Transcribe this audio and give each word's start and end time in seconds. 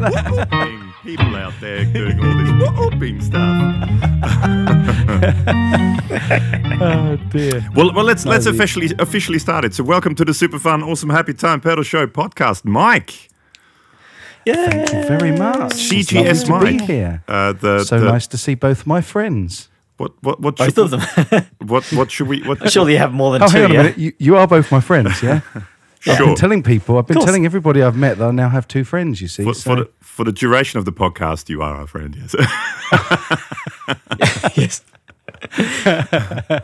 like 0.00 0.12
that. 0.14 0.92
people 1.02 1.36
out 1.36 1.52
there 1.60 1.84
doing 1.84 2.18
all 2.20 2.36
this 2.36 2.78
whooping 2.78 3.20
stuff. 3.20 3.56
Oh 6.78 7.16
dear. 7.30 7.66
Well, 7.74 7.92
well, 7.94 8.04
let's 8.04 8.26
let's 8.26 8.46
officially 8.46 8.90
officially 8.98 9.38
start 9.38 9.64
it. 9.64 9.74
So, 9.74 9.82
welcome 9.82 10.14
to 10.16 10.24
the 10.24 10.34
super 10.34 10.58
fun, 10.58 10.82
awesome, 10.82 11.08
happy 11.10 11.32
time 11.34 11.60
pedal 11.60 11.82
show 11.82 12.06
podcast, 12.06 12.64
Mike. 12.64 13.28
Yeah. 14.44 14.54
Thank 14.70 14.92
you 14.92 15.04
very 15.18 15.32
much. 15.36 15.72
It's 15.72 16.10
CGS 16.12 16.48
lovely 16.48 16.72
to 16.72 16.78
Mike. 16.78 16.86
be 16.86 16.92
here. 16.92 17.22
Uh, 17.26 17.52
the, 17.52 17.84
So 17.84 17.98
the- 17.98 18.06
nice 18.12 18.26
to 18.28 18.36
see 18.38 18.54
both 18.54 18.86
my 18.86 19.00
friends. 19.00 19.68
What 19.96 20.12
what 20.22 20.40
what 20.40 20.56
Both 20.56 20.74
should, 20.74 20.78
of 20.78 20.90
them. 20.90 21.46
what 21.66 21.84
what 21.92 22.10
should 22.10 22.28
we? 22.28 22.42
What 22.42 22.70
Surely 22.70 22.92
you 22.92 22.98
have 22.98 23.12
more 23.14 23.32
than 23.32 23.42
Oh, 23.42 23.46
two. 23.48 23.52
hang 23.56 23.64
on 23.64 23.70
a 23.70 23.74
minute. 23.74 23.96
You, 23.98 24.12
you 24.18 24.36
are 24.36 24.46
both 24.46 24.70
my 24.70 24.80
friends, 24.80 25.22
yeah? 25.22 25.40
I've 26.06 26.16
Sure. 26.16 26.26
been 26.26 26.34
telling 26.36 26.62
people, 26.62 26.98
I've 26.98 27.06
been 27.06 27.20
telling 27.20 27.44
everybody 27.44 27.82
I've 27.82 27.96
met 27.96 28.18
that 28.18 28.28
I 28.28 28.30
now 28.30 28.48
have 28.48 28.66
two 28.68 28.84
friends, 28.84 29.20
you 29.20 29.28
see. 29.28 29.42
for, 29.44 29.54
so 29.54 29.70
for 29.70 29.76
the 29.76 29.88
for 30.00 30.24
the 30.24 30.32
duration 30.32 30.78
of 30.78 30.84
the 30.84 30.92
podcast, 30.92 31.48
you 31.48 31.62
are 31.62 31.74
our 31.76 31.86
friend. 31.86 32.16
Yes. 32.16 32.34
yes. 34.56 34.82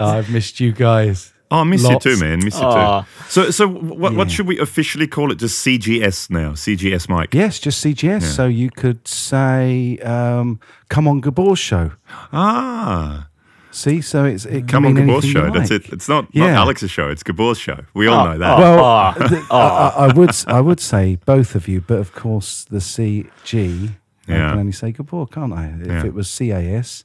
I've 0.00 0.30
missed 0.30 0.60
you 0.60 0.72
guys. 0.72 1.32
oh, 1.50 1.60
I 1.60 1.64
miss 1.64 1.82
Lots. 1.82 2.04
you 2.04 2.14
too, 2.14 2.20
man. 2.20 2.40
Miss 2.44 2.58
you 2.58 2.64
Aw. 2.66 3.02
too. 3.02 3.06
So 3.28 3.50
so 3.50 3.68
what 3.68 4.14
what 4.14 4.30
should 4.30 4.46
we 4.46 4.58
officially 4.58 5.06
call 5.06 5.32
it? 5.32 5.38
Just 5.38 5.64
CGS 5.66 6.30
now. 6.30 6.52
CGS 6.52 7.08
Mike. 7.08 7.34
Yes, 7.34 7.58
just 7.58 7.84
CGS. 7.84 8.22
So 8.22 8.46
you 8.46 8.70
could 8.70 9.06
say, 9.08 9.98
um, 9.98 10.60
come 10.88 11.08
on, 11.08 11.20
Gabor 11.20 11.56
show. 11.56 11.92
Ah, 12.32 13.27
See, 13.70 14.00
so 14.00 14.24
it's 14.24 14.44
it 14.46 14.60
can 14.60 14.66
come 14.66 14.86
on, 14.86 14.94
Gabor's 14.94 15.24
show. 15.26 15.46
you 15.46 15.52
That's 15.52 15.70
it. 15.70 15.88
It's 15.92 16.08
not 16.08 16.34
not 16.34 16.50
Alex's 16.50 16.90
show. 16.90 17.08
It's 17.08 17.22
Gabor's 17.22 17.58
show. 17.58 17.84
We 17.94 18.06
all 18.06 18.26
Oh, 18.26 18.32
know 18.32 18.38
that. 18.38 18.58
oh. 18.58 18.60
Well, 18.60 18.84
Ah. 18.84 19.12
th- 19.28 19.42
I, 19.50 19.56
I- 19.56 20.06
I 20.08 20.12
would 20.12 20.30
I 20.46 20.60
would 20.60 20.80
say 20.80 21.16
both 21.26 21.54
of 21.54 21.68
you, 21.68 21.80
but 21.80 21.98
of 21.98 22.12
course 22.12 22.64
the 22.64 22.78
CG, 22.78 23.90
I 24.26 24.32
Yeah. 24.32 24.50
can 24.50 24.58
only 24.60 24.72
say 24.72 24.92
Gabor, 24.92 25.26
can't 25.26 25.52
I? 25.52 25.66
If 25.80 25.86
Yeah. 25.86 26.06
it 26.06 26.14
was 26.14 26.28
CAS, 26.34 27.04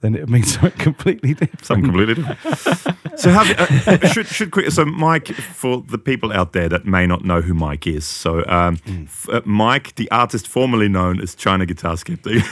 then 0.00 0.14
it 0.14 0.20
would 0.20 0.30
mean 0.30 0.44
something 0.54 0.72
completely 0.78 1.34
different. 1.34 1.64
Something 1.64 1.84
completely 1.86 2.14
different. 2.14 3.18
so, 3.18 3.30
have, 3.30 3.88
uh, 3.88 4.08
should 4.08 4.26
should 4.28 4.50
quick. 4.52 4.70
So, 4.70 4.84
Mike, 4.84 5.28
for 5.34 5.82
the 5.82 5.98
people 5.98 6.32
out 6.32 6.52
there 6.52 6.68
that 6.68 6.86
may 6.86 7.06
not 7.06 7.24
know 7.24 7.40
who 7.40 7.52
Mike 7.54 7.86
is, 7.86 8.04
so 8.04 8.44
um, 8.46 8.78
f- 8.86 9.28
uh, 9.32 9.40
Mike, 9.44 9.94
the 9.96 10.08
artist 10.12 10.46
formerly 10.46 10.88
known 10.88 11.20
as 11.20 11.34
China 11.34 11.66
Guitar 11.66 11.96
Skeptic. 11.96 12.42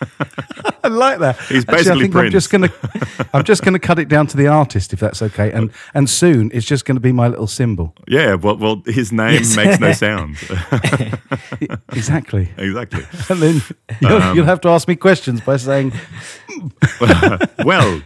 I 0.84 0.88
like 0.88 1.18
that. 1.18 1.36
He's 1.48 1.64
Actually, 1.68 1.76
basically 1.76 1.90
I 1.98 2.02
think 2.02 2.14
I'm 2.16 2.30
just 2.30 2.50
gonna 2.50 2.70
I'm 3.34 3.44
just 3.44 3.62
gonna 3.62 3.78
cut 3.78 3.98
it 3.98 4.08
down 4.08 4.26
to 4.28 4.36
the 4.36 4.46
artist 4.46 4.92
if 4.92 5.00
that's 5.00 5.20
okay, 5.22 5.50
and 5.52 5.70
and 5.94 6.08
soon 6.08 6.50
it's 6.54 6.66
just 6.66 6.84
going 6.84 6.96
to 6.96 7.00
be 7.00 7.12
my 7.12 7.28
little 7.28 7.46
symbol. 7.46 7.94
yeah, 8.06 8.34
well, 8.34 8.56
well, 8.56 8.82
his 8.86 9.12
name 9.12 9.34
Yes. 9.34 9.56
makes 9.56 9.80
no 9.80 9.92
sound. 10.06 10.36
Exactly. 11.92 12.48
exactly. 12.56 13.04
And 13.28 13.42
then 13.42 13.62
you'll, 14.00 14.22
Um, 14.22 14.36
you'll 14.36 14.46
have 14.46 14.60
to 14.62 14.68
ask 14.68 14.88
me 14.88 14.96
questions 14.96 15.40
by 15.40 15.56
saying, 15.56 15.92
Well, 17.64 18.02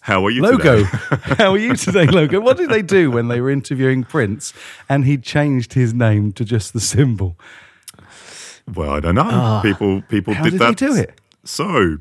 how 0.00 0.24
are 0.26 0.30
you? 0.30 0.42
"Logo, 0.42 0.84
today? 0.84 1.34
how 1.38 1.52
are 1.52 1.58
you 1.58 1.74
today, 1.76 2.06
Logo?" 2.06 2.40
What 2.40 2.56
did 2.58 2.68
they 2.70 2.82
do 2.82 3.10
when 3.10 3.28
they 3.28 3.40
were 3.40 3.50
interviewing 3.50 4.04
Prince 4.04 4.52
and 4.88 5.04
he 5.06 5.16
changed 5.16 5.72
his 5.74 5.94
name 5.94 6.32
to 6.32 6.44
just 6.44 6.72
the 6.72 6.80
symbol? 6.80 7.36
Well, 8.72 8.90
I 8.90 9.00
don't 9.00 9.14
know. 9.14 9.60
people 9.62 10.02
people 10.02 10.34
How 10.34 10.44
did 10.44 10.50
did 10.52 10.60
that. 10.60 10.76
do 10.76 10.94
it? 10.94 11.20
So, 11.44 11.98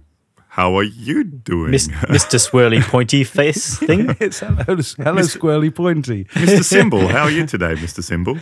how 0.50 0.76
are 0.76 0.84
you 0.84 1.24
doing, 1.24 1.72
Mis- 1.72 1.88
Mr. 1.88 2.40
Swirly 2.40 2.82
Pointy 2.82 3.24
Face 3.24 3.78
thing. 3.88 4.16
It's 4.20 4.40
hello, 4.40 4.56
hello, 4.66 5.22
squirrely 5.24 5.74
pointy. 5.74 6.24
Mr. 6.34 6.64
Symbol? 6.64 7.08
How 7.08 7.24
are 7.24 7.32
you 7.32 7.46
today, 7.46 7.74
Mr. 7.76 8.02
Symbol? 8.04 8.38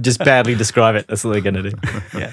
Just 0.00 0.18
badly 0.18 0.54
describe 0.54 0.96
it. 0.96 1.06
That's 1.06 1.24
what 1.24 1.32
they're 1.32 1.40
going 1.40 1.62
to 1.62 1.70
do. 1.70 1.76
Yeah. 2.18 2.32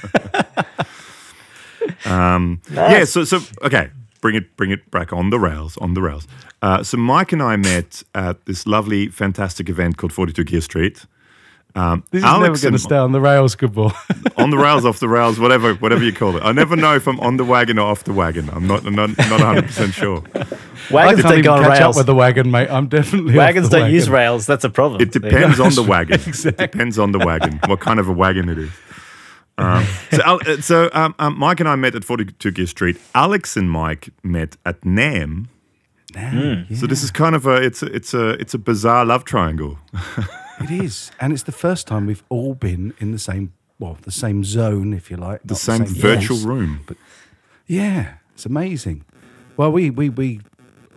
Um, 2.05 2.61
yeah. 2.71 3.05
So 3.05 3.23
so 3.23 3.39
okay. 3.63 3.89
Bring 4.21 4.35
it 4.35 4.57
bring 4.57 4.71
it 4.71 4.91
back 4.91 5.13
on 5.13 5.29
the 5.29 5.39
rails 5.39 5.77
on 5.77 5.93
the 5.93 6.01
rails. 6.01 6.27
Uh, 6.61 6.83
so 6.83 6.97
Mike 6.97 7.31
and 7.31 7.41
I 7.41 7.55
met 7.55 8.03
at 8.13 8.45
this 8.45 8.67
lovely, 8.67 9.07
fantastic 9.07 9.69
event 9.69 9.95
called 9.97 10.11
Forty 10.11 10.33
Two 10.33 10.43
Gear 10.43 10.59
Street. 10.61 11.05
Um, 11.75 12.03
This 12.11 12.19
is 12.19 12.25
Alex 12.25 12.41
never 12.41 12.71
going 12.71 12.73
to 12.73 12.79
stay 12.79 12.97
on 12.97 13.11
the 13.11 13.21
rails, 13.21 13.55
good 13.55 13.73
boy. 13.73 13.91
on 14.37 14.49
the 14.49 14.57
rails, 14.57 14.85
off 14.85 14.99
the 14.99 15.07
rails, 15.07 15.39
whatever 15.39 15.75
whatever 15.75 16.03
you 16.03 16.11
call 16.11 16.35
it. 16.35 16.43
I 16.43 16.51
never 16.51 16.75
know 16.75 16.95
if 16.95 17.07
I'm 17.07 17.19
on 17.19 17.37
the 17.37 17.45
wagon 17.45 17.77
or 17.77 17.87
off 17.91 18.03
the 18.05 18.13
wagon. 18.13 18.49
I'm 18.49 18.65
not 18.67 18.83
not 18.85 19.09
not 19.17 19.29
100 19.29 19.65
percent 19.65 19.93
sure. 19.93 20.23
I 20.35 20.45
Wagons 20.91 21.21
can't 21.21 21.23
don't 21.23 21.31
even 21.33 21.43
go 21.43 21.53
on 21.53 21.61
catch 21.63 21.79
rails. 21.79 21.95
up 21.95 21.99
with 21.99 22.05
the 22.07 22.15
wagon, 22.15 22.49
mate. 22.49 22.69
I'm 22.71 22.87
definitely 22.87 23.33
off 23.33 23.37
Wagons 23.37 23.69
the 23.69 23.79
don't 23.79 23.91
use 23.91 24.09
rails. 24.09 24.45
That's 24.47 24.63
a 24.63 24.69
problem. 24.69 25.01
It 25.01 25.11
There 25.11 25.21
you 25.23 25.29
go. 25.31 25.37
depends 25.39 25.59
on 25.59 25.75
the 25.75 25.83
wagon. 25.83 26.19
Exactly. 26.27 26.65
It 26.65 26.71
depends 26.71 26.97
on 26.99 27.11
the 27.11 27.19
wagon, 27.19 27.59
what 27.67 27.79
kind 27.79 27.99
of 27.99 28.07
a 28.09 28.13
wagon 28.13 28.49
it 28.49 28.57
is. 28.57 28.71
Um, 29.59 29.85
so 30.11 30.21
uh, 30.23 30.61
so 30.61 30.89
um, 30.93 31.13
um, 31.19 31.37
Mike 31.37 31.59
and 31.59 31.69
I 31.69 31.75
met 31.75 31.93
at 31.93 32.03
42 32.03 32.51
Gear 32.51 32.65
Street. 32.65 32.97
Alex 33.13 33.55
and 33.57 33.69
Mike 33.69 34.09
met 34.23 34.57
at 34.65 34.81
NAMM. 34.81 35.47
Damn, 36.13 36.65
So 36.75 36.87
this 36.87 37.03
is 37.03 37.11
kind 37.11 37.35
of 37.35 37.45
a 37.45 37.57
it's 37.61 37.83
a, 37.83 37.85
it's 37.93 38.13
a 38.15 38.29
it's 38.41 38.53
a 38.55 38.57
bizarre 38.57 39.05
love 39.05 39.25
triangle. 39.25 39.77
It 40.59 40.71
is, 40.71 41.11
and 41.19 41.31
it's 41.33 41.43
the 41.43 41.51
first 41.51 41.87
time 41.87 42.05
we've 42.05 42.23
all 42.29 42.53
been 42.53 42.93
in 42.99 43.11
the 43.11 43.19
same, 43.19 43.53
well, 43.79 43.97
the 44.01 44.11
same 44.11 44.43
zone, 44.43 44.93
if 44.93 45.09
you 45.09 45.17
like, 45.17 45.41
The 45.43 45.53
not 45.53 45.57
same 45.57 45.85
virtual 45.85 46.37
place. 46.37 46.45
room. 46.45 46.85
Yeah, 47.67 48.15
it's 48.33 48.45
amazing. 48.45 49.05
Well, 49.57 49.71
we 49.71 49.89
we 49.89 50.09
we 50.09 50.41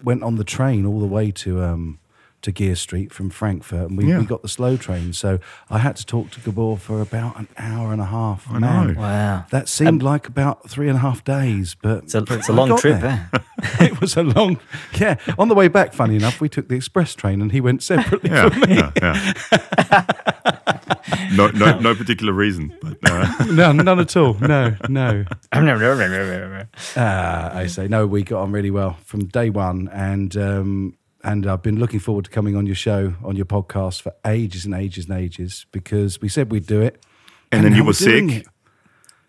went 0.03 0.23
on 0.23 0.37
the 0.37 0.45
train 0.45 0.85
all 0.87 1.01
the 1.01 1.07
way 1.07 1.31
to 1.31 1.63
um 1.63 1.99
to 2.43 2.53
Gear 2.53 2.75
Street 2.75 3.13
from 3.13 3.31
Frankfurt, 3.31 3.89
and 3.91 3.97
we, 3.99 4.07
Yeah. 4.07 4.19
we 4.19 4.25
got 4.27 4.43
the 4.43 4.49
slow 4.49 4.77
train. 4.77 5.13
So 5.13 5.39
I 5.71 5.79
had 5.79 5.97
to 5.97 6.07
talk 6.07 6.31
to 6.33 6.41
Gabor 6.41 6.77
for 6.77 7.01
about 7.01 7.39
an 7.39 7.49
hour 7.57 7.93
and 7.93 8.01
a 8.01 8.07
half. 8.07 8.47
I 8.51 8.59
Man, 8.59 8.95
know. 8.95 9.01
Wow. 9.01 9.45
That 9.51 9.69
seemed 9.69 10.03
like 10.03 10.29
about 10.29 10.69
three 10.69 10.89
and 10.89 10.97
a 10.97 11.01
half 11.01 11.25
days, 11.25 11.75
but 11.81 12.05
It's 12.05 12.15
a, 12.15 12.25
it's 12.29 12.49
a 12.49 12.53
I 12.53 12.55
long 12.57 12.77
trip, 12.79 13.01
there. 13.01 13.31
eh? 13.33 13.39
it 13.87 14.01
was 14.01 14.17
a 14.17 14.23
long, 14.23 14.59
yeah. 14.99 15.17
On 15.39 15.49
the 15.49 15.55
way 15.55 15.69
back, 15.69 15.93
funny 15.95 16.17
enough, 16.17 16.41
we 16.41 16.49
took 16.49 16.69
the 16.69 16.75
express 16.75 17.15
train, 17.15 17.41
and 17.41 17.53
he 17.53 17.61
went 17.61 17.83
separately 17.83 18.31
Yeah, 18.31 18.49
from 18.49 18.61
me. 18.69 18.77
yeah, 18.77 18.91
yeah. 19.01 19.33
no, 21.37 21.49
no, 21.49 21.79
no 21.79 21.95
particular 21.95 22.33
reason, 22.33 22.77
but 22.83 22.99
uh, 23.11 23.45
No, 23.47 23.73
none 23.73 24.01
at 24.01 24.17
all. 24.17 24.35
No, 24.35 24.75
no. 24.89 25.25
yeah. 25.53 26.65
Uh, 26.97 27.51
I 27.55 27.67
say 27.67 27.89
no. 27.89 28.07
We 28.07 28.23
got 28.23 28.43
on 28.43 28.53
really 28.53 28.71
well 28.71 28.97
from 29.05 29.27
day 29.27 29.51
one, 29.51 29.89
and 29.93 30.37
um, 30.37 30.95
and 31.25 31.47
I've 31.47 31.63
been 31.63 31.79
looking 31.79 32.01
forward 32.01 32.25
to 32.27 32.31
coming 32.31 32.57
on 32.57 32.67
your 32.67 32.75
show, 32.75 33.15
on 33.25 33.37
your 33.37 33.47
podcast 33.47 34.03
for 34.03 34.13
ages 34.27 34.65
and 34.65 34.75
ages 34.75 35.09
and 35.09 35.17
ages 35.19 35.67
because 35.73 36.21
we 36.21 36.29
said 36.29 36.51
we'd 36.51 36.67
do 36.67 36.81
it, 36.81 37.05
And 37.51 37.65
then 37.65 37.75
you 37.75 37.85
were 37.85 37.93
sick? 37.93 38.31
it. 38.31 38.47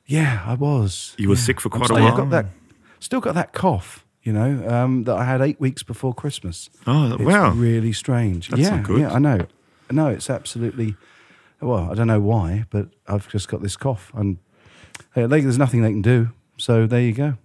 Yeah, 0.05 0.41
I 0.45 0.53
was. 0.55 1.13
You 1.17 1.29
were 1.29 1.35
Yeah. 1.35 1.41
sick 1.41 1.61
for 1.61 1.69
I'm 1.73 1.79
quite 1.79 1.91
a 1.91 1.93
still 1.93 2.03
while? 2.05 2.17
Got 2.17 2.29
that, 2.31 2.45
still 2.99 3.19
got 3.21 3.35
that 3.35 3.53
cough, 3.53 4.05
you 4.23 4.33
know, 4.33 4.67
um, 4.67 5.03
that 5.03 5.15
I 5.15 5.23
had 5.25 5.41
eight 5.41 5.59
weeks 5.59 5.83
before 5.83 6.13
Christmas. 6.13 6.69
oh 6.87 7.13
It's 7.15 7.23
wow, 7.23 7.51
really 7.51 7.93
strange. 7.93 8.49
That's 8.49 8.61
yeah, 8.61 8.75
not 8.77 8.83
good. 8.83 8.99
yeah, 9.01 9.13
I 9.13 9.19
know. 9.19 9.45
No, 9.91 10.07
it's 10.07 10.29
absolutely. 10.29 10.95
Well, 11.61 11.89
I 11.91 11.93
don't 11.93 12.07
know 12.07 12.19
why, 12.19 12.65
but 12.71 12.87
I've 13.07 13.27
just 13.29 13.47
got 13.47 13.61
this 13.61 13.77
cough, 13.77 14.11
and 14.15 14.37
hey, 15.15 15.25
there's 15.27 15.57
nothing 15.57 15.81
they 15.81 15.91
can 15.91 16.01
do. 16.01 16.29
So 16.57 16.85
there 16.87 17.01
you 17.01 17.13
go. 17.13 17.35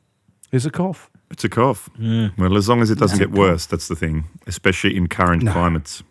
It's 0.50 0.64
a 0.64 0.70
cough. 0.70 1.10
It's 1.30 1.44
a 1.44 1.48
cough. 1.48 1.90
Well, 2.38 2.56
as 2.56 2.68
long 2.68 2.80
as 2.80 2.90
it 2.90 2.98
doesn't 2.98 3.18
get 3.18 3.30
worse, 3.30 3.66
that's 3.66 3.88
the 3.88 3.94
thing, 3.96 4.24
especially 4.46 4.96
in 4.96 5.08
current 5.08 5.42
No. 5.42 5.52
climates. 5.52 6.02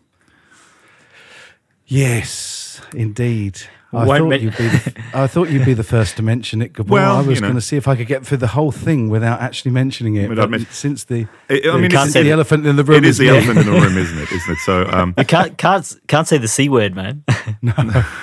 Yes, 1.86 2.80
indeed. 2.94 3.60
I 3.90 4.04
thought 4.04 4.28
men- 4.28 4.42
you'd 4.42 4.56
be. 4.58 4.68
The, 4.68 5.02
I 5.14 5.26
thought 5.26 5.48
you'd 5.48 5.64
be 5.64 5.72
the 5.72 5.82
first 5.82 6.16
to 6.18 6.22
mention 6.22 6.60
it. 6.60 6.74
Gabor. 6.74 6.92
Well, 6.92 7.16
I 7.16 7.22
you 7.22 7.28
was 7.28 7.40
know. 7.40 7.46
going 7.48 7.54
to 7.56 7.62
see 7.62 7.78
if 7.78 7.88
I 7.88 7.96
could 7.96 8.06
get 8.06 8.26
through 8.26 8.36
the 8.38 8.48
whole 8.48 8.70
thing 8.70 9.08
without 9.08 9.40
actually 9.40 9.70
mentioning 9.70 10.16
it. 10.16 10.28
Without 10.28 10.50
But 10.50 10.60
since 10.70 11.04
the, 11.04 11.26
I- 11.48 11.62
I 11.72 11.78
mean, 11.80 11.90
Can't 11.90 12.02
since 12.02 12.12
say 12.12 12.22
the 12.22 12.28
that- 12.28 12.34
elephant 12.34 12.66
in 12.66 12.76
the 12.76 12.84
room 12.84 12.98
It 12.98 13.06
is 13.08 13.16
the 13.16 13.24
me. 13.24 13.30
elephant 13.30 13.58
in 13.60 13.64
the 13.66 13.72
room, 13.72 13.96
isn't 14.04 14.18
it? 14.18 14.30
Isn't 14.30 14.52
it? 14.52 14.58
So, 14.58 14.84
um, 14.92 15.14
You 15.16 15.24
can't, 15.24 15.56
can't, 15.56 15.96
can't 16.06 16.28
say 16.28 16.36
the 16.36 16.48
C 16.48 16.68
word, 16.68 16.94
man. 16.94 17.24
No, 17.62 17.72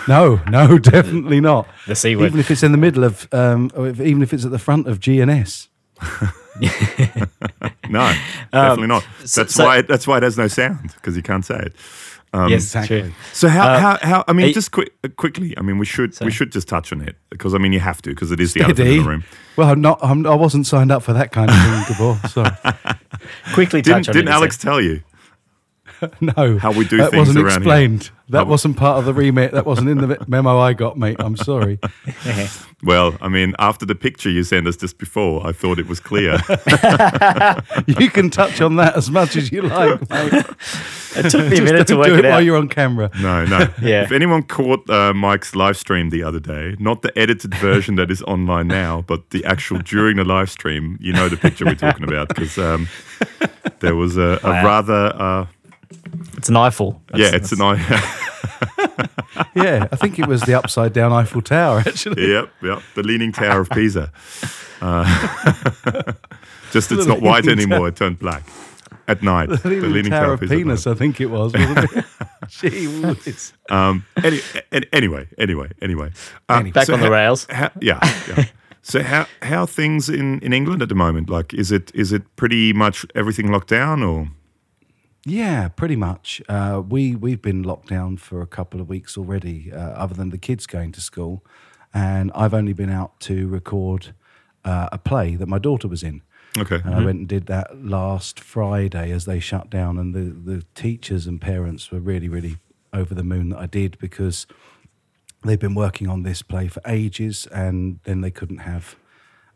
no, 0.07 0.39
no, 0.47 0.77
definitely 0.79 1.41
not. 1.41 1.67
The 1.87 1.95
C 1.95 2.15
word. 2.15 2.27
Even 2.27 2.39
if 2.39 2.51
it's 2.51 2.61
in 2.61 2.71
the 2.71 2.77
middle 2.77 3.03
of, 3.03 3.27
um, 3.33 3.71
even 3.75 4.21
if 4.21 4.31
it's 4.33 4.45
at 4.45 4.51
the 4.51 4.59
front 4.59 4.87
of 4.87 4.99
CGS. 4.99 5.67
no, 7.89 8.13
definitely 8.51 8.87
not. 8.87 9.05
That's 9.35 9.53
so- 9.55 9.65
why. 9.65 9.81
That's 9.81 10.07
why 10.07 10.17
it 10.17 10.23
has 10.23 10.37
no 10.37 10.47
sound 10.47 10.93
because 10.95 11.15
you 11.15 11.23
can't 11.23 11.45
say 11.45 11.57
it. 11.57 11.73
Um, 12.33 12.49
yes, 12.49 12.63
exactly. 12.63 13.01
true. 13.03 13.11
So 13.31 13.47
how, 13.47 13.65
Uh, 13.67 13.79
how, 13.79 13.97
how 14.01 14.23
I 14.27 14.33
mean 14.33 14.53
just 14.53 14.71
quick, 14.71 14.91
uh, 15.05 15.07
quickly 15.15 15.57
I 15.57 15.61
mean 15.61 15.77
we 15.77 15.85
should 15.85 16.13
Sorry. 16.13 16.27
we 16.27 16.31
should 16.33 16.51
just 16.51 16.67
touch 16.67 16.91
on 16.91 16.99
it 16.99 17.15
because 17.29 17.53
I 17.53 17.59
mean 17.59 17.71
you 17.71 17.79
have 17.79 18.01
to 18.01 18.09
because 18.09 18.31
it 18.31 18.41
is 18.41 18.53
the 18.53 18.61
elephant 18.61 18.89
in 18.89 18.97
the 18.97 19.07
room. 19.09 19.23
Well, 19.55 19.69
I'm 19.69 19.79
not. 19.79 19.99
I'm, 20.01 20.25
I 20.27 20.35
wasn't 20.35 20.67
signed 20.67 20.91
up 20.91 21.01
for 21.01 21.13
that 21.13 21.31
kind 21.31 21.49
of 21.49 21.55
thing, 21.55 21.95
Gabor. 21.97 22.27
So 22.27 22.43
Quickly 23.53 23.81
touch 23.81 24.05
Didn't, 24.05 24.09
on 24.09 24.13
didn't 24.13 24.27
it. 24.27 24.31
Alex 24.31 24.57
tell 24.57 24.81
you? 24.81 25.01
no, 26.21 26.57
How 26.57 26.71
we 26.71 26.85
do 26.87 26.97
that 26.97 27.11
things 27.11 27.27
wasn't 27.27 27.37
around 27.39 27.49
here. 27.49 27.57
explained. 27.57 28.09
That 28.29 28.39
How 28.39 28.45
wasn't 28.45 28.77
part 28.77 28.97
of 28.97 29.05
the 29.05 29.13
remit. 29.13 29.51
That 29.51 29.65
wasn't 29.67 29.89
in 29.89 29.99
the 29.99 30.17
memo 30.27 30.57
I 30.57 30.73
got, 30.73 30.97
mate. 30.97 31.17
I'm 31.19 31.37
sorry. 31.37 31.79
Well, 32.83 33.17
I 33.19 33.29
mean, 33.29 33.55
after 33.57 33.83
the 33.83 33.95
picture 33.95 34.29
you 34.29 34.43
sent 34.43 34.67
us 34.67 34.77
just 34.77 34.99
before, 34.99 35.47
I 35.47 35.53
thought 35.53 35.79
it 35.79 35.87
was 35.87 35.99
clear. 35.99 36.33
You 37.87 38.09
can 38.11 38.29
touch 38.29 38.61
on 38.61 38.75
that 38.75 38.93
as 38.95 39.09
much 39.09 39.35
as 39.35 39.51
you 39.51 39.63
like, 39.63 40.07
mate. 40.09 40.33
It 41.15 41.29
took 41.31 41.49
me 41.49 41.57
a 41.57 41.61
minute 41.61 41.87
to 41.87 41.93
don't 41.93 41.99
work 41.99 42.07
do 42.09 42.15
it 42.15 42.25
it 42.25 42.29
while 42.29 42.41
you're 42.41 42.57
on 42.57 42.67
camera. 42.67 43.09
No, 43.19 43.45
no. 43.45 43.69
Yeah. 43.81 44.03
If 44.03 44.11
anyone 44.11 44.43
caught 44.43 44.87
uh, 44.89 45.13
Mike's 45.13 45.55
live 45.55 45.77
stream 45.77 46.09
the 46.11 46.21
other 46.23 46.39
day, 46.39 46.75
not 46.77 47.01
the 47.01 47.17
edited 47.17 47.55
version 47.55 47.95
that 47.95 48.11
is 48.11 48.21
online 48.23 48.67
now, 48.67 49.01
but 49.07 49.29
the 49.31 49.43
actual 49.45 49.79
during 49.79 50.17
the 50.17 50.25
live 50.25 50.49
stream, 50.51 50.97
you 51.01 51.13
know 51.13 51.27
the 51.29 51.37
picture 51.37 51.65
we're 51.65 51.75
talking 51.75 52.03
about 52.03 52.27
because 52.27 52.57
um, 52.59 52.87
there 53.79 53.95
was 53.95 54.17
a, 54.17 54.39
a 54.43 54.49
Wow. 54.49 54.65
rather, 54.65 55.15
uh, 55.15 55.45
It's 56.37 56.49
an 56.49 56.55
eyeful. 56.57 57.01
yeah, 57.15 57.31
it's 57.33 57.51
an 57.51 57.61
eye. 57.61 58.21
Yeah, 59.53 59.87
I 59.91 59.95
think 59.95 60.17
it 60.19 60.27
was 60.27 60.41
the 60.41 60.53
upside 60.53 60.93
down 60.93 61.11
Eiffel 61.11 61.41
Tower, 61.41 61.79
actually. 61.79 62.31
yep, 62.31 62.49
yep, 62.61 62.81
the 62.93 63.03
Leaning 63.03 63.31
Tower 63.31 63.61
of 63.61 63.69
Pisa. 63.69 64.11
Uh, 64.81 65.03
just 66.71 66.91
it's 66.91 67.05
not 67.05 67.21
white 67.21 67.43
Leaning 67.45 67.65
anymore; 67.65 67.87
it 67.87 67.95
turned 67.95 68.19
black 68.19 68.43
at 69.07 69.23
night. 69.23 69.49
The 69.49 69.69
Leaning 69.69 70.11
Tower 70.11 70.33
of 70.33 70.39
Pisa 70.41 70.53
at 70.53 70.57
Penis. 70.57 70.87
I 70.87 70.93
think 70.93 71.19
it 71.21 71.27
was, 71.27 71.53
wasn't 71.53 71.91
it? 71.97 72.05
Gee 72.49 72.87
whiz. 73.01 73.53
Um, 73.69 74.05
any, 74.23 74.39
any, 74.71 74.87
anyway, 74.93 75.27
anyway, 75.37 75.71
anyway. 75.81 76.11
Uh, 76.49 76.55
Anyway. 76.55 76.71
Back 76.71 76.85
so 76.87 76.93
on 76.93 76.99
the 77.01 77.11
rails. 77.11 77.47
ha- 77.49 77.71
yeah, 77.81 77.99
yeah. 78.27 78.45
So 78.83 79.03
how 79.03 79.25
how 79.41 79.65
things 79.65 80.07
in, 80.09 80.39
in 80.39 80.53
England 80.53 80.81
at 80.81 80.89
the 80.89 80.95
moment? 80.95 81.29
Like, 81.29 81.53
is 81.53 81.71
it 81.71 81.91
is 81.95 82.11
it 82.13 82.23
pretty 82.35 82.71
much 82.73 83.05
everything 83.15 83.51
locked 83.51 83.69
down 83.69 84.01
or? 84.03 84.29
Yeah, 85.27 85.69
pretty 85.69 85.95
much. 85.95 86.39
Uh, 86.47 86.83
we 86.87 87.15
we've 87.15 87.41
been 87.41 87.63
locked 87.63 87.89
down 87.89 88.17
for 88.17 88.41
a 88.41 88.47
couple 88.47 88.79
of 88.79 88.87
weeks 88.87 89.17
already, 89.17 89.71
uh, 89.73 89.79
other 89.79 90.13
than 90.13 90.29
the 90.29 90.37
kids 90.37 90.67
going 90.67 90.91
to 90.91 91.01
school, 91.01 91.43
and 91.93 92.31
I've 92.35 92.53
only 92.53 92.73
been 92.73 92.91
out 92.91 93.19
to 93.21 93.47
record 93.47 94.13
uh, 94.63 94.89
a 94.91 94.99
play 94.99 95.35
that 95.35 95.47
my 95.47 95.57
daughter 95.57 95.87
was 95.87 96.03
in. 96.03 96.21
Okay. 96.57 96.79
And 96.85 96.93
I 96.95 97.03
went 97.03 97.19
and 97.19 97.27
did 97.27 97.47
that 97.47 97.83
last 97.83 98.39
Friday 98.39 99.11
as 99.11 99.25
they 99.25 99.39
shut 99.39 99.69
down, 99.71 99.97
and 99.97 100.13
the, 100.13 100.51
the 100.51 100.63
teachers 100.75 101.25
and 101.25 101.41
parents 101.41 101.91
were 101.91 101.99
really, 101.99 102.29
really 102.29 102.57
over 102.93 103.15
the 103.15 103.23
moon 103.23 103.49
that 103.49 103.59
I 103.59 103.65
did 103.65 103.97
because 103.97 104.45
they've 105.43 105.59
been 105.59 105.75
working 105.75 106.07
on 106.07 106.21
this 106.21 106.43
play 106.43 106.67
for 106.67 106.81
ages, 106.85 107.47
and 107.47 107.99
then 108.03 108.21
they 108.21 108.31
couldn't 108.31 108.59
have 108.59 108.95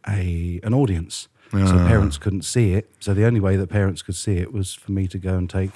a 0.07 0.60
an 0.63 0.74
audience, 0.74 1.27
so 1.51 1.78
parents 1.88 2.18
couldn't 2.18 2.44
see 2.44 2.74
it. 2.74 2.90
So 3.00 3.13
the 3.13 3.25
only 3.25 3.40
way 3.40 3.56
that 3.56 3.68
parents 3.69 4.01
could 4.01 4.16
see 4.16 4.38
it 4.38 4.54
was 4.54 4.74
for 4.74 4.92
me 4.92 5.07
to 5.07 5.18
go 5.18 5.36
and 5.38 5.50
take 5.50 5.72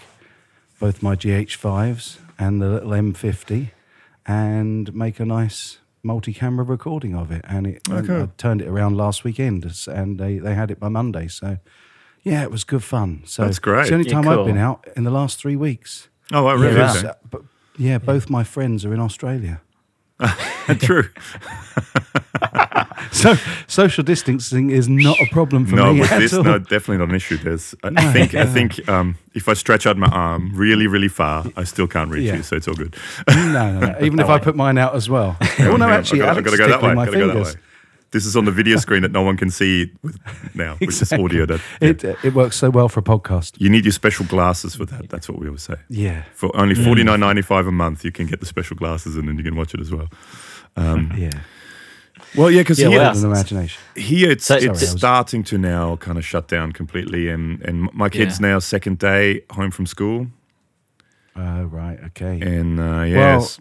both 0.80 1.02
my 1.02 1.16
GH5s 1.16 2.18
and 2.38 2.62
the 2.62 2.68
little 2.70 2.92
M50 2.92 3.72
and 4.26 4.94
make 4.94 5.20
a 5.20 5.26
nice 5.26 5.80
multi-camera 6.04 6.66
recording 6.66 7.16
of 7.16 7.32
it. 7.32 7.44
And 7.48 7.66
it 7.68 7.82
and 7.90 8.10
Okay. 8.10 8.24
I 8.24 8.30
turned 8.38 8.62
it 8.62 8.68
around 8.68 8.98
last 8.98 9.24
weekend, 9.24 9.66
and 9.88 10.20
they, 10.20 10.38
they 10.38 10.54
had 10.54 10.70
it 10.72 10.80
by 10.80 10.90
Monday. 10.90 11.28
So 11.28 11.58
yeah, 12.24 12.44
it 12.44 12.52
was 12.52 12.64
good 12.64 12.84
fun. 12.84 13.24
So 13.26 13.44
That's 13.44 13.60
great. 13.60 13.82
It's 13.82 13.90
the 13.90 13.96
only 13.96 14.08
Yeah, 14.10 14.14
time 14.22 14.28
I've 14.28 14.46
been 14.46 14.58
out 14.58 14.88
in 14.96 15.04
the 15.06 15.12
last 15.12 15.40
three 15.40 15.56
weeks. 15.56 16.10
Oh, 16.32 16.46
I 16.48 16.54
really? 16.54 16.76
wow. 16.76 16.90
Okay. 16.98 17.08
Uh, 17.08 17.14
but 17.30 17.42
yeah, 17.78 17.98
both 17.98 18.30
my 18.30 18.44
friends 18.44 18.86
are 18.86 18.94
in 18.94 19.00
Australia. 19.00 19.62
True. 20.80 21.10
So 23.12 23.36
social 23.68 24.04
distancing 24.04 24.70
is 24.70 24.88
not 24.90 25.18
a 25.20 25.26
problem 25.32 25.66
for 25.66 25.76
No, 25.76 25.94
me 25.94 26.02
with 26.02 26.12
at 26.12 26.20
this, 26.20 26.34
all. 26.34 26.44
no, 26.44 26.58
definitely 26.60 26.98
not 26.98 27.10
an 27.10 27.16
issue. 27.16 27.38
There's, 27.38 27.76
I 27.84 27.90
I 27.96 28.12
think, 28.14 28.34
I 28.36 28.46
think, 28.46 28.88
um, 28.90 29.16
if 29.34 29.48
I 29.48 29.54
stretch 29.54 29.86
out 29.88 29.98
my 29.98 30.08
arm 30.08 30.52
really, 30.56 30.88
really 30.88 31.08
far, 31.08 31.46
I 31.56 31.64
still 31.64 31.88
can't 31.88 32.10
reach 32.12 32.24
Yeah. 32.26 32.38
you. 32.38 32.44
So 32.44 32.56
it's 32.56 32.68
all 32.68 32.76
good. 32.76 32.96
no, 33.28 33.52
no, 33.54 33.80
no. 33.80 33.96
Even 34.02 34.20
if 34.20 34.28
I 34.30 34.40
put 34.40 34.56
mine 34.56 34.78
out 34.78 34.96
as 34.96 35.10
well. 35.10 35.38
Oh 35.60 35.78
no, 35.78 35.88
actually, 35.88 36.22
I 36.22 36.26
gotta, 36.26 36.40
Alex 36.40 36.50
I 36.50 36.54
is 36.54 36.60
gotta 36.60 36.72
go 36.72 36.78
that 36.82 36.88
way. 36.88 36.94
my 36.96 37.06
Gotta 37.06 37.18
go 37.18 37.28
that 37.28 37.44
way. 37.46 37.62
This 38.12 38.26
is 38.28 38.36
on 38.36 38.46
the 38.46 38.52
video 38.52 38.78
screen 38.78 39.02
that 39.02 39.12
no 39.12 39.24
one 39.24 39.38
can 39.38 39.50
see 39.50 39.92
with 40.04 40.20
now, 40.54 40.78
is 40.82 41.12
audio. 41.14 41.48
That 41.48 41.62
It 41.82 42.04
it 42.24 42.34
works 42.36 42.58
so 42.58 42.70
well 42.70 42.88
for 42.90 43.00
a 43.00 43.04
podcast. 43.04 43.60
you 43.60 43.70
need 43.72 43.86
your 43.86 43.92
special 43.92 44.26
glasses 44.28 44.76
for 44.76 44.86
that. 44.86 45.10
That's 45.10 45.28
what 45.28 45.40
we 45.40 45.48
always 45.48 45.64
say. 45.64 45.76
Yeah, 45.90 46.24
For 46.36 46.56
only 46.56 46.76
forty 46.76 47.04
nine 47.04 47.20
ninety 47.22 47.42
five 47.42 47.66
a 47.66 47.72
month, 47.72 48.06
you 48.06 48.12
can 48.12 48.28
get 48.28 48.40
the 48.40 48.46
special 48.46 48.76
glasses 48.78 49.16
and 49.16 49.28
then 49.28 49.38
you 49.38 49.44
can 49.44 49.56
watch 49.56 49.74
it 49.74 49.80
as 49.80 49.92
well. 49.92 50.10
Um, 50.76 51.12
yeah. 51.18 51.32
Well, 52.36 52.50
yeah, 52.52 52.62
because 52.62 52.80
Yeah, 52.80 52.90
here, 52.90 53.00
wow. 53.02 53.12
An 53.12 53.26
imagination. 53.26 53.82
here 53.96 54.32
it's 54.32 54.46
So- 54.46 54.56
it's 54.56 54.64
Sorry, 54.66 54.70
I 54.70 54.82
was- 54.82 54.90
starting 54.92 55.44
to 55.46 55.58
now 55.58 55.96
kind 55.98 56.18
of 56.18 56.26
shut 56.26 56.48
down 56.48 56.72
completely, 56.72 57.30
and 57.30 57.62
and 57.62 57.90
my 57.94 58.10
kids 58.10 58.40
Yeah. 58.40 58.48
now 58.50 58.60
second 58.60 59.00
day 59.00 59.42
home 59.52 59.72
from 59.72 59.86
school, 59.86 60.28
Oh 61.36 61.64
right, 61.64 62.00
okay. 62.08 62.40
and 62.42 62.80
uh, 62.80 63.04
yes, 63.04 63.60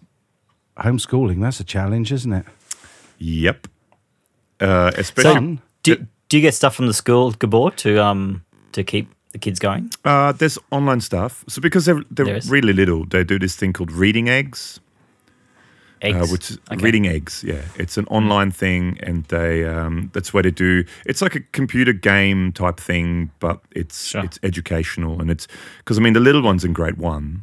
Homeschooling, 0.76 1.40
that's 1.40 1.60
a 1.60 1.64
challenge, 1.64 2.12
isn't 2.12 2.32
it? 2.32 2.46
yep, 3.18 3.66
uh, 4.60 4.90
especially. 4.96 5.34
Fun. 5.34 5.60
Do, 5.82 5.96
do 6.28 6.36
you 6.36 6.42
get 6.42 6.54
stuff 6.54 6.74
from 6.74 6.86
the 6.86 6.94
school, 6.94 7.32
Gabor, 7.32 7.70
to 7.76 8.02
um 8.02 8.42
to 8.72 8.82
keep 8.84 9.06
the 9.32 9.38
kids 9.38 9.58
going? 9.58 9.90
Uh, 10.04 10.32
there's 10.32 10.58
online 10.70 11.00
stuff. 11.00 11.44
So 11.48 11.60
because 11.60 11.84
they're, 11.86 12.02
they're 12.10 12.40
really 12.48 12.72
little, 12.72 13.04
they 13.06 13.24
do 13.24 13.38
this 13.38 13.56
thing 13.56 13.72
called 13.72 13.90
reading 13.92 14.28
eggs, 14.28 14.80
Eggs. 16.02 16.16
uh, 16.16 16.26
which 16.32 16.50
is 16.50 16.58
Okay. 16.70 16.82
reading 16.84 17.06
eggs. 17.06 17.44
Yeah, 17.46 17.62
it's 17.76 17.96
an 17.96 18.06
online 18.06 18.50
thing, 18.50 18.98
and 19.02 19.24
they 19.26 19.64
um, 19.64 20.10
that's 20.12 20.34
what 20.34 20.42
they 20.44 20.50
do. 20.50 20.84
It's 21.06 21.22
like 21.22 21.34
a 21.36 21.40
computer 21.52 21.92
game 21.92 22.52
type 22.52 22.78
thing, 22.80 23.30
but 23.40 23.60
it's 23.70 24.06
Sure. 24.08 24.24
it's 24.24 24.38
educational, 24.42 25.20
and 25.20 25.30
it's 25.30 25.46
because 25.78 25.98
I 25.98 26.02
mean 26.02 26.12
the 26.14 26.20
little 26.20 26.42
one's 26.42 26.64
in 26.64 26.72
grade 26.72 26.96
one. 26.98 27.42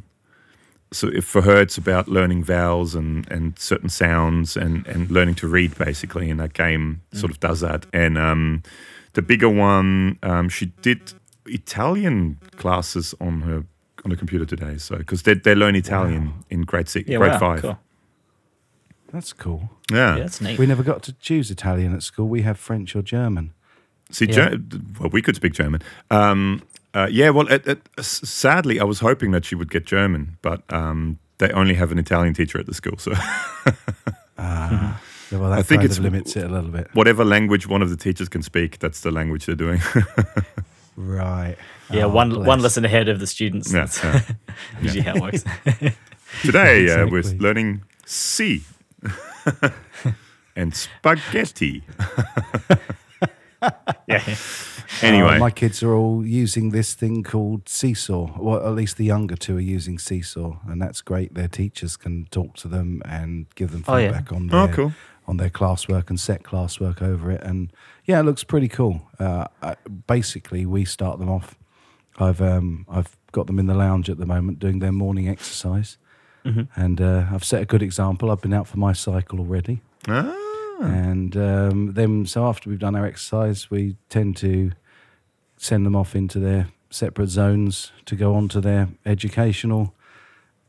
So 0.91 1.07
if 1.07 1.23
for 1.25 1.41
her 1.43 1.61
it's 1.61 1.77
about 1.77 2.07
learning 2.07 2.43
vowels 2.43 2.95
and, 2.95 3.31
and 3.31 3.57
certain 3.59 3.89
sounds 3.89 4.57
and, 4.57 4.87
and 4.87 5.11
learning 5.11 5.35
to 5.35 5.47
read 5.47 5.77
basically, 5.77 6.29
and 6.31 6.39
that 6.39 6.53
game 6.53 7.01
sort 7.13 7.31
of 7.31 7.39
does 7.39 7.59
that. 7.61 7.85
And 7.93 8.17
um, 8.17 8.63
the 9.13 9.21
bigger 9.21 9.49
one, 9.49 10.17
um, 10.23 10.49
she 10.49 10.65
did 10.81 11.13
Italian 11.45 12.37
classes 12.57 13.13
on 13.21 13.41
her 13.41 13.63
on 14.03 14.09
the 14.11 14.15
computer 14.15 14.45
today. 14.45 14.77
So 14.77 14.97
because 14.97 15.21
they 15.23 15.35
they 15.35 15.53
learn 15.55 15.75
Italian 15.75 16.33
in 16.49 16.61
grade 16.63 16.87
six, 16.89 17.07
Yeah, 17.07 17.17
grade 17.19 17.31
wow, 17.33 17.39
five. 17.39 17.61
Cool. 17.61 17.79
That's 19.11 19.33
cool. 19.33 19.69
Yeah. 19.91 20.15
Yeah, 20.15 20.21
that's 20.23 20.41
neat. 20.41 20.59
We 20.59 20.65
never 20.65 20.83
got 20.83 21.01
to 21.03 21.13
choose 21.13 21.49
Italian 21.51 21.95
at 21.95 22.03
school. 22.03 22.27
We 22.27 22.41
have 22.43 22.57
French 22.59 22.95
or 22.95 23.01
German. 23.01 23.53
See, 24.11 24.25
Yeah. 24.25 24.49
Ger- 24.55 24.57
well, 24.99 25.09
we 25.09 25.21
could 25.21 25.35
speak 25.35 25.53
German. 25.53 25.81
Um, 26.11 26.61
uh, 26.93 27.07
yeah, 27.11 27.29
well, 27.29 27.47
it, 27.47 27.67
it, 27.67 27.87
sadly, 28.03 28.79
I 28.79 28.83
was 28.83 28.99
hoping 28.99 29.31
that 29.31 29.45
she 29.45 29.55
would 29.55 29.69
get 29.71 29.85
German, 29.85 30.37
but 30.41 30.61
um, 30.73 31.19
they 31.37 31.51
only 31.51 31.75
have 31.75 31.91
an 31.91 31.99
Italian 31.99 32.33
teacher 32.33 32.59
at 32.59 32.65
the 32.65 32.73
school. 32.73 32.97
So 32.97 33.11
Ah, 34.37 34.99
yeah, 35.31 35.37
well, 35.37 35.49
that 35.49 35.59
I 35.59 35.63
think 35.63 35.83
it 35.83 35.99
limits 35.99 36.35
it 36.35 36.45
a 36.45 36.47
little 36.47 36.71
bit. 36.71 36.87
whatever 36.93 37.23
language 37.25 37.67
one 37.67 37.81
of 37.83 37.89
the 37.89 37.97
teachers 37.97 38.29
can 38.29 38.41
speak, 38.41 38.79
that's 38.79 39.01
the 39.01 39.11
language 39.11 39.45
they're 39.45 39.55
doing. 39.55 39.81
Right. 40.95 41.55
yeah, 41.89 42.03
Oh, 42.03 42.09
one 42.09 42.29
one 42.35 42.43
bless. 42.43 42.61
lesson 42.63 42.83
ahead 42.83 43.07
of 43.07 43.19
the 43.21 43.27
students. 43.27 43.71
yeah, 43.71 43.85
That's 43.85 44.03
yeah. 44.03 44.21
usually 44.81 45.01
how 45.01 45.15
it 45.15 45.21
works. 45.21 45.43
Today 46.41 46.89
uh, 46.89 47.07
we're 47.07 47.23
learning 47.39 47.83
C 48.05 48.63
and 50.55 50.73
spaghetti. 50.75 51.83
yeah. 54.07 54.23
Anyway, 55.03 55.35
Uh, 55.35 55.39
my 55.39 55.51
kids 55.51 55.81
are 55.83 55.93
all 55.93 56.25
using 56.25 56.71
this 56.71 56.93
thing 56.93 57.23
called 57.23 57.69
Seesaw. 57.69 58.37
Well, 58.37 58.65
at 58.67 58.73
least 58.73 58.97
the 58.97 59.05
younger 59.05 59.35
two 59.37 59.55
are 59.55 59.61
using 59.61 59.97
Seesaw, 59.99 60.57
and 60.67 60.81
that's 60.81 61.01
great. 61.01 61.35
Their 61.35 61.47
teachers 61.47 61.95
can 61.95 62.25
talk 62.31 62.55
to 62.57 62.67
them 62.67 63.01
and 63.05 63.45
give 63.55 63.71
them 63.71 63.85
Oh, 63.87 63.95
yeah. 63.95 64.07
feedback 64.07 64.33
on 64.33 64.47
their 64.47 64.59
oh, 64.59 64.67
cool. 64.67 64.93
on 65.27 65.37
their 65.37 65.49
classwork 65.51 66.09
and 66.09 66.19
set 66.19 66.43
classwork 66.43 67.01
over 67.01 67.31
it. 67.31 67.41
And 67.43 67.71
yeah, 68.03 68.19
it 68.19 68.23
looks 68.23 68.43
pretty 68.43 68.67
cool. 68.67 69.03
Uh, 69.19 69.45
I, 69.61 69.75
basically, 70.07 70.65
we 70.65 70.83
start 70.85 71.19
them 71.19 71.29
off. 71.29 71.55
I've 72.17 72.41
um, 72.41 72.85
I've 72.89 73.15
got 73.31 73.47
them 73.47 73.59
in 73.59 73.67
the 73.67 73.75
lounge 73.75 74.09
at 74.09 74.17
the 74.17 74.25
moment 74.25 74.59
doing 74.59 74.79
their 74.79 74.91
morning 74.91 75.29
exercise, 75.29 75.97
and 76.43 77.01
uh, 77.01 77.25
I've 77.31 77.43
set 77.43 77.61
a 77.61 77.65
good 77.65 77.81
example. 77.81 78.31
I've 78.31 78.41
been 78.41 78.53
out 78.53 78.67
for 78.67 78.77
my 78.77 78.93
cycle 78.93 79.39
already, 79.39 79.81
Ah, 80.07 80.33
and 80.81 81.35
um, 81.37 81.93
then 81.93 82.25
so 82.25 82.45
after 82.47 82.69
we've 82.69 82.79
done 82.79 82.95
our 82.95 83.05
exercise, 83.05 83.69
we 83.69 83.95
tend 84.09 84.37
to 84.37 84.71
send 85.57 85.85
them 85.85 85.95
off 85.95 86.15
into 86.15 86.39
their 86.39 86.67
separate 86.89 87.29
zones 87.29 87.91
to 88.05 88.15
go 88.15 88.33
on 88.35 88.47
to 88.49 88.61
their 88.61 88.87
educational 89.05 89.93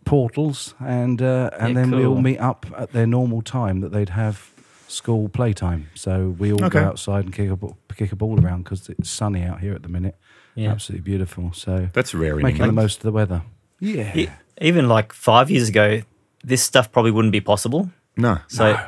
portals, 0.04 0.74
and 0.80 1.22
uh, 1.22 1.50
and 1.58 1.74
Yeah, 1.74 1.82
then 1.82 1.90
we 1.92 2.04
all 2.06 2.20
meet 2.20 2.38
up 2.38 2.66
at 2.76 2.92
their 2.92 3.06
normal 3.06 3.42
time 3.42 3.80
that 3.80 3.92
they'd 3.92 4.10
have 4.10 4.50
school 4.88 5.28
playtime. 5.28 5.88
So 5.94 6.34
we 6.38 6.52
all 6.52 6.64
Okay. 6.64 6.80
go 6.80 6.84
outside 6.84 7.24
and 7.24 7.32
kick 7.34 7.48
a 7.50 7.56
ball, 7.56 7.76
kick 7.94 8.12
a 8.12 8.16
ball 8.16 8.40
around 8.40 8.64
because 8.64 8.88
it's 8.88 9.08
sunny 9.10 9.42
out 9.44 9.60
here 9.60 9.72
at 9.74 9.82
the 9.82 9.88
minute. 9.88 10.16
Yeah. 10.56 10.72
Absolutely 10.72 11.04
beautiful. 11.04 11.52
So 11.52 11.88
that's 11.92 12.12
rare 12.12 12.36
in 12.38 12.42
making 12.42 12.66
the 12.66 12.72
most 12.72 12.96
of 12.98 13.02
the 13.04 13.12
weather. 13.12 13.42
Yeah. 13.78 14.16
E- 14.16 14.28
Even 14.60 14.88
like 14.88 15.12
five 15.12 15.50
years 15.50 15.68
ago, 15.68 16.02
this 16.44 16.62
stuff 16.62 16.90
probably 16.92 17.10
wouldn't 17.10 17.32
be 17.32 17.40
possible. 17.40 17.90
No. 18.16 18.38
So 18.48 18.78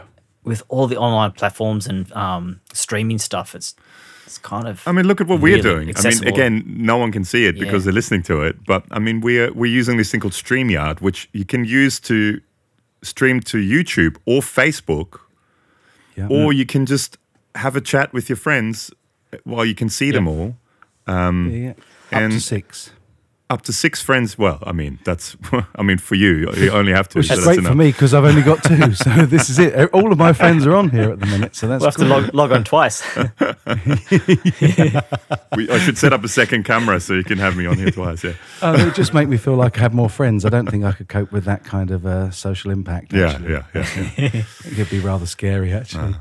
with 0.45 0.63
all 0.69 0.87
the 0.87 0.97
online 0.97 1.33
platforms 1.33 1.87
and 1.87 2.11
um, 2.13 2.61
streaming 2.73 3.19
stuff, 3.19 3.55
it's 3.55 3.75
it's 4.27 4.39
kind 4.39 4.69
of. 4.69 4.83
I 4.87 4.93
mean, 4.93 5.07
look 5.07 5.21
at 5.21 5.27
what 5.27 5.41
we're 5.41 5.57
really 5.57 5.63
doing. 5.63 5.93
I 5.97 6.03
mean, 6.11 6.29
again, 6.29 6.65
no 6.67 6.97
one 6.97 7.11
can 7.13 7.25
see 7.25 7.47
it 7.47 7.59
because 7.59 7.83
Yeah. 7.83 7.87
they're 7.87 7.93
listening 7.95 8.23
to 8.25 8.43
it. 8.43 8.57
But 8.67 8.85
I 8.91 8.99
mean, 8.99 9.21
we're 9.21 9.53
we're 9.53 9.73
using 9.81 9.97
this 9.97 10.11
thing 10.11 10.21
called 10.21 10.35
Streamyard, 10.35 11.01
which 11.01 11.29
you 11.33 11.45
can 11.45 11.65
use 11.65 12.01
to 12.01 12.41
stream 13.03 13.41
to 13.41 13.57
YouTube 13.59 14.17
or 14.27 14.41
Facebook, 14.43 15.21
Yeah. 16.17 16.29
or 16.31 16.53
you 16.53 16.67
can 16.67 16.87
just 16.87 17.19
have 17.55 17.77
a 17.77 17.81
chat 17.81 18.13
with 18.13 18.29
your 18.29 18.37
friends 18.37 18.91
while 19.45 19.65
you 19.65 19.75
can 19.75 19.89
see 19.89 20.11
them 20.13 20.29
all. 20.29 20.57
Um, 21.07 21.51
yeah, 21.51 21.59
yeah. 21.59 21.71
Up 21.71 22.23
and- 22.23 22.33
to 22.33 22.41
six. 22.41 22.91
Up 23.53 23.61
to 23.65 23.73
six 23.75 24.01
friends. 24.01 24.39
Well, 24.39 24.59
I 24.63 24.73
mean, 24.73 24.99
that's. 25.05 25.37
I 25.77 25.83
mean, 25.83 25.99
for 25.99 26.15
you, 26.15 26.51
you 26.55 26.71
only 26.71 26.93
have 26.93 27.07
two. 27.07 27.19
Which 27.19 27.29
so 27.29 27.35
is 27.35 27.45
that's 27.45 27.59
great 27.59 27.69
for 27.69 27.75
me 27.75 27.93
because 27.93 28.15
I've 28.15 28.25
only 28.25 28.41
got 28.41 28.65
two. 28.65 28.93
So 28.95 29.27
this 29.27 29.51
is 29.51 29.59
it. 29.59 29.91
All 29.93 30.11
of 30.11 30.17
my 30.17 30.33
friends 30.33 30.67
are 30.67 30.75
on 30.75 30.89
here 30.89 31.11
at 31.11 31.21
the 31.21 31.27
minute. 31.27 31.55
So 31.55 31.69
that's 31.69 31.83
We'll 31.83 31.91
have 31.91 32.01
to 32.01 32.07
log, 32.07 32.35
log 32.35 32.53
on 32.53 32.65
twice. 32.65 33.03
We, 35.55 35.69
I 35.69 35.79
should 35.81 35.99
set 35.99 36.15
up 36.15 36.25
a 36.25 36.29
second 36.29 36.65
camera 36.65 36.99
so 36.99 37.13
you 37.13 37.25
can 37.25 37.37
have 37.37 37.59
me 37.59 37.67
on 37.67 37.77
here 37.77 37.91
twice. 37.91 38.25
Yeah. 38.25 38.33
Oh, 38.63 38.73
it 38.73 38.83
would 38.85 38.95
just 38.95 39.13
make 39.13 39.29
me 39.29 39.37
feel 39.37 39.55
like 39.55 39.77
I 39.77 39.83
have 39.83 39.93
more 39.93 40.09
friends. 40.09 40.47
I 40.47 40.49
don't 40.49 40.71
think 40.71 40.83
I 40.85 40.93
could 40.93 41.11
cope 41.11 41.31
with 41.31 41.45
that 41.45 41.63
kind 41.63 41.91
of 41.91 42.07
uh, 42.07 42.31
social 42.31 42.71
impact. 42.71 43.13
Yeah, 43.13 43.33
Actually. 43.33 43.53
yeah, 43.53 43.65
yeah, 43.75 44.11
yeah. 44.17 44.43
It 44.65 44.75
could 44.77 44.89
be 44.89 45.01
rather 45.01 45.27
scary, 45.27 45.75
actually. 45.75 46.15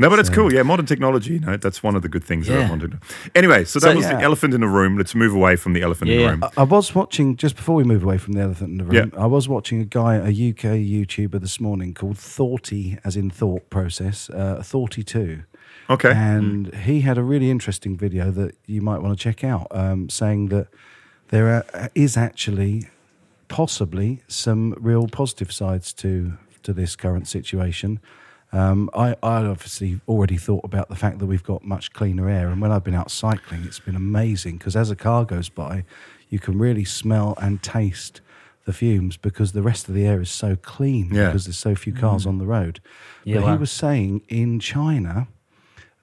No, 0.00 0.08
but 0.08 0.18
it's 0.20 0.30
cool. 0.30 0.52
Yeah, 0.52 0.62
modern 0.62 0.86
technology. 0.86 1.34
You 1.34 1.40
know, 1.40 1.56
that's 1.56 1.82
one 1.82 1.96
of 1.96 2.02
the 2.02 2.08
good 2.08 2.22
things 2.22 2.46
that 2.46 2.56
I 2.56 2.60
Yeah. 2.62 2.70
wanted 2.70 2.92
to. 2.92 2.98
Anyway, 3.34 3.64
so 3.64 3.80
that 3.80 3.90
So- 3.90 3.96
was 3.96 4.06
the 4.06 4.20
elephant 4.20 4.54
in 4.54 4.60
the 4.60 4.68
room. 4.68 4.96
Let's 4.96 5.14
move 5.14 5.34
away 5.34 5.56
from 5.56 5.72
the 5.72 5.82
elephant 5.82 6.10
in 6.10 6.20
Yeah. 6.20 6.26
the 6.26 6.32
room. 6.34 6.44
I- 6.44 6.60
I 6.60 6.62
was 6.62 6.94
watching 6.94 7.36
just 7.36 7.56
before 7.56 7.74
we 7.74 7.82
move 7.84 8.04
away 8.04 8.16
from 8.18 8.34
the 8.34 8.40
elephant 8.40 8.70
in 8.70 8.78
the 8.78 8.84
room. 8.84 9.10
Yeah. 9.12 9.20
I 9.20 9.26
was 9.26 9.48
watching 9.48 9.80
a 9.80 9.84
guy, 9.84 10.14
a 10.16 10.30
UK 10.30 10.78
YouTuber 10.84 11.40
this 11.40 11.60
morning 11.60 11.94
called 11.94 12.16
Thoughty, 12.16 12.96
as 13.04 13.16
in 13.16 13.28
thought 13.28 13.70
process, 13.70 14.30
uh, 14.30 14.62
Thoughty 14.64 15.02
Two, 15.02 15.40
Okay. 15.90 16.12
and 16.14 16.72
he 16.74 17.00
had 17.00 17.18
a 17.18 17.22
really 17.24 17.50
interesting 17.50 17.96
video 17.96 18.30
that 18.30 18.54
you 18.66 18.80
might 18.80 19.02
want 19.02 19.18
to 19.18 19.22
check 19.22 19.42
out, 19.42 19.66
um, 19.72 20.08
saying 20.08 20.46
that 20.50 20.68
there 21.30 21.48
are, 21.48 21.88
is 21.96 22.16
actually 22.16 22.86
possibly 23.48 24.22
some 24.28 24.74
real 24.78 25.08
positive 25.08 25.50
sides 25.50 25.92
to 25.94 26.34
to 26.62 26.72
this 26.74 26.96
current 26.96 27.26
situation. 27.26 27.98
Um, 28.52 28.88
I, 28.94 29.14
I 29.22 29.44
obviously 29.44 30.00
already 30.08 30.38
thought 30.38 30.64
about 30.64 30.88
the 30.88 30.96
fact 30.96 31.18
that 31.18 31.26
we've 31.26 31.42
got 31.42 31.64
much 31.64 31.92
cleaner 31.92 32.30
air, 32.30 32.48
and 32.48 32.62
when 32.62 32.72
I've 32.72 32.84
been 32.84 32.94
out 32.94 33.10
cycling, 33.10 33.64
it's 33.64 33.78
been 33.78 33.96
amazing 33.96 34.56
because 34.56 34.74
as 34.74 34.90
a 34.90 34.96
car 34.96 35.24
goes 35.26 35.50
by, 35.50 35.84
you 36.30 36.38
can 36.38 36.58
really 36.58 36.84
smell 36.84 37.34
and 37.42 37.62
taste 37.62 38.20
the 38.64 38.72
fumes 38.72 39.16
because 39.16 39.52
the 39.52 39.62
rest 39.62 39.88
of 39.88 39.94
the 39.94 40.06
air 40.06 40.20
is 40.20 40.30
so 40.30 40.56
clean 40.56 41.10
Yeah. 41.12 41.26
because 41.26 41.44
there's 41.46 41.58
so 41.58 41.74
few 41.74 41.92
cars 41.92 42.26
on 42.26 42.38
the 42.38 42.46
road. 42.46 42.80
Yeah, 43.24 43.40
but 43.40 43.52
he 43.52 43.56
was 43.58 43.70
saying 43.70 44.22
in 44.28 44.60
China, 44.60 45.28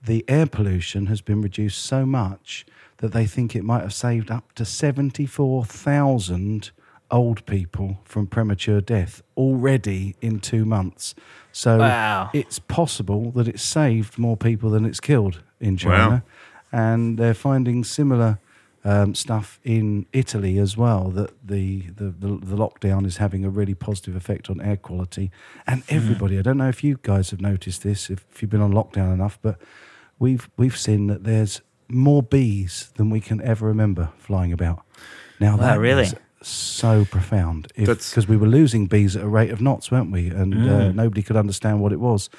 the 0.04 0.24
air 0.28 0.46
pollution 0.48 1.08
has 1.08 1.22
been 1.22 1.42
reduced 1.42 1.84
so 1.84 2.06
much 2.06 2.66
that 2.98 3.12
they 3.12 3.26
think 3.26 3.56
it 3.56 3.64
might 3.64 3.82
have 3.82 3.94
saved 3.94 4.30
up 4.32 4.54
to 4.54 4.66
74,000 4.66 6.72
old 7.12 7.46
people 7.46 8.00
from 8.04 8.26
premature 8.28 8.82
death 8.82 9.22
already 9.38 10.16
in 10.22 10.40
two 10.40 10.66
months. 10.66 11.14
So 11.56 11.78
Wow. 11.78 12.32
it's 12.34 12.60
possible 12.60 13.32
that 13.32 13.48
it's 13.48 13.64
saved 13.64 14.18
more 14.18 14.36
people 14.36 14.70
than 14.70 14.84
it's 14.86 15.00
killed 15.00 15.42
in 15.62 15.78
China. 15.78 16.22
And 16.74 17.18
they're 17.18 17.34
finding 17.34 17.86
similar 17.86 18.40
um, 18.84 19.16
stuff 19.16 19.58
in 19.64 20.06
Italy 20.12 20.58
as 20.60 20.76
well, 20.76 21.10
that 21.12 21.32
the, 21.42 21.84
the, 21.96 22.10
the, 22.10 22.28
the 22.28 22.58
lockdown 22.58 23.06
is 23.06 23.18
having 23.18 23.46
a 23.46 23.50
really 23.50 23.74
positive 23.74 24.18
effect 24.18 24.50
on 24.50 24.60
air 24.60 24.76
quality. 24.76 25.32
And 25.66 25.84
everybody, 25.88 26.38
I 26.38 26.42
don't 26.42 26.58
know 26.58 26.68
if 26.68 26.84
you 26.84 27.00
guys 27.04 27.30
have 27.30 27.40
noticed 27.40 27.84
this, 27.84 28.10
if, 28.10 28.26
if 28.34 28.42
you've 28.42 28.52
been 28.52 28.62
on 28.62 28.74
lockdown 28.74 29.14
enough, 29.14 29.40
but 29.42 29.58
we've, 30.20 30.50
we've 30.58 30.78
seen 30.78 31.08
that 31.08 31.24
there's 31.24 31.62
more 31.88 32.22
bees 32.22 32.92
than 32.96 33.10
we 33.10 33.22
can 33.22 33.40
ever 33.42 33.66
remember 33.66 34.10
flying 34.18 34.52
about. 34.52 34.84
Now, 35.40 35.56
Wow, 35.56 35.62
that 35.64 35.80
really? 35.80 36.10
Is 36.46 36.52
so 36.52 37.06
profound 37.06 37.68
because 37.76 38.28
we 38.28 38.38
were 38.38 38.48
losing 38.48 38.88
bees 38.88 39.16
at 39.16 39.24
a 39.24 39.28
rate 39.28 39.52
of 39.52 39.62
knots, 39.62 39.92
weren't 39.92 40.12
we? 40.12 40.28
And 40.30 40.54
uh, 40.54 40.58
Mm. 40.58 40.96
nobody 40.96 41.22
could 41.24 41.36
understand 41.36 41.80
what 41.82 41.92
it 41.92 42.00
was. 42.00 42.30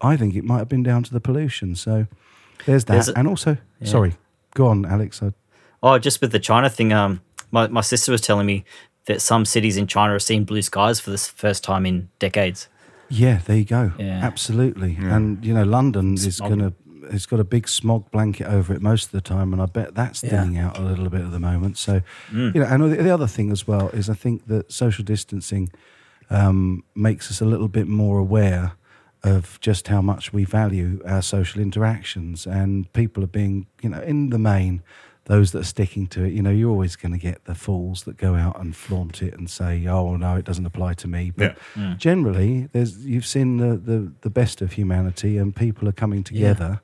I 0.00 0.16
think 0.16 0.34
it 0.34 0.44
might 0.44 0.58
have 0.58 0.68
been 0.68 0.82
down 0.82 1.02
to 1.04 1.12
the 1.12 1.20
pollution. 1.20 1.74
So 1.74 2.06
there's 2.66 2.84
that. 2.84 2.92
There's 2.94 3.08
a- 3.08 3.18
and 3.18 3.26
also, 3.28 3.56
Yeah. 3.80 3.88
sorry, 3.88 4.14
go 4.54 4.66
on, 4.68 4.84
Alex. 4.84 5.22
I, 5.22 5.32
Oh, 5.82 5.98
just 5.98 6.20
with 6.20 6.32
the 6.32 6.38
China 6.40 6.68
thing, 6.70 6.92
um, 6.92 7.20
my, 7.50 7.68
my 7.68 7.80
sister 7.82 8.10
was 8.10 8.20
telling 8.20 8.46
me 8.46 8.64
that 9.06 9.20
some 9.20 9.44
cities 9.44 9.76
in 9.76 9.86
China 9.86 10.14
are 10.14 10.18
seeing 10.18 10.44
blue 10.44 10.62
skies 10.62 10.98
for 11.00 11.10
the 11.10 11.18
first 11.18 11.62
time 11.62 11.86
in 11.86 12.08
decades. 12.18 12.68
yeah, 13.08 13.38
there 13.44 13.56
you 13.58 13.64
go. 13.64 13.92
Yeah. 13.98 14.18
Absolutely. 14.22 14.96
And 15.00 15.44
you 15.44 15.54
know, 15.54 15.62
London 15.64 16.14
is 16.14 16.40
going 16.40 16.58
to. 16.58 16.72
It's 17.10 17.26
got 17.26 17.40
a 17.40 17.44
big 17.44 17.68
smog 17.68 18.10
blanket 18.10 18.46
over 18.46 18.74
it 18.74 18.82
most 18.82 19.06
of 19.06 19.12
the 19.12 19.20
time, 19.20 19.52
and 19.52 19.60
I 19.62 19.66
bet 19.66 19.94
that's 19.94 20.22
Yeah. 20.22 20.30
thinning 20.30 20.58
out 20.58 20.78
a 20.78 20.82
little 20.82 21.08
bit 21.08 21.22
at 21.22 21.30
the 21.30 21.40
moment. 21.40 21.78
So, 21.78 22.02
Mm. 22.32 22.54
you 22.54 22.60
know, 22.60 22.66
and 22.66 22.82
the, 22.82 23.02
the 23.02 23.10
other 23.14 23.26
thing 23.26 23.50
as 23.50 23.66
well 23.66 23.88
is 23.90 24.08
I 24.10 24.14
think 24.14 24.46
that 24.48 24.72
social 24.72 25.04
distancing 25.04 25.70
um, 26.30 26.82
makes 26.94 27.30
us 27.30 27.40
a 27.40 27.44
little 27.44 27.68
bit 27.68 27.86
more 27.86 28.18
aware 28.18 28.72
of 29.22 29.58
just 29.60 29.88
how 29.88 30.00
much 30.02 30.32
we 30.32 30.44
value 30.44 31.00
our 31.06 31.22
social 31.22 31.60
interactions, 31.62 32.46
and 32.46 32.92
people 32.92 33.22
are 33.24 33.28
being, 33.28 33.66
you 33.82 33.88
know, 33.88 34.00
in 34.02 34.30
the 34.30 34.38
main, 34.38 34.82
those 35.24 35.50
that 35.52 35.60
are 35.60 35.64
sticking 35.64 36.06
to 36.06 36.22
it. 36.24 36.32
You 36.32 36.42
know, 36.42 36.50
you're 36.50 36.70
always 36.70 36.94
going 36.96 37.10
to 37.12 37.18
get 37.18 37.44
the 37.46 37.54
fools 37.54 38.04
that 38.04 38.16
go 38.16 38.34
out 38.34 38.60
and 38.60 38.76
flaunt 38.76 39.22
it 39.22 39.34
and 39.36 39.50
say, 39.50 39.84
"Oh 39.86 40.16
no, 40.16 40.36
it 40.36 40.44
doesn't 40.44 40.66
apply 40.66 40.94
to 40.94 41.08
me." 41.08 41.32
But 41.36 41.56
generally, 41.96 42.68
there's 42.72 43.04
you've 43.06 43.26
seen 43.26 43.56
the, 43.56 43.76
the 43.76 44.12
the 44.20 44.30
best 44.30 44.62
of 44.62 44.72
humanity, 44.72 45.38
and 45.38 45.54
people 45.54 45.88
are 45.88 45.92
coming 45.92 46.22
together. 46.22 46.80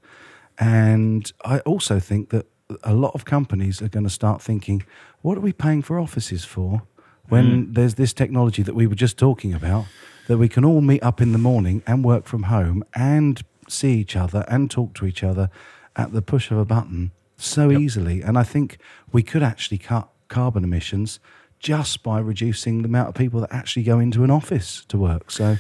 And 0.59 1.31
I 1.45 1.61
also 1.61 1.99
think 1.99 2.31
that 2.31 2.47
a 2.83 2.95
lot 2.95 3.13
of 3.15 3.25
companies 3.25 3.83
are 3.83 3.89
going 3.89 4.05
to 4.05 4.11
start 4.11 4.41
thinking, 4.41 4.85
what 5.23 5.37
are 5.37 5.43
we 5.43 5.53
paying 5.53 5.83
for 5.83 5.99
offices 5.99 6.45
for 6.45 6.83
when 7.29 7.73
there's 7.73 7.95
this 7.95 8.13
technology 8.13 8.63
that 8.63 8.75
we 8.75 8.87
were 8.87 8.95
just 8.95 9.17
talking 9.19 9.55
about 9.55 9.87
that 10.27 10.39
we 10.39 10.49
can 10.49 10.65
all 10.65 10.81
meet 10.81 11.03
up 11.03 11.21
in 11.21 11.33
the 11.33 11.39
morning 11.39 11.83
and 11.87 12.05
work 12.05 12.27
from 12.27 12.45
home 12.45 12.85
and 12.95 13.43
see 13.69 13.95
each 13.95 14.17
other 14.17 14.45
and 14.49 14.71
talk 14.71 14.95
to 14.95 15.07
each 15.07 15.25
other 15.25 15.49
at 15.97 16.13
the 16.13 16.23
push 16.23 16.51
of 16.51 16.59
a 16.59 16.65
button 16.65 17.11
so 17.37 17.71
easily. 17.71 18.23
And 18.23 18.39
I 18.39 18.43
think 18.43 18.79
we 19.13 19.23
could 19.23 19.43
actually 19.43 19.79
cut 19.79 20.09
carbon 20.29 20.65
emissions 20.65 21.21
just 21.59 22.03
by 22.03 22.19
reducing 22.19 22.83
the 22.83 22.89
amount 22.89 23.09
of 23.09 23.15
people 23.15 23.41
that 23.41 23.53
actually 23.53 23.85
go 23.85 23.99
into 23.99 24.25
an 24.25 24.31
office 24.31 24.85
to 24.89 24.99
work. 24.99 25.31
So, 25.31 25.57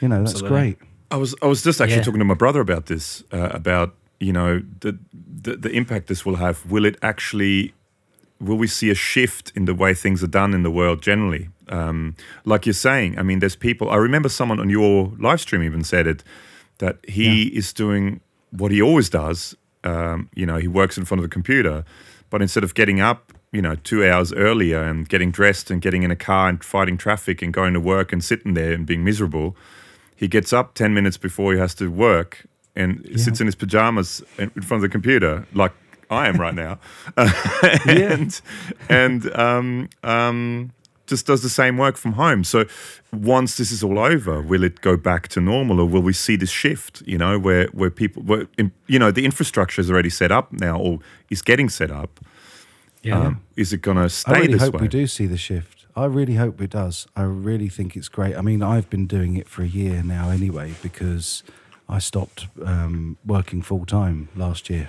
you 0.00 0.08
know, 0.08 0.18
that's 0.20 0.32
Absolutely. 0.32 0.58
great. 0.58 0.78
I 1.10 1.16
was 1.16 1.34
I 1.42 1.46
was 1.46 1.62
just 1.62 1.80
actually 1.80 1.96
Yeah. 1.96 2.02
talking 2.02 2.20
to 2.20 2.24
my 2.24 2.34
brother 2.34 2.60
about 2.60 2.86
this 2.86 3.24
uh, 3.32 3.48
about 3.52 3.94
you 4.20 4.32
know 4.32 4.62
the, 4.80 4.98
the 5.42 5.56
the 5.56 5.70
impact 5.70 6.06
this 6.06 6.24
will 6.24 6.36
have. 6.36 6.64
Will 6.70 6.84
it 6.84 6.96
actually? 7.02 7.74
Will 8.38 8.56
we 8.56 8.68
see 8.68 8.88
a 8.90 8.94
shift 8.94 9.52
in 9.54 9.66
the 9.66 9.74
way 9.74 9.92
things 9.92 10.22
are 10.22 10.28
done 10.28 10.54
in 10.54 10.62
the 10.62 10.70
world 10.70 11.02
generally? 11.02 11.50
Um, 11.68 12.16
like 12.46 12.64
you're 12.64 12.72
saying, 12.72 13.18
I 13.18 13.22
mean, 13.22 13.40
there's 13.40 13.56
people. 13.56 13.90
I 13.90 13.96
remember 13.96 14.30
someone 14.30 14.58
on 14.58 14.70
your 14.70 15.12
live 15.18 15.40
stream 15.40 15.62
even 15.62 15.84
said 15.84 16.06
it 16.06 16.24
that 16.78 16.98
he 17.06 17.48
is 17.48 17.72
doing 17.74 18.20
what 18.50 18.72
he 18.72 18.80
always 18.80 19.10
does. 19.10 19.54
Um, 19.84 20.30
you 20.34 20.46
know, 20.46 20.56
he 20.56 20.68
works 20.68 20.96
in 20.96 21.04
front 21.04 21.20
of 21.20 21.22
the 21.22 21.32
computer, 21.32 21.84
but 22.30 22.42
instead 22.42 22.64
of 22.64 22.74
getting 22.74 23.00
up, 23.00 23.32
you 23.52 23.62
know, 23.62 23.74
two 23.76 24.06
hours 24.06 24.32
earlier 24.32 24.82
and 24.82 25.08
getting 25.08 25.30
dressed 25.30 25.70
and 25.70 25.80
getting 25.80 26.02
in 26.02 26.10
a 26.10 26.16
car 26.16 26.48
and 26.48 26.62
fighting 26.64 26.96
traffic 26.96 27.42
and 27.42 27.52
going 27.52 27.74
to 27.74 27.80
work 27.80 28.12
and 28.12 28.24
sitting 28.24 28.54
there 28.54 28.72
and 28.72 28.86
being 28.86 29.04
miserable, 29.04 29.56
he 30.16 30.28
gets 30.28 30.52
up 30.52 30.74
10 30.74 30.94
minutes 30.94 31.16
before 31.16 31.52
he 31.52 31.58
has 31.58 31.74
to 31.74 31.90
work 31.90 32.46
and 32.76 33.06
sits 33.16 33.40
in 33.40 33.46
his 33.46 33.54
pajamas 33.54 34.22
in 34.38 34.50
front 34.50 34.78
of 34.78 34.82
the 34.82 34.88
computer 34.88 35.46
like 35.54 35.72
I 36.10 36.28
am 36.28 36.38
right 36.38 36.54
now. 36.54 36.78
And 37.86 38.40
and 38.88 39.34
um, 39.36 39.88
um, 40.02 40.72
just 41.06 41.26
does 41.26 41.42
the 41.42 41.48
same 41.48 41.76
work 41.76 41.96
from 41.96 42.12
home. 42.12 42.44
So 42.44 42.64
once 43.12 43.56
this 43.56 43.72
is 43.72 43.82
all 43.82 43.98
over 43.98 44.40
will 44.40 44.64
it 44.64 44.80
go 44.80 44.96
back 44.96 45.28
to 45.28 45.40
normal 45.40 45.80
or 45.80 45.86
will 45.86 46.02
we 46.02 46.12
see 46.12 46.36
this 46.36 46.50
shift 46.50 47.02
you 47.04 47.18
know 47.18 47.40
where 47.40 47.66
where 47.72 47.90
people 47.90 48.22
where, 48.22 48.46
you 48.86 48.98
know 49.00 49.10
the 49.10 49.24
infrastructure 49.24 49.80
is 49.80 49.90
already 49.90 50.10
set 50.10 50.30
up 50.30 50.52
now 50.52 50.78
or 50.78 51.00
is 51.28 51.42
getting 51.42 51.68
set 51.68 51.90
up. 51.90 52.20
Um, 53.10 53.42
is 53.56 53.72
it 53.72 53.80
going 53.80 53.96
to 53.96 54.10
stay 54.10 54.32
I 54.32 54.38
really 54.40 54.58
hope 54.58 54.74
way? 54.74 54.82
we 54.82 54.88
do 54.88 55.06
see 55.06 55.26
the 55.26 55.38
shift. 55.38 55.86
I 55.96 56.04
really 56.04 56.34
hope 56.34 56.60
it 56.60 56.70
does. 56.70 57.06
I 57.16 57.22
really 57.22 57.68
think 57.68 57.96
it's 57.96 58.08
great. 58.08 58.36
I 58.36 58.42
mean, 58.42 58.62
I've 58.62 58.88
been 58.90 59.06
doing 59.06 59.36
it 59.36 59.48
for 59.48 59.62
a 59.62 59.66
year 59.66 60.02
now 60.02 60.28
anyway 60.28 60.74
because 60.82 61.42
I 61.90 61.98
stopped 61.98 62.46
um, 62.64 63.18
working 63.26 63.62
full 63.62 63.84
time 63.84 64.28
last 64.36 64.70
year, 64.70 64.88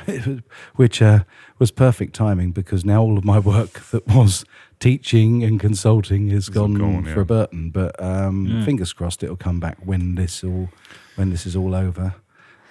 which 0.75 1.01
uh, 1.01 1.23
was 1.57 1.71
perfect 1.71 2.13
timing 2.13 2.51
because 2.51 2.85
now 2.85 3.01
all 3.01 3.17
of 3.17 3.25
my 3.25 3.39
work 3.39 3.79
that 3.89 4.07
was 4.07 4.45
teaching 4.79 5.43
and 5.43 5.59
consulting 5.59 6.29
has 6.29 6.47
all 6.49 6.67
gone, 6.67 6.73
gone, 6.75 7.03
for 7.05 7.21
yeah. 7.21 7.23
Burton. 7.23 7.69
But 7.71 8.01
um, 8.01 8.63
fingers 8.63 8.93
crossed 8.93 9.23
it'll 9.23 9.35
come 9.35 9.59
back 9.59 9.77
when 9.83 10.15
this 10.15 10.43
all 10.43 10.69
when 11.15 11.31
this 11.31 11.45
is 11.45 11.55
all 11.55 11.73
over. 11.73 12.13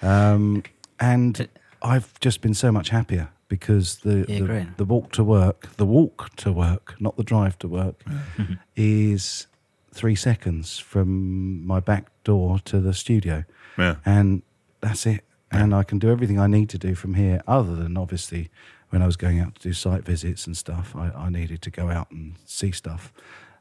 Um, 0.01 0.63
and 0.99 1.49
I've 1.81 2.17
just 2.21 2.41
been 2.41 2.53
so 2.53 2.71
much 2.71 2.89
happier 2.89 3.29
because 3.49 3.97
the 3.97 4.25
Yeah, 4.29 4.39
the, 4.39 4.67
the 4.77 4.85
walk 4.85 5.11
to 5.13 5.25
work, 5.25 5.75
the 5.75 5.85
walk 5.85 6.33
to 6.37 6.53
work, 6.53 6.95
not 7.01 7.17
the 7.17 7.23
drive 7.23 7.59
to 7.59 7.67
work, 7.67 8.01
is 8.77 9.47
three 9.93 10.15
seconds 10.15 10.79
from 10.79 11.65
my 11.67 11.81
back 11.81 12.05
door 12.23 12.59
to 12.59 12.79
the 12.79 12.93
studio, 12.93 13.43
Yeah. 13.77 13.95
and 14.05 14.41
that's 14.81 15.05
it. 15.05 15.23
And 15.51 15.75
I 15.75 15.83
can 15.83 15.99
do 15.99 16.09
everything 16.09 16.39
I 16.39 16.47
need 16.47 16.69
to 16.69 16.77
do 16.77 16.95
from 16.95 17.15
here, 17.15 17.41
other 17.45 17.75
than 17.75 17.97
obviously 17.97 18.49
when 18.89 19.01
I 19.01 19.05
was 19.05 19.17
going 19.17 19.39
out 19.39 19.55
to 19.55 19.61
do 19.61 19.73
site 19.73 20.05
visits 20.05 20.47
and 20.47 20.55
stuff. 20.55 20.95
I, 20.95 21.09
I 21.09 21.29
needed 21.29 21.61
to 21.63 21.69
go 21.69 21.89
out 21.89 22.09
and 22.09 22.35
see 22.45 22.71
stuff, 22.71 23.11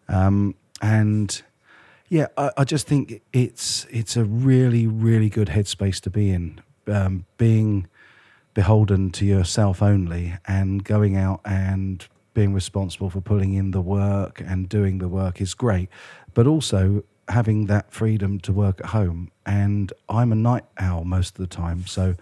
um, 0.08 0.54
and 0.80 1.42
yeah, 2.08 2.26
I, 2.36 2.50
I 2.58 2.64
just 2.64 2.86
think 2.86 3.22
it's 3.32 3.86
it's 3.90 4.16
a 4.16 4.24
really 4.24 4.86
really 4.86 5.28
good 5.28 5.48
headspace 5.48 6.00
to 6.02 6.10
be 6.10 6.30
in. 6.30 6.60
Um, 6.86 7.26
being 7.36 7.86
beholden 8.54 9.10
to 9.10 9.24
yourself 9.24 9.82
only 9.82 10.34
and 10.46 10.82
going 10.82 11.16
out 11.16 11.40
and 11.44 12.06
being 12.34 12.52
responsible 12.52 13.10
for 13.10 13.20
pulling 13.20 13.54
in 13.54 13.70
the 13.70 13.80
work 13.80 14.40
and 14.44 14.68
doing 14.68 14.98
the 14.98 15.08
work 15.08 15.40
is 15.40 15.54
great, 15.54 15.88
but 16.34 16.46
also 16.46 17.04
having 17.30 17.66
that 17.66 17.92
freedom 17.92 18.40
to 18.40 18.52
work 18.52 18.80
at 18.80 18.86
home. 18.86 19.30
And 19.46 19.92
I'm 20.08 20.32
a 20.32 20.36
night 20.36 20.64
owl 20.78 21.04
most 21.04 21.38
of 21.38 21.48
the 21.48 21.54
time, 21.54 21.86
so. 21.86 22.14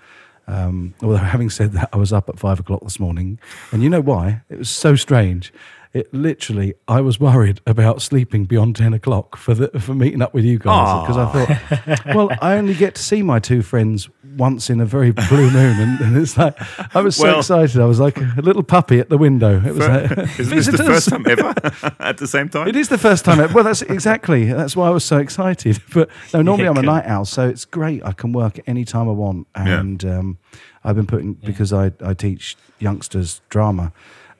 Um, 0.46 0.94
although 1.02 1.16
having 1.36 1.50
said 1.50 1.72
that, 1.72 1.90
I 1.92 1.98
was 1.98 2.10
up 2.10 2.30
at 2.30 2.38
five 2.38 2.58
o'clock 2.58 2.82
this 2.82 2.98
morning, 2.98 3.38
and 3.70 3.82
you 3.82 3.90
know 3.90 4.00
why? 4.00 4.40
It 4.48 4.58
was 4.58 4.70
so 4.70 4.96
strange. 4.96 5.52
It 5.98 6.14
literally, 6.14 6.74
I 6.86 7.00
was 7.00 7.18
worried 7.18 7.60
about 7.66 8.00
sleeping 8.02 8.44
beyond 8.44 8.76
ten 8.76 8.92
o'clock 8.94 9.36
for 9.36 9.52
the 9.54 9.68
for 9.80 9.94
meeting 9.94 10.22
up 10.22 10.32
with 10.32 10.44
you 10.44 10.58
guys 10.58 11.02
because 11.02 11.16
I 11.16 11.26
thought, 11.32 12.14
well, 12.14 12.30
I 12.40 12.56
only 12.56 12.74
get 12.74 12.94
to 12.94 13.02
see 13.02 13.22
my 13.22 13.38
two 13.40 13.62
friends 13.62 14.08
once 14.36 14.70
in 14.70 14.80
a 14.80 14.84
very 14.86 15.10
blue 15.10 15.50
moon, 15.50 15.80
and, 15.80 16.00
and 16.00 16.16
it's 16.16 16.36
like 16.38 16.54
I 16.94 17.00
was 17.00 17.16
so 17.16 17.24
Well- 17.24 17.38
excited. 17.40 17.80
I 17.80 17.84
was 17.86 17.98
like 17.98 18.16
a 18.18 18.40
little 18.42 18.62
puppy 18.62 19.00
at 19.00 19.08
the 19.08 19.18
window. 19.18 19.60
It 19.60 19.74
was 19.74 19.88
like, 19.88 20.10
Isn't 20.38 20.56
this 20.56 20.66
the 20.66 20.72
visitors. 20.72 20.86
first 20.86 21.08
time 21.08 21.26
ever 21.26 21.52
at 22.00 22.18
the 22.18 22.28
same 22.28 22.48
time? 22.48 22.68
It 22.68 22.76
is 22.76 22.88
the 22.88 22.98
first 22.98 23.24
time. 23.24 23.52
Well, 23.52 23.64
that's 23.64 23.82
exactly. 23.82 24.44
That's 24.52 24.76
why 24.76 24.86
I 24.86 24.90
was 24.90 25.04
so 25.04 25.18
excited. 25.18 25.82
But 25.92 26.10
no, 26.32 26.42
normally 26.42 26.64
Yeah, 26.64 26.70
I'm 26.70 26.76
a 26.78 26.82
night 26.82 27.06
owl, 27.06 27.24
so 27.24 27.48
it's 27.48 27.64
great. 27.64 28.04
I 28.04 28.12
can 28.12 28.32
work 28.32 28.60
any 28.68 28.84
time 28.84 29.08
I 29.08 29.12
want, 29.12 29.48
Yeah. 29.56 29.80
and 29.80 30.04
um, 30.04 30.38
I've 30.84 30.94
been 30.94 31.06
putting 31.06 31.32
because 31.34 31.72
I, 31.72 31.90
I 32.00 32.14
teach 32.14 32.56
youngsters 32.78 33.40
drama. 33.48 33.92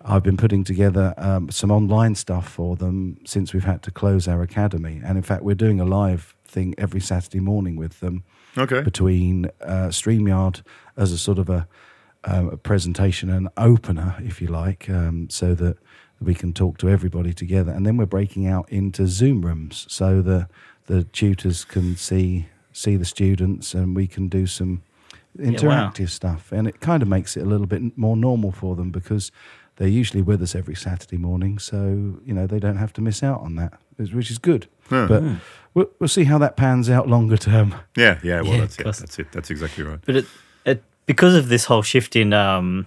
I've 0.08 0.22
been 0.22 0.38
putting 0.38 0.64
together 0.64 1.12
um, 1.18 1.50
some 1.50 1.70
online 1.70 2.14
stuff 2.14 2.48
for 2.48 2.76
them 2.76 3.18
since 3.26 3.52
we've 3.52 3.64
had 3.64 3.82
to 3.82 3.90
close 3.90 4.26
our 4.26 4.42
academy, 4.42 5.02
and 5.04 5.18
in 5.18 5.22
fact, 5.22 5.42
we're 5.42 5.54
doing 5.54 5.80
a 5.80 5.84
live 5.84 6.34
thing 6.46 6.74
every 6.78 7.00
Saturday 7.00 7.40
morning 7.40 7.76
with 7.76 8.00
them 8.00 8.24
okay. 8.56 8.80
between 8.80 9.46
uh, 9.60 9.88
StreamYard 9.88 10.62
as 10.96 11.12
a 11.12 11.18
sort 11.18 11.38
of 11.38 11.50
a, 11.50 11.68
um, 12.24 12.48
a 12.48 12.56
presentation 12.56 13.28
and 13.28 13.50
opener, 13.58 14.16
if 14.20 14.40
you 14.40 14.48
like, 14.48 14.88
um, 14.88 15.28
so 15.28 15.54
that 15.54 15.76
we 16.20 16.34
can 16.34 16.54
talk 16.54 16.78
to 16.78 16.88
everybody 16.88 17.34
together. 17.34 17.70
And 17.70 17.84
then 17.84 17.98
we're 17.98 18.06
breaking 18.06 18.46
out 18.46 18.66
into 18.72 19.06
Zoom 19.06 19.44
rooms 19.44 19.86
so 19.90 20.22
that 20.22 20.48
the 20.86 21.04
tutors 21.04 21.64
can 21.64 21.96
see 21.96 22.46
see 22.72 22.96
the 22.96 23.04
students 23.04 23.74
and 23.74 23.96
we 23.96 24.06
can 24.06 24.28
do 24.28 24.46
some 24.46 24.82
wow. 25.36 25.50
interactive 25.50 26.10
stuff. 26.10 26.52
And 26.52 26.68
it 26.68 26.80
kind 26.80 27.02
of 27.02 27.08
makes 27.08 27.36
it 27.36 27.40
a 27.40 27.44
little 27.44 27.66
bit 27.66 27.98
more 27.98 28.16
normal 28.16 28.52
for 28.52 28.76
them 28.76 28.90
because 28.90 29.32
they're 29.78 29.88
usually 29.88 30.23
with 30.23 30.42
us 30.42 30.56
every 30.56 30.75
Saturday 30.75 31.16
morning, 31.16 31.58
so 31.58 32.20
you 32.25 32.35
know 32.35 32.47
they 32.47 32.58
don't 32.58 32.76
have 32.76 32.92
to 32.94 33.00
miss 33.00 33.23
out 33.23 33.40
on 33.40 33.54
that, 33.54 33.80
which 33.97 34.30
is 34.30 34.38
good. 34.38 34.66
Huh. 34.90 35.06
But 35.08 35.23
we'll, 35.73 35.90
we'll 36.00 36.08
see 36.08 36.25
how 36.25 36.37
that 36.38 36.56
pans 36.56 36.90
out 36.90 37.08
longer 37.08 37.37
term. 37.37 37.76
Yeah, 37.97 38.18
yeah. 38.25 38.42
Well, 38.42 38.54
Yeah, 38.54 38.61
that's 38.61 38.78
it. 38.78 38.85
That's 38.85 39.18
it. 39.18 39.32
That's 39.32 39.50
exactly 39.50 39.85
right. 39.85 40.00
But 40.04 40.16
it, 40.16 40.26
it 40.64 40.82
because 41.06 41.37
of 41.37 41.49
this 41.49 41.64
whole 41.64 41.82
shift 41.82 42.16
in 42.16 42.32
um, 42.32 42.87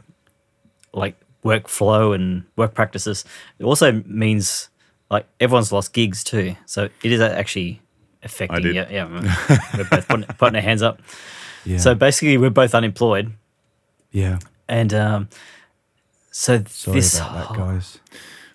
like 0.94 1.16
workflow 1.46 2.14
and 2.14 2.44
work 2.58 2.74
practices, 2.74 3.24
it 3.58 3.64
also 3.64 4.04
means 4.06 4.70
like 5.10 5.26
everyone's 5.40 5.72
lost 5.72 5.94
gigs 5.94 6.26
too. 6.26 6.58
So 6.66 6.90
it 7.04 7.12
is 7.12 7.22
actually 7.22 7.82
affecting. 8.22 8.64
did. 8.64 8.76
Yeah, 8.76 8.90
yeah. 8.90 9.58
we're 9.78 9.86
both 9.86 10.08
putting, 10.10 10.26
putting 10.38 10.56
our 10.58 10.62
hands 10.62 10.82
up. 10.82 11.02
Yeah. 11.64 11.78
So 11.78 11.96
basically, 11.96 12.38
we're 12.38 12.50
both 12.50 12.76
unemployed, 12.76 13.32
yeah. 14.12 14.40
and 14.68 14.94
um, 14.94 15.30
so 16.32 16.64
Sorry 16.68 16.96
this. 17.00 17.18
about 17.20 17.50
that, 17.50 17.58
guys. 17.58 18.00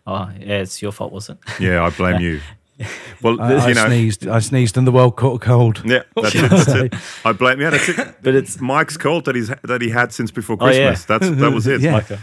Oh, 0.06 0.30
yeah, 0.38 0.58
it's 0.58 0.80
your 0.82 0.92
fault, 0.92 1.12
wasn't 1.12 1.40
it? 1.46 1.60
Yeah, 1.60 1.84
I 1.84 1.90
blame 1.90 2.20
you. 2.20 2.40
Well, 3.22 3.40
I, 3.40 3.54
I 3.54 3.68
you 3.68 3.74
know. 3.74 3.86
sneezed. 3.86 4.28
I 4.28 4.38
sneezed, 4.40 4.76
and 4.76 4.86
the 4.86 4.92
world 4.92 5.16
caught 5.16 5.36
a 5.36 5.38
cold. 5.44 5.80
Yeah, 5.82 6.02
that's 6.14 6.34
it. 6.34 6.44
I 6.44 6.48
That's 6.48 6.68
it. 6.68 6.94
I 7.24 7.32
blame. 7.32 7.58
Yeah, 7.58 7.70
that's 7.70 7.88
it. 7.88 7.96
But 8.22 8.34
it's- 8.34 8.60
Mike's 8.60 8.98
cold 8.98 9.24
that 9.24 9.34
he's 9.34 9.48
that 9.62 9.80
he 9.80 9.88
had 9.88 10.12
since 10.12 10.30
before 10.30 10.58
Oh, 10.60 10.66
yeah. 10.68 10.88
Christmas. 10.88 11.04
That's 11.06 11.30
that 11.40 11.52
was 11.52 11.66
it. 11.66 11.80
Yeah. 11.86 11.94
Like 11.94 12.10
a, 12.10 12.18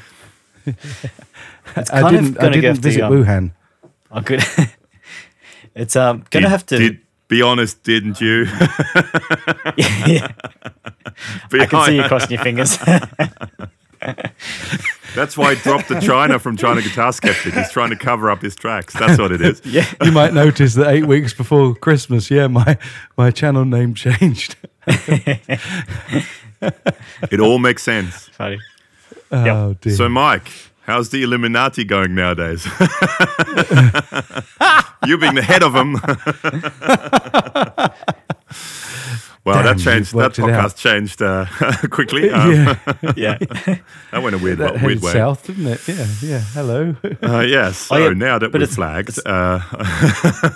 I 1.75 1.83
kind 2.01 2.15
of 2.15 2.21
didn't. 2.23 2.37
I 2.37 2.41
gonna 2.41 2.51
didn't 2.53 2.63
have 2.65 2.75
to, 2.75 2.81
visit 2.81 3.01
um, 3.01 3.13
Wuhan. 3.13 3.51
I 4.11 4.21
could. 4.21 4.43
it's 5.75 5.95
um 5.95 6.23
gonna 6.29 6.45
Did- 6.45 6.49
have 6.51 6.65
to. 6.67 6.77
Did, 6.77 6.99
be 7.29 7.41
honest, 7.41 7.81
didn't 7.81 8.21
you? 8.21 8.43
yeah, 9.75 10.27
Be 11.49 11.61
I 11.61 11.65
can 11.65 11.85
see 11.87 11.95
you 11.95 12.03
crossing 12.03 12.31
your 12.31 12.43
fingers. 12.43 12.77
That's 15.15 15.37
why 15.37 15.55
he 15.55 15.61
dropped 15.61 15.89
the 15.89 15.99
China 15.99 16.39
from 16.39 16.57
China 16.57 16.81
Guitar 16.81 17.13
Skeptic. 17.13 17.53
He's 17.53 17.71
trying 17.71 17.91
to 17.91 17.95
cover 17.95 18.31
up 18.31 18.41
his 18.41 18.55
tracks. 18.55 18.93
That's 18.93 19.19
what 19.19 19.31
it 19.31 19.41
is. 19.41 19.61
yeah. 19.65 19.85
You 20.03 20.11
might 20.11 20.33
notice 20.33 20.73
that 20.75 20.87
eight 20.87 21.05
weeks 21.05 21.33
before 21.33 21.75
Christmas, 21.75 22.31
yeah, 22.31 22.47
my 22.47 22.77
my 23.17 23.29
channel 23.31 23.65
name 23.65 23.93
changed. 23.93 24.55
It 27.31 27.39
all 27.39 27.59
makes 27.59 27.83
sense. 27.83 28.29
Funny. 28.29 28.59
Oh 29.31 29.73
dear. 29.81 29.93
So, 29.93 30.09
Mike, 30.09 30.49
how's 30.81 31.09
the 31.09 31.23
Illuminati 31.23 31.83
going 31.83 32.15
nowadays? 32.15 32.65
you 35.05 35.17
being 35.17 35.35
the 35.35 35.43
head 35.43 35.63
of 35.63 35.73
them. 35.73 35.97
Well, 39.45 39.61
Damn, 39.61 39.77
that 39.77 39.83
changed. 39.83 40.11
That 40.11 40.15
worked 40.17 40.39
it 40.39 40.43
out. 40.45 40.71
podcast 40.71 40.77
changed 40.77 41.21
uh, 41.21 41.45
quickly. 41.89 42.29
Um, 42.33 42.51
yeah, 43.15 43.37
Yeah. 43.37 43.37
That 44.11 44.23
went 44.23 44.35
a 44.35 44.39
weird, 44.39 44.59
that 44.59 44.71
weird 44.71 44.81
headed 44.81 45.01
way. 45.03 45.11
south, 45.13 45.45
didn't 45.47 45.67
it? 45.67 45.87
Yeah, 45.87 46.07
yeah. 46.21 46.39
Hello. 46.39 46.95
Uh, 47.21 47.39
yeah. 47.41 47.71
So 47.71 47.95
Oh, 47.95 47.97
yeah, 47.99 48.09
now 48.13 48.39
that 48.39 48.53
we're 48.53 48.61
it's- 48.61 48.75
flagged, 48.75 49.19
uh, 49.25 49.59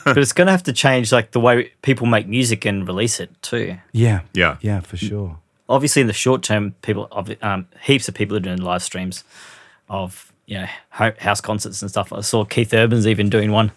but 0.05 0.17
it's 0.17 0.33
gonna 0.33 0.51
have 0.51 0.63
to 0.63 0.73
change 0.73 1.11
like 1.11 1.31
the 1.31 1.39
way 1.39 1.71
people 1.81 2.07
make 2.07 2.27
music 2.27 2.65
and 2.65 2.87
release 2.87 3.19
it 3.19 3.29
too. 3.41 3.77
yeah, 3.91 4.21
yeah, 4.33 4.57
yeah, 4.61 4.79
for 4.79 4.97
sure. 4.97 5.37
Obviously, 5.69 6.01
in 6.01 6.07
the 6.07 6.13
short 6.13 6.43
term, 6.43 6.75
people, 6.81 7.09
um, 7.41 7.67
heaps 7.83 8.07
of 8.07 8.13
people 8.15 8.37
are 8.37 8.41
doing 8.41 8.57
live 8.61 8.81
streams 8.83 9.23
of 9.89 10.31
you 10.45 10.59
know 10.59 10.67
house 10.89 11.41
concerts 11.41 11.81
and 11.81 11.91
stuff. 11.91 12.13
I 12.13 12.21
saw 12.21 12.45
Keith 12.45 12.73
Urban's 12.73 13.05
even 13.05 13.29
doing 13.29 13.51
one, 13.51 13.71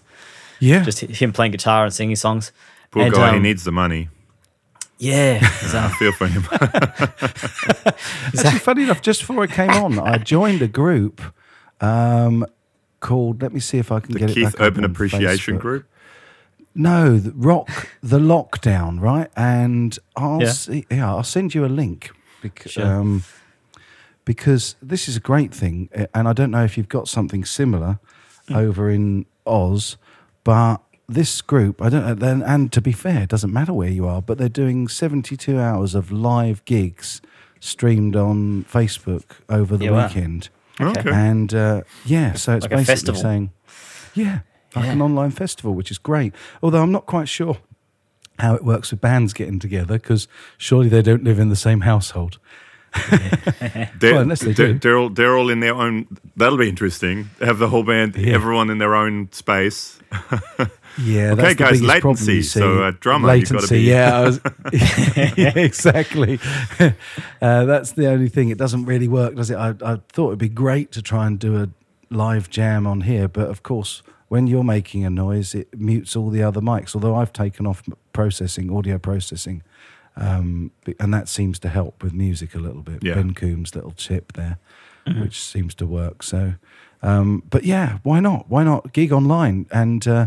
Yeah, 0.60 0.84
just 0.84 1.00
him 1.00 1.32
playing 1.32 1.50
guitar 1.52 1.84
and 1.84 1.92
singing 1.92 2.14
songs. 2.16 2.52
poor 2.92 3.02
And, 3.02 3.12
guy. 3.14 3.30
he 3.32 3.36
um, 3.38 3.42
needs 3.42 3.64
the 3.64 3.72
money. 3.72 4.08
Yeah, 5.02 5.40
so, 5.48 5.78
I 5.82 5.88
feel 5.98 6.12
for 6.12 6.26
him. 6.26 6.44
Actually, 8.38 8.58
funny 8.58 8.82
enough, 8.82 9.00
just 9.02 9.20
before 9.20 9.42
I 9.42 9.46
came 9.46 9.70
on, 9.70 9.98
I 9.98 10.18
joined 10.18 10.60
a 10.62 10.68
group 10.68 11.22
um, 11.80 12.44
called. 13.00 13.40
Let 13.42 13.52
me 13.54 13.60
see 13.60 13.78
if 13.78 13.90
I 13.90 14.00
can 14.00 14.12
the 14.12 14.18
get 14.18 14.30
it. 14.30 14.34
Keith 14.34 14.54
up 14.54 14.60
Open 14.60 14.84
on 14.84 14.90
Appreciation 14.90 15.56
Facebook. 15.56 15.60
Group. 15.60 15.86
No, 16.74 17.18
the 17.18 17.32
rock 17.32 17.88
the 18.02 18.18
lockdown, 18.18 19.00
right? 19.00 19.30
And 19.36 19.98
I'll 20.16 20.42
Yeah. 20.42 20.52
see, 20.52 20.86
yeah, 20.90 21.08
I'll 21.08 21.22
send 21.24 21.54
you 21.54 21.64
a 21.64 21.68
link 21.68 22.10
because 22.42 22.72
Sure. 22.72 22.84
um, 22.86 23.24
because 24.26 24.76
this 24.82 25.08
is 25.08 25.16
a 25.16 25.20
great 25.20 25.52
thing, 25.54 25.88
and 26.14 26.28
I 26.28 26.32
don't 26.32 26.50
know 26.50 26.62
if 26.62 26.76
you've 26.76 26.88
got 26.88 27.08
something 27.08 27.44
similar 27.44 27.98
Hmm. 28.48 28.54
over 28.56 28.90
in 28.90 29.26
Oz, 29.46 29.96
but 30.44 30.78
this 31.12 31.40
group, 31.42 31.82
I 31.82 31.88
don't 31.88 32.18
know. 32.20 32.42
And 32.46 32.72
to 32.72 32.80
be 32.80 32.92
fair, 32.92 33.22
it 33.22 33.28
doesn't 33.28 33.52
matter 33.52 33.72
where 33.72 33.88
you 33.90 34.06
are, 34.06 34.22
but 34.22 34.38
they're 34.38 34.48
doing 34.48 34.88
seventy-two 34.88 35.58
hours 35.58 35.94
of 35.94 36.10
live 36.12 36.64
gigs 36.64 37.20
streamed 37.60 38.16
on 38.16 38.64
Facebook 38.64 39.24
over 39.48 39.76
the 39.76 39.86
Yeah, 39.86 39.90
wow. 39.90 40.06
weekend. 40.06 40.48
Okay. 40.80 41.10
And 41.12 41.52
uh, 41.52 41.82
yeah, 42.06 42.32
so 42.34 42.54
it's 42.56 42.64
Like 42.64 42.72
a 42.72 42.76
basically 42.76 42.84
festival. 42.94 43.20
saying, 43.20 43.50
yeah, 44.14 44.38
like 44.74 44.86
Yeah. 44.86 44.92
an 44.92 45.02
online 45.02 45.30
festival, 45.30 45.74
which 45.74 45.90
is 45.90 45.98
great. 45.98 46.32
Although 46.62 46.82
I'm 46.82 46.92
not 46.92 47.04
quite 47.06 47.28
sure 47.28 47.58
how 48.38 48.54
it 48.54 48.64
works 48.64 48.90
with 48.90 49.00
bands 49.02 49.34
getting 49.34 49.58
together 49.58 49.98
because 49.98 50.26
surely 50.56 50.88
they 50.88 51.02
don't 51.02 51.22
live 51.22 51.38
in 51.38 51.50
the 51.50 51.56
same 51.56 51.80
household. 51.82 52.38
They're, 54.00 54.14
Well, 54.14 54.22
unless 54.22 54.40
they 54.40 54.52
they're, 54.52 54.72
do. 54.72 54.78
they're 54.78 54.96
all 54.98 55.10
they're 55.10 55.36
all 55.36 55.50
in 55.50 55.60
their 55.60 55.74
own. 55.74 56.06
That'll 56.36 56.58
be 56.58 56.68
interesting. 56.68 57.28
Have 57.40 57.58
the 57.58 57.68
whole 57.68 57.84
band, 57.84 58.16
Yeah. 58.16 58.34
everyone 58.34 58.70
in 58.70 58.78
their 58.78 58.94
own 58.94 59.28
space. 59.32 60.00
Yeah, 60.98 61.32
Okay, 61.32 61.34
that's 61.54 61.54
the 61.54 61.64
guys, 61.64 61.80
problem 62.00 62.14
latency. 62.16 62.34
you 62.36 62.42
see. 62.42 62.58
So, 62.60 62.82
uh, 62.82 62.92
drummer, 63.00 63.34
you've 63.34 63.48
gotta 63.48 63.54
latency. 63.66 63.76
be- 63.76 63.82
Yeah, 63.90 64.20
was, 64.22 64.40
yeah, 65.36 65.58
exactly. 65.58 66.38
uh, 67.42 67.64
that's 67.64 67.92
the 67.92 68.08
only 68.08 68.28
thing. 68.28 68.50
It 68.50 68.58
doesn't 68.58 68.84
really 68.86 69.08
work, 69.08 69.34
does 69.36 69.50
it? 69.50 69.56
I, 69.56 69.70
I 69.84 69.96
thought 70.10 70.28
it'd 70.28 70.38
be 70.38 70.48
great 70.48 70.92
to 70.92 71.02
try 71.02 71.26
and 71.26 71.38
do 71.38 71.62
a 71.62 71.68
live 72.12 72.50
jam 72.50 72.86
on 72.86 73.02
here, 73.02 73.28
but 73.28 73.48
of 73.48 73.62
course, 73.62 74.02
when 74.28 74.46
you're 74.46 74.64
making 74.64 75.04
a 75.04 75.10
noise, 75.10 75.54
it 75.54 75.78
mutes 75.78 76.14
all 76.16 76.30
the 76.30 76.42
other 76.42 76.60
mics. 76.60 76.94
Although 76.94 77.16
I've 77.16 77.32
taken 77.32 77.66
off 77.66 77.82
processing, 78.12 78.70
audio 78.74 78.98
processing, 78.98 79.62
um, 80.16 80.70
and 80.98 81.12
that 81.14 81.28
seems 81.28 81.58
to 81.60 81.68
help 81.68 82.02
with 82.02 82.12
music 82.12 82.54
a 82.54 82.58
little 82.58 82.82
bit. 82.82 83.02
Yeah. 83.02 83.14
Ben 83.14 83.32
Coombs' 83.34 83.74
little 83.74 83.92
chip 83.92 84.32
there, 84.34 84.58
which 85.20 85.40
seems 85.40 85.74
to 85.76 85.86
work. 85.86 86.22
So, 86.22 86.54
um, 87.02 87.42
but 87.48 87.64
yeah, 87.64 87.98
why 88.02 88.20
not? 88.20 88.48
Why 88.48 88.62
not 88.64 88.92
gig 88.92 89.12
online? 89.12 89.66
And 89.72 90.06
uh, 90.06 90.26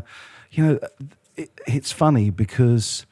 you 0.53 0.65
know, 0.65 0.79
it, 1.35 1.49
it's 1.67 1.91
funny 1.91 2.29
because 2.29 3.05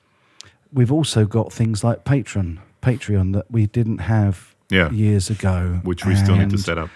we've 0.72 0.92
also 0.92 1.26
got 1.26 1.52
things 1.52 1.84
like 1.84 2.04
Patreon, 2.06 2.60
Patreon 2.82 3.34
that 3.34 3.50
we 3.52 3.66
didn't 3.68 3.98
have 4.00 4.56
Yeah. 4.70 4.90
years 4.92 5.30
ago, 5.30 5.80
which 5.84 6.06
we 6.06 6.16
still 6.16 6.36
need 6.36 6.50
to 6.52 6.58
set 6.58 6.78
up. 6.78 6.90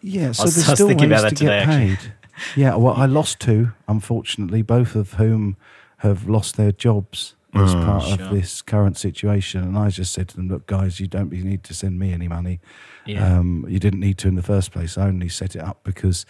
Yeah, 0.00 0.32
so 0.32 0.44
was- 0.44 0.56
there's 0.56 0.68
I 0.68 0.72
was 0.72 0.76
still 0.78 0.86
ways 0.88 0.96
thinking 0.96 1.12
about 1.12 1.18
to 1.18 1.22
that 1.22 1.36
today, 1.36 1.58
get 1.60 1.68
actually. 1.68 1.96
paid. 1.96 2.12
yeah, 2.56 2.74
well, 2.74 2.94
I 2.94 3.06
lost 3.06 3.40
two, 3.40 3.72
unfortunately, 3.88 4.62
both 4.62 4.94
of 4.96 5.14
whom 5.14 5.56
have 5.98 6.28
lost 6.28 6.56
their 6.56 6.72
jobs 6.72 7.34
as 7.54 7.74
Oh, 7.74 7.84
part 7.84 8.02
sure. 8.04 8.12
of 8.26 8.30
this 8.34 8.62
current 8.62 8.96
situation. 8.96 9.62
And 9.62 9.78
I 9.78 9.90
just 9.90 10.12
said 10.12 10.28
to 10.30 10.36
them, 10.36 10.48
"Look, 10.48 10.66
guys, 10.66 10.98
you 10.98 11.06
don't 11.06 11.30
need 11.30 11.62
to 11.64 11.74
send 11.74 11.98
me 11.98 12.12
any 12.12 12.26
money. 12.26 12.60
Yeah. 13.06 13.38
Um, 13.38 13.66
you 13.68 13.78
didn't 13.78 14.00
need 14.00 14.16
to 14.18 14.28
in 14.28 14.34
the 14.34 14.42
first 14.42 14.72
place. 14.72 14.96
I 14.98 15.06
only 15.06 15.28
set 15.28 15.54
it 15.54 15.60
up 15.62 15.80
because 15.84 16.24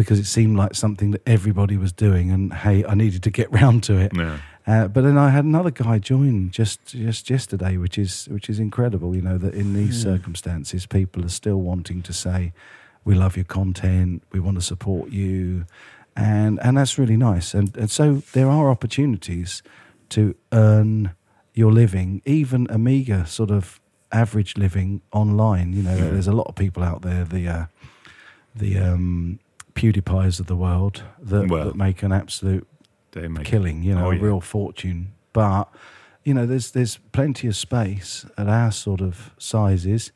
because 0.00 0.18
it 0.18 0.24
seemed 0.26 0.56
like 0.56 0.74
something 0.74 1.10
that 1.10 1.20
everybody 1.26 1.76
was 1.76 1.92
doing, 1.92 2.30
and 2.30 2.52
hey, 2.54 2.84
I 2.86 2.94
needed 2.94 3.22
to 3.24 3.30
get 3.30 3.52
round 3.60 3.82
to 3.84 3.98
it. 3.98 4.12
Yeah. 4.16 4.38
Uh, 4.66 4.88
but 4.88 5.02
then 5.02 5.18
I 5.18 5.28
had 5.30 5.44
another 5.44 5.70
guy 5.70 5.98
join 5.98 6.50
just 6.50 6.78
just 6.86 7.28
yesterday, 7.28 7.76
which 7.76 7.98
is 7.98 8.26
which 8.30 8.48
is 8.48 8.58
incredible. 8.58 9.14
You 9.14 9.20
know 9.22 9.36
that 9.38 9.52
in 9.54 9.74
these 9.74 10.00
circumstances, 10.02 10.86
people 10.86 11.22
are 11.24 11.28
still 11.42 11.60
wanting 11.60 12.02
to 12.02 12.12
say, 12.12 12.52
"We 13.04 13.14
love 13.14 13.36
your 13.36 13.44
content. 13.58 14.22
We 14.32 14.40
want 14.40 14.56
to 14.56 14.62
support 14.62 15.10
you," 15.10 15.64
and 16.16 16.58
and 16.62 16.76
that's 16.78 16.98
really 16.98 17.16
nice. 17.18 17.52
And 17.58 17.76
and 17.76 17.90
so 17.90 18.22
there 18.32 18.48
are 18.48 18.70
opportunities 18.70 19.62
to 20.10 20.34
earn 20.52 21.10
your 21.54 21.72
living, 21.72 22.22
even 22.24 22.66
a 22.70 22.78
meager 22.78 23.24
sort 23.26 23.50
of 23.50 23.80
average 24.12 24.56
living 24.56 25.00
online. 25.12 25.72
You 25.76 25.82
know, 25.82 25.96
Yeah. 25.96 26.10
there's 26.12 26.28
a 26.28 26.32
lot 26.40 26.46
of 26.48 26.54
people 26.54 26.82
out 26.82 27.02
there. 27.02 27.24
The 27.24 27.48
uh, 27.48 27.64
the 28.54 28.78
um, 28.78 29.38
PewDiePies 29.80 30.40
of 30.40 30.46
the 30.46 30.56
world 30.56 31.02
that, 31.22 31.48
Well. 31.48 31.64
that 31.66 31.76
make 31.76 32.02
an 32.02 32.12
absolute 32.12 32.66
They 33.12 33.28
make 33.28 33.44
killing, 33.44 33.82
you 33.82 33.94
know, 33.94 34.06
Oh, 34.06 34.12
a 34.12 34.18
real 34.18 34.40
fortune. 34.40 35.12
But 35.32 35.68
you 36.24 36.34
know, 36.34 36.44
there's 36.46 36.72
there's 36.72 36.98
plenty 37.12 37.48
of 37.48 37.56
space 37.56 38.26
at 38.36 38.46
our 38.48 38.70
sort 38.72 39.00
of 39.00 39.30
sizes, 39.38 40.12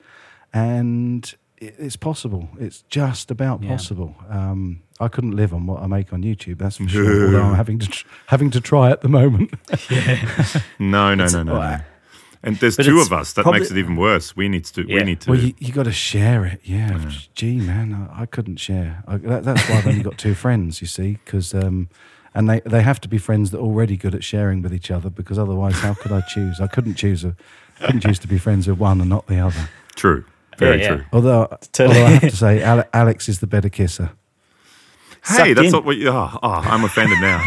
and 0.53 1.35
it's 1.59 1.97
possible. 1.97 2.49
It's 2.61 2.83
just 2.91 3.31
about 3.31 3.63
Yeah. 3.63 3.71
possible. 3.71 4.15
Um, 4.29 4.81
I 5.01 5.09
couldn't 5.09 5.33
live 5.35 5.55
on 5.55 5.67
what 5.67 5.83
I 5.83 5.87
make 5.87 6.13
on 6.13 6.23
YouTube, 6.23 6.59
that's 6.59 6.77
for 6.77 6.89
sure. 6.89 7.25
although 7.27 7.43
I'm 7.43 7.55
having 7.55 7.79
to 7.79 7.87
tr- 7.89 8.07
having 8.27 8.51
to 8.51 8.61
try 8.61 8.91
at 8.91 9.01
the 9.01 9.09
moment. 9.09 9.55
No, 10.79 11.15
no, 11.15 11.25
It's- 11.25 11.33
no, 11.33 11.43
no, 11.43 11.53
no. 11.55 11.59
well, 11.59 11.81
And 12.47 12.57
there's 12.59 12.77
but 12.77 12.85
two 12.87 13.01
of 13.01 13.13
us. 13.13 13.33
That 13.33 13.43
probably- 13.43 13.61
makes 13.61 13.71
it 13.73 13.79
even 13.79 13.97
worse. 13.97 14.37
We 14.37 14.49
need 14.49 14.65
to. 14.67 14.85
We 14.85 15.03
need 15.03 15.21
to. 15.23 15.31
well, 15.31 15.41
you, 15.41 15.55
you 15.59 15.73
got 15.73 15.85
to 15.85 15.93
share 15.93 16.45
it. 16.45 16.61
Yeah. 16.63 17.11
Gee, 17.35 17.57
man, 17.57 18.09
I, 18.13 18.23
I 18.23 18.27
couldn't 18.27 18.57
share. 18.59 19.03
I, 19.09 19.17
that, 19.17 19.45
that's 19.45 19.69
why 19.69 19.77
I've 19.79 19.87
only 19.87 20.03
got 20.03 20.19
two 20.19 20.35
friends. 20.35 20.81
You 20.81 20.87
see, 20.87 21.19
because 21.25 21.55
um, 21.55 21.89
and 22.35 22.49
they 22.49 22.61
they 22.67 22.83
have 22.83 23.01
to 23.01 23.09
be 23.09 23.19
friends 23.19 23.51
that 23.51 23.59
are 23.59 23.63
already 23.63 23.97
good 23.97 24.15
at 24.15 24.23
sharing 24.23 24.61
with 24.63 24.75
each 24.75 24.91
other. 24.91 25.09
Because 25.11 25.39
otherwise, 25.39 25.75
how 25.81 25.95
could 25.95 26.13
I 26.13 26.21
choose? 26.21 26.61
I 26.61 26.67
couldn't 26.67 26.95
choose 26.95 27.25
a 27.25 27.35
couldn't 27.81 28.03
choose 28.03 28.19
to 28.21 28.29
be 28.29 28.39
friends 28.39 28.69
with 28.69 28.79
one 28.79 29.01
and 29.01 29.09
not 29.11 29.27
the 29.27 29.39
other. 29.39 29.69
true. 29.97 30.25
Very 30.59 30.79
Yeah, 30.79 30.83
yeah. 30.83 30.97
true. 30.97 31.05
Although, 31.13 31.59
Totally. 31.73 31.99
although 31.99 32.07
I 32.07 32.11
have 32.11 32.31
to 32.31 32.37
say, 32.47 32.63
Alex 32.63 33.29
is 33.29 33.41
the 33.41 33.47
better 33.49 33.69
kisser. 33.69 34.11
Hey, 35.27 35.55
that's 35.55 35.67
in. 35.67 35.73
not 35.73 35.85
what 35.85 35.97
you. 35.97 36.11
Oh, 36.11 36.39
oh, 36.43 36.51
I'm 36.51 36.85
offended 36.85 37.19
now. 37.21 37.43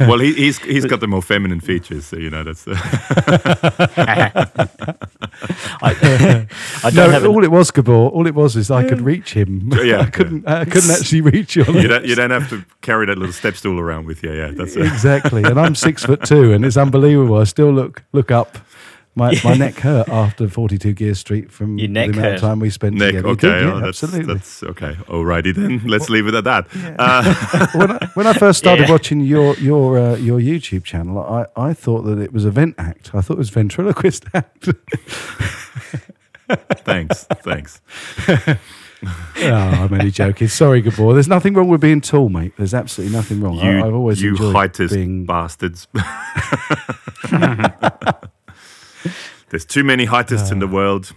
well, 0.08 0.18
he, 0.18 0.32
he's 0.32 0.58
he's 0.60 0.86
got 0.86 1.00
the 1.00 1.06
more 1.06 1.20
feminine 1.20 1.60
features, 1.60 2.06
so 2.06 2.16
you 2.16 2.30
know 2.30 2.42
that's. 2.42 2.66
Uh, 2.66 2.74
I, 5.82 6.46
I 6.82 6.90
don't 6.90 7.10
have 7.10 7.26
all 7.26 7.38
an, 7.38 7.44
it 7.44 7.50
was, 7.50 7.70
Gabor. 7.70 7.92
All 7.92 8.26
it 8.26 8.34
was 8.34 8.56
is 8.56 8.70
I 8.70 8.88
could 8.88 9.02
reach 9.02 9.34
him. 9.34 9.70
Yeah, 9.72 10.00
I 10.06 10.10
couldn't. 10.10 10.48
I 10.48 10.64
couldn't 10.64 10.90
actually 10.90 11.20
reach 11.20 11.54
you. 11.56 11.64
You 11.64 11.88
don't 11.88 12.06
you 12.06 12.14
don't 12.14 12.30
have 12.30 12.48
to 12.50 12.64
carry 12.80 13.04
that 13.06 13.18
little 13.18 13.34
step 13.34 13.56
stool 13.56 13.78
around 13.78 14.06
with 14.06 14.22
you. 14.22 14.32
Yeah, 14.32 14.52
that's. 14.52 14.76
Exactly. 14.76 15.42
And 15.44 15.60
I'm 15.60 15.74
six 15.74 16.02
foot 16.04 16.24
two, 16.24 16.54
and 16.54 16.64
it's 16.64 16.78
unbelievable. 16.78 17.36
I 17.36 17.44
still 17.44 17.72
look 17.72 18.04
look 18.12 18.30
up. 18.30 18.56
My 19.18 19.34
my 19.42 19.54
neck 19.54 19.76
hurt 19.76 20.10
after 20.10 20.46
42 20.46 20.92
Gear 20.92 21.14
Street 21.14 21.50
from 21.50 21.78
Your 21.78 21.88
the 21.88 21.92
neck 21.94 22.08
amount 22.10 22.24
hurt. 22.24 22.34
of 22.34 22.40
time 22.42 22.60
we 22.60 22.68
spent 22.68 22.96
Nick, 22.96 23.14
together. 23.14 23.28
It 23.28 23.30
okay, 23.32 23.48
did, 23.48 23.62
yeah, 23.64 23.72
oh, 23.72 23.80
that's, 23.80 24.04
absolutely. 24.04 24.34
that's 24.34 24.62
okay. 24.62 24.92
Alrighty 25.08 25.54
then, 25.54 25.80
let's 25.86 26.10
leave 26.10 26.26
it 26.26 26.34
at 26.34 26.44
that. 26.44 26.66
Uh, 26.98 27.66
when 27.78 27.90
I, 27.92 28.10
when 28.12 28.26
I 28.26 28.34
first 28.34 28.58
started 28.58 28.86
Yeah. 28.88 28.92
watching 28.92 29.20
your 29.20 29.54
your 29.56 29.98
uh, 29.98 30.16
your 30.16 30.38
YouTube 30.38 30.84
channel, 30.84 31.18
I, 31.18 31.46
I 31.56 31.72
thought 31.72 32.02
that 32.02 32.18
it 32.18 32.32
was 32.34 32.44
a 32.44 32.50
vent 32.50 32.74
act. 32.76 33.12
I 33.14 33.22
thought 33.22 33.34
it 33.34 33.38
was 33.38 33.48
ventriloquist 33.48 34.26
act. 34.34 34.68
thanks, 36.84 37.24
thanks. 37.42 37.80
oh, 38.28 38.58
I'm 39.42 39.92
only 39.94 40.10
joking. 40.10 40.48
Sorry, 40.48 40.82
Gabor. 40.82 41.14
There's 41.14 41.26
nothing 41.28 41.54
wrong 41.54 41.68
with 41.68 41.80
being 41.80 42.02
tall, 42.02 42.28
mate. 42.28 42.52
There's 42.58 42.74
absolutely 42.74 43.16
nothing 43.16 43.40
wrong. 43.40 43.54
You, 43.56 43.62
I, 43.82 43.86
I've 43.86 43.94
always 43.94 44.20
you 44.20 44.32
enjoyed 44.32 44.54
heightist 44.54 44.92
being. 44.92 45.24
bastards. 45.24 45.88
There's 49.50 49.64
too 49.64 49.84
many 49.84 50.04
heightest 50.06 50.50
Uh. 50.50 50.54
in 50.54 50.58
the 50.60 50.66
world. 50.68 51.12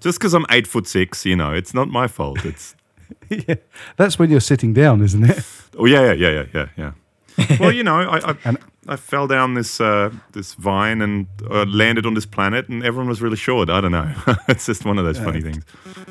Just 0.00 0.18
because 0.18 0.34
I'm 0.34 0.46
eight 0.50 0.66
foot 0.66 0.86
six, 0.86 1.24
you 1.26 1.36
know, 1.36 1.52
it's 1.52 1.72
not 1.74 1.88
my 1.88 2.06
fault. 2.08 2.44
It's 2.44 2.74
yeah, 3.30 3.54
that's 3.96 4.18
when 4.18 4.30
you're 4.30 4.40
sitting 4.40 4.72
down, 4.74 5.00
isn't 5.02 5.24
it? 5.24 5.44
oh 5.78 5.86
yeah, 5.86 6.12
yeah, 6.12 6.28
yeah, 6.30 6.30
yeah, 6.30 6.46
yeah, 6.54 6.68
yeah. 6.76 7.56
well, 7.60 7.72
you 7.72 7.82
know, 7.84 7.96
I 8.00 8.30
I, 8.44 8.56
I 8.88 8.96
fell 8.96 9.26
down 9.26 9.54
this 9.54 9.80
uh, 9.80 10.10
this 10.32 10.54
vine 10.54 11.02
and 11.02 11.26
uh, 11.50 11.64
landed 11.66 12.06
on 12.06 12.14
this 12.14 12.26
planet, 12.26 12.68
and 12.68 12.84
everyone 12.84 13.08
was 13.08 13.20
really 13.20 13.36
short. 13.36 13.68
I 13.68 13.80
don't 13.80 13.92
know. 13.92 14.10
it's 14.48 14.66
just 14.66 14.84
one 14.84 14.98
of 14.98 15.04
those 15.04 15.18
funny 15.18 15.40
things. 15.42 15.64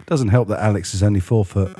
Doesn't 0.05 0.29
help 0.29 0.47
that 0.49 0.59
Alex 0.63 0.93
is 0.93 1.01
only 1.03 1.19
four 1.19 1.45
foot. 1.45 1.75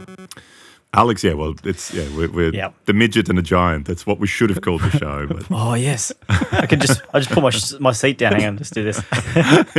Alex, 0.96 1.24
yeah, 1.24 1.34
well, 1.34 1.54
it's 1.64 1.94
yeah, 1.94 2.08
we're, 2.16 2.32
we're 2.32 2.54
Yep. 2.54 2.74
the 2.86 2.94
midget 2.94 3.30
and 3.30 3.38
the 3.38 3.42
giant. 3.42 3.86
That's 3.86 4.06
what 4.08 4.20
we 4.20 4.28
should 4.28 4.50
have 4.50 4.62
called 4.62 4.82
the 4.82 4.90
show. 4.92 5.28
But 5.28 5.46
oh 5.52 5.74
yes, 5.74 6.12
I 6.30 6.66
could 6.66 6.82
just 6.82 7.02
I 7.14 7.20
just 7.20 7.32
put 7.32 7.44
my 7.44 7.50
sh- 7.50 7.80
my 7.80 7.92
seat 7.92 8.18
down. 8.18 8.34
Hang 8.34 8.46
on, 8.46 8.56
let's 8.58 8.70
do 8.70 8.84
this. 8.84 9.02
that's 9.12 9.76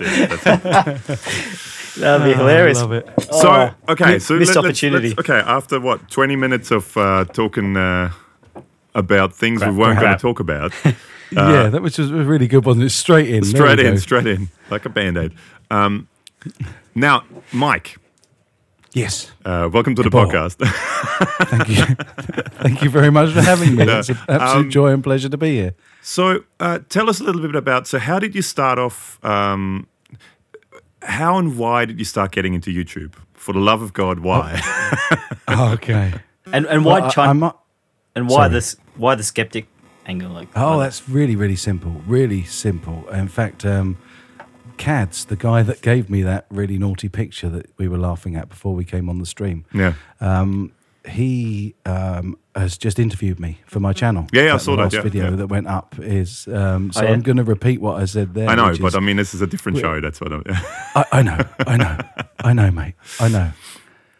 it. 0.00 0.40
That's 0.42 1.96
it. 1.96 2.00
That'd 2.00 2.24
be 2.26 2.32
hilarious. 2.34 2.78
I 2.78 2.82
love 2.82 2.92
it. 2.92 3.08
So 3.32 3.50
Oh, 3.50 3.74
okay, 3.92 4.18
so 4.18 4.34
missed 4.38 4.54
let- 4.54 4.64
let's- 4.64 4.66
opportunity. 4.68 5.08
let's- 5.08 5.20
okay, 5.20 5.38
after 5.40 5.80
what 5.80 6.08
twenty 6.10 6.36
minutes 6.36 6.70
of 6.70 6.96
uh, 6.96 7.24
talking 7.26 7.76
uh, 7.76 8.12
about 8.94 9.34
things 9.34 9.60
Crap, 9.60 9.72
we 9.72 9.78
weren't 9.78 10.00
going 10.00 10.12
to 10.16 10.20
talk 10.20 10.40
about, 10.40 10.72
yeah, 11.32 11.68
that 11.68 11.82
was 11.82 11.94
just 11.94 12.12
really 12.12 12.46
good, 12.48 12.64
wasn't 12.64 12.86
it? 12.86 12.90
Straight 12.90 13.28
in. 13.28 13.44
Straight 13.44 13.78
in, 13.80 13.94
go. 13.94 13.98
straight 13.98 14.26
in, 14.26 14.48
like 14.70 14.84
a 14.86 14.88
band 14.88 15.18
aid. 15.18 15.32
Um, 15.70 16.08
now, 16.94 17.24
Mike, 17.52 17.98
Yes. 18.92 19.30
uh, 19.44 19.68
welcome 19.72 19.94
to 19.94 20.02
the 20.02 20.10
Gabor. 20.10 20.26
podcast. 20.26 20.56
Thank 21.46 21.68
you. 21.68 21.84
Thank 22.62 22.82
you 22.82 22.90
very 22.90 23.10
much 23.10 23.32
for 23.32 23.40
having 23.40 23.76
me. 23.76 23.84
No, 23.90 23.98
It's 24.00 24.08
an 24.08 24.18
absolute 24.28 24.64
um, 24.66 24.70
joy 24.70 24.92
and 24.92 25.02
pleasure 25.02 25.28
to 25.28 25.36
be 25.36 25.50
here. 25.56 25.74
so, 26.02 26.44
uh, 26.58 26.80
tell 26.88 27.08
us 27.08 27.20
a 27.20 27.24
little 27.24 27.40
bit 27.40 27.54
about. 27.54 27.86
So, 27.86 27.98
how 28.00 28.18
did 28.18 28.34
you 28.34 28.42
start 28.42 28.78
off? 28.80 29.24
Um, 29.24 29.86
how 31.02 31.38
and 31.38 31.56
why 31.56 31.84
did 31.84 31.98
you 31.98 32.04
start 32.04 32.32
getting 32.32 32.52
into 32.54 32.70
YouTube? 32.70 33.14
For 33.34 33.52
the 33.54 33.60
love 33.60 33.80
of 33.80 33.92
God, 33.92 34.20
why? 34.20 34.60
Okay. 35.48 36.12
And 36.52 36.66
and 36.66 36.84
why 36.84 37.00
Well, 37.00 37.10
China, 37.10 37.34
not- 37.34 37.60
and 38.14 38.28
why 38.28 38.34
sorry. 38.36 38.48
this 38.50 38.76
why 38.96 39.14
the 39.14 39.22
skeptic 39.22 39.66
angle? 40.06 40.30
Like 40.32 40.48
Oh, 40.56 40.78
that's 40.80 41.08
really, 41.08 41.36
really 41.36 41.56
simple. 41.56 42.02
Really 42.06 42.42
simple. 42.44 43.08
In 43.10 43.28
fact, 43.28 43.64
um, 43.64 43.96
Cads, 44.80 45.26
the 45.26 45.36
guy 45.36 45.62
that 45.62 45.82
gave 45.82 46.08
me 46.08 46.22
that 46.22 46.46
really 46.50 46.78
naughty 46.78 47.08
picture 47.10 47.50
that 47.50 47.66
we 47.76 47.86
were 47.86 47.98
laughing 47.98 48.34
at 48.34 48.48
before 48.48 48.74
we 48.74 48.84
came 48.84 49.08
on 49.10 49.18
the 49.18 49.26
stream, 49.26 49.66
yeah, 49.74 49.92
um, 50.20 50.72
he 51.06 51.74
um, 51.84 52.38
has 52.54 52.78
just 52.78 52.98
interviewed 52.98 53.38
me 53.38 53.60
for 53.66 53.78
my 53.78 53.92
channel. 53.92 54.26
Yeah, 54.32 54.42
yeah, 54.44 54.50
I 54.50 54.52
the 54.54 54.58
saw 54.60 54.76
that, 54.76 54.92
yeah, 54.92 55.02
video 55.02 55.30
yeah. 55.30 55.36
that 55.36 55.46
went 55.48 55.66
up 55.66 55.94
is. 55.98 56.48
Um, 56.48 56.92
so 56.92 57.00
Oh, 57.00 57.04
yeah? 57.04 57.10
I'm 57.12 57.20
going 57.20 57.36
to 57.36 57.44
repeat 57.44 57.80
what 57.80 58.00
I 58.00 58.06
said 58.06 58.32
there. 58.34 58.48
I 58.48 58.54
know, 58.54 58.74
but 58.80 58.88
is- 58.88 58.94
I 58.96 59.00
mean, 59.00 59.16
this 59.16 59.34
is 59.34 59.42
a 59.42 59.46
different 59.46 59.78
show. 59.78 60.00
That's 60.00 60.18
what 60.20 60.32
I'm. 60.32 60.42
I, 60.48 61.04
I 61.12 61.22
know, 61.22 61.38
I 61.66 61.76
know, 61.76 61.98
I 62.42 62.52
know, 62.54 62.70
mate. 62.70 62.94
I 63.20 63.28
know. 63.28 63.50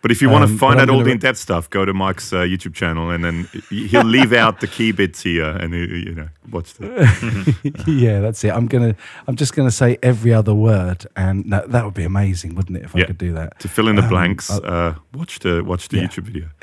But 0.02 0.10
if 0.10 0.22
you 0.22 0.30
want 0.30 0.46
to 0.46 0.52
Um, 0.52 0.58
find 0.58 0.76
but 0.76 0.82
out 0.88 0.90
all 0.90 1.02
the 1.04 1.10
in-depth 1.10 1.36
stuff, 1.38 1.68
go 1.68 1.84
to 1.84 1.92
Mike's 1.92 2.32
uh, 2.32 2.38
YouTube 2.38 2.72
channel, 2.74 3.10
and 3.10 3.22
then 3.22 3.48
he'll 3.68 4.02
leave 4.04 4.32
out 4.32 4.60
the 4.60 4.66
key 4.66 4.92
bits 4.92 5.22
here, 5.22 5.50
and 5.50 5.74
you, 5.74 5.80
you 5.84 6.14
know, 6.14 6.28
watch 6.50 6.72
the. 6.74 7.82
yeah, 7.86 8.20
that's 8.20 8.42
it. 8.44 8.50
I'm 8.50 8.66
gonna. 8.66 8.94
I'm 9.26 9.36
just 9.36 9.54
gonna 9.54 9.70
say 9.70 9.98
every 10.02 10.32
other 10.32 10.54
word, 10.54 11.06
and 11.16 11.50
that, 11.52 11.70
that 11.72 11.84
would 11.84 11.94
be 11.94 12.04
amazing, 12.04 12.54
wouldn't 12.54 12.78
it? 12.78 12.84
If 12.84 12.96
I 12.96 13.04
could 13.04 13.18
do 13.18 13.32
that. 13.34 13.58
to 13.60 13.68
fill 13.68 13.88
in 13.88 13.96
the 13.96 14.02
Um, 14.02 14.08
blanks. 14.08 14.50
Uh, 14.50 14.94
watch 15.14 15.38
the 15.40 15.62
watch 15.62 15.88
the 15.88 15.98
Yeah. 15.98 16.04
YouTube 16.04 16.24
video, 16.24 16.46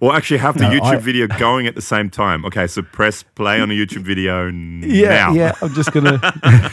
or 0.00 0.14
actually 0.14 0.38
have 0.38 0.56
the 0.58 0.68
No, 0.68 0.80
YouTube 0.80 0.96
I- 0.96 0.96
video 0.98 1.26
going 1.26 1.66
at 1.66 1.74
the 1.74 1.82
same 1.82 2.10
time. 2.10 2.44
Okay, 2.44 2.66
so 2.66 2.82
press 2.82 3.22
play 3.22 3.60
on 3.60 3.70
a 3.70 3.74
YouTube 3.74 4.02
video 4.02 4.46
Yeah, 4.48 5.08
now. 5.08 5.32
yeah. 5.32 5.54
I'm 5.62 5.72
just 5.74 5.92
gonna. 5.92 6.20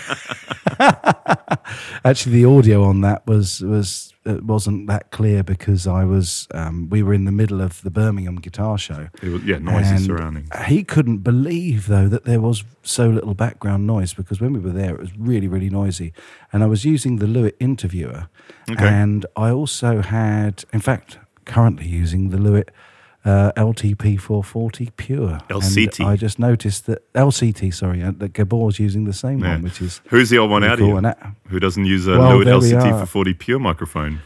Actually, 2.05 2.41
the 2.41 2.45
audio 2.45 2.83
on 2.83 3.01
that 3.01 3.25
was 3.27 3.61
was 3.61 4.13
it 4.25 4.43
wasn't 4.43 4.87
that 4.87 5.11
clear 5.11 5.43
because 5.43 5.87
I 5.87 6.03
was 6.03 6.47
um, 6.53 6.89
we 6.89 7.03
were 7.03 7.13
in 7.13 7.25
the 7.25 7.31
middle 7.31 7.61
of 7.61 7.81
the 7.81 7.89
Birmingham 7.91 8.35
Guitar 8.37 8.77
Show. 8.77 9.09
It 9.21 9.29
was, 9.29 9.43
yeah, 9.43 9.57
noisy 9.57 9.95
and 9.95 10.05
surroundings. 10.05 10.49
He 10.67 10.83
couldn't 10.83 11.19
believe 11.19 11.87
though 11.87 12.07
that 12.07 12.25
there 12.25 12.39
was 12.41 12.63
so 12.83 13.09
little 13.09 13.33
background 13.33 13.85
noise 13.87 14.13
because 14.13 14.39
when 14.39 14.53
we 14.53 14.59
were 14.59 14.71
there, 14.71 14.93
it 14.95 14.99
was 14.99 15.15
really 15.17 15.47
really 15.47 15.69
noisy. 15.69 16.13
And 16.53 16.63
I 16.63 16.67
was 16.67 16.85
using 16.85 17.17
the 17.17 17.25
Lewitt 17.25 17.55
interviewer, 17.59 18.29
Okay. 18.69 18.87
and 18.87 19.25
I 19.35 19.49
also 19.51 20.01
had, 20.01 20.63
in 20.73 20.79
fact. 20.81 21.17
currently 21.45 21.87
using 21.87 22.29
the 22.29 22.37
Lewitt 22.37 22.69
uh, 23.25 23.51
LTP 23.57 24.19
440 24.19 24.89
Pure. 24.97 25.29
And 25.31 25.41
LCT. 25.49 26.05
I 26.05 26.15
just 26.15 26.39
noticed 26.39 26.85
that 26.85 27.11
LCT, 27.13 27.73
sorry, 27.73 28.01
uh, 28.01 28.11
that 28.17 28.33
Gabor's 28.33 28.79
using 28.79 29.03
the 29.05 29.13
same 29.13 29.39
Yeah. 29.39 29.53
one, 29.55 29.63
which 29.63 29.81
is 29.81 30.01
Who's 30.09 30.29
the 30.29 30.37
old 30.37 30.49
one 30.51 30.63
out 30.63 30.77
cool. 30.77 30.93
here? 30.93 31.01
That- 31.01 31.33
Who 31.49 31.59
doesn't 31.59 31.85
use 31.85 32.07
a 32.07 32.17
Well, 32.17 32.39
Lewitt 32.39 32.47
LCT440 32.61 33.33
pure 33.37 33.59
microphone? 33.59 34.21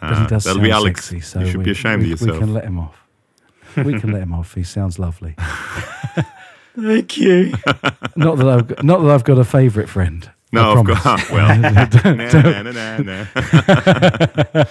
but 0.00 0.18
he 0.18 0.26
does 0.26 0.44
that'll 0.44 0.54
sound 0.56 0.62
be 0.62 0.70
Alex. 0.70 1.04
sexy, 1.04 1.20
so 1.20 1.40
you 1.40 1.46
should 1.46 1.56
we, 1.58 1.64
be 1.64 1.70
ashamed 1.72 2.02
we, 2.02 2.12
of 2.12 2.20
yourself. 2.20 2.38
We 2.40 2.44
can 2.46 2.54
let 2.54 2.64
him 2.64 2.78
off. 2.78 3.02
We 3.76 4.00
can 4.00 4.12
let 4.12 4.22
him 4.22 4.32
off. 4.34 4.54
He 4.54 4.62
sounds 4.62 4.98
lovely. 4.98 5.34
Thank 6.78 7.16
you. 7.18 7.52
Not 8.16 8.36
that 8.38 8.48
I've 8.48 8.66
got, 8.68 8.84
not 8.84 9.00
that 9.02 9.10
I've 9.10 9.24
got 9.24 9.38
a 9.38 9.44
favourite 9.44 9.88
friend. 9.88 10.30
No, 10.52 10.72
of 10.78 10.84
promise. 10.84 11.02
course. 11.02 11.30
Well, 11.30 11.58
nah, 11.60 11.86
nah, 12.14 12.62
nah, 12.62 12.98
nah, 12.98 13.24
nah. 14.54 14.64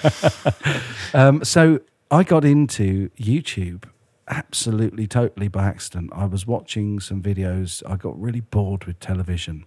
Um, 1.13 1.43
so 1.43 1.79
I 2.11 2.23
got 2.23 2.45
into 2.45 3.09
YouTube 3.19 3.85
absolutely, 4.27 5.07
totally 5.07 5.47
by 5.47 5.65
accident. 5.65 6.11
I 6.13 6.25
was 6.25 6.45
watching 6.45 6.99
some 6.99 7.21
videos. 7.21 7.81
I 7.87 7.95
got 7.95 8.19
really 8.19 8.41
bored 8.41 8.85
with 8.85 8.99
television. 8.99 9.65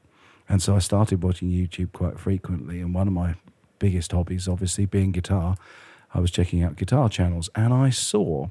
And 0.49 0.63
so 0.63 0.77
I 0.77 0.79
started 0.79 1.23
watching 1.23 1.51
YouTube 1.51 1.93
quite 1.93 2.19
frequently. 2.19 2.81
And 2.81 2.95
one 2.95 3.09
of 3.09 3.13
my 3.13 3.35
biggest 3.79 4.13
hobbies, 4.13 4.49
obviously, 4.49 4.87
being 4.87 5.13
guitar, 5.13 5.57
I 6.15 6.21
was 6.21 6.31
checking 6.31 6.63
out 6.63 6.77
guitar 6.77 7.09
channels. 7.09 7.51
And 7.55 7.75
I 7.75 7.91
saw 7.91 8.49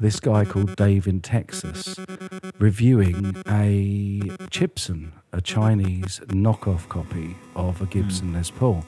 this 0.00 0.20
guy 0.20 0.44
called 0.44 0.76
Dave 0.76 1.06
in 1.06 1.20
Texas 1.20 1.98
reviewing 2.58 3.42
a 3.48 4.20
Gibson, 4.50 5.12
a 5.32 5.40
Chinese 5.40 6.20
knockoff 6.26 6.88
copy 6.88 7.36
of 7.54 7.80
a 7.80 7.84
hmm. 7.86 7.90
Gibson 7.90 8.32
Les 8.32 8.50
Paul. 8.50 8.84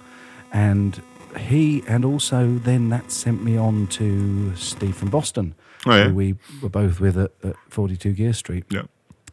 And 0.53 1.03
he, 1.37 1.83
and 1.87 2.05
also 2.05 2.59
then 2.59 2.89
that 2.91 3.11
sent 3.11 3.43
me 3.43 3.57
on 3.57 3.87
to 3.89 4.55
Steve 4.57 4.97
from 4.97 5.11
Boston, 5.11 5.55
Oh, 5.87 5.95
yeah? 5.95 6.09
who 6.09 6.15
we 6.15 6.35
were 6.63 6.69
both 6.69 7.01
with 7.01 7.17
at, 7.19 7.33
at 7.45 7.57
42 7.69 8.13
Gear 8.13 8.33
Street. 8.33 8.65
Yeah. 8.71 8.83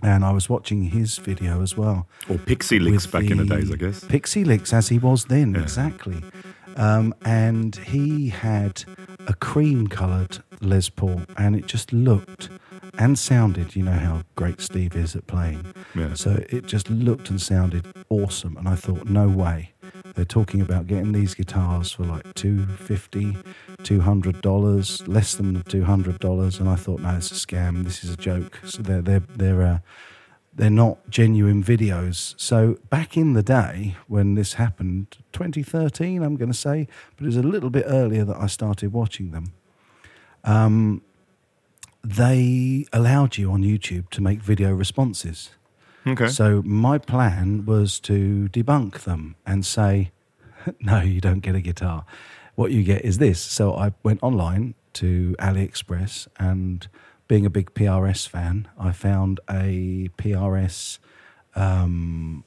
And 0.02 0.24
I 0.26 0.32
was 0.32 0.50
watching 0.50 0.84
his 0.84 1.18
video 1.18 1.62
as 1.62 1.76
well. 1.78 2.08
Or 2.30 2.38
Pixie 2.38 2.80
Licks 2.80 3.08
back 3.08 3.30
in 3.32 3.38
the 3.38 3.46
days, 3.46 3.72
I 3.72 3.76
guess. 3.76 4.04
Pixie 4.04 4.44
Licks, 4.44 4.74
as 4.74 4.90
he 4.90 5.00
was 5.00 5.26
then, 5.26 5.54
Yeah. 5.56 5.62
exactly. 5.62 6.22
Um, 6.76 7.16
and 7.24 7.76
he 7.78 8.30
had 8.30 8.84
a 9.28 9.34
cream 9.34 9.88
coloured 9.88 10.40
Les 10.60 10.90
Paul, 10.90 11.22
and 11.38 11.56
it 11.56 11.66
just 11.68 11.94
looked 11.94 12.50
and 13.00 13.18
sounded. 13.18 13.76
You 13.78 13.84
know 13.84 13.94
how 13.94 14.24
great 14.36 14.60
Steve 14.60 14.96
is 14.96 15.16
at 15.16 15.26
playing. 15.26 15.74
Yeah. 15.96 16.14
So 16.16 16.44
it 16.50 16.66
just 16.66 16.90
looked 16.90 17.30
and 17.30 17.42
sounded 17.42 17.86
awesome. 18.10 18.58
And 18.58 18.68
I 18.68 18.76
thought, 18.76 19.06
no 19.10 19.30
way. 19.30 19.72
They're 20.16 20.26
talking 20.26 20.62
about 20.62 20.88
getting 20.88 21.12
these 21.12 21.36
guitars 21.36 21.92
for 21.92 22.04
like 22.04 22.24
$250, 22.36 23.44
$200, 23.80 25.08
less 25.08 25.36
than 25.36 25.62
$200. 25.64 26.60
And 26.60 26.70
I 26.70 26.76
thought, 26.76 27.02
no, 27.02 27.10
it's 27.18 27.32
a 27.32 27.36
scam. 27.36 27.84
This 27.84 28.04
is 28.04 28.12
a 28.12 28.18
joke. 28.18 28.60
So 28.66 28.82
they're, 28.82 29.02
they're, 29.02 29.24
they're, 29.36 29.62
uh, 29.62 29.80
they're 30.54 30.70
not 30.70 31.10
genuine 31.10 31.62
videos. 31.62 32.34
So 32.38 32.80
back 32.90 33.18
in 33.18 33.34
the 33.34 33.44
day 33.44 33.98
when 34.08 34.36
this 34.36 34.54
happened, 34.54 35.18
2013, 35.34 36.24
I'm 36.24 36.38
going 36.38 36.52
to 36.52 36.58
say, 36.58 36.88
but 37.18 37.24
it 37.24 37.28
was 37.28 37.38
a 37.38 37.44
little 37.44 37.70
bit 37.70 37.84
earlier 37.88 38.24
that 38.24 38.38
I 38.38 38.48
started 38.48 38.94
watching 38.94 39.32
them. 39.32 39.54
Um, 40.46 41.02
they 42.04 42.86
allowed 42.94 43.38
you 43.38 43.52
on 43.52 43.64
YouTube 43.64 44.10
to 44.12 44.22
make 44.22 44.42
video 44.42 44.72
responses. 44.72 45.50
Okay. 46.08 46.28
So 46.28 46.62
my 46.66 46.98
plan 46.98 47.66
was 47.66 48.00
to 48.02 48.50
debunk 48.52 49.02
them 49.02 49.36
and 49.46 49.66
say, 49.66 50.12
no, 50.80 51.02
you 51.02 51.22
don't 51.22 51.40
get 51.40 51.56
a 51.56 51.62
guitar. 51.62 52.06
What 52.56 52.72
you 52.72 52.84
get 52.84 53.04
is 53.04 53.18
this. 53.18 53.42
So 53.42 53.76
I 53.76 53.94
went 54.04 54.22
online 54.22 54.76
to 54.94 55.36
AliExpress 55.40 56.28
and 56.38 56.88
being 57.28 57.46
a 57.46 57.50
big 57.50 57.74
PRS 57.74 58.28
fan, 58.28 58.68
I 58.78 58.92
found 58.92 59.40
a 59.50 60.10
PRS. 60.18 61.00
Um, 61.56 62.44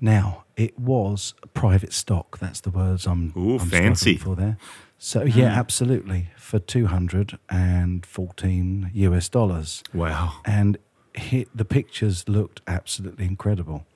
now 0.00 0.44
it 0.56 0.78
was 0.78 1.34
private 1.54 1.92
stock. 1.92 2.38
That's 2.38 2.60
the 2.60 2.70
words 2.70 3.06
I'm, 3.06 3.32
Ooh, 3.36 3.58
I'm 3.58 3.68
fancy. 3.68 4.16
for 4.16 4.34
there. 4.34 4.56
So 4.98 5.22
yeah, 5.22 5.46
absolutely 5.46 6.28
for 6.36 6.58
two 6.58 6.86
hundred 6.86 7.38
and 7.48 8.04
fourteen 8.04 8.90
US 8.92 9.30
dollars 9.30 9.82
wow. 9.94 10.40
and 10.44 10.76
hit, 11.14 11.48
the 11.54 11.64
pictures 11.64 12.28
looked 12.28 12.60
absolutely 12.66 13.24
incredible. 13.24 13.86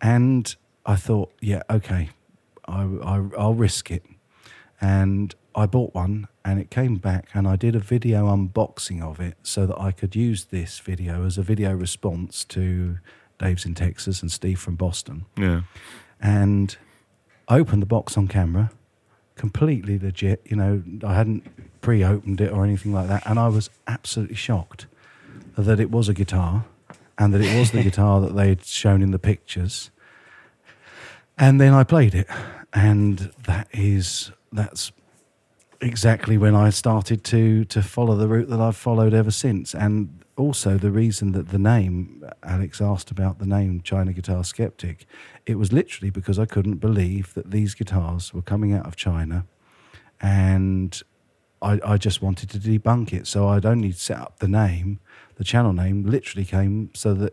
And 0.00 0.54
I 0.86 0.96
thought, 0.96 1.32
yeah, 1.40 1.62
okay, 1.68 2.10
I, 2.66 2.82
I, 2.82 3.22
I'll 3.36 3.54
risk 3.54 3.90
it. 3.90 4.04
And 4.80 5.34
I 5.54 5.66
bought 5.66 5.92
one, 5.92 6.28
and 6.44 6.60
it 6.60 6.70
came 6.70 6.96
back, 6.96 7.28
and 7.34 7.48
I 7.48 7.56
did 7.56 7.74
a 7.74 7.80
video 7.80 8.26
unboxing 8.26 9.02
of 9.02 9.18
it 9.18 9.36
so 9.42 9.66
that 9.66 9.80
I 9.80 9.90
could 9.90 10.14
use 10.14 10.46
this 10.46 10.78
video 10.78 11.26
as 11.26 11.36
a 11.36 11.42
video 11.42 11.74
response 11.74 12.44
to 12.44 12.98
Dave's 13.38 13.64
in 13.64 13.74
Texas 13.74 14.22
and 14.22 14.30
Steve 14.30 14.60
from 14.60 14.76
Boston. 14.76 15.24
Yeah. 15.36 15.62
And 16.20 16.76
I 17.48 17.58
opened 17.58 17.82
the 17.82 17.86
box 17.86 18.16
on 18.16 18.28
camera, 18.28 18.70
completely 19.34 19.98
legit. 19.98 20.42
You 20.44 20.56
know, 20.56 20.82
I 21.04 21.14
hadn't 21.14 21.80
pre 21.80 22.04
opened 22.04 22.40
it 22.40 22.52
or 22.52 22.64
anything 22.64 22.92
like 22.92 23.08
that. 23.08 23.24
And 23.26 23.38
I 23.38 23.48
was 23.48 23.70
absolutely 23.86 24.36
shocked 24.36 24.86
that 25.62 25.80
it 25.80 25.90
was 25.90 26.08
a 26.08 26.14
guitar 26.14 26.64
and 27.18 27.34
that 27.34 27.40
it 27.40 27.58
was 27.58 27.70
the 27.70 27.82
guitar 27.88 28.20
that 28.20 28.34
they'd 28.34 28.64
shown 28.64 29.02
in 29.02 29.10
the 29.10 29.18
pictures. 29.18 29.90
And 31.36 31.60
then 31.60 31.72
I 31.72 31.84
played 31.84 32.14
it. 32.14 32.28
And 32.72 33.32
that 33.44 33.68
is, 33.72 34.30
that's 34.52 34.92
exactly 35.80 36.36
when 36.36 36.54
I 36.54 36.70
started 36.70 37.22
to 37.24 37.64
to 37.66 37.82
follow 37.82 38.16
the 38.16 38.28
route 38.28 38.48
that 38.48 38.60
I've 38.60 38.76
followed 38.76 39.14
ever 39.14 39.30
since. 39.30 39.74
And 39.74 40.24
also 40.36 40.76
the 40.76 40.90
reason 40.90 41.32
that 41.32 41.48
the 41.48 41.58
name 41.58 42.24
Alex 42.42 42.80
asked 42.80 43.10
about 43.10 43.38
the 43.38 43.46
name 43.46 43.80
China 43.82 44.12
Guitar 44.12 44.44
Skeptic, 44.44 45.06
it 45.46 45.56
was 45.56 45.72
literally 45.72 46.10
because 46.10 46.38
I 46.38 46.46
couldn't 46.46 46.76
believe 46.76 47.34
that 47.34 47.50
these 47.50 47.74
guitars 47.74 48.32
were 48.32 48.42
coming 48.42 48.72
out 48.72 48.86
of 48.86 48.96
China, 48.96 49.46
and 50.20 51.00
I, 51.60 51.80
I 51.84 51.96
just 51.96 52.22
wanted 52.22 52.50
to 52.50 52.58
debunk 52.58 53.12
it. 53.12 53.26
So 53.26 53.48
I'd 53.48 53.66
only 53.66 53.92
set 53.92 54.18
up 54.18 54.38
the 54.38 54.48
name, 54.48 55.00
the 55.38 55.44
channel 55.44 55.72
name, 55.72 56.04
literally 56.04 56.44
came 56.44 56.90
so 56.94 57.14
that 57.14 57.32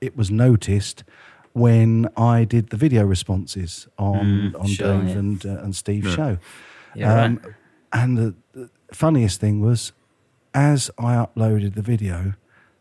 it 0.00 0.16
was 0.16 0.30
noticed 0.30 1.04
when 1.52 2.08
I 2.16 2.44
did 2.44 2.70
the 2.70 2.76
video 2.76 3.04
responses 3.04 3.86
on 3.96 4.50
Mm, 4.52 4.60
on 4.60 4.66
sure, 4.66 4.86
Dave 4.98 5.08
yeah. 5.10 5.18
and 5.18 5.46
uh, 5.46 5.62
and 5.62 5.76
Steve's 5.76 6.08
Yeah. 6.08 6.16
show. 6.16 6.38
Yeah, 6.94 7.24
Um, 7.24 7.40
right. 7.44 7.54
And 7.92 8.18
the, 8.18 8.34
the 8.52 8.70
funniest 8.92 9.40
thing 9.40 9.60
was, 9.60 9.92
as 10.52 10.90
I 10.98 11.14
uploaded 11.14 11.74
the 11.74 11.82
video, 11.82 12.34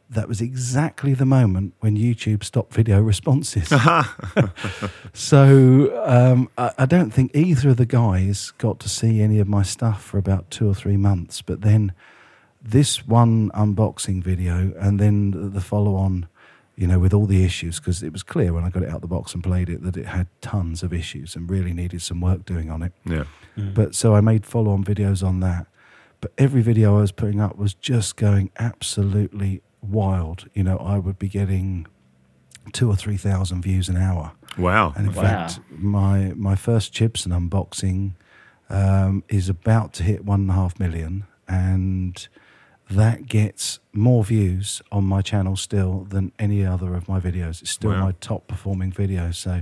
that 0.10 0.28
was 0.28 0.41
exactly 0.41 1.13
the 1.13 1.26
moment 1.26 1.73
when 1.82 1.95
YouTube 1.97 2.43
stopped 2.43 2.73
video 2.73 2.99
responses. 3.02 3.71
so 5.13 6.04
um, 6.06 6.49
I, 6.58 6.71
I 6.80 6.86
don't 6.86 7.12
think 7.12 7.32
either 7.36 7.69
of 7.69 7.78
the 7.78 7.86
guys 7.86 8.52
got 8.58 8.80
to 8.82 8.89
see 8.89 9.21
any 9.21 9.39
of 9.39 9.47
my 9.47 9.63
stuff 9.63 10.04
for 10.04 10.17
about 10.17 10.49
two 10.49 10.67
or 10.69 10.73
three 10.73 10.97
months. 10.97 11.41
But 11.41 11.62
then 11.62 11.93
this 12.63 13.06
one 13.06 13.52
unboxing 13.52 14.23
video 14.23 14.73
and 14.80 14.99
then 14.99 15.32
the, 15.32 15.49
the 15.49 15.62
follow 15.62 15.95
on, 15.95 16.28
you 16.76 16.88
know, 16.88 16.97
with 16.99 17.13
all 17.13 17.26
the 17.26 17.43
issues, 17.43 17.80
because 17.80 18.02
it 18.02 18.12
was 18.13 18.23
clear 18.23 18.54
when 18.54 18.63
I 18.63 18.69
got 18.69 18.84
it 18.84 18.89
out 18.89 19.02
the 19.02 19.08
box 19.08 19.34
and 19.34 19.43
played 19.43 19.69
it 19.69 19.84
that 19.84 19.97
it 19.97 20.06
had 20.08 20.28
tons 20.41 20.82
of 20.84 20.93
issues 20.93 21.36
and 21.36 21.49
really 21.49 21.73
needed 21.73 22.02
some 22.02 22.21
work 22.21 22.45
doing 22.45 22.71
on 22.71 22.82
it. 22.82 22.93
Yeah. 23.06 23.26
But 23.58 23.93
so 23.95 24.15
I 24.15 24.21
made 24.21 24.45
follow 24.45 24.71
on 24.71 24.84
videos 24.84 25.21
on 25.28 25.39
that. 25.41 25.67
But 26.21 26.32
every 26.38 26.62
video 26.62 26.97
I 26.97 27.02
was 27.02 27.12
putting 27.12 27.41
up 27.41 27.58
was 27.58 27.73
just 27.73 28.15
going 28.15 28.49
absolutely 28.58 29.62
wild. 29.82 30.47
You 30.54 30.63
know, 30.63 30.78
I 30.78 30.97
would 30.97 31.19
be 31.19 31.28
getting 31.28 31.86
two 32.71 32.89
or 32.89 32.95
three 32.95 33.17
thousand 33.17 33.62
views 33.62 33.89
an 33.89 33.97
hour. 33.97 34.32
Wow. 34.58 34.93
And 34.95 35.08
in 35.08 35.13
Wow. 35.13 35.21
fact, 35.21 35.60
my 35.69 36.32
my 36.36 36.56
first 36.56 36.93
Chibson 36.93 37.34
unboxing 37.38 38.13
um, 38.69 39.23
is 39.28 39.49
about 39.49 39.91
to 39.95 40.04
hit 40.04 40.23
one 40.26 40.41
and 40.41 40.49
a 40.49 40.54
half 40.54 40.80
million, 40.80 41.26
and 41.47 42.28
that 42.89 43.26
gets 43.28 43.80
more 43.93 44.24
views 44.24 44.82
on 44.91 45.04
my 45.06 45.22
channel 45.22 45.56
still 45.56 46.06
than 46.10 46.32
any 46.38 46.65
other 46.65 46.96
of 46.96 47.08
my 47.08 47.19
videos. 47.19 47.62
It's 47.62 47.72
still 47.72 47.91
Wow. 47.91 48.06
my 48.08 48.12
top 48.19 48.48
performing 48.48 48.91
video. 48.91 49.32
So, 49.32 49.62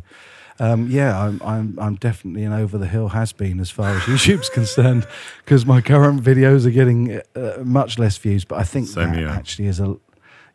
um, 0.60 0.88
yeah, 0.90 1.18
I'm, 1.20 1.42
I'm 1.44 1.78
I'm 1.80 1.96
definitely 1.96 2.44
an 2.44 2.52
over 2.54 2.78
the 2.78 2.88
hill 2.88 3.10
has 3.10 3.32
been 3.34 3.60
as 3.60 3.70
far 3.70 3.90
as 3.96 4.02
YouTube's 4.04 4.50
concerned 4.50 5.08
because 5.46 5.66
my 5.66 5.82
current 5.82 6.22
videos 6.24 6.66
are 6.66 6.72
getting 6.72 7.22
uh, 7.36 7.58
much 7.64 7.98
less 8.00 8.18
views. 8.18 8.44
But 8.46 8.60
I 8.60 8.64
think 8.64 8.88
Same 8.88 9.10
that 9.12 9.18
here. 9.18 9.28
actually 9.30 9.68
is 9.68 9.80
a 9.80 9.98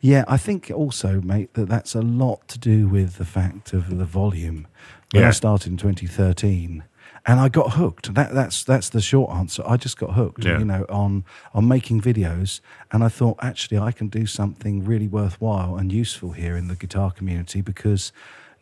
yeah, 0.00 0.24
I 0.28 0.36
think 0.36 0.70
also, 0.74 1.20
mate, 1.22 1.54
that 1.54 1.68
that's 1.68 1.94
a 1.94 2.02
lot 2.02 2.46
to 2.48 2.58
do 2.58 2.86
with 2.86 3.16
the 3.16 3.24
fact 3.24 3.72
of 3.72 3.96
the 3.96 4.04
volume. 4.04 4.66
When 5.12 5.22
Yeah. 5.22 5.28
I 5.28 5.32
started 5.32 5.70
in 5.72 5.78
2013, 5.78 6.82
and 7.28 7.40
I 7.40 7.48
got 7.48 7.72
hooked. 7.72 8.14
That 8.14 8.32
that's 8.34 8.64
that's 8.64 8.88
the 8.90 9.00
short 9.00 9.30
answer. 9.32 9.62
I 9.66 9.76
just 9.76 9.98
got 9.98 10.14
hooked, 10.14 10.44
Yeah. 10.44 10.58
you 10.58 10.64
know, 10.64 10.84
on 10.88 11.24
on 11.54 11.66
making 11.68 12.00
videos, 12.00 12.60
and 12.92 13.02
I 13.04 13.08
thought 13.08 13.36
actually 13.42 13.78
I 13.78 13.92
can 13.92 14.08
do 14.08 14.26
something 14.26 14.84
really 14.84 15.08
worthwhile 15.08 15.76
and 15.76 15.92
useful 15.92 16.32
here 16.32 16.56
in 16.56 16.68
the 16.68 16.76
guitar 16.76 17.10
community 17.10 17.60
because 17.62 18.12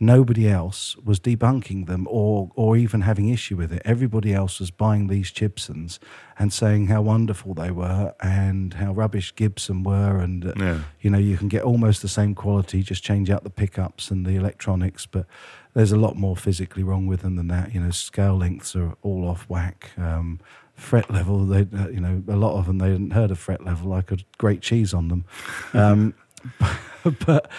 nobody 0.00 0.48
else 0.48 0.96
was 1.04 1.20
debunking 1.20 1.86
them 1.86 2.06
or 2.10 2.50
or 2.56 2.76
even 2.76 3.02
having 3.02 3.28
issue 3.28 3.56
with 3.56 3.72
it. 3.72 3.82
Everybody 3.84 4.32
else 4.34 4.58
was 4.60 4.70
buying 4.70 5.06
these 5.08 5.30
Gibsons 5.30 6.00
and 6.38 6.52
saying 6.52 6.88
how 6.88 7.02
wonderful 7.02 7.54
they 7.54 7.70
were 7.70 8.12
and 8.20 8.74
how 8.74 8.92
rubbish 8.92 9.34
Gibson 9.36 9.82
were, 9.84 10.18
and 10.18 10.46
uh, 10.46 10.52
Yeah. 10.56 10.78
you 11.00 11.10
know 11.10 11.18
you 11.18 11.36
can 11.36 11.48
get 11.48 11.62
almost 11.62 12.02
the 12.02 12.08
same 12.08 12.34
quality, 12.34 12.82
just 12.82 13.04
change 13.04 13.30
out 13.30 13.44
the 13.44 13.50
pickups 13.50 14.10
and 14.10 14.26
the 14.26 14.34
electronics, 14.36 15.06
but 15.06 15.26
there's 15.74 15.92
a 15.92 15.96
lot 15.96 16.16
more 16.16 16.36
physically 16.36 16.82
wrong 16.82 17.06
with 17.06 17.22
them 17.22 17.36
than 17.36 17.48
that. 17.48 17.74
You 17.74 17.80
know, 17.80 17.90
scale 17.90 18.36
lengths 18.36 18.74
are 18.74 18.96
all 19.02 19.28
off 19.28 19.44
whack. 19.48 19.90
Um, 19.98 20.40
fret 20.74 21.10
level, 21.10 21.44
they, 21.44 21.66
uh, 21.76 21.88
you 21.88 22.00
know, 22.00 22.22
a 22.28 22.36
lot 22.36 22.56
of 22.58 22.66
them 22.66 22.78
they 22.78 22.90
hadn't 22.90 23.10
heard 23.10 23.30
of 23.30 23.38
fret 23.38 23.64
level. 23.64 23.92
I 23.92 24.02
could 24.02 24.24
grate 24.38 24.62
cheese 24.62 24.94
on 24.94 25.08
them. 25.08 25.24
Um, 25.72 26.14
but 27.26 27.50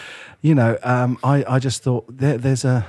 you 0.42 0.56
know, 0.56 0.78
um, 0.84 1.18
I, 1.24 1.44
I 1.48 1.60
just 1.60 1.84
thought 1.84 2.06
there, 2.10 2.38
there's 2.38 2.66
a 2.66 2.86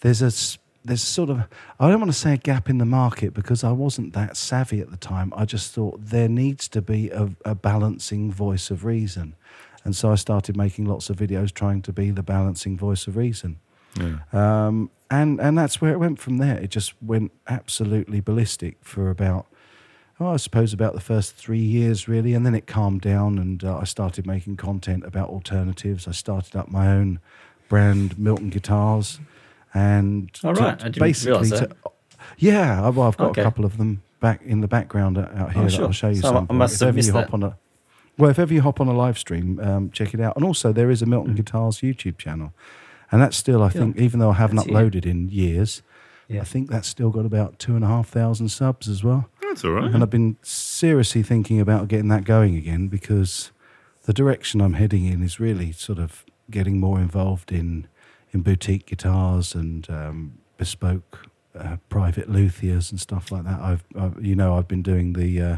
there's 0.00 0.22
a 0.22 0.58
there's 0.84 1.02
sort 1.02 1.30
of 1.30 1.44
I 1.80 1.88
don't 1.88 2.00
want 2.00 2.12
to 2.12 2.18
say 2.18 2.34
a 2.34 2.38
gap 2.38 2.68
in 2.68 2.78
the 2.78 2.84
market 2.84 3.34
because 3.34 3.64
I 3.64 3.72
wasn't 3.72 4.12
that 4.12 4.36
savvy 4.36 4.80
at 4.80 4.90
the 4.90 4.96
time. 4.96 5.32
I 5.36 5.44
just 5.44 5.72
thought 5.72 5.98
there 6.04 6.28
needs 6.28 6.68
to 6.68 6.82
be 6.82 7.10
a, 7.10 7.30
a 7.44 7.54
balancing 7.54 8.30
voice 8.30 8.70
of 8.70 8.84
reason, 8.84 9.36
and 9.84 9.96
so 9.96 10.12
I 10.12 10.16
started 10.16 10.56
making 10.56 10.84
lots 10.84 11.10
of 11.10 11.16
videos 11.16 11.52
trying 11.52 11.82
to 11.82 11.92
be 11.92 12.10
the 12.10 12.22
balancing 12.22 12.76
voice 12.76 13.06
of 13.06 13.16
reason. 13.16 13.58
Yeah. 13.98 14.16
Um, 14.32 14.90
and 15.10 15.40
and 15.40 15.56
that's 15.56 15.80
where 15.80 15.92
it 15.92 15.98
went 15.98 16.18
from 16.18 16.38
there. 16.38 16.58
It 16.58 16.70
just 16.70 16.94
went 17.02 17.32
absolutely 17.46 18.20
ballistic 18.20 18.76
for 18.82 19.08
about, 19.10 19.46
oh, 20.18 20.30
I 20.32 20.36
suppose 20.36 20.72
about 20.72 20.94
the 20.94 21.00
first 21.00 21.36
three 21.36 21.60
years 21.60 22.08
really, 22.08 22.34
and 22.34 22.44
then 22.44 22.54
it 22.54 22.66
calmed 22.66 23.02
down, 23.02 23.38
and 23.38 23.62
uh, 23.62 23.78
I 23.78 23.84
started 23.84 24.26
making 24.26 24.56
content 24.56 25.04
about 25.04 25.28
alternatives. 25.30 26.08
I 26.08 26.12
started 26.12 26.56
up 26.56 26.68
my 26.68 26.88
own 26.88 27.20
brand, 27.68 28.18
Milton 28.18 28.50
Guitars, 28.50 29.20
and 29.74 30.30
all 30.44 30.54
right, 30.54 30.78
to- 30.78 30.90
didn't 30.90 31.24
realise 31.24 31.52
yeah, 32.38 32.84
I- 32.84 32.88
well, 32.90 33.06
I've 33.06 33.16
got 33.16 33.30
Okay. 33.30 33.40
a 33.42 33.44
couple 33.44 33.64
of 33.64 33.76
them 33.78 34.02
back 34.20 34.42
in 34.42 34.60
the 34.60 34.68
background 34.68 35.18
out 35.18 35.34
out 35.36 35.52
here 35.52 35.62
Oh, 35.62 35.64
that 35.66 35.72
sure. 35.72 35.84
I'll 35.86 35.92
show 35.92 36.08
you. 36.08 36.16
So 36.16 36.46
I 36.50 36.52
must 36.52 36.74
if 36.74 36.80
have 36.80 36.88
ever 36.88 36.96
missed 36.96 37.08
you 37.08 37.12
hop 37.14 37.26
that. 37.26 37.32
on 37.34 37.42
a 37.44 37.56
well, 38.18 38.30
if 38.30 38.38
ever 38.38 38.52
you 38.52 38.62
hop 38.62 38.80
on 38.80 38.88
a 38.88 38.94
live 38.94 39.18
stream, 39.18 39.60
um, 39.60 39.90
check 39.90 40.14
it 40.14 40.20
out. 40.20 40.36
And 40.36 40.44
also, 40.44 40.72
there 40.72 40.90
is 40.90 41.02
a 41.02 41.06
Milton 41.06 41.34
Mm. 41.34 41.36
Guitars 41.36 41.78
YouTube 41.82 42.16
channel, 42.16 42.52
and 43.12 43.20
that's 43.22 43.36
still, 43.36 43.62
I 43.62 43.68
think, 43.68 43.96
even 43.98 44.20
though 44.20 44.30
I 44.30 44.34
haven't 44.34 44.56
That's 44.56 44.68
it. 44.68 44.72
uploaded 44.74 45.06
in 45.06 45.28
years, 45.28 45.82
Yeah. 46.28 46.40
I 46.40 46.44
think 46.44 46.68
that's 46.70 46.88
still 46.88 47.10
got 47.10 47.24
about 47.24 47.58
two 47.58 47.76
and 47.76 47.84
a 47.84 47.88
half 47.88 48.08
thousand 48.08 48.48
subs 48.48 48.88
as 48.88 49.04
well. 49.04 49.28
That's 49.42 49.64
all 49.64 49.72
right. 49.72 49.92
And 49.92 50.02
I've 50.02 50.10
been 50.10 50.36
seriously 50.42 51.22
thinking 51.22 51.60
about 51.60 51.86
getting 51.88 52.08
that 52.08 52.24
going 52.24 52.56
again 52.56 52.88
because 52.88 53.52
the 54.04 54.12
direction 54.12 54.60
I'm 54.60 54.74
heading 54.74 55.04
in 55.04 55.22
is 55.22 55.38
really 55.38 55.70
sort 55.72 55.98
of 56.00 56.24
getting 56.50 56.80
more 56.80 56.98
involved 57.00 57.52
in 57.52 57.86
in 58.32 58.42
boutique 58.42 58.86
guitars 58.86 59.54
and 59.54 59.88
um, 59.88 60.38
bespoke 60.58 61.26
uh, 61.56 61.76
private 61.88 62.28
luthiers 62.28 62.90
and 62.90 63.00
stuff 63.00 63.30
like 63.30 63.44
that. 63.44 63.60
I've, 63.60 63.84
I've 63.98 64.22
you 64.24 64.34
know 64.34 64.56
I've 64.58 64.68
been 64.68 64.82
doing 64.82 65.12
the 65.12 65.40
uh, 65.40 65.56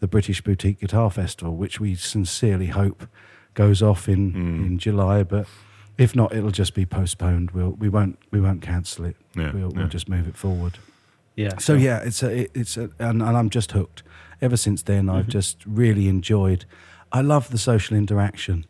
the 0.00 0.06
British 0.08 0.42
Boutique 0.42 0.80
Guitar 0.80 1.10
Festival, 1.10 1.56
which 1.56 1.80
we 1.80 1.94
sincerely 1.94 2.66
hope 2.66 3.08
goes 3.54 3.80
off 3.82 4.08
in 4.08 4.32
Mm. 4.32 4.66
in 4.66 4.78
July, 4.78 5.22
but. 5.22 5.46
If 6.02 6.16
not, 6.16 6.34
it'll 6.34 6.50
just 6.50 6.74
be 6.74 6.84
postponed. 6.84 7.52
We'll 7.52 7.70
we 7.70 7.88
won't 7.88 8.18
we 8.32 8.40
won't 8.40 8.60
cancel 8.62 9.04
it. 9.04 9.16
Yeah, 9.36 9.52
we'll, 9.52 9.70
yeah. 9.72 9.78
we'll 9.78 9.88
just 9.88 10.08
move 10.08 10.26
it 10.26 10.36
forward. 10.36 10.78
Yeah. 11.36 11.58
So 11.58 11.74
yeah, 11.74 11.98
it's 12.00 12.22
a, 12.22 12.30
it- 12.42 12.50
it's 12.54 12.76
a, 12.76 12.90
and, 12.98 13.22
and 13.22 13.36
I'm 13.36 13.50
just 13.50 13.72
hooked. 13.72 14.02
Ever 14.40 14.56
since 14.56 14.82
then, 14.82 15.08
I've 15.08 15.22
Mm-hmm. 15.26 15.30
just 15.30 15.64
really 15.64 16.08
enjoyed. 16.08 16.64
I 17.12 17.20
love 17.20 17.50
the 17.50 17.58
social 17.58 17.96
interaction 17.96 18.66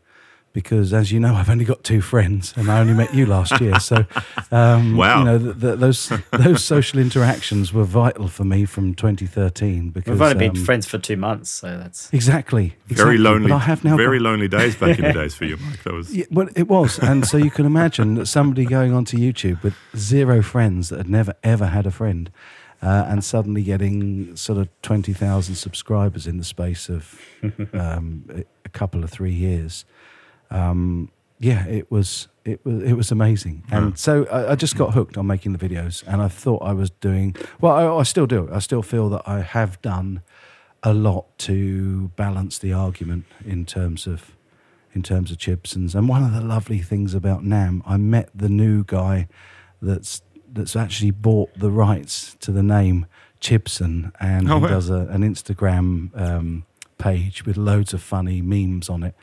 because, 0.53 0.93
as 0.93 1.11
you 1.12 1.19
know, 1.21 1.35
I've 1.41 1.49
only 1.51 1.65
got 1.65 1.83
two 1.85 2.01
friends, 2.01 2.53
and 2.57 2.71
I 2.71 2.81
only 2.81 2.95
met 2.95 3.15
you 3.15 3.27
last 3.27 3.61
year. 3.61 3.79
So, 3.81 4.05
um, 4.51 4.97
Wow. 4.97 5.19
you 5.21 5.25
know, 5.25 5.38
the, 5.38 5.53
the, 5.53 5.77
those 5.77 6.12
those 6.33 6.65
social 6.65 6.99
interactions 7.01 7.73
were 7.73 7.85
vital 7.85 8.29
for 8.29 8.45
me 8.45 8.65
from 8.65 8.95
2013. 8.95 9.91
Because 9.91 10.11
We've 10.12 10.23
only 10.23 10.35
been 10.35 10.57
um, 10.59 10.65
friends 10.65 10.87
for 10.87 10.99
two 10.99 11.17
months, 11.17 11.51
so 11.51 11.79
that's 11.79 12.12
Exactly, 12.12 12.75
Very 12.87 13.17
exactly. 13.17 13.19
lonely. 13.19 13.49
But 13.49 13.57
I 13.57 13.59
have 13.61 13.85
now 13.85 13.97
very 13.97 14.19
got- 14.19 14.25
lonely 14.25 14.49
days 14.49 14.75
back 14.77 14.99
in 14.99 15.05
the 15.05 15.12
days 15.23 15.35
for 15.35 15.45
you, 15.45 15.57
Mike. 15.57 15.83
That 15.85 15.95
was 15.95 16.15
Yeah, 16.15 16.27
well, 16.31 16.49
it 16.55 16.69
was, 16.69 16.99
and 16.99 17.27
so 17.27 17.37
you 17.37 17.51
can 17.51 17.67
imagine 17.67 18.15
that 18.15 18.27
somebody 18.27 18.65
going 18.65 18.93
onto 18.93 19.17
YouTube 19.17 19.62
with 19.62 19.75
zero 19.97 20.43
friends 20.43 20.88
that 20.91 20.99
had 20.99 21.09
never 21.09 21.35
ever 21.43 21.67
had 21.67 21.87
a 21.87 21.91
friend, 21.91 22.31
uh, 22.83 23.05
and 23.09 23.25
suddenly 23.25 23.62
getting 23.62 24.37
sort 24.37 24.59
of 24.59 24.69
twenty 24.83 25.12
thousand 25.12 25.55
subscribers 25.55 26.27
in 26.27 26.37
the 26.38 26.45
space 26.45 26.88
of 26.88 27.19
um, 27.73 28.25
a- 28.35 28.45
a 28.65 28.69
couple 28.69 29.03
of 29.05 29.11
three 29.11 29.33
years. 29.35 29.85
Um, 30.53 31.11
yeah, 31.38 31.67
it 31.67 31.91
was 31.91 32.29
it 32.45 32.65
was 32.65 32.83
it 32.83 32.93
was 32.93 33.11
amazing, 33.11 33.65
and 33.71 33.99
so 33.99 34.27
I, 34.31 34.53
I 34.53 34.55
just 34.55 34.77
got 34.77 34.95
hooked 34.95 35.17
on 35.19 35.27
making 35.27 35.53
the 35.57 35.59
videos, 35.69 36.05
and 36.07 36.23
I 36.23 36.29
thought 36.29 36.62
I 36.62 36.73
was 36.73 36.91
doing 36.91 37.35
well. 37.61 37.73
I, 37.73 38.01
I 38.01 38.03
still 38.05 38.27
do. 38.27 38.49
I 38.53 38.61
still 38.61 38.83
feel 38.83 39.09
that 39.11 39.23
I 39.27 39.41
have 39.41 39.81
done 39.83 40.23
a 40.85 40.93
lot 40.93 41.27
to 41.38 42.11
balance 42.17 42.59
the 42.59 42.73
argument 42.73 43.25
in 43.45 43.65
terms 43.67 44.07
of 44.07 44.37
in 44.95 45.03
terms 45.03 45.31
of 45.33 45.38
Chibsons. 45.38 45.95
And 45.95 46.09
one 46.09 46.23
of 46.23 46.33
the 46.33 46.41
lovely 46.43 46.79
things 46.81 47.15
about 47.15 47.43
NAMM, 47.43 47.83
I 47.87 47.97
met 47.97 48.29
the 48.35 48.49
new 48.49 48.85
guy 48.85 49.27
that's 49.81 50.23
that's 50.53 50.77
actually 50.77 51.11
bought 51.12 51.51
the 51.59 51.71
rights 51.71 52.37
to 52.41 52.53
the 52.53 52.62
name 52.62 53.07
Chibson, 53.41 54.12
and 54.21 54.49
Oh, 54.51 54.57
he 54.59 54.62
wow. 54.62 54.69
does 54.69 54.91
a, 54.91 55.09
an 55.11 55.23
Instagram 55.23 56.11
um, 56.21 56.65
page 56.99 57.45
with 57.47 57.57
loads 57.57 57.93
of 57.95 58.03
funny 58.03 58.43
memes 58.43 58.88
on 58.88 59.03
it. 59.03 59.15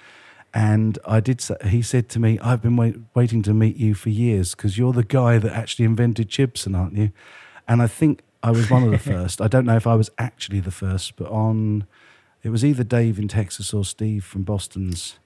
And 0.53 0.97
I 1.05 1.19
did. 1.19 1.41
Say, 1.41 1.55
he 1.65 1.81
said 1.81 2.09
to 2.09 2.19
me, 2.19 2.39
"I've 2.39 2.61
been 2.61 2.75
wait, 2.75 2.95
waiting 3.13 3.43
to 3.43 3.53
meet 3.53 3.77
you 3.77 3.93
for 3.93 4.09
years 4.09 4.55
because 4.55 4.77
you're 4.77 4.93
the 4.93 5.03
guy 5.03 5.37
that 5.37 5.53
actually 5.53 5.85
invented 5.85 6.29
Chibson, 6.29 6.77
aren't 6.77 6.95
you?" 6.95 7.11
And 7.67 7.81
I 7.81 7.87
think 7.87 8.23
I 8.41 8.51
was 8.51 8.69
one 8.69 8.83
of 8.83 8.91
the 8.91 8.97
first. 9.13 9.41
I 9.41 9.47
don't 9.47 9.65
know 9.65 9.75
if 9.75 9.85
I 9.85 9.95
was 9.95 10.09
actually 10.17 10.59
the 10.59 10.71
first, 10.71 11.15
but 11.17 11.29
on 11.29 11.85
it 12.41 12.49
was 12.49 12.65
either 12.65 12.83
Dave 12.83 13.19
in 13.19 13.27
Texas 13.27 13.73
or 13.73 13.85
Steve 13.85 14.23
from 14.23 14.43
Boston's 14.43 15.19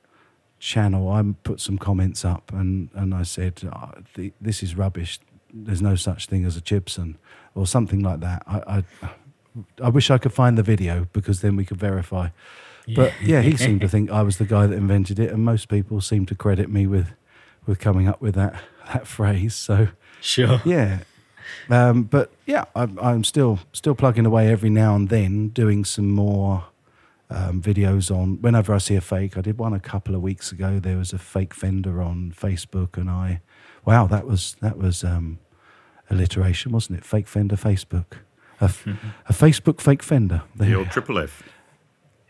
channel. 0.59 1.09
I 1.09 1.23
put 1.43 1.61
some 1.61 1.77
comments 1.77 2.25
up 2.25 2.51
and, 2.51 2.89
and 2.93 3.13
I 3.13 3.23
said, 3.23 3.61
ah, 3.71 3.91
oh, 3.95 4.01
the, 4.15 4.33
"This 4.41 4.61
is 4.61 4.75
rubbish. 4.75 5.19
There's 5.53 5.81
no 5.81 5.95
such 5.95 6.25
thing 6.25 6.43
as 6.45 6.57
a 6.57 6.61
Chibson," 6.61 7.15
or 7.55 7.65
something 7.65 8.01
like 8.01 8.19
that. 8.21 8.43
I, 8.45 8.83
I 9.03 9.09
I 9.81 9.89
wish 9.89 10.09
I 10.09 10.17
could 10.17 10.33
find 10.33 10.57
the 10.57 10.63
video 10.63 11.07
because 11.13 11.41
then 11.41 11.55
we 11.55 11.65
could 11.65 11.77
verify. 11.77 12.29
But 12.87 13.13
yeah, 13.21 13.41
he 13.41 13.55
seemed 13.57 13.81
to 13.81 13.87
think 13.87 14.11
I 14.11 14.21
was 14.21 14.37
the 14.37 14.45
guy 14.45 14.67
that 14.67 14.75
invented 14.75 15.19
it, 15.19 15.31
and 15.31 15.43
most 15.43 15.69
people 15.69 16.01
seem 16.01 16.25
to 16.27 16.35
credit 16.35 16.69
me 16.69 16.87
with 16.87 17.13
with 17.65 17.79
coming 17.79 18.07
up 18.07 18.21
with 18.21 18.35
that 18.35 18.61
that 18.91 19.07
phrase. 19.07 19.55
So 19.55 19.89
sure. 20.21 20.61
yeah. 20.65 20.99
Um, 21.69 22.03
but 22.03 22.31
yeah, 22.45 22.65
I'm, 22.75 22.97
I'm 22.99 23.23
still 23.23 23.59
still 23.71 23.95
plugging 23.95 24.25
away 24.25 24.49
every 24.49 24.69
now 24.69 24.95
and 24.95 25.09
then, 25.09 25.49
doing 25.49 25.85
some 25.85 26.09
more 26.09 26.65
um, 27.29 27.61
videos 27.61 28.13
on. 28.13 28.41
Whenever 28.41 28.73
I 28.73 28.77
see 28.77 28.95
a 28.95 29.01
fake, 29.01 29.37
I 29.37 29.41
did 29.41 29.57
one 29.57 29.73
a 29.73 29.79
couple 29.79 30.15
of 30.15 30.21
weeks 30.21 30.51
ago. 30.51 30.79
There 30.79 30.97
was 30.97 31.13
a 31.13 31.17
fake 31.17 31.53
fender 31.53 32.01
on 32.01 32.33
Facebook, 32.37 32.97
and 32.97 33.09
I, 33.09 33.41
wow, 33.85 34.07
that 34.07 34.25
was 34.25 34.55
that 34.61 34.77
was 34.77 35.03
um, 35.03 35.39
alliteration, 36.09 36.71
wasn't 36.71 36.99
it? 36.99 37.05
Fake 37.05 37.27
fender, 37.27 37.55
Facebook, 37.55 38.19
a 38.59 38.67
Facebook 39.33 39.81
fake 39.81 40.03
fender. 40.03 40.43
There 40.55 40.69
the 40.69 40.75
old 40.75 40.91
triple 40.91 41.19
F. 41.19 41.43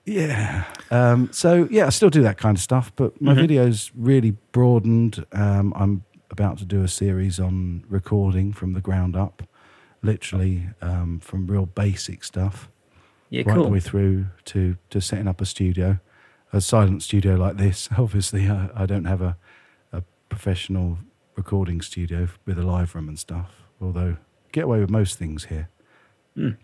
yeah. 0.05 0.65
Um, 0.91 1.29
so 1.31 1.67
yeah, 1.71 1.87
I 1.87 1.89
still 1.89 2.09
do 2.09 2.21
that 2.23 2.37
kind 2.37 2.57
of 2.57 2.61
stuff, 2.61 2.91
but 2.95 3.19
my 3.21 3.33
videos 3.33 3.91
really 3.95 4.31
broadened. 4.51 5.25
Um, 5.31 5.73
I'm 5.75 6.03
about 6.29 6.57
to 6.57 6.65
do 6.65 6.83
a 6.83 6.87
series 6.87 7.39
on 7.39 7.83
recording 7.87 8.53
from 8.53 8.73
the 8.73 8.81
ground 8.81 9.15
up, 9.15 9.43
literally 10.01 10.69
um, 10.81 11.19
from 11.19 11.47
real 11.47 11.65
basic 11.65 12.23
stuff 12.23 12.69
Yeah, 13.29 13.43
right 13.45 13.55
the 13.55 13.69
way 13.69 13.79
through 13.79 14.25
to 14.45 14.77
to 14.89 14.99
setting 14.99 15.27
up 15.27 15.39
a 15.39 15.45
studio, 15.45 15.99
a 16.51 16.59
silent 16.59 17.01
studio 17.03 17.35
like 17.35 17.57
this. 17.57 17.89
Obviously, 17.97 18.49
I, 18.49 18.69
I 18.75 18.85
don't 18.85 19.05
have 19.05 19.21
a 19.21 19.37
a 19.91 20.03
professional 20.27 20.97
recording 21.35 21.81
studio 21.81 22.27
with 22.45 22.59
a 22.59 22.63
live 22.63 22.93
room 22.93 23.07
and 23.07 23.17
stuff. 23.17 23.51
Although 23.81 24.17
get 24.51 24.65
away 24.65 24.79
with 24.79 24.89
most 24.89 25.17
things 25.17 25.45
here. 25.45 25.69
Mm. 26.37 26.57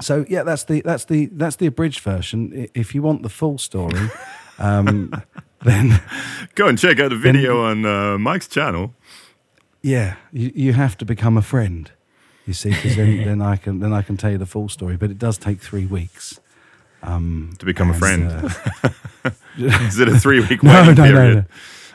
So 0.00 0.24
yeah, 0.28 0.42
that's 0.44 0.64
the 0.64 0.82
that's 0.82 1.04
the 1.04 1.26
that's 1.32 1.56
the 1.56 1.66
abridged 1.66 2.00
version. 2.00 2.68
If 2.74 2.94
you 2.94 3.02
want 3.02 3.22
the 3.22 3.28
full 3.28 3.58
story, 3.58 4.10
um, 4.58 5.12
then 5.64 6.00
Go 6.54 6.66
and 6.68 6.78
check 6.78 6.98
out 7.00 7.10
the 7.10 7.16
video 7.18 7.62
on 7.64 7.84
uh, 7.84 8.18
Mike's 8.18 8.48
channel. 8.48 8.94
yeah, 9.82 10.16
you, 10.32 10.50
you 10.54 10.72
have 10.72 10.96
to 10.98 11.04
become 11.04 11.36
a 11.38 11.42
friend. 11.42 11.90
You 12.46 12.54
see, 12.54 12.70
because 12.70 12.96
then, 12.96 13.24
then 13.24 13.42
I 13.42 13.56
can 13.56 13.80
then 13.80 13.92
I 13.92 14.02
can 14.02 14.16
tell 14.16 14.30
you 14.30 14.38
the 14.38 14.46
full 14.46 14.68
story. 14.68 14.96
But 14.96 15.10
it 15.10 15.18
does 15.18 15.38
take 15.38 15.60
three 15.60 15.86
weeks 15.86 16.40
um, 17.02 17.52
To 17.58 17.66
become 17.66 17.90
a 17.90 17.94
friend. 17.94 18.30
uh, 18.30 19.30
Is 19.58 19.98
it 19.98 20.08
a 20.08 20.18
three 20.18 20.40
week 20.40 20.62
no, 20.62 20.84
no, 20.84 20.94
period? 20.94 21.14
no. 21.14 21.32
no, 21.34 21.44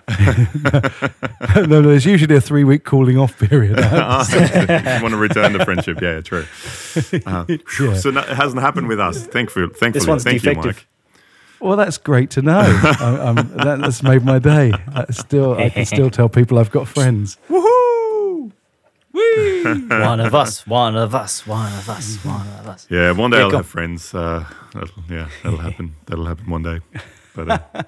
no, 1.68 1.82
there's 1.82 2.06
usually 2.06 2.36
a 2.36 2.42
three 2.42 2.64
week 2.64 2.84
cooling 2.84 3.18
off 3.18 3.38
period. 3.40 3.80
Ah, 3.84 4.26
if 4.30 4.70
you 4.98 5.04
want 5.04 5.14
to 5.14 5.18
return 5.18 5.54
the 5.54 5.64
friendship, 5.66 6.00
yeah, 6.02 6.22
true. 6.22 6.46
Uh, 7.26 7.46
Yeah. 7.48 7.96
So 7.98 8.12
no, 8.12 8.22
it 8.22 8.28
hasn't 8.30 8.62
happened 8.62 8.88
with 8.88 9.00
us. 9.00 9.26
Thankfully, 9.26 9.68
thankfully. 9.74 10.08
one's 10.08 10.24
Thank 10.24 10.42
defective. 10.42 10.66
you, 10.66 10.72
Mike. 10.72 10.88
well, 11.60 11.78
that's 11.78 11.98
great 11.98 12.30
to 12.32 12.42
know. 12.42 12.60
I, 12.60 13.20
I'm, 13.30 13.36
that, 13.58 13.80
that's 13.82 14.04
made 14.04 14.24
my 14.24 14.38
day. 14.40 14.74
I 14.94 15.06
still, 15.12 15.56
I 15.58 15.70
can 15.70 15.86
still 15.86 16.10
tell 16.10 16.30
people 16.30 16.60
I've 16.60 16.72
got 16.72 16.88
friends. 16.88 17.38
Woohoo! 17.50 18.52
one 19.90 20.20
of 20.20 20.36
us, 20.36 20.68
one 20.68 20.96
of 20.96 21.16
us, 21.16 21.48
one 21.48 21.72
of 21.74 21.90
us, 21.90 22.18
one 22.26 22.48
of 22.60 22.68
us. 22.68 22.86
Yeah, 22.90 23.12
one 23.12 23.32
day 23.32 23.38
Yeah, 23.38 23.44
I'll 23.46 23.52
go- 23.52 23.58
have 23.58 23.66
friends. 23.68 24.14
Uh, 24.14 24.46
that'll, 24.74 24.90
yeah, 25.10 25.30
that'll 25.44 25.60
happen. 25.60 25.96
That'll 26.06 26.26
happen 26.26 26.50
one 26.50 26.64
day. 26.64 26.80
But 27.36 27.50
uh, 27.50 27.84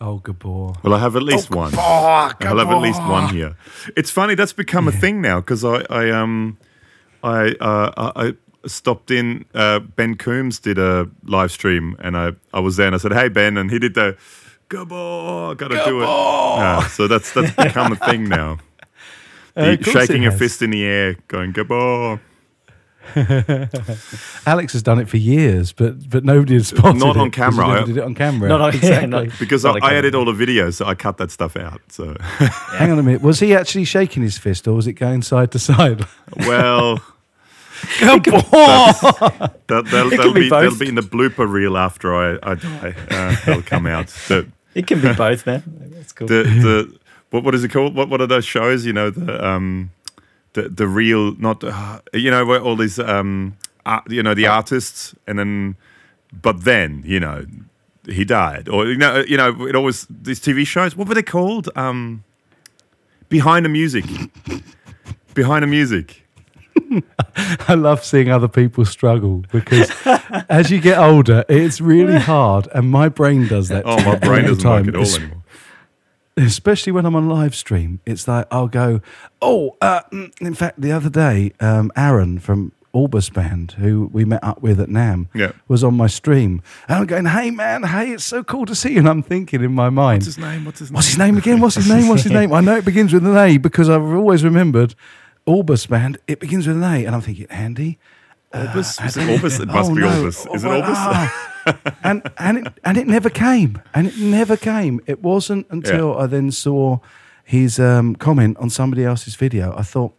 Oh, 0.00 0.18
Gabor. 0.18 0.72
well, 0.82 0.92
I 0.94 0.98
have 0.98 1.16
at 1.16 1.22
least 1.22 1.50
one. 1.50 1.72
I'll 1.78 2.28
have 2.40 2.70
at 2.70 2.78
least 2.80 3.00
one 3.02 3.28
here. 3.34 3.56
It's 3.96 4.10
funny 4.10 4.34
that's 4.34 4.52
become 4.52 4.88
a 4.88 4.92
thing 4.92 5.20
now 5.22 5.40
because 5.40 5.64
I, 5.64 5.84
I 5.88 6.10
um, 6.10 6.58
I 7.22 7.54
uh, 7.60 8.12
I 8.14 8.26
I 8.28 8.32
stopped 8.68 9.10
in. 9.10 9.44
Uh, 9.54 9.78
ben 9.78 10.16
Coombs 10.16 10.58
did 10.58 10.78
a 10.78 11.08
live 11.24 11.52
stream, 11.52 11.96
and 12.00 12.16
I 12.16 12.32
I 12.52 12.60
was 12.60 12.76
there, 12.76 12.86
and 12.86 12.94
I 12.94 12.98
said, 12.98 13.12
"Hey 13.12 13.28
Ben," 13.28 13.56
and 13.56 13.70
he 13.70 13.78
did 13.78 13.94
the 13.94 14.16
Gabor, 14.68 15.54
gotta 15.54 15.82
do 15.84 16.02
it. 16.02 16.06
Yeah, 16.06 16.86
so 16.88 17.06
that's 17.08 17.32
that's 17.32 17.52
become 17.54 17.92
a 17.92 17.96
thing 17.96 18.28
now. 18.28 18.58
Uh, 19.56 19.66
The 19.66 19.72
of 19.74 19.82
course 19.84 19.96
shaking 19.96 20.22
it 20.22 20.24
your 20.24 20.32
fist 20.32 20.62
in 20.62 20.70
the 20.70 20.82
air, 20.84 21.14
going 21.28 21.52
Gabor. 21.52 22.20
Alex 24.46 24.72
has 24.72 24.82
done 24.82 24.98
it 24.98 25.08
for 25.08 25.16
years, 25.16 25.72
but 25.72 26.08
but 26.08 26.24
nobody 26.24 26.54
has 26.54 26.68
spotted 26.68 26.98
Not 26.98 27.16
it 27.16 27.20
on 27.20 27.30
'cause 27.30 27.54
he 27.54 27.58
camera. 27.58 27.66
never 27.68 27.80
I- 27.80 27.84
did 27.84 27.96
it 27.96 28.02
on 28.04 28.14
camera. 28.14 28.48
Not 28.48 28.60
on- 28.60 28.72
yeah, 28.72 28.76
exactly. 28.78 29.08
not- 29.08 29.38
Because 29.38 29.64
I, 29.64 29.68
Not 29.68 29.74
a 29.74 29.78
I 29.78 29.80
camera. 29.88 29.98
edit 29.98 30.14
all 30.14 30.24
the 30.24 30.32
videos, 30.32 30.74
so 30.74 30.86
I 30.86 30.94
cut 30.94 31.16
that 31.18 31.30
stuff 31.30 31.56
out. 31.56 31.80
So, 31.88 32.16
Hang 32.20 32.90
on 32.92 32.98
a 32.98 33.02
minute. 33.02 33.22
Was 33.22 33.40
he 33.40 33.54
actually 33.54 33.84
shaking 33.84 34.22
his 34.22 34.38
fist, 34.38 34.66
or 34.68 34.72
was 34.74 34.86
it 34.86 34.94
going 34.94 35.22
side 35.22 35.50
to 35.52 35.58
side? 35.58 36.04
well, 36.38 37.00
Gabor. 37.98 38.20
that, 38.40 39.52
that'll, 39.68 40.12
It 40.12 40.16
that'll 40.16 40.32
be 40.32 40.40
be, 40.42 40.48
that'll 40.50 40.78
be 40.78 40.88
in 40.88 40.94
the 40.94 41.02
blooper 41.02 41.50
reel 41.50 41.76
after 41.76 42.14
I, 42.14 42.38
I 42.42 42.54
die. 42.54 42.94
Uh, 43.10 43.36
that'll 43.44 43.62
come 43.62 43.86
out. 43.86 44.08
The, 44.28 44.46
It 44.74 44.86
can 44.86 45.00
be 45.00 45.12
both, 45.12 45.46
man. 45.46 45.62
That's 45.94 46.12
cool. 46.12 46.28
the, 46.28 46.42
the 46.44 46.98
what, 47.30 47.44
what 47.44 47.54
is 47.54 47.64
it 47.64 47.68
called? 47.70 47.94
What, 47.94 48.08
what 48.08 48.20
are 48.20 48.26
those 48.26 48.44
shows? 48.44 48.84
You 48.86 48.92
know, 48.92 49.10
the 49.10 49.44
um, 49.44 49.90
the 50.54 50.68
the 50.68 50.88
real, 50.88 51.34
not 51.36 51.62
uh, 51.62 52.00
you 52.12 52.30
know, 52.30 52.44
where 52.44 52.60
all 52.60 52.76
these 52.76 52.98
um, 52.98 53.56
you 54.08 54.22
know, 54.22 54.34
the 54.34 54.46
artists, 54.46 55.14
and 55.26 55.38
then, 55.38 55.76
but 56.32 56.64
then, 56.64 57.02
you 57.04 57.20
know, 57.20 57.46
he 58.06 58.24
died, 58.24 58.68
or 58.68 58.86
you 58.86 58.96
know, 58.96 59.22
you 59.26 59.36
know, 59.36 59.66
it 59.66 59.76
always 59.76 60.06
these 60.10 60.40
TV 60.40 60.66
shows. 60.66 60.96
What 60.96 61.08
were 61.08 61.14
they 61.14 61.22
called? 61.22 61.68
Um, 61.76 62.24
behind 63.28 63.64
the 63.64 63.70
music. 63.70 64.04
Behind 65.34 65.62
the 65.62 65.66
music. 65.66 66.22
I 67.68 67.74
love 67.74 68.04
seeing 68.04 68.30
other 68.30 68.48
people 68.48 68.84
struggle 68.84 69.44
because 69.52 69.90
as 70.48 70.70
you 70.70 70.80
get 70.80 70.98
older, 70.98 71.44
it's 71.48 71.80
really 71.80 72.18
hard, 72.32 72.68
and 72.74 72.90
my 72.90 73.08
brain 73.08 73.46
does 73.46 73.68
that. 73.68 73.84
Oh, 73.86 73.96
my 74.04 74.16
brain 74.16 74.44
doesn't 74.46 74.68
work 74.68 74.84
time. 74.84 74.88
at 74.88 74.96
all 74.96 75.14
anymore. 75.14 75.43
Especially 76.36 76.90
when 76.90 77.06
I'm 77.06 77.14
on 77.14 77.28
live 77.28 77.54
stream, 77.54 78.00
it's 78.04 78.26
like 78.26 78.46
I'll 78.50 78.66
go, 78.66 79.00
oh, 79.40 79.76
uh, 79.80 80.00
mm," 80.12 80.32
in 80.40 80.54
fact, 80.54 80.80
the 80.80 80.90
other 80.90 81.08
day, 81.08 81.52
um, 81.60 81.92
Aaron 81.96 82.40
from 82.40 82.72
Orbis 82.92 83.30
Band, 83.30 83.72
who 83.78 84.10
we 84.12 84.24
met 84.24 84.42
up 84.42 84.60
with 84.60 84.80
at 84.80 84.88
NAMM, 84.88 85.28
Yeah. 85.32 85.52
was 85.68 85.84
on 85.84 85.94
my 85.94 86.08
stream, 86.08 86.60
and 86.88 86.98
I'm 86.98 87.06
going, 87.06 87.26
hey 87.26 87.52
man, 87.52 87.84
hey, 87.84 88.10
it's 88.14 88.24
so 88.24 88.42
cool 88.42 88.66
to 88.66 88.74
see 88.74 88.94
you, 88.94 88.98
and 88.98 89.08
I'm 89.08 89.22
thinking 89.22 89.62
in 89.62 89.72
my 89.74 89.90
mind, 89.90 90.22
What's 90.24 90.26
his 90.26 90.38
name? 90.38 90.64
What's 90.64 90.78
his 90.80 90.90
name? 90.90 90.94
What's 90.96 91.06
his 91.08 91.18
name 91.18 91.36
again? 91.36 91.60
What's 91.60 91.74
his 91.76 91.88
name? 91.88 92.08
What's 92.08 92.22
his 92.24 92.32
name? 92.32 92.52
I 92.52 92.60
know 92.60 92.76
it 92.76 92.84
begins 92.84 93.12
with 93.12 93.24
an 93.24 93.36
A 93.36 93.56
because 93.58 93.88
I've 93.88 94.02
always 94.02 94.42
remembered 94.42 94.96
Orbis 95.46 95.86
band. 95.86 96.18
It 96.26 96.40
begins 96.40 96.66
with 96.66 96.76
an 96.76 96.82
A, 96.82 97.04
and 97.04 97.14
I'm 97.14 97.20
thinking 97.20 97.46
Andy. 97.48 97.98
Orbis? 98.52 99.00
Is 99.04 99.16
it 99.16 99.28
Orbis? 99.28 99.60
It 99.60 99.66
must 99.68 99.90
Oh, 99.90 99.94
be 99.94 100.00
no. 100.00 100.18
Orbis. 100.18 100.46
Is 100.52 100.64
it 100.64 100.68
Oh, 100.68 100.80
Orbis? 100.80 101.30
and 102.04 102.22
and 102.38 102.58
it, 102.58 102.72
and 102.84 102.96
it 102.98 103.06
never 103.06 103.30
came, 103.30 103.80
and 103.94 104.06
it 104.06 104.18
never 104.18 104.56
came. 104.56 105.00
It 105.06 105.22
wasn't 105.22 105.66
until 105.70 106.16
I 106.18 106.26
then 106.26 106.50
saw 106.52 106.98
his 107.44 107.78
um, 107.78 108.16
comment 108.16 108.56
on 108.58 108.70
somebody 108.70 109.04
else's 109.04 109.36
video. 109.36 109.74
I 109.76 109.82
thought 109.82 110.12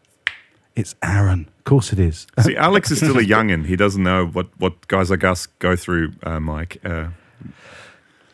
it's 0.76 0.96
Aaron. 1.02 1.50
Of 1.60 1.64
course 1.64 1.92
it 1.94 2.00
is. 2.00 2.28
See, 2.42 2.56
Alex 2.56 2.92
is 2.92 2.98
still 2.98 3.18
a 3.18 3.24
youngin. 3.24 3.66
He 3.66 3.76
doesn't 3.76 4.04
know 4.04 4.28
what, 4.28 4.48
what 4.60 4.88
guys 4.88 5.10
like 5.10 5.24
us 5.24 5.48
go 5.60 5.76
through, 5.76 6.12
uh, 6.24 6.40
Mike. 6.40 6.78
Uh, 6.86 7.08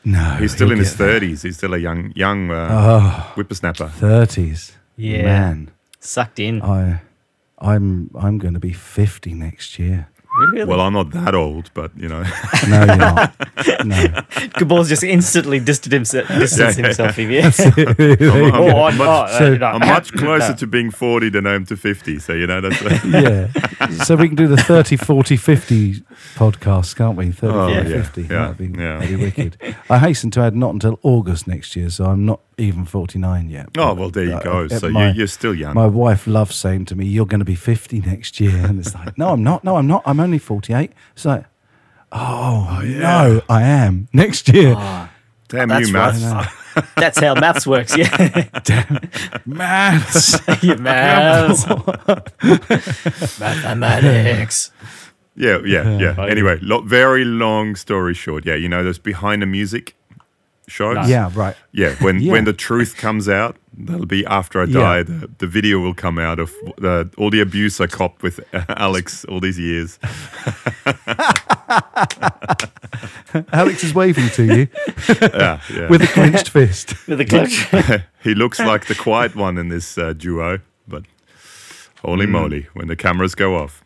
No, 0.04 0.36
he's 0.40 0.52
still 0.54 0.72
in 0.72 0.80
his 0.80 0.90
get 0.92 0.98
there. 0.98 1.08
thirties. 1.20 1.42
He's 1.44 1.58
still 1.58 1.74
a 1.74 1.78
young 1.78 2.12
young 2.16 2.50
uh, 2.52 2.68
Oh, 2.72 3.32
whippersnapper. 3.36 3.88
thirties. 3.88 4.74
Yeah. 4.98 5.24
man. 5.24 5.72
Sucked 6.00 6.40
in. 6.40 6.62
I, 6.62 7.02
I'm 7.60 8.10
I'm 8.20 8.38
going 8.40 8.56
to 8.56 8.60
be 8.60 8.74
fifty 8.74 9.34
next 9.34 9.78
year. 9.80 10.08
Really? 10.40 10.64
Well, 10.64 10.80
I'm 10.80 10.94
not 10.94 11.12
that 11.12 11.36
old, 11.36 11.70
but 11.74 11.92
you 11.98 12.08
know, 12.08 12.24
No, 12.70 12.86
you're 12.86 12.96
not. 12.96 13.36
No. 13.86 13.96
Gabor's 14.58 14.88
just 14.88 15.04
instantly 15.04 15.60
distanced 15.60 15.92
himself, 16.14 16.28
distanced 16.30 16.80
Yeah. 16.80 16.86
himself 16.86 17.16
from 17.16 17.30
you. 17.32 17.42
I'm, 17.42 18.54
Oh, 18.56 18.86
I'm 18.86 18.94
I- 18.94 18.98
much, 18.98 19.30
oh, 19.34 19.38
so- 19.40 19.56
no. 19.58 19.66
I'm 19.66 19.80
much 19.80 20.14
closer 20.14 20.54
to 20.58 20.68
being 20.68 20.90
40 20.90 21.30
than 21.30 21.46
I 21.46 21.54
am 21.56 21.66
to 21.66 21.76
50. 21.76 22.20
So 22.20 22.32
you 22.34 22.48
know 22.48 22.62
that's. 22.62 22.82
yeah. 23.04 23.48
So 24.06 24.16
we 24.16 24.28
can 24.28 24.36
do 24.38 24.48
the 24.48 24.56
30, 24.58 24.96
40, 24.96 25.36
50 25.36 25.94
podcast, 26.36 26.96
can't 26.96 27.18
we? 27.18 27.32
30, 27.32 27.54
Oh, 27.54 27.74
40, 27.74 27.90
yeah, 27.90 28.02
50. 28.04 28.22
yeah, 28.22 28.28
That'd 28.28 28.58
be, 28.58 28.80
yeah. 28.80 29.00
that'd 29.00 29.10
be 29.10 29.16
wicked. 29.24 29.58
I 29.90 29.98
hasten 30.00 30.32
to 30.32 30.42
add 30.42 30.56
not 30.56 30.74
until 30.74 30.98
August 31.04 31.46
next 31.48 31.76
year, 31.76 31.90
so 31.90 32.06
I'm 32.06 32.26
not 32.26 32.40
even 32.58 32.86
49 32.86 33.50
yet. 33.50 33.70
oh 33.78 33.94
well, 33.94 34.10
there 34.10 34.26
you 34.26 34.34
Uh, 34.36 34.44
go. 34.44 34.66
uh, 34.66 34.70
So 34.80 34.90
my- 34.90 35.10
you, 35.10 35.18
you're 35.20 35.28
still 35.28 35.54
young. 35.56 35.74
My 35.74 35.88
wife 35.88 36.28
loves 36.28 36.56
saying 36.56 36.86
to 36.86 36.96
me, 36.96 37.06
You're 37.06 37.26
going 37.26 37.40
to 37.40 37.46
be 37.46 37.56
50 37.56 38.02
next 38.02 38.40
year. 38.40 38.66
And 38.66 38.80
it's 38.80 38.94
like, 38.94 39.18
No, 39.18 39.30
I'm 39.30 39.44
not. 39.44 39.64
No, 39.64 39.78
I'm 39.78 39.88
not. 39.88 40.04
I'm 40.06 40.20
only 40.20 40.38
48. 40.38 40.92
It's 41.16 41.26
like, 41.26 41.46
Oh, 42.12 42.82
no, 42.84 43.42
I 43.50 43.62
am 43.64 44.08
next 44.14 44.50
year. 44.50 44.76
Damn 45.48 45.70
That's 45.70 45.90
you, 45.90 45.96
right. 45.96 46.14
maths. 46.22 46.56
That's 46.96 47.20
how 47.20 47.34
maths 47.36 47.66
works. 47.68 47.96
Yeah. 47.98 48.08
Maths. 49.46 50.40
Yeah, 50.64 50.76
maths. 50.76 51.66
Mathematics. 53.40 54.72
Yeah, 55.36 55.60
yeah, 55.66 55.98
yeah. 55.98 56.16
Oh, 56.18 56.24
Anyway, 56.24 56.60
lo- 56.62 56.82
very 56.82 57.24
long 57.26 57.76
story 57.76 58.14
short. 58.14 58.46
Yeah, 58.46 58.56
you 58.56 58.70
know 58.70 58.84
those 58.84 59.00
behind 59.00 59.42
the 59.42 59.46
music 59.46 59.96
shows. 60.68 60.96
No. 60.96 61.04
yeah, 61.08 61.30
right. 61.34 61.56
Yeah, 61.72 61.96
when 62.02 62.20
Yeah. 62.20 62.32
when 62.34 62.46
the 62.46 62.54
truth 62.54 62.96
comes 62.98 63.28
out, 63.28 63.58
that'll 63.78 64.06
be 64.06 64.26
after 64.26 64.62
I 64.62 64.66
Yeah. 64.66 64.80
die. 64.80 65.04
The, 65.04 65.30
the 65.40 65.48
video 65.48 65.80
will 65.80 65.94
come 65.94 66.18
out 66.20 66.40
of 66.40 66.52
the, 66.78 67.10
all 67.18 67.30
the 67.30 67.42
abuse 67.42 67.80
I 67.82 67.88
copped 67.88 68.24
with 68.24 68.40
Alex 68.70 69.26
all 69.26 69.40
these 69.40 69.60
years. 69.60 70.00
Alex 73.54 73.84
is 73.84 73.94
waving 73.94 74.30
to 74.30 74.44
you 74.44 74.68
Yeah, 75.22 75.62
yeah. 75.74 75.88
with 75.90 76.02
a 76.02 76.08
clenched 76.08 76.50
fist. 76.50 76.96
With 77.08 77.22
a 77.22 77.26
clutch. 77.26 78.02
he 78.24 78.36
looks 78.36 78.60
like 78.60 78.86
the 78.88 78.96
quiet 78.96 79.36
one 79.36 79.58
in 79.58 79.70
this 79.70 79.98
uh, 79.98 80.14
duo, 80.14 80.60
but 80.88 81.04
holy 82.02 82.26
Hmm. 82.26 82.32
moly, 82.34 82.68
when 82.74 82.88
the 82.88 82.96
cameras 82.96 83.36
go 83.36 83.56
off. 83.56 83.84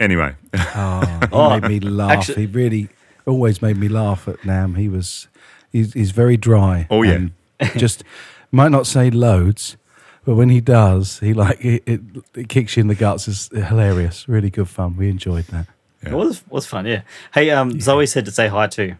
Anyway, 0.00 0.34
Oh, 0.54 1.00
he 1.20 1.28
Oh, 1.32 1.60
made 1.60 1.68
me 1.68 1.80
laugh. 1.80 2.10
actually- 2.12 2.46
he 2.46 2.52
really 2.52 2.88
always 3.26 3.60
made 3.62 3.76
me 3.76 3.88
laugh 3.88 4.26
at 4.28 4.38
NAMM. 4.42 4.76
He 4.76 4.88
was, 4.88 5.28
he's, 5.72 5.92
he's 5.92 6.10
very 6.10 6.36
dry. 6.36 6.86
Oh, 6.90 7.02
yeah. 7.02 7.26
just 7.76 8.04
might 8.50 8.70
not 8.70 8.86
say 8.86 9.10
loads, 9.10 9.76
but 10.24 10.34
when 10.34 10.48
he 10.48 10.60
does, 10.60 11.20
he 11.20 11.34
like 11.34 11.64
it, 11.64 11.82
it, 11.86 12.00
it 12.34 12.48
kicks 12.48 12.76
you 12.76 12.82
in 12.82 12.88
the 12.88 12.94
guts. 12.94 13.28
It's 13.28 13.48
hilarious. 13.48 14.28
Really 14.28 14.50
good 14.50 14.68
fun. 14.68 14.96
We 14.96 15.08
enjoyed 15.08 15.44
that. 15.46 15.66
It 16.02 16.12
was 16.12 16.42
was 16.48 16.66
fun, 16.66 16.86
yeah. 16.86 17.02
Hey, 17.34 17.50
um, 17.50 17.78
Zoe 17.80 18.06
said 18.06 18.24
to 18.24 18.30
say 18.30 18.48
hi 18.48 18.66
too. 18.66 18.96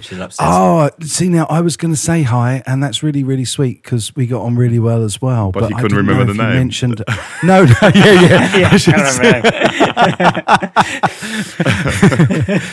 She's 0.00 0.18
upstairs. 0.18 0.48
Oh, 0.50 0.88
see 1.02 1.28
now, 1.28 1.44
I 1.50 1.60
was 1.60 1.76
going 1.76 1.92
to 1.92 2.00
say 2.00 2.22
hi, 2.22 2.62
and 2.66 2.82
that's 2.82 3.02
really, 3.02 3.22
really 3.22 3.44
sweet 3.44 3.82
because 3.82 4.16
we 4.16 4.26
got 4.26 4.40
on 4.42 4.56
really 4.56 4.78
well 4.78 5.02
as 5.04 5.20
well. 5.20 5.52
But 5.52 5.68
you 5.70 5.76
I 5.76 5.80
couldn't 5.82 5.98
didn't 5.98 6.08
remember 6.08 6.24
the 6.24 6.30
if 6.32 6.36
you 6.38 6.42
name. 6.44 6.54
Mentioned, 6.54 7.04
no, 7.44 7.64
no, 7.64 7.74
yeah, 7.94 8.22
yeah. 8.22 8.56
yeah, 8.56 8.68
I 8.72 8.76
should 8.78 8.94
I 8.94 9.02
remember. 12.38 12.62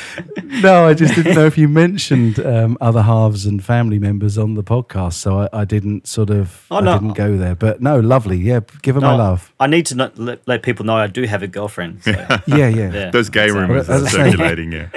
No, 0.62 0.86
I 0.88 0.94
just 0.94 1.14
didn't 1.16 1.36
know 1.36 1.46
if 1.46 1.58
you 1.58 1.70
mentioned 1.70 2.40
um, 2.40 2.78
other 2.82 3.04
halves 3.04 3.46
and 3.46 3.64
family 3.64 4.00
members 4.00 4.38
on 4.38 4.56
the 4.56 4.64
podcast, 4.64 5.14
so 5.14 5.42
I, 5.42 5.50
I 5.62 5.64
didn't 5.66 6.08
sort 6.08 6.32
of, 6.32 6.66
Oh, 6.72 6.78
I 6.78 6.82
didn't 6.98 7.14
go 7.14 7.38
there. 7.38 7.56
But 7.56 7.82
no, 7.82 8.00
lovely, 8.00 8.38
yeah. 8.38 8.62
Give 8.82 8.96
her 8.96 9.02
my 9.02 9.16
love. 9.16 9.54
I 9.60 9.68
need 9.68 9.86
to 9.88 9.96
not 9.96 10.18
let, 10.18 10.46
let 10.48 10.64
people 10.64 10.86
know 10.86 10.96
I 10.96 11.08
do 11.08 11.24
have 11.24 11.44
a 11.44 11.48
girlfriend. 11.48 12.04
So, 12.04 12.12
Yeah, 12.48 12.68
yeah. 12.68 12.92
yeah. 12.92 13.10
those 13.12 13.30
gay 13.30 13.52
rumors 13.52 13.90
are 13.90 14.06
circulating. 14.08 14.72
Yeah, 14.72 14.90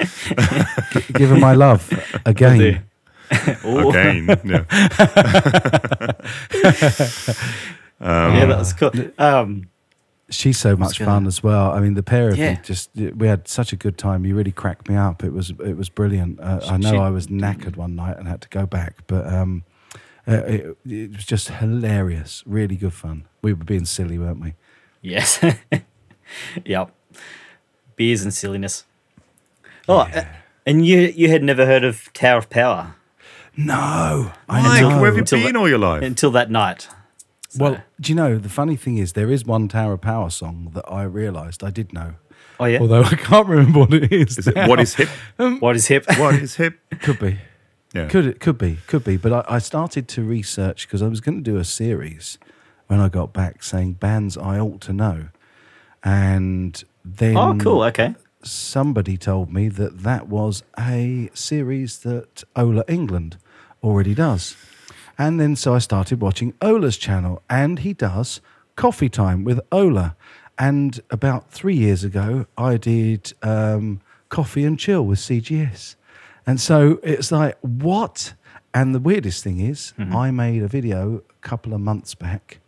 Give 1.13 1.29
her 1.31 1.37
my 1.39 1.53
love 1.55 1.89
again. 2.27 2.85
Ooh. 3.65 3.91
again. 3.91 4.41
Yeah. 4.45 4.65
Um, 8.05 8.35
yeah, 8.35 8.47
that 8.47 8.59
was 8.59 8.73
cool. 8.73 8.91
Um, 9.17 9.69
She's 10.29 10.59
so 10.59 10.75
much 10.77 10.99
gonna- 10.99 11.09
fun 11.11 11.27
as 11.29 11.41
well. 11.41 11.71
I 11.71 11.79
mean, 11.79 11.95
the 11.95 12.03
pair 12.03 12.31
of 12.31 12.37
Yeah. 12.37 12.53
you 12.53 12.57
just 12.65 12.91
we 12.97 13.29
had 13.29 13.47
such 13.47 13.73
a 13.73 13.77
good 13.77 13.97
time. 13.97 14.27
You 14.27 14.35
really 14.35 14.51
cracked 14.51 14.89
me 14.89 14.97
up. 14.97 15.23
It 15.23 15.33
was 15.33 15.51
it 15.65 15.77
was 15.77 15.89
brilliant. 15.89 16.41
Uh, 16.41 16.59
I 16.69 16.79
know 16.79 16.91
She- 16.91 16.97
I 16.99 17.11
was 17.11 17.29
knackered 17.29 17.77
one 17.77 17.95
night 17.95 18.19
and 18.19 18.27
had 18.27 18.41
to 18.41 18.49
go 18.49 18.67
back, 18.67 19.07
but 19.07 19.25
um, 19.33 19.63
uh, 20.27 20.33
it, 20.47 20.77
it 20.85 21.13
was 21.13 21.25
just 21.25 21.49
hilarious. 21.49 22.43
Really 22.45 22.75
good 22.77 22.93
fun. 22.95 23.25
We 23.41 23.53
were 23.53 23.63
being 23.65 23.85
silly, 23.85 24.19
weren't 24.19 24.41
we? 24.41 24.55
yes. 25.01 25.39
yep. 26.65 26.93
Beers 27.95 28.23
and 28.23 28.35
silliness. 28.35 28.85
Oh, 29.89 29.99
uh, 29.99 30.25
and 30.67 30.87
you 30.87 30.99
you 31.15 31.29
had 31.29 31.43
never 31.43 31.67
heard 31.67 31.85
of 31.85 32.13
Tower 32.13 32.39
of 32.39 32.51
Power 32.51 32.95
No, 33.57 34.33
I 34.49 34.63
Mike, 34.63 34.81
know. 34.83 34.89
where 35.01 35.07
have 35.07 35.15
you 35.17 35.21
Until 35.21 35.43
been 35.43 35.53
the- 35.55 35.59
all 35.61 35.69
your 35.69 35.79
life? 35.79 36.03
until 36.03 36.31
that 36.33 36.51
night. 36.51 36.89
So- 37.51 37.59
Well, 37.65 37.83
do 38.01 38.11
you 38.13 38.17
know 38.17 38.39
the 38.39 38.49
funny 38.49 38.77
thing 38.77 38.97
is 38.99 39.13
there 39.13 39.31
is 39.31 39.45
one 39.45 39.69
Tower 39.69 39.93
of 39.95 40.01
Power 40.01 40.31
song 40.31 40.71
that 40.75 40.85
I 40.91 41.03
realised 41.03 41.63
I 41.63 41.71
did 41.71 41.93
know, 41.93 42.15
oh 42.59 42.65
yeah. 42.65 42.81
although 42.81 43.03
I 43.03 43.15
can't 43.17 43.47
remember 43.47 43.81
what 43.81 43.93
it 43.95 44.11
is. 44.13 44.39
Is 44.39 44.49
it 44.49 44.55
now. 44.57 44.69
what 44.69 44.81
is 44.81 44.95
hip? 44.95 45.09
Um, 45.39 45.61
what 45.61 45.77
is 45.77 45.87
hip? 45.89 46.05
What 46.19 46.35
is 46.37 46.57
hip? 46.57 46.79
Could 47.03 47.19
be. 47.19 47.39
Yeah. 47.95 48.09
Could 48.09 48.25
it 48.27 48.41
could 48.41 48.57
be 48.57 48.79
could 48.87 49.05
be, 49.05 49.19
but 49.19 49.33
I, 49.35 49.57
I 49.57 49.59
started 49.59 50.09
to 50.09 50.23
research 50.23 50.87
because 50.87 51.03
I 51.03 51.09
was 51.09 51.21
going 51.21 51.37
to 51.45 51.51
do 51.51 51.59
a 51.59 51.65
series 51.65 52.39
when 52.87 53.01
I 53.01 53.11
got 53.11 53.35
back 53.35 53.63
saying 53.63 53.95
bands 54.01 54.39
I 54.39 54.59
ought 54.59 54.81
to 54.83 54.95
know, 54.95 55.29
and 56.03 56.83
then 57.05 57.37
oh, 57.37 57.55
cool. 57.59 57.83
Okay. 57.85 58.15
Somebody 58.43 59.17
told 59.17 59.53
me 59.53 59.69
that 59.69 60.03
that 60.03 60.29
was 60.29 60.65
a 60.79 61.31
series 61.33 61.99
that 62.01 62.43
Ola 62.57 62.85
Englund 62.85 63.35
already 63.83 64.15
does, 64.15 64.57
and 65.17 65.39
then 65.41 65.55
so 65.55 65.75
I 65.75 65.79
started 65.79 66.21
watching 66.21 66.55
Ola's 66.61 66.97
channel, 66.97 67.43
and 67.49 67.79
he 67.81 67.93
does 67.93 68.41
Coffee 68.75 69.09
Time 69.09 69.45
with 69.45 69.61
Ola, 69.71 70.17
and 70.59 71.01
about 71.11 71.51
three 71.53 71.77
years 71.77 72.03
ago 72.05 72.47
I 72.59 72.77
did 72.77 73.33
um, 73.43 74.01
Coffee 74.29 74.65
and 74.65 74.79
Chill 74.79 75.05
with 75.05 75.19
CGS. 75.21 75.95
And 76.47 76.61
so 76.61 76.99
it's 77.03 77.31
like, 77.31 77.57
what? 77.61 78.35
And 78.75 78.95
the 78.95 78.99
weirdest 78.99 79.45
thing 79.45 79.61
is, 79.61 79.93
I 80.17 80.31
made 80.33 80.63
a 80.63 80.69
video 80.69 81.23
a 81.29 81.47
couple 81.47 81.75
of 81.75 81.81
months 81.81 82.15
back 82.17 82.59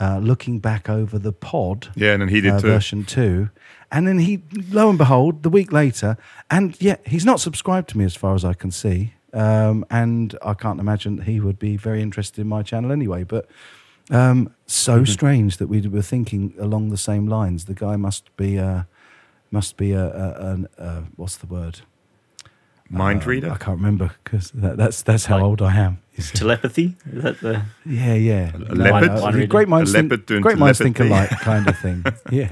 uh, 0.00 0.18
looking 0.18 0.58
back 0.58 0.88
over 0.88 1.18
the 1.18 1.32
pod 1.32 1.88
Yeah, 1.94 2.12
and 2.12 2.22
then 2.22 2.28
he 2.28 2.40
did 2.40 2.52
uh, 2.54 2.60
too. 2.60 2.66
version 2.68 3.04
two. 3.04 3.50
And 3.90 4.06
then 4.06 4.18
he, 4.18 4.42
lo 4.70 4.88
and 4.88 4.98
behold, 4.98 5.42
the 5.42 5.48
week 5.50 5.72
later, 5.72 6.16
and 6.50 6.76
yet 6.80 7.06
he's 7.06 7.24
not 7.24 7.40
subscribed 7.40 7.88
to 7.90 7.98
me 7.98 8.04
as 8.04 8.16
far 8.16 8.34
as 8.34 8.44
I 8.44 8.52
can 8.54 8.70
see. 8.70 9.14
Um, 9.32 9.84
and 9.90 10.36
I 10.42 10.54
can't 10.54 10.80
imagine 10.80 11.22
he 11.22 11.40
would 11.40 11.58
be 11.58 11.76
very 11.76 12.02
interested 12.02 12.40
in 12.40 12.48
my 12.48 12.62
channel 12.62 12.90
anyway. 12.90 13.22
But 13.24 13.46
um, 14.10 14.52
so 14.66 14.96
Mm-hmm. 14.96 15.04
strange 15.12 15.56
that 15.58 15.68
we 15.68 15.80
were 15.86 16.02
thinking 16.02 16.54
along 16.58 16.88
the 16.90 16.96
same 16.96 17.26
lines. 17.28 17.64
The 17.66 17.74
guy 17.74 17.96
must 17.96 18.34
be, 18.36 18.58
uh, 18.58 18.82
must 19.50 19.76
be 19.76 19.92
a, 19.92 20.04
a, 20.06 20.46
an 20.52 20.66
uh, 20.78 21.02
what's 21.16 21.36
the 21.36 21.46
word? 21.46 21.80
Mind 22.88 23.22
Um, 23.22 23.28
reader? 23.28 23.50
I 23.50 23.56
can't 23.56 23.78
remember 23.78 24.12
because 24.24 24.50
that, 24.52 24.76
that's 24.76 25.02
that's 25.02 25.26
how 25.26 25.36
Like- 25.36 25.44
old 25.44 25.62
I 25.62 25.76
am. 25.76 25.98
Is- 26.16 26.30
Telepathy? 26.32 26.96
Is 27.12 27.22
that 27.22 27.40
the? 27.40 27.62
Yeah, 27.84 28.14
yeah. 28.14 28.52
A 28.56 28.74
leopard? 28.74 29.10
uh, 29.10 29.20
One 29.20 29.34
reading. 29.34 29.48
great 29.48 29.68
minds, 29.68 29.90
A 29.90 29.98
think, 29.98 30.10
leopard 30.10 30.26
doing 30.26 30.40
great 30.42 30.58
minds 30.58 30.78
think 30.78 30.98
alike, 31.00 31.30
kind 31.30 31.68
of 31.68 31.78
thing. 31.78 32.04
yeah. 32.30 32.48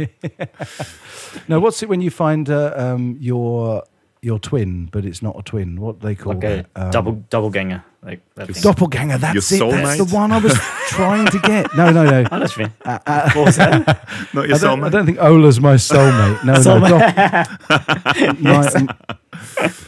now, 1.49 1.59
what's 1.61 1.83
it 1.83 1.89
when 1.89 2.01
you 2.01 2.11
find 2.11 2.49
uh, 2.51 2.73
um, 2.77 3.17
your 3.21 3.83
your 4.21 4.39
twin, 4.39 4.87
but 4.93 5.05
it's 5.05 5.23
not 5.23 5.39
a 5.39 5.43
twin? 5.43 5.81
What 5.81 6.01
do 6.01 6.07
they 6.09 6.15
call 6.15 6.35
Like 6.35 6.45
a 6.45 6.53
it? 6.61 6.67
Um, 6.77 6.91
double 6.91 7.12
doppelganger. 7.31 7.83
Like 8.03 8.21
that 8.35 8.49
thing. 8.53 8.62
doppelganger. 8.62 9.17
That's 9.19 9.51
Your 9.51 9.69
it. 9.71 9.73
That's 9.83 9.97
the 9.97 10.15
one 10.15 10.31
I 10.31 10.39
was 10.39 10.53
trying 10.89 11.25
to 11.27 11.39
get. 11.39 11.75
No, 11.75 11.91
no, 11.91 12.05
no. 12.05 12.25
Oh, 12.31 12.39
that's 12.39 12.57
me. 12.59 12.67
Uh, 12.85 13.31
What 13.35 13.47
was 13.47 13.57
that? 13.57 13.87
Not 14.35 14.47
your 14.47 14.57
I 14.57 14.59
don't, 14.61 14.81
soulmate? 14.81 14.85
I 14.85 14.89
don't 14.91 15.07
think 15.07 15.19
Ola's 15.19 15.59
my 15.59 15.77
soulmate. 15.77 16.45
No, 16.45 16.53
no. 16.62 16.89
Dop- 16.91 18.41
my, 18.41 18.71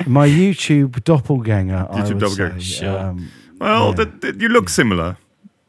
my 0.07 0.27
YouTube 0.29 1.05
doppelganger. 1.05 1.87
I 1.91 2.01
YouTube 2.01 2.09
would 2.09 2.18
doppelganger. 2.20 2.61
say. 2.61 2.81
Sure. 2.81 2.99
Um, 2.99 3.31
well, 3.59 3.88
yeah. 3.88 3.94
that, 3.96 4.20
that- 4.20 4.40
you 4.40 4.48
look 4.48 4.68
similar 4.68 5.16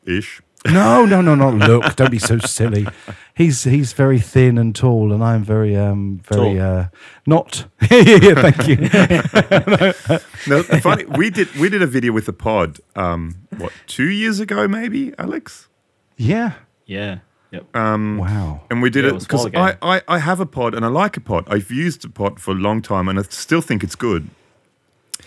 ish. 0.06 0.42
No, 0.66 1.06
no, 1.06 1.22
no, 1.22 1.36
not 1.36 1.54
look. 1.54 1.96
Don't 1.96 2.12
be 2.12 2.20
so 2.20 2.40
silly. 2.40 2.88
He's 3.36 3.64
he's 3.64 3.94
very 3.94 4.20
thin 4.20 4.58
and 4.58 4.76
tall, 4.76 5.14
and 5.14 5.24
I'm 5.24 5.44
very 5.44 5.76
um 5.78 6.20
very 6.26 6.56
Tall. 6.58 6.62
uh 6.62 6.88
not. 7.26 7.68
yeah, 7.90 7.98
yeah, 8.22 8.42
thank 8.42 8.68
you. 8.68 8.78
No, 10.48 10.64
funny. 10.64 11.06
We 11.06 11.30
did 11.30 11.54
we 11.56 11.70
did 11.70 11.82
a 11.82 11.88
video 11.88 12.12
with 12.12 12.26
the 12.26 12.34
pod. 12.34 12.80
Um, 12.96 13.36
what 13.58 13.72
two 13.86 14.10
years 14.10 14.40
ago, 14.40 14.68
maybe, 14.68 15.14
Alex? 15.18 15.68
Yeah. 16.18 16.54
Yeah. 16.86 17.20
Yep. 17.52 17.76
Um, 17.76 18.18
Wow. 18.18 18.62
And 18.70 18.82
we 18.82 18.90
did 18.90 19.04
Yeah, 19.06 19.10
it 19.10 19.12
it 19.12 19.14
was 19.16 19.24
a 19.24 19.28
because 19.28 19.46
I. 19.56 19.78
I, 19.82 20.02
I 20.08 20.20
have 20.20 20.40
a 20.42 20.46
pod 20.46 20.74
and 20.74 20.84
I 20.84 20.90
like 20.90 21.16
a 21.18 21.22
pod. 21.22 21.46
I've 21.48 21.72
used 21.72 22.04
a 22.04 22.10
pod 22.10 22.40
for 22.42 22.52
a 22.52 22.56
long 22.56 22.82
time 22.82 23.08
and 23.08 23.18
I 23.20 23.22
still 23.24 23.62
think 23.62 23.84
it's 23.84 23.96
good. 23.96 24.30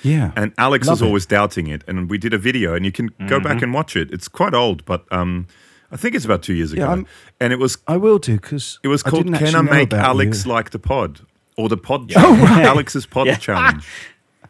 Yeah. 0.03 0.33
And 0.37 0.53
Alex 0.59 0.87
Love 0.87 0.95
was 0.95 1.03
it. 1.03 1.07
always 1.07 1.27
doubting 1.27 1.67
it. 1.67 1.83
And 1.87 2.09
we 2.11 2.19
did 2.19 2.33
a 2.35 2.39
video 2.39 2.75
and 2.75 2.85
you 2.85 2.93
can 2.93 3.07
go 3.07 3.13
Mm-hmm. 3.39 3.43
back 3.45 3.63
and 3.63 3.75
watch 3.75 3.97
it. 3.97 4.11
It's 4.11 4.29
quite 4.29 4.55
old, 4.55 4.85
but 4.85 5.05
um, 5.13 5.47
I 5.93 5.97
think 5.97 6.15
it's 6.15 6.25
about 6.25 6.43
two 6.43 6.55
years 6.55 6.73
ago. 6.73 6.83
Yeah, 6.95 7.03
and 7.41 7.53
it 7.53 7.59
was 7.59 7.79
I 7.87 7.97
will 7.97 8.19
do 8.19 8.35
because 8.37 8.79
it 8.83 8.89
was 8.89 9.03
called 9.03 9.27
Can 9.35 9.55
I 9.55 9.63
Make 9.63 9.93
Alex 9.93 10.47
Like 10.47 10.71
the 10.71 10.79
Pod? 10.79 11.21
Or 11.57 11.69
the 11.69 11.77
Pod 11.77 12.11
Oh, 12.17 12.47
Alex's 12.49 13.05
Pod 13.07 13.27
Yeah. 13.27 13.35
Challenge. 13.37 13.87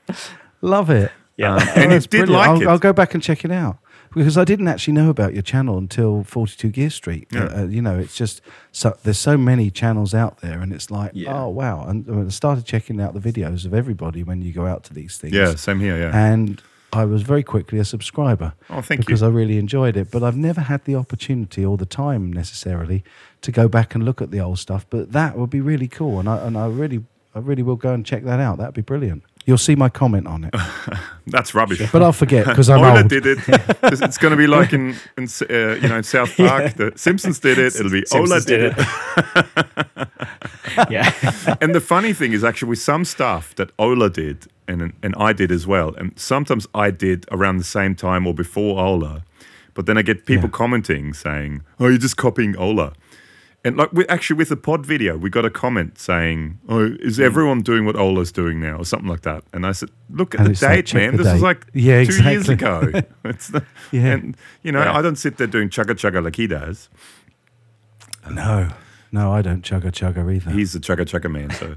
Love 0.60 0.90
it. 0.90 1.10
Yeah. 1.36 1.54
Um, 1.56 1.60
Oh, 1.62 1.72
and 1.80 1.92
that's 1.92 2.04
it 2.04 2.10
did 2.10 2.26
brilliant. 2.26 2.30
like 2.30 2.48
I'll, 2.50 2.62
it. 2.62 2.66
I'll 2.68 2.78
go 2.78 2.92
back 2.92 3.14
and 3.14 3.22
check 3.22 3.44
it 3.44 3.50
out 3.50 3.78
because 4.14 4.36
I 4.38 4.44
didn't 4.44 4.68
actually 4.68 4.94
know 4.94 5.10
about 5.10 5.32
your 5.34 5.42
channel 5.42 5.78
until 5.78 6.24
42 6.24 6.68
Gear 6.70 6.90
Street. 6.90 7.28
Yeah. 7.30 7.44
Uh, 7.44 7.66
you 7.66 7.80
know, 7.82 7.98
it's 7.98 8.16
just 8.16 8.40
so 8.72 8.96
there's 9.02 9.18
so 9.18 9.36
many 9.36 9.70
channels 9.70 10.14
out 10.14 10.40
there, 10.40 10.60
and 10.60 10.72
it's 10.72 10.90
like, 10.90 11.12
Yeah. 11.14 11.42
oh 11.42 11.48
wow! 11.48 11.84
And 11.86 12.26
I 12.26 12.28
started 12.30 12.64
checking 12.64 13.00
out 13.00 13.14
the 13.14 13.20
videos 13.20 13.64
of 13.64 13.74
everybody 13.74 14.22
when 14.22 14.42
you 14.42 14.52
go 14.52 14.66
out 14.66 14.84
to 14.84 14.94
these 14.94 15.18
things. 15.18 15.34
yeah, 15.34 15.54
same 15.54 15.80
here. 15.80 15.96
Yeah. 15.98 16.10
and 16.14 16.60
I 16.92 17.04
was 17.04 17.22
very 17.22 17.44
quickly 17.44 17.78
a 17.78 17.84
subscriber. 17.84 18.54
Oh, 18.68 18.80
thank 18.80 19.00
because 19.06 19.20
you. 19.20 19.28
I 19.28 19.30
really 19.30 19.58
enjoyed 19.58 19.96
it. 19.96 20.10
But 20.10 20.24
I've 20.24 20.36
never 20.36 20.62
had 20.62 20.84
the 20.86 20.96
opportunity 20.96 21.64
or 21.64 21.76
the 21.76 21.86
time 21.86 22.32
necessarily 22.32 23.04
to 23.42 23.52
go 23.52 23.68
back 23.68 23.94
and 23.94 24.04
look 24.04 24.20
at 24.20 24.32
the 24.32 24.40
old 24.40 24.58
stuff. 24.58 24.86
But 24.90 25.12
that 25.12 25.38
would 25.38 25.50
be 25.50 25.60
really 25.60 25.86
cool, 25.86 26.18
and 26.18 26.28
I 26.28 26.38
and 26.46 26.58
I 26.58 26.66
really 26.66 27.04
I 27.32 27.38
really 27.38 27.62
will 27.62 27.76
go 27.76 27.92
and 27.94 28.04
check 28.04 28.24
that 28.24 28.40
out. 28.40 28.58
That'd 28.58 28.74
be 28.74 28.82
brilliant. 28.82 29.22
You'll 29.46 29.58
see 29.58 29.74
my 29.74 29.88
comment 29.88 30.26
on 30.26 30.44
it, 30.44 30.54
That's 31.26 31.54
rubbish. 31.54 31.80
but 31.90 32.02
I'll 32.02 32.12
forget 32.12 32.46
because 32.46 32.68
I'm 32.68 32.78
Ola 32.80 32.98
old. 33.00 33.08
did 33.08 33.26
it. 33.26 33.38
It's, 33.82 34.00
it's 34.02 34.18
going 34.18 34.30
to 34.32 34.36
be 34.36 34.46
like 34.46 34.72
in, 34.72 34.94
in 35.16 35.24
uh, 35.50 35.74
you 35.82 35.88
know 35.88 35.96
in 35.96 36.02
South 36.04 36.36
Park. 36.36 36.74
The 36.74 36.92
Simpsons 36.96 37.40
did 37.40 37.58
it. 37.58 37.74
It'll 37.74 37.90
be 37.90 38.04
Ola 38.12 38.40
Simpsons 38.40 38.44
did 38.44 38.74
it. 38.78 40.10
yeah. 40.90 41.12
and 41.60 41.74
the 41.74 41.80
funny 41.80 42.12
thing 42.12 42.32
is 42.32 42.44
actually 42.44 42.68
with 42.68 42.78
some 42.80 43.04
stuff 43.04 43.54
that 43.56 43.70
Ola 43.78 44.10
did 44.10 44.46
and 44.68 44.92
and 45.02 45.14
I 45.16 45.32
did 45.32 45.50
as 45.50 45.66
well, 45.66 45.94
and 45.96 46.12
sometimes 46.18 46.66
I 46.74 46.90
did 46.90 47.26
around 47.32 47.56
the 47.58 47.64
same 47.64 47.94
time 47.94 48.26
or 48.26 48.34
before 48.34 48.78
Ola, 48.78 49.24
but 49.74 49.86
then 49.86 49.96
I 49.98 50.02
get 50.02 50.26
people 50.26 50.44
Yeah. 50.48 50.56
commenting 50.58 51.14
saying, 51.14 51.62
"Oh, 51.78 51.88
you're 51.88 51.98
just 51.98 52.16
copying 52.16 52.56
Ola." 52.56 52.92
And 53.62 53.76
like 53.76 53.92
we 53.92 54.06
actually 54.08 54.36
with 54.36 54.48
the 54.48 54.56
pod 54.56 54.86
video, 54.86 55.18
we 55.18 55.28
got 55.28 55.44
a 55.44 55.50
comment 55.50 55.98
saying, 55.98 56.58
"Oh, 56.68 56.96
is 57.00 57.18
Hmm. 57.18 57.24
everyone 57.24 57.60
doing 57.60 57.84
what 57.84 57.94
Ola's 57.94 58.32
doing 58.32 58.58
now, 58.58 58.76
or 58.76 58.84
something 58.86 59.08
like 59.08 59.20
that?" 59.22 59.44
And 59.52 59.66
I 59.66 59.72
said, 59.72 59.90
"Look 60.08 60.34
at 60.34 60.40
And 60.40 60.46
the 60.46 60.52
it's 60.52 60.62
like, 60.62 60.86
date, 60.86 60.94
man. 60.94 61.10
the 61.12 61.18
This 61.18 61.26
was 61.32 61.40
date." 61.42 61.46
like 61.46 61.66
Yeah, 61.74 62.04
two 62.04 62.22
years 62.24 62.48
ago." 62.48 62.90
it's 63.24 63.52
not, 63.52 63.64
Yeah. 63.92 64.06
and 64.14 64.36
you 64.62 64.72
know, 64.72 64.80
Yeah. 64.82 64.96
I 64.96 65.02
don't 65.02 65.16
sit 65.16 65.36
there 65.36 65.46
doing 65.46 65.68
chugga 65.68 65.90
chugga 65.94 66.24
like 66.24 66.36
he 66.36 66.46
does. 66.46 66.88
No, 68.30 68.68
no, 69.12 69.32
I 69.32 69.42
don't 69.42 69.62
chugga 69.62 69.90
chugga 69.90 70.34
either. 70.34 70.50
He's 70.52 70.72
the 70.72 70.78
chugga 70.80 71.00
chugga 71.04 71.30
man. 71.30 71.50
So, 71.50 71.76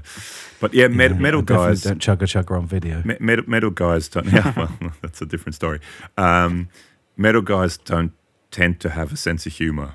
but 0.60 0.72
yeah, 0.74 0.88
met, 0.88 1.10
Yeah, 1.12 1.18
metal 1.18 1.42
guys. 1.42 1.82
don't 1.82 2.00
chugga 2.00 2.22
chugga 2.26 2.56
on 2.56 2.66
video. 2.66 3.02
Me- 3.04 3.16
metal, 3.20 3.44
metal 3.46 3.70
guys 3.70 4.08
don't. 4.08 4.26
Yeah, 4.32 4.52
well, 4.56 4.70
that's 5.02 5.20
a 5.20 5.26
different 5.26 5.54
story. 5.54 5.80
Um, 6.16 6.68
metal 7.16 7.42
guys 7.42 7.76
don't 7.76 8.12
tend 8.50 8.80
to 8.80 8.90
have 8.90 9.12
a 9.12 9.16
sense 9.16 9.46
of 9.46 9.52
humor. 9.52 9.94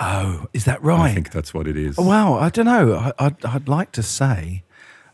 Oh, 0.00 0.46
is 0.54 0.64
that 0.64 0.82
right? 0.82 1.10
I 1.10 1.14
think 1.14 1.30
that's 1.30 1.52
what 1.52 1.66
it 1.68 1.76
is. 1.76 1.98
Oh, 1.98 2.02
wow, 2.06 2.34
I 2.38 2.48
don't 2.48 2.64
know. 2.64 2.94
I, 2.94 3.26
I'd, 3.26 3.44
I'd 3.44 3.68
like 3.68 3.92
to 3.92 4.02
say 4.02 4.62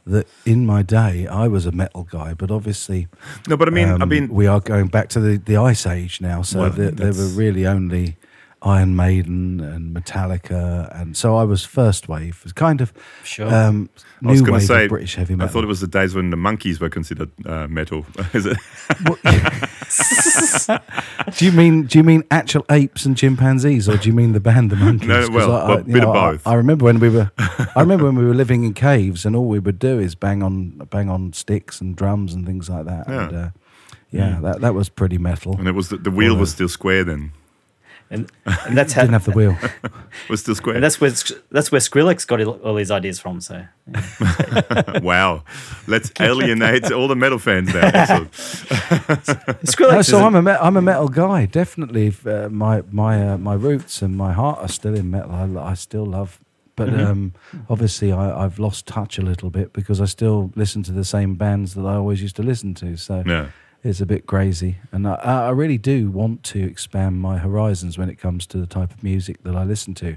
that 0.07 0.29
in 0.45 0.65
my 0.65 0.83
day 0.83 1.27
I 1.27 1.49
was 1.49 1.67
a 1.67 1.73
metal 1.73 2.05
guy, 2.05 2.33
but 2.35 2.53
obviously, 2.53 3.09
No, 3.49 3.57
but 3.57 3.67
I 3.67 3.73
mean, 3.73 3.89
I 3.89 3.95
um, 3.95 4.09
mean, 4.09 4.33
we 4.33 4.47
are 4.47 4.61
going 4.61 4.87
back 4.87 5.09
to 5.11 5.21
the, 5.21 5.39
the 5.39 5.57
Ice 5.57 5.87
Age 5.87 6.21
now. 6.21 6.43
So 6.43 6.61
Well, 6.61 6.71
there, 6.71 6.93
there 6.93 7.13
were 7.13 7.27
really 7.27 7.67
only 7.67 8.17
Iron 8.63 8.97
Maiden 8.97 9.61
and 9.61 9.95
Metallica, 9.95 10.89
and 10.99 11.17
so 11.17 11.37
I 11.37 11.45
was 11.45 11.65
first 11.65 12.09
wave, 12.09 12.39
It 12.41 12.45
was 12.45 12.53
kind 12.53 12.81
of 12.81 12.93
Sure. 13.23 13.47
um, 13.55 13.91
I 14.25 14.31
was 14.31 14.41
going 14.41 14.55
wave 14.55 14.63
to 14.63 14.67
say, 14.67 14.89
British 14.89 15.15
heavy 15.15 15.35
metal. 15.37 15.49
I 15.49 15.53
thought 15.53 15.63
it 15.65 15.69
was 15.69 15.81
the 15.81 15.87
days 15.87 16.15
when 16.15 16.31
the 16.31 16.37
monkeys 16.39 16.81
were 16.81 16.89
considered 16.89 17.31
uh, 17.45 17.67
metal. 17.69 18.07
is 18.33 18.47
it? 18.47 18.57
do 21.37 21.45
you 21.45 21.53
mean 21.53 21.85
do 21.85 21.99
you 21.99 22.05
mean 22.05 22.25
actual 22.31 22.65
apes 22.71 23.05
and 23.05 23.17
chimpanzees, 23.17 23.89
or 23.89 23.97
do 23.99 24.09
you 24.09 24.15
mean 24.15 24.33
the 24.33 24.41
band 24.41 24.71
the 24.71 24.77
Monkees? 24.77 25.07
No, 25.07 25.21
'Cause 25.21 25.31
well, 25.31 25.53
I, 25.53 25.69
well, 25.69 25.79
I, 25.79 25.83
bit 25.83 25.97
of 25.97 26.03
know, 26.03 26.13
I- 26.13 26.31
both. 26.33 26.47
I, 26.47 26.55
remember 26.55 26.85
when 26.87 26.99
we 26.99 27.09
were, 27.11 27.31
I 27.39 27.81
remember 27.81 28.05
when 28.07 28.17
we 28.17 28.25
were 28.25 28.35
living 28.35 28.65
in 28.65 28.75
caves, 28.75 29.25
and 29.27 29.37
all 29.37 29.47
we 29.47 29.59
would 29.59 29.79
do 29.79 29.99
is 30.01 30.15
bang 30.15 30.43
on 30.43 30.71
bang 30.91 31.09
on 31.11 31.33
sticks 31.35 31.81
and 31.81 31.95
drums 31.95 32.33
and 32.35 32.47
things 32.47 32.69
like 32.69 32.87
that. 32.87 33.09
Yeah. 33.09 33.29
And, 33.29 33.37
uh, 33.37 33.51
yeah, 34.11 34.39
that 34.41 34.61
that 34.63 34.75
was 34.75 34.89
pretty 34.89 35.19
metal. 35.19 35.57
And 35.59 35.69
it 35.69 35.73
was 35.73 35.91
the, 35.91 35.99
the 35.99 36.11
wheel 36.11 36.33
Well, 36.33 36.41
was 36.41 36.53
still 36.53 36.69
square 36.69 37.05
then. 37.05 37.33
And 38.11 38.31
and 38.47 38.77
that's 38.79 38.93
how 38.93 39.03
Didn't 39.07 39.15
have 39.15 39.25
the 39.25 39.33
wheel. 39.33 39.57
It 39.63 39.91
was 40.31 40.41
still 40.41 40.55
square. 40.55 40.75
and 40.77 40.85
that's 40.85 41.01
where 41.01 41.11
that's 41.51 41.73
where 41.73 41.81
Skrillex 41.81 42.27
got 42.27 42.41
all 42.43 42.77
his 42.77 42.91
ideas 42.91 43.19
from. 43.19 43.41
So 43.41 43.65
yeah. 43.93 45.01
wow. 45.03 45.43
Let's 45.87 46.13
alienate 46.21 46.93
all 46.93 47.09
the 47.09 47.17
metal 47.17 47.39
fans 47.39 47.73
now. 47.75 47.81
Excellent. 47.93 48.33
Skrillex. 49.65 49.93
No, 49.93 50.03
so 50.03 50.19
a- 50.19 50.25
I'm 50.25 50.35
a 50.35 50.43
me- 50.43 50.51
I'm 50.61 50.77
a 50.77 50.83
metal 50.83 51.09
guy. 51.09 51.47
Definitely, 51.47 52.13
uh, 52.25 52.49
my 52.49 52.83
my 52.91 53.31
uh, 53.33 53.39
my 53.39 53.55
roots 53.55 54.03
and 54.03 54.17
my 54.17 54.33
heart 54.33 54.59
are 54.61 54.69
still 54.69 54.95
in 54.95 55.11
metal. 55.11 55.31
I, 55.33 55.71
I 55.71 55.75
still 55.75 56.07
love, 56.07 56.39
but 56.77 56.89
Mm-hmm. 56.89 57.07
um, 57.07 57.33
obviously 57.71 58.13
I, 58.13 58.45
I've 58.45 58.59
lost 58.59 58.87
touch 58.87 59.19
a 59.19 59.23
little 59.23 59.51
bit 59.51 59.73
because 59.73 60.01
I 60.01 60.05
still 60.05 60.53
listen 60.55 60.83
to 60.85 60.93
the 60.93 61.05
same 61.05 61.35
bands 61.35 61.75
that 61.75 61.85
I 61.87 61.95
always 61.95 62.21
used 62.23 62.37
to 62.37 62.43
listen 62.43 62.75
to. 62.75 62.97
So 62.97 63.23
Yeah. 63.27 63.49
It's 63.87 64.01
a 64.01 64.07
bit 64.07 64.27
crazy, 64.27 64.77
and 64.93 65.07
I, 65.07 65.15
I 65.15 65.51
really 65.51 65.79
do 65.79 66.11
want 66.11 66.43
to 66.45 66.63
expand 66.63 67.21
my 67.21 67.39
horizons 67.39 67.97
when 67.99 68.09
it 68.09 68.17
comes 68.17 68.47
to 68.49 68.59
the 68.59 68.67
type 68.67 68.93
of 68.93 69.03
music 69.03 69.43
that 69.45 69.55
I 69.57 69.65
listen 69.65 69.95
to, 69.95 70.17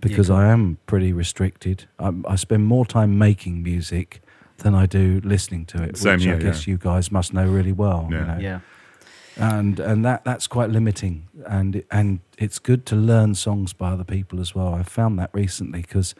because 0.00 0.28
cool. 0.28 0.36
I 0.36 0.46
am 0.48 0.78
pretty 0.86 1.12
restricted. 1.12 1.86
I'm, 1.98 2.24
I 2.28 2.36
spend 2.36 2.64
more 2.66 2.86
time 2.86 3.18
making 3.18 3.62
music 3.62 4.22
than 4.58 4.74
I 4.74 4.86
do 4.86 5.20
listening 5.24 5.66
to 5.66 5.82
it, 5.82 5.96
Same 5.96 6.14
which 6.14 6.24
here, 6.24 6.36
I 6.36 6.38
guess 6.38 6.66
yeah. 6.66 6.72
you 6.72 6.78
guys 6.78 7.10
must 7.12 7.32
know 7.32 7.46
really 7.46 7.72
well. 7.72 8.08
you 8.10 8.16
Yeah. 8.16 8.24
know 8.26 8.38
Yeah. 8.40 8.60
and 9.36 9.80
and 9.80 10.04
that 10.04 10.24
that's 10.24 10.46
quite 10.46 10.70
limiting 10.70 11.28
and 11.46 11.82
and 11.90 12.20
it's 12.36 12.58
good 12.58 12.84
to 12.86 12.96
learn 12.96 13.34
songs 13.34 13.72
by 13.72 13.90
other 13.92 14.04
people 14.04 14.40
as 14.40 14.54
well 14.56 14.74
i've 14.74 14.88
found 14.88 15.18
that 15.20 15.30
recently 15.32 15.80
because 15.82 16.14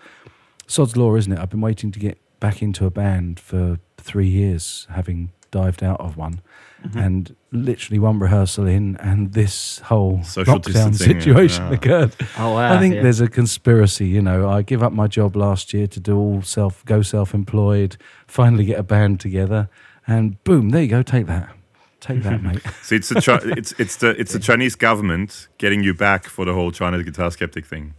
sod's 0.68 0.96
law 0.96 1.14
isn't 1.16 1.32
it 1.32 1.38
i've 1.38 1.51
been 1.51 1.61
waiting 1.61 1.90
to 1.90 1.98
get 1.98 2.16
back 2.38 2.62
into 2.62 2.86
a 2.86 2.90
band 2.90 3.38
for 3.40 3.78
three 3.98 4.28
years 4.28 4.86
having 4.90 5.32
dived 5.51 5.82
out 5.82 6.01
of 6.01 6.16
one 6.16 6.40
Mm-hmm. 6.83 6.99
and 6.99 7.37
literally 7.53 7.99
one 7.99 8.18
rehearsal 8.18 8.66
in 8.66 8.97
and 8.97 9.35
this 9.35 9.81
whole 9.81 10.22
Social 10.22 10.55
lockdown 10.59 10.62
distancing, 10.64 11.11
yeah. 11.11 11.20
situation 11.20 11.64
Ah. 11.64 11.72
occurred 11.72 12.16
Oh 12.39 12.55
wow. 12.55 12.72
I 12.74 12.78
think 12.78 12.95
yeah. 12.95 13.03
there's 13.03 13.20
a 13.20 13.28
conspiracy. 13.28 14.07
You 14.09 14.22
know, 14.22 14.49
I 14.49 14.62
give 14.62 14.83
up 14.83 14.93
my 14.93 15.07
job 15.07 15.37
last 15.37 15.74
year 15.74 15.87
to 15.89 16.01
do 16.01 16.16
all 16.16 16.41
self, 16.41 16.83
go 16.87 17.03
self-employed. 17.03 17.99
Finally, 18.26 18.64
get 18.64 18.78
a 18.78 18.83
band 18.83 19.20
together, 19.20 19.68
and 20.07 20.43
boom, 20.45 20.70
there 20.70 20.81
you 20.83 20.89
go. 20.89 21.03
Take 21.03 21.26
that, 21.26 21.51
take 22.01 22.22
that, 22.22 22.43
mate. 22.47 22.62
See, 22.83 22.97
it's 22.97 23.11
the 23.11 23.20
Chi- 23.20 23.41
it's 23.59 23.72
it's 23.78 23.97
the 23.97 24.18
it's 24.18 24.33
the 24.33 24.39
Chinese 24.41 24.74
government 24.74 25.49
getting 25.59 25.83
you 25.83 25.93
back 25.93 26.24
for 26.24 26.47
the 26.47 26.55
whole 26.55 26.70
China 26.72 27.03
guitar 27.05 27.31
skeptic 27.31 27.66
thing. 27.66 27.93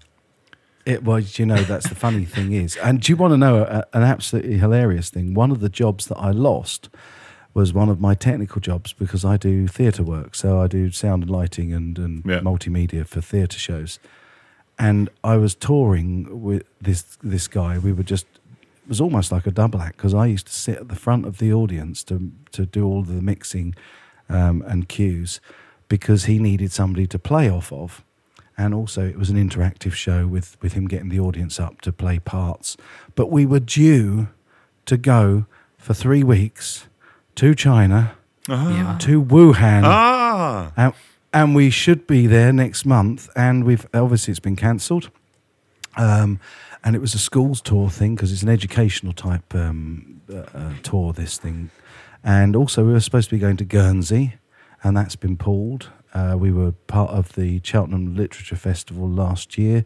It 0.87 1.03
was, 1.03 1.37
you 1.37 1.45
know, 1.45 1.61
that's 1.61 1.87
the 1.87 1.93
funny 1.95 2.25
thing 2.25 2.53
is. 2.53 2.75
And 2.77 2.99
do 2.99 3.11
you 3.11 3.15
want 3.15 3.33
to 3.33 3.37
know 3.37 3.61
a, 3.61 3.85
an 3.95 4.01
absolutely 4.01 4.57
hilarious 4.57 5.11
thing? 5.11 5.35
One 5.35 5.51
of 5.51 5.59
the 5.59 5.69
jobs 5.69 6.07
that 6.07 6.17
I 6.17 6.31
lost 6.31 6.89
was 7.53 7.73
one 7.73 7.89
of 7.89 7.99
my 7.99 8.13
technical 8.15 8.61
jobs 8.61 8.93
because 8.93 9.25
I 9.25 9.37
do 9.37 9.67
theatre 9.67 10.03
work. 10.03 10.35
So 10.35 10.61
I 10.61 10.67
do 10.67 10.89
sound 10.91 11.23
and 11.23 11.29
lighting 11.31 11.73
and, 11.73 11.97
and 11.99 12.23
Yeah. 12.25 12.39
multimedia 12.39 13.05
for 13.05 13.21
theatre 13.21 13.59
shows. 13.59 13.99
And 14.79 15.09
I 15.23 15.37
was 15.37 15.53
touring 15.55 16.41
with 16.41 16.63
this 16.81 17.03
this 17.21 17.47
guy. 17.47 17.77
We 17.77 17.91
were 17.93 18.03
just 18.03 18.25
it 18.83 18.89
was 18.89 19.01
almost 19.01 19.31
like 19.31 19.45
a 19.45 19.51
double 19.51 19.81
act 19.81 19.97
because 19.97 20.13
I 20.13 20.25
used 20.25 20.47
to 20.47 20.53
sit 20.53 20.77
at 20.77 20.87
the 20.87 20.95
front 20.95 21.25
of 21.25 21.37
the 21.37 21.53
audience 21.53 22.03
to 22.05 22.31
to 22.51 22.65
do 22.65 22.85
all 22.85 23.03
the 23.03 23.21
mixing 23.21 23.75
um, 24.29 24.63
and 24.67 24.87
cues 24.87 25.39
because 25.89 26.25
he 26.25 26.39
needed 26.39 26.71
somebody 26.71 27.05
to 27.07 27.19
play 27.19 27.49
off 27.49 27.71
of 27.73 28.03
and 28.57 28.73
also 28.73 29.05
it 29.05 29.17
was 29.17 29.29
an 29.29 29.35
interactive 29.37 29.91
show 29.93 30.25
with 30.25 30.57
with 30.61 30.73
him 30.73 30.87
getting 30.87 31.09
the 31.09 31.19
audience 31.19 31.59
up 31.59 31.81
to 31.81 31.91
play 31.91 32.17
parts 32.19 32.77
but 33.15 33.29
we 33.29 33.45
were 33.45 33.59
due 33.59 34.29
to 34.85 34.95
go 34.97 35.45
for 35.77 35.93
3 35.93 36.23
weeks 36.23 36.87
to 37.41 37.55
China 37.55 38.15
yeah. 38.47 38.97
to 38.99 39.19
Wuhan. 39.23 39.81
Ah, 39.83 40.71
and, 40.77 40.93
and 41.33 41.55
we 41.55 41.71
should 41.71 42.05
be 42.05 42.27
there 42.27 42.53
next 42.53 42.85
month 42.85 43.29
and 43.35 43.63
we've 43.63 43.87
obviously 43.95 44.31
it's 44.31 44.39
been 44.39 44.55
cancelled. 44.55 45.09
Um, 45.97 46.39
and 46.83 46.95
it 46.95 46.99
was 46.99 47.15
a 47.15 47.17
schools 47.17 47.59
tour 47.59 47.89
thing 47.89 48.13
because 48.13 48.31
it's 48.31 48.43
an 48.43 48.49
educational 48.49 49.13
type 49.13 49.55
um, 49.55 50.21
uh, 50.31 50.43
uh, 50.53 50.73
tour 50.83 51.13
this 51.13 51.39
thing. 51.39 51.71
And 52.23 52.55
also 52.55 52.85
we 52.85 52.91
were 52.91 52.99
supposed 52.99 53.29
to 53.29 53.35
be 53.35 53.39
going 53.39 53.57
to 53.57 53.65
Guernsey 53.65 54.35
and 54.83 54.95
that's 54.95 55.15
been 55.15 55.35
pulled. 55.35 55.89
Uh, 56.13 56.35
we 56.37 56.51
were 56.51 56.73
part 56.73 57.09
of 57.09 57.33
the 57.33 57.59
Cheltenham 57.63 58.15
Literature 58.15 58.55
Festival 58.55 59.09
last 59.09 59.57
year 59.57 59.83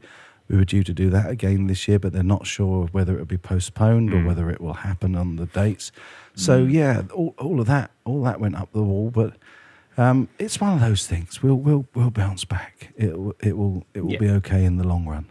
we 0.48 0.56
were 0.58 0.66
due 0.66 0.84
to 0.84 0.94
do 0.94 1.10
that 1.10 1.30
again 1.30 1.68
this 1.68 1.88
year 1.88 1.98
but 2.00 2.14
they're 2.14 2.24
not 2.24 2.46
sure 2.46 2.88
whether 2.92 3.14
it 3.16 3.20
will 3.20 3.26
be 3.26 3.38
postponed 3.38 4.14
or 4.14 4.18
Mm. 4.18 4.26
whether 4.28 4.50
it 4.50 4.62
will 4.62 4.74
happen 4.76 5.16
on 5.16 5.36
the 5.38 5.46
dates 5.48 5.92
so 6.36 6.58
yeah 6.64 7.04
all, 7.14 7.34
all 7.38 7.60
of 7.60 7.68
that 7.68 7.92
all 8.04 8.22
that 8.24 8.40
went 8.40 8.56
up 8.56 8.72
the 8.74 8.84
wall 8.84 9.10
but 9.12 9.34
um, 9.98 10.28
it's 10.38 10.60
one 10.60 10.74
of 10.74 10.82
those 10.82 11.08
things. 11.08 11.42
We'll 11.42 11.56
we'll 11.56 11.86
we'll 11.96 12.10
bounce 12.12 12.44
back. 12.44 12.92
It 12.98 13.18
will 13.18 13.34
it 13.40 13.56
will 13.58 13.86
it 13.94 14.02
will 14.04 14.12
Yeah. 14.12 14.20
be 14.20 14.30
okay 14.32 14.66
in 14.66 14.76
the 14.76 14.86
long 14.86 15.06
run. 15.08 15.28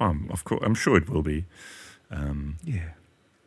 um, 0.00 0.26
of 0.30 0.42
course, 0.44 0.62
I'm 0.64 0.74
sure 0.74 0.96
it 0.96 1.10
will 1.10 1.20
be. 1.22 1.44
Um, 2.10 2.56
Yeah, 2.64 2.92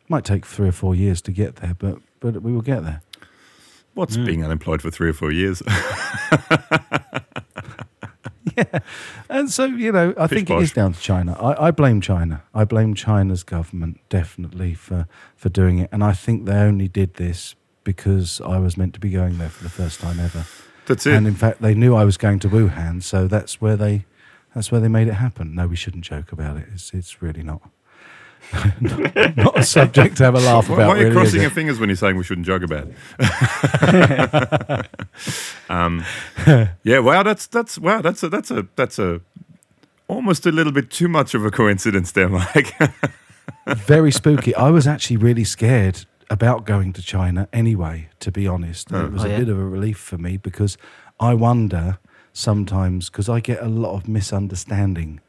might 0.08 0.24
take 0.24 0.46
three 0.46 0.68
or 0.68 0.72
four 0.72 0.94
years 0.94 1.20
to 1.22 1.32
get 1.32 1.56
there, 1.56 1.74
but 1.76 1.98
but 2.20 2.40
we 2.40 2.52
will 2.52 2.62
get 2.62 2.84
there. 2.84 3.00
what's 3.94 4.16
Mm. 4.16 4.26
being 4.26 4.44
unemployed 4.44 4.80
for 4.80 4.92
three 4.92 5.08
or 5.10 5.12
four 5.12 5.32
years? 5.32 5.60
And 9.28 9.50
so 9.50 9.64
you 9.64 9.92
know, 9.92 10.14
I 10.16 10.26
Fish 10.26 10.38
think 10.38 10.50
it 10.50 10.62
is 10.62 10.72
down 10.72 10.92
to 10.92 11.00
China. 11.00 11.32
I, 11.40 11.68
I 11.68 11.70
blame 11.70 12.00
China. 12.00 12.42
I 12.54 12.64
blame 12.64 12.94
China's 12.94 13.42
government 13.42 14.00
definitely 14.08 14.74
for 14.74 15.06
for 15.36 15.48
doing 15.48 15.78
it. 15.78 15.88
And 15.92 16.04
I 16.04 16.12
think 16.12 16.44
they 16.44 16.56
only 16.56 16.88
did 16.88 17.14
this 17.14 17.54
because 17.84 18.40
I 18.40 18.58
was 18.58 18.76
meant 18.76 18.94
to 18.94 19.00
be 19.00 19.10
going 19.10 19.38
there 19.38 19.48
for 19.48 19.62
the 19.62 19.70
first 19.70 20.00
time 20.00 20.20
ever. 20.20 20.46
That's 20.86 21.06
it. 21.06 21.14
And 21.14 21.26
in 21.26 21.34
fact, 21.34 21.62
they 21.62 21.74
knew 21.74 21.94
I 21.94 22.04
was 22.04 22.16
going 22.16 22.38
to 22.40 22.48
Wuhan, 22.48 23.02
so 23.02 23.26
that's 23.26 23.60
where 23.60 23.76
they 23.76 24.04
that's 24.54 24.70
where 24.70 24.80
they 24.80 24.88
made 24.88 25.08
it 25.08 25.14
happen. 25.14 25.54
No, 25.54 25.66
we 25.66 25.76
shouldn't 25.76 26.04
joke 26.04 26.32
about 26.32 26.56
it. 26.56 26.66
It's 26.72 26.92
it's 26.92 27.22
really 27.22 27.42
not 27.42 27.62
not, 28.80 29.16
not 29.36 29.58
a 29.58 29.62
subject 29.62 30.16
to 30.18 30.24
have 30.24 30.34
a 30.34 30.40
laugh 30.40 30.66
about. 30.68 30.78
why 30.78 30.94
are 30.94 30.96
you 30.98 31.02
really, 31.04 31.14
crossing 31.16 31.40
your 31.42 31.50
fingers 31.50 31.78
when 31.78 31.88
you're 31.88 31.96
saying 31.96 32.16
we 32.16 32.24
shouldn't 32.24 32.46
joke 32.46 32.62
about 32.62 32.88
it? 33.18 34.86
um, 35.68 36.04
yeah, 36.82 36.98
wow, 36.98 37.22
that's 37.22 37.46
that's 37.46 37.78
wow, 37.78 38.00
that's 38.00 38.22
a 38.22 38.28
that's 38.28 38.50
a 38.50 38.66
that's 38.76 38.98
a 38.98 39.20
almost 40.08 40.46
a 40.46 40.52
little 40.52 40.72
bit 40.72 40.90
too 40.90 41.08
much 41.08 41.34
of 41.34 41.44
a 41.44 41.50
coincidence 41.50 42.12
there, 42.12 42.28
Mike. 42.28 42.74
very 43.66 44.10
spooky. 44.12 44.54
I 44.54 44.70
was 44.70 44.86
actually 44.86 45.16
really 45.16 45.44
scared 45.44 46.04
about 46.30 46.64
going 46.64 46.92
to 46.94 47.02
China 47.02 47.48
anyway, 47.52 48.08
to 48.20 48.30
be 48.32 48.46
honest. 48.46 48.92
Oh. 48.92 49.06
It 49.06 49.12
was 49.12 49.24
Oh, 49.24 49.26
a 49.26 49.30
yeah? 49.30 49.38
bit 49.38 49.48
of 49.48 49.58
a 49.58 49.64
relief 49.64 49.98
for 49.98 50.18
me 50.18 50.36
because 50.36 50.76
I 51.20 51.34
wonder 51.34 51.98
sometimes, 52.32 53.08
because 53.10 53.28
I 53.28 53.40
get 53.40 53.62
a 53.62 53.68
lot 53.68 53.94
of 53.94 54.08
misunderstanding 54.08 55.20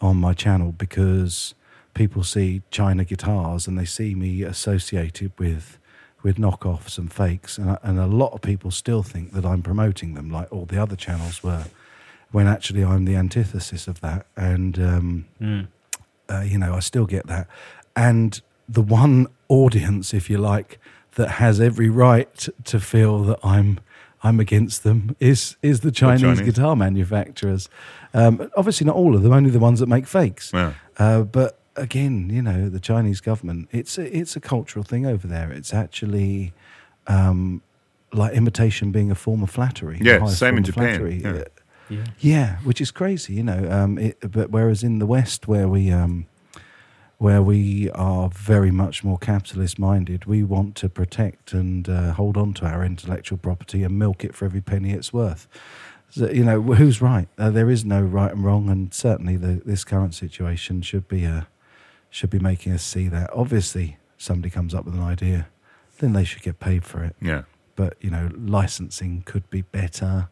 on 0.00 0.16
my 0.16 0.32
channel 0.32 0.72
because 0.72 1.54
people 1.94 2.22
see 2.24 2.62
China 2.70 3.04
guitars 3.04 3.66
and 3.68 3.78
they 3.78 3.84
see 3.84 4.14
me 4.14 4.42
associated 4.42 5.32
with 5.38 5.78
with 6.22 6.36
knockoffs 6.36 6.96
and 6.98 7.12
fakes 7.12 7.58
and, 7.58 7.78
and 7.82 7.98
a 7.98 8.06
lot 8.06 8.32
of 8.32 8.40
people 8.40 8.70
still 8.70 9.02
think 9.02 9.32
that 9.32 9.44
I'm 9.44 9.62
promoting 9.62 10.14
them 10.14 10.30
like 10.30 10.50
all 10.50 10.64
the 10.64 10.80
other 10.82 10.96
channels 10.96 11.42
were 11.42 11.64
when 12.32 12.46
actually 12.48 12.82
I'm 12.82 13.04
the 13.04 13.14
antithesis 13.16 13.86
of 13.88 14.00
that 14.00 14.26
and 14.36 14.78
um, 14.78 15.24
Mm. 15.40 15.66
uh, 16.30 16.40
you 16.40 16.58
know, 16.58 16.74
I 16.74 16.80
still 16.80 17.06
get 17.06 17.26
that. 17.26 17.46
And 17.94 18.40
the 18.68 18.80
one 18.82 19.26
audience, 19.48 20.14
if 20.14 20.28
you 20.30 20.38
like, 20.38 20.80
that 21.16 21.28
has 21.32 21.60
every 21.60 21.88
right 21.90 22.48
to 22.64 22.80
feel 22.80 23.22
that 23.24 23.38
I'm 23.44 23.78
I'm 24.22 24.40
against 24.40 24.82
them 24.82 25.14
is 25.20 25.56
is 25.62 25.80
the 25.80 25.92
Chinese, 25.92 26.22
Chinese. 26.22 26.40
guitar 26.40 26.74
manufacturers. 26.74 27.68
Um, 28.14 28.50
obviously, 28.56 28.86
not 28.86 28.96
all 28.96 29.14
of 29.14 29.22
them, 29.22 29.32
only 29.34 29.50
the 29.50 29.58
ones 29.60 29.78
that 29.80 29.86
make 29.88 30.06
fakes. 30.06 30.50
Yeah. 30.54 30.72
Uh, 30.98 31.22
but 31.22 31.58
again, 31.76 32.30
you 32.30 32.42
know, 32.42 32.68
the 32.68 32.80
Chinese 32.80 33.20
government, 33.20 33.68
it's 33.72 33.98
a, 33.98 34.16
it's 34.16 34.36
a 34.36 34.40
cultural 34.40 34.84
thing 34.84 35.06
over 35.06 35.26
there. 35.26 35.50
It's 35.52 35.74
actually 35.74 36.52
um, 37.06 37.62
like 38.12 38.32
imitation 38.34 38.92
being 38.92 39.10
a 39.10 39.14
form 39.14 39.42
of 39.42 39.50
flattery. 39.50 39.98
Yeah, 40.00 40.24
same 40.26 40.50
form 40.50 40.58
in 40.58 40.62
of 40.62 40.66
Japan, 40.66 41.20
yeah. 41.20 41.30
Uh, 41.30 41.44
Yeah. 41.90 42.04
yeah, 42.18 42.56
which 42.64 42.80
is 42.80 42.90
crazy, 42.90 43.34
you 43.34 43.42
know. 43.42 43.68
Um, 43.70 43.98
it, 43.98 44.18
but 44.30 44.50
whereas 44.50 44.82
in 44.82 44.98
the 45.00 45.06
West, 45.06 45.46
where 45.48 45.68
we 45.68 45.90
um, 45.90 46.26
where 47.18 47.42
we 47.42 47.90
are 47.90 48.28
very 48.28 48.70
much 48.70 49.04
more 49.04 49.18
capitalist 49.18 49.78
minded, 49.78 50.24
we 50.26 50.42
want 50.42 50.74
to 50.76 50.88
protect 50.88 51.52
and 51.52 51.88
uh, 51.88 52.12
hold 52.12 52.36
on 52.36 52.52
to 52.54 52.66
our 52.66 52.84
intellectual 52.84 53.38
property 53.38 53.82
and 53.82 53.98
milk 53.98 54.24
it 54.24 54.34
for 54.34 54.44
every 54.44 54.60
penny 54.60 54.92
it's 54.92 55.12
worth. 55.12 55.46
So, 56.10 56.28
you 56.30 56.44
know, 56.44 56.60
who's 56.60 57.00
right? 57.00 57.28
Uh, 57.38 57.50
there 57.50 57.70
is 57.70 57.84
no 57.84 58.00
right 58.00 58.30
and 58.32 58.44
wrong, 58.44 58.68
and 58.68 58.92
certainly 58.92 59.36
the, 59.36 59.62
this 59.64 59.84
current 59.84 60.14
situation 60.14 60.82
should 60.82 61.08
be 61.08 61.24
uh, 61.26 61.42
should 62.16 62.30
be 62.30 62.38
making 62.38 62.72
us 62.72 62.82
see 62.94 63.08
that. 63.08 63.28
Obviously, 63.32 63.96
somebody 64.18 64.50
comes 64.50 64.72
up 64.76 64.84
with 64.84 64.94
an 64.94 65.02
idea, 65.02 65.48
then 65.98 66.12
they 66.12 66.24
should 66.24 66.42
get 66.42 66.60
paid 66.60 66.82
for 66.84 67.02
it 67.08 67.14
Yeah. 67.20 67.42
but 67.76 67.92
you 68.00 68.10
know 68.10 68.30
licensing 68.58 69.22
could 69.30 69.46
be 69.50 69.62
better 69.62 70.28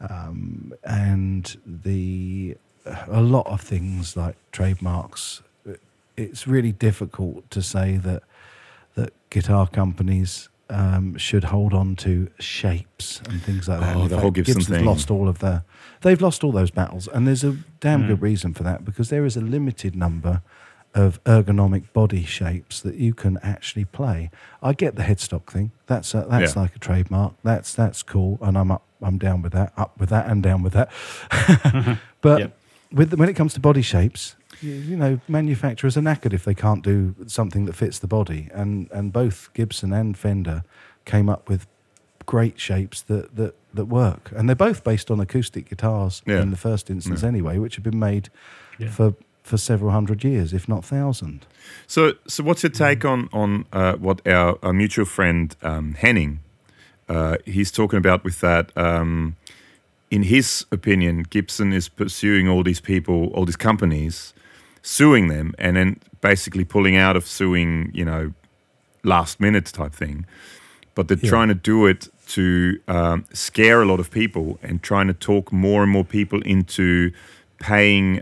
um, 0.00 0.72
and 0.84 1.56
the 1.66 2.56
a 3.08 3.20
lot 3.20 3.46
of 3.46 3.60
things 3.60 4.16
like 4.16 4.36
trademarks 4.52 5.42
it's 6.16 6.46
really 6.48 6.72
difficult 6.72 7.48
to 7.50 7.60
say 7.62 7.96
that 7.98 8.22
that 8.94 9.12
guitar 9.30 9.66
companies 9.68 10.48
um, 10.70 11.16
should 11.16 11.44
hold 11.44 11.72
on 11.72 11.94
to 11.96 12.28
shapes 12.40 13.22
and 13.28 13.40
things 13.42 13.68
like 13.68 13.80
that. 13.80 13.96
Oh, 13.96 14.02
the 14.02 14.08
fact, 14.10 14.22
whole 14.22 14.30
Gibson 14.32 14.54
Gibson's 14.58 14.76
thing. 14.78 14.84
lost 14.84 15.10
all 15.10 15.28
of 15.28 15.38
their. 15.38 15.62
They've 16.02 16.20
lost 16.20 16.42
all 16.44 16.52
those 16.52 16.70
battles, 16.72 17.08
and 17.08 17.26
there's 17.26 17.44
a 17.44 17.56
damn 17.80 18.02
Mm. 18.02 18.08
good 18.08 18.22
reason 18.22 18.52
for 18.52 18.64
that 18.64 18.84
because 18.84 19.08
there 19.10 19.24
is 19.24 19.36
a 19.36 19.40
limited 19.40 19.94
number 19.96 20.42
of 20.94 21.22
ergonomic 21.24 21.92
body 21.92 22.24
shapes 22.24 22.80
that 22.80 22.94
you 22.96 23.14
can 23.14 23.38
actually 23.42 23.84
play. 23.84 24.30
I 24.62 24.72
get 24.72 24.96
the 24.96 25.02
headstock 25.02 25.50
thing. 25.50 25.70
That's 25.86 26.14
a, 26.14 26.26
that's 26.28 26.54
Yeah. 26.56 26.62
like 26.62 26.74
a 26.76 26.78
trademark. 26.78 27.34
That's 27.42 27.74
that's 27.74 28.02
cool, 28.02 28.38
and 28.40 28.56
I'm 28.56 28.70
up. 28.70 28.82
I'm 29.00 29.18
down 29.18 29.42
with 29.42 29.52
that. 29.52 29.72
Up 29.76 29.98
with 30.00 30.08
that, 30.10 30.26
and 30.28 30.42
down 30.42 30.62
with 30.62 30.72
that. 30.72 30.90
Mm-hmm. 31.30 31.92
but 32.20 32.40
Yep. 32.40 32.58
with 32.92 33.10
the, 33.10 33.16
when 33.16 33.28
it 33.28 33.34
comes 33.34 33.54
to 33.54 33.60
body 33.60 33.82
shapes, 33.82 34.34
you, 34.60 34.72
you 34.72 34.96
know, 34.96 35.20
manufacturers 35.28 35.96
are 35.96 36.00
knackered 36.00 36.32
if 36.32 36.44
they 36.44 36.54
can't 36.54 36.82
do 36.82 37.14
something 37.26 37.66
that 37.66 37.74
fits 37.76 37.98
the 37.98 38.08
body. 38.08 38.48
And 38.52 38.90
and 38.90 39.12
both 39.12 39.50
Gibson 39.54 39.92
and 39.92 40.16
Fender 40.16 40.64
came 41.04 41.28
up 41.28 41.48
with 41.48 41.66
great 42.26 42.58
shapes 42.58 43.02
that 43.02 43.36
that 43.36 43.54
that 43.74 43.84
work, 43.84 44.32
and 44.34 44.48
they're 44.48 44.56
both 44.56 44.82
based 44.82 45.10
on 45.10 45.20
acoustic 45.20 45.68
guitars 45.68 46.22
Yeah. 46.26 46.40
in 46.40 46.50
the 46.50 46.56
first 46.56 46.90
instance, 46.90 47.22
Yeah. 47.22 47.28
anyway, 47.28 47.58
which 47.58 47.76
have 47.76 47.84
been 47.84 47.98
made 47.98 48.30
for 48.90 49.14
for 49.48 49.56
several 49.58 49.90
hundred 49.90 50.22
years, 50.24 50.52
if 50.52 50.68
not 50.68 50.84
thousand. 50.84 51.46
So, 51.86 52.12
so 52.26 52.42
what's 52.44 52.62
your 52.62 52.70
take 52.70 53.04
on 53.04 53.28
on 53.32 53.64
uh, 53.72 53.94
what 53.94 54.26
our, 54.26 54.58
our 54.62 54.72
mutual 54.72 55.06
friend 55.06 55.56
um, 55.62 55.94
Henning? 55.94 56.40
Uh, 57.08 57.36
he's 57.46 57.70
talking 57.70 57.96
about 57.98 58.24
with 58.24 58.40
that. 58.40 58.70
Um, 58.76 59.36
in 60.10 60.22
his 60.24 60.66
opinion, 60.70 61.24
Gibson 61.30 61.72
is 61.72 61.88
pursuing 61.88 62.48
all 62.48 62.62
these 62.62 62.80
people, 62.80 63.28
all 63.34 63.44
these 63.46 63.56
companies, 63.56 64.34
suing 64.82 65.28
them, 65.28 65.54
and 65.58 65.76
then 65.76 65.96
basically 66.20 66.64
pulling 66.64 66.96
out 66.96 67.16
of 67.16 67.26
suing. 67.26 67.90
You 67.94 68.04
know, 68.04 68.32
last 69.02 69.40
minute 69.40 69.66
type 69.66 69.94
thing. 69.94 70.26
But 70.94 71.08
they're 71.08 71.18
Yeah. 71.22 71.30
trying 71.30 71.48
to 71.48 71.54
do 71.54 71.86
it 71.86 72.08
to 72.28 72.78
um, 72.88 73.24
scare 73.32 73.80
a 73.80 73.86
lot 73.86 74.00
of 74.00 74.10
people 74.10 74.58
and 74.62 74.82
trying 74.82 75.06
to 75.06 75.14
talk 75.14 75.52
more 75.52 75.82
and 75.82 75.90
more 75.92 76.04
people 76.04 76.42
into 76.42 77.10
paying. 77.60 78.20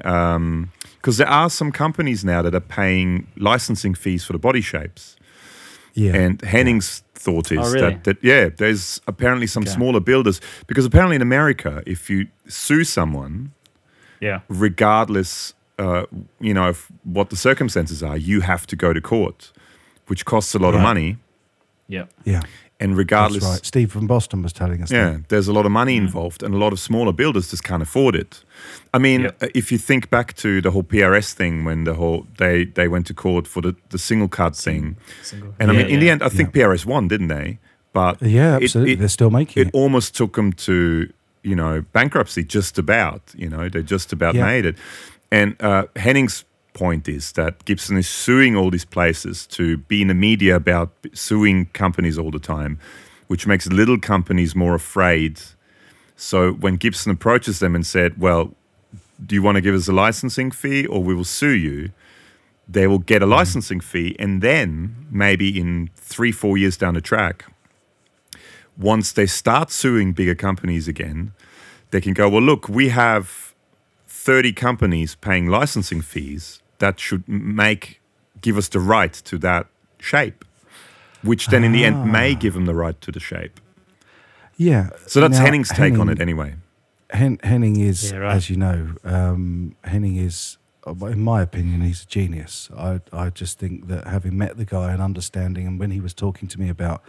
Because 1.06 1.18
there 1.18 1.28
are 1.28 1.48
some 1.48 1.70
companies 1.70 2.24
now 2.24 2.42
that 2.42 2.52
are 2.52 2.58
paying 2.58 3.28
licensing 3.36 3.94
fees 3.94 4.24
for 4.24 4.32
the 4.32 4.40
body 4.40 4.60
shapes. 4.60 5.14
Yeah, 5.94 6.16
And 6.16 6.42
Henning's 6.42 7.04
thought 7.14 7.52
is 7.52 7.58
Oh, 7.60 7.72
really? 7.72 7.80
that, 7.94 8.02
that, 8.02 8.16
yeah, 8.24 8.48
there's 8.48 9.00
apparently 9.06 9.46
some 9.46 9.62
Okay. 9.62 9.70
smaller 9.70 10.00
builders. 10.00 10.40
Because 10.66 10.84
apparently 10.84 11.14
in 11.14 11.22
America, 11.22 11.80
if 11.86 12.10
you 12.10 12.26
sue 12.48 12.82
someone, 12.82 13.52
Yeah. 14.20 14.40
regardless, 14.48 15.54
uh, 15.78 16.06
you 16.40 16.52
know, 16.52 16.70
of 16.70 16.88
what 17.04 17.30
the 17.30 17.36
circumstances 17.36 18.02
are, 18.02 18.16
you 18.16 18.40
have 18.40 18.66
to 18.66 18.74
go 18.74 18.92
to 18.92 19.00
court, 19.00 19.52
which 20.08 20.24
costs 20.24 20.56
a 20.56 20.58
lot 20.58 20.74
of 20.74 20.80
money. 20.80 21.18
Yeah. 21.86 22.06
yeah, 22.24 22.42
And 22.78 22.94
regardless, 22.96 23.42
that's 23.42 23.56
right. 23.56 23.66
Steve 23.66 23.90
from 23.90 24.06
Boston 24.06 24.42
was 24.42 24.52
telling 24.52 24.82
us. 24.82 24.90
yeah, 24.90 25.10
that. 25.12 25.28
there's 25.30 25.48
a 25.48 25.52
lot 25.52 25.64
of 25.64 25.72
money 25.72 25.96
involved, 25.96 26.42
and 26.42 26.54
a 26.54 26.58
lot 26.58 26.72
of 26.74 26.78
smaller 26.78 27.12
builders 27.12 27.50
just 27.50 27.64
can't 27.64 27.82
afford 27.82 28.14
it. 28.14 28.44
I 28.92 28.98
mean, 28.98 29.22
Yep. 29.22 29.42
uh, 29.42 29.46
if 29.54 29.72
you 29.72 29.78
think 29.78 30.10
back 30.10 30.34
to 30.34 30.60
the 30.60 30.70
whole 30.70 30.82
PRS 30.82 31.32
thing 31.34 31.64
when 31.64 31.84
the 31.84 31.94
whole 31.94 32.26
they 32.38 32.66
they 32.66 32.86
went 32.88 33.06
to 33.06 33.14
court 33.14 33.46
for 33.48 33.62
the 33.62 33.74
the 33.88 33.98
singlecut 33.98 34.54
thing, 34.62 34.96
Single. 35.22 35.54
and 35.58 35.70
I 35.70 35.74
Yeah, 35.74 35.82
mean, 35.84 35.90
in 35.94 36.00
the 36.00 36.10
end, 36.10 36.22
I 36.22 36.28
think 36.28 36.52
PRS 36.52 36.84
won, 36.84 37.08
didn't 37.08 37.28
they? 37.28 37.58
But 37.94 38.20
yeah, 38.20 38.56
it- 38.58 38.64
absolutely. 38.64 38.92
it- 38.92 38.98
They're 38.98 39.08
still 39.08 39.30
making 39.30 39.62
it 39.62 39.68
it. 39.68 39.74
almost 39.74 40.14
took 40.14 40.34
them 40.34 40.52
to 40.52 41.08
you 41.42 41.56
know 41.56 41.82
bankruptcy 41.92 42.44
just 42.44 42.78
about 42.78 43.22
you 43.34 43.48
know 43.48 43.68
they 43.70 43.82
just 43.82 44.12
about 44.12 44.34
Yeah. 44.34 44.44
made 44.52 44.66
it 44.68 44.76
and 45.30 45.54
uh, 45.62 45.84
henning's 45.96 46.44
point 46.84 47.08
is 47.08 47.32
that 47.32 47.64
gibson 47.64 47.96
is 47.96 48.08
suing 48.08 48.56
all 48.56 48.70
these 48.70 48.84
places 48.84 49.46
to 49.46 49.78
be 49.90 49.98
in 50.02 50.08
the 50.08 50.20
media 50.28 50.54
about 50.54 50.90
suing 51.12 51.66
companies 51.72 52.16
all 52.18 52.30
the 52.30 52.44
time 52.56 52.78
which 53.28 53.46
makes 53.46 53.66
little 53.66 53.98
companies 53.98 54.54
more 54.54 54.76
afraid. 54.76 55.40
So 56.16 56.52
when 56.52 56.76
gibson 56.76 57.10
approaches 57.12 57.58
them 57.58 57.74
and 57.74 57.84
said 57.94 58.20
well 58.20 58.44
do 59.26 59.34
you 59.34 59.42
want 59.42 59.56
to 59.56 59.62
give 59.62 59.74
us 59.74 59.88
a 59.88 59.92
licensing 59.92 60.50
fee 60.50 60.86
or 60.86 61.02
we 61.02 61.14
will 61.14 61.30
sue 61.40 61.56
you? 61.68 61.90
they 62.68 62.88
will 62.88 63.04
get 63.12 63.22
a 63.22 63.24
mm-hmm. 63.24 63.34
licensing 63.38 63.80
fee 63.80 64.16
and 64.18 64.42
then 64.42 65.06
maybe 65.10 65.48
in 65.60 65.88
three 65.94 66.32
four 66.32 66.58
years 66.58 66.76
down 66.76 66.94
the 66.94 67.00
track 67.00 67.44
once 68.76 69.12
they 69.12 69.26
start 69.26 69.70
suing 69.70 70.12
bigger 70.12 70.34
companies 70.34 70.86
again, 70.86 71.32
they 71.90 72.00
can 72.00 72.12
go, 72.12 72.28
well, 72.28 72.42
look, 72.42 72.68
we 72.68 72.90
have 72.90 73.54
30 74.06 74.52
companies 74.52 75.14
paying 75.14 75.46
licensing 75.46 76.00
fees 76.00 76.60
that 76.78 76.98
should 77.00 77.26
make 77.28 78.00
give 78.40 78.56
us 78.58 78.68
the 78.68 78.80
right 78.80 79.12
to 79.12 79.38
that 79.38 79.66
shape, 79.98 80.44
which 81.22 81.46
then 81.48 81.64
in 81.64 81.72
the 81.72 81.84
end 81.84 82.10
may 82.12 82.34
give 82.34 82.54
them 82.54 82.66
the 82.66 82.74
right 82.74 83.00
to 83.00 83.10
the 83.10 83.20
shape. 83.20 83.60
Yeah. 84.56 84.90
So 85.06 85.20
that's 85.20 85.38
Now, 85.38 85.44
Henning's 85.44 85.68
take 85.70 85.98
on 85.98 86.08
it 86.08 86.20
anyway. 86.20 86.54
Hen- 87.10 87.38
Henning 87.42 87.78
is, 87.80 88.10
Yeah, 88.12 88.18
right. 88.18 88.34
as 88.36 88.50
you 88.50 88.56
know, 88.56 88.94
um, 89.04 89.74
Henning 89.84 90.16
is, 90.16 90.58
uh, 90.86 90.92
in 91.06 91.20
my 91.20 91.42
opinion, 91.42 91.80
he's 91.82 92.02
a 92.02 92.06
genius. 92.06 92.68
I, 92.76 93.00
I 93.12 93.30
just 93.30 93.58
think 93.58 93.88
that 93.88 94.06
having 94.06 94.36
met 94.36 94.56
the 94.56 94.64
guy 94.64 94.92
and 94.92 95.00
understanding, 95.02 95.66
and 95.66 95.78
when 95.78 95.90
he 95.90 96.00
was 96.00 96.14
talking 96.14 96.48
to 96.48 96.60
me 96.60 96.68
about 96.68 97.02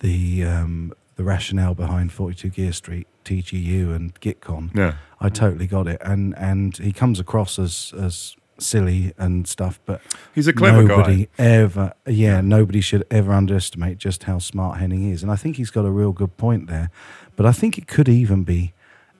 the 0.00 0.44
um, 0.44 0.92
the 1.16 1.24
rationale 1.24 1.74
behind 1.74 2.12
42 2.12 2.48
Gear 2.50 2.72
Street, 2.72 3.06
TGU, 3.24 3.94
and 3.94 4.14
GitCon, 4.20 4.74
Yeah. 4.76 4.94
I 5.20 5.28
totally 5.28 5.66
got 5.66 5.86
it. 5.88 6.00
And 6.04 6.36
and 6.38 6.76
he 6.76 6.92
comes 6.92 7.18
across 7.20 7.58
as 7.58 7.92
as 8.00 8.36
silly 8.58 9.12
and 9.18 9.46
stuff, 9.46 9.78
but 9.86 10.00
He's 10.34 10.48
a 10.48 10.52
clever 10.52 10.82
nobody 10.82 11.24
guy. 11.36 11.44
ever, 11.44 11.92
yeah, 12.06 12.40
nobody 12.40 12.80
should 12.80 13.04
ever 13.10 13.32
underestimate 13.32 13.98
just 13.98 14.24
how 14.24 14.38
smart 14.38 14.78
Henning 14.78 15.08
is. 15.10 15.22
And 15.22 15.30
I 15.32 15.36
think 15.36 15.56
he's 15.56 15.70
got 15.70 15.84
a 15.84 15.90
real 15.90 16.12
good 16.12 16.36
point 16.36 16.66
there. 16.68 16.90
But 17.36 17.46
I 17.46 17.52
think 17.52 17.78
it 17.78 17.86
could 17.86 18.08
even 18.08 18.44
be 18.44 18.72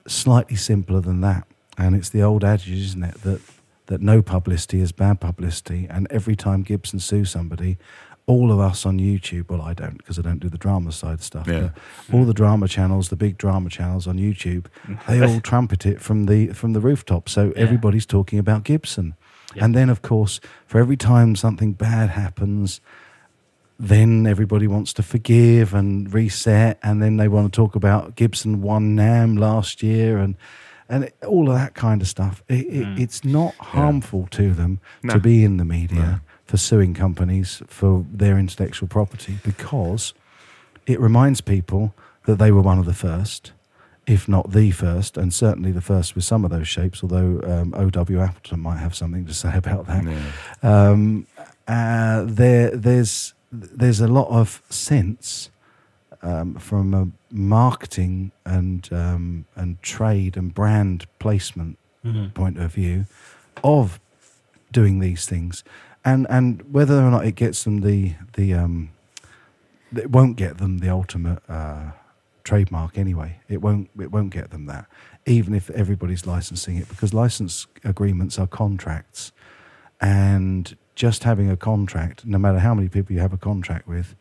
slightly 0.07 0.55
simpler 0.55 0.99
than 1.01 1.21
that. 1.21 1.47
And 1.77 1.95
it's 1.95 2.09
the 2.09 2.21
old 2.21 2.43
adage, 2.43 2.69
isn't 2.71 3.03
it, 3.03 3.21
that 3.23 3.41
that 3.87 4.01
no 4.01 4.21
publicity 4.21 4.81
is 4.81 4.91
bad 4.91 5.19
publicity. 5.19 5.87
And 5.89 6.05
every 6.11 6.35
time 6.35 6.61
Gibson 6.61 6.99
sues 6.99 7.31
somebody, 7.31 7.77
all 8.27 8.51
of 8.51 8.59
us 8.59 8.85
on 8.85 8.99
YouTube, 8.99 9.49
well, 9.49 9.63
I 9.63 9.73
don't 9.73 9.97
because 9.97 10.19
I 10.19 10.21
don't 10.21 10.37
do 10.39 10.49
the 10.49 10.59
drama 10.59 10.91
side 10.91 11.21
stuff. 11.23 11.47
Yeah. 11.47 11.69
But 12.09 12.15
all 12.17 12.25
the 12.25 12.33
drama 12.33 12.67
channels, 12.67 13.09
the 13.09 13.15
big 13.15 13.37
drama 13.39 13.69
channels 13.69 14.05
on 14.05 14.17
YouTube, 14.19 14.65
they 15.07 15.21
all 15.25 15.39
trumpet 15.39 15.85
it 15.87 16.01
from 16.01 16.25
the 16.27 16.47
from 16.53 16.73
the 16.73 16.79
rooftop. 16.81 17.29
So 17.29 17.45
Yeah. 17.47 17.53
everybody's 17.63 18.05
talking 18.05 18.37
about 18.37 18.63
Gibson. 18.63 19.15
Yeah. 19.55 19.65
And 19.65 19.75
then, 19.75 19.89
of 19.89 20.01
course, 20.01 20.39
for 20.67 20.79
every 20.79 20.97
time 20.97 21.35
something 21.35 21.73
bad 21.73 22.09
happens, 22.09 22.81
then 23.79 24.27
everybody 24.27 24.67
wants 24.67 24.93
to 24.93 25.03
forgive 25.03 25.73
and 25.73 26.13
reset, 26.13 26.77
and 26.83 27.01
then 27.01 27.17
they 27.17 27.27
want 27.27 27.51
to 27.51 27.55
talk 27.55 27.75
about 27.75 28.15
Gibson 28.15 28.61
won 28.61 28.95
NAMM 28.95 29.39
last 29.39 29.81
year, 29.81 30.17
and 30.17 30.35
and 30.89 31.11
all 31.25 31.49
of 31.49 31.55
that 31.55 31.75
kind 31.75 32.01
of 32.01 32.07
stuff. 32.07 32.43
It, 32.47 32.65
it, 32.65 32.85
mm. 32.85 32.99
It's 32.99 33.23
not 33.23 33.53
harmful 33.55 34.27
to 34.31 34.53
them 34.53 34.79
No. 35.03 35.13
to 35.13 35.19
be 35.19 35.43
in 35.43 35.57
the 35.57 35.65
media 35.65 36.21
for 36.45 36.57
suing 36.57 36.95
companies 36.95 37.61
for 37.67 38.05
their 38.11 38.39
intellectual 38.39 38.87
property 38.87 39.37
because 39.43 40.15
it 40.87 40.99
reminds 40.99 41.41
people 41.41 41.93
that 42.25 42.39
they 42.39 42.51
were 42.51 42.61
one 42.61 42.79
of 42.79 42.85
the 42.85 42.93
first, 42.93 43.51
if 44.09 44.27
not 44.27 44.51
the 44.51 44.71
first, 44.71 45.17
and 45.17 45.33
certainly 45.33 45.71
the 45.71 45.81
first 45.81 46.15
with 46.15 46.23
some 46.23 46.43
of 46.45 46.51
those 46.51 46.67
shapes. 46.67 47.03
Although 47.03 47.39
um, 47.43 47.73
O.W. 47.77 48.19
Appleton 48.19 48.59
might 48.59 48.77
have 48.79 48.95
something 48.95 49.25
to 49.25 49.33
say 49.33 49.51
about 49.63 49.85
that. 49.87 50.03
Yeah. 50.03 50.89
Um, 50.89 51.27
uh, 51.67 52.23
there, 52.25 52.71
there's 52.75 53.33
there's 53.51 53.99
a 54.01 54.07
lot 54.07 54.27
of 54.29 54.61
sense 54.69 55.49
um, 56.21 56.55
from 56.55 56.93
a 56.93 57.07
marketing 57.31 58.31
and 58.45 58.87
um, 58.91 59.45
and 59.55 59.81
trade 59.81 60.35
and 60.37 60.53
brand 60.53 61.05
placement 61.19 61.77
Mhm. 62.05 62.33
point 62.33 62.57
of 62.57 62.73
view 62.73 63.05
of 63.61 63.99
doing 64.71 64.99
these 64.99 65.25
things, 65.25 65.63
and 66.05 66.25
and 66.29 66.61
whether 66.71 66.95
or 67.05 67.11
not 67.11 67.25
it 67.25 67.35
gets 67.35 67.63
them 67.65 67.81
the 67.81 68.13
the 68.33 68.53
um, 68.53 68.89
it 69.93 70.09
won't 70.09 70.37
get 70.37 70.59
them 70.59 70.77
the 70.77 70.87
ultimate 70.89 71.41
uh, 71.49 71.91
trademark 72.53 72.97
anyway. 72.97 73.39
It 73.47 73.61
won't 73.61 73.89
it 73.99 74.11
won't 74.11 74.31
get 74.31 74.49
them 74.49 74.65
that, 74.65 74.85
even 75.25 75.53
if 75.53 75.69
everybody's 75.69 76.25
licensing 76.25 76.77
it, 76.77 76.89
because 76.89 77.13
license 77.13 77.67
agreements 77.83 78.39
are 78.39 78.47
contracts, 78.47 79.31
and 80.01 80.75
just 80.95 81.23
having 81.23 81.49
a 81.49 81.55
contract, 81.57 82.25
no 82.25 82.37
matter 82.37 82.59
how 82.59 82.73
many 82.73 82.89
people 82.89 83.13
you 83.13 83.21
have 83.21 83.33
a 83.33 83.37
contract 83.37 83.87
with, 83.87 84.15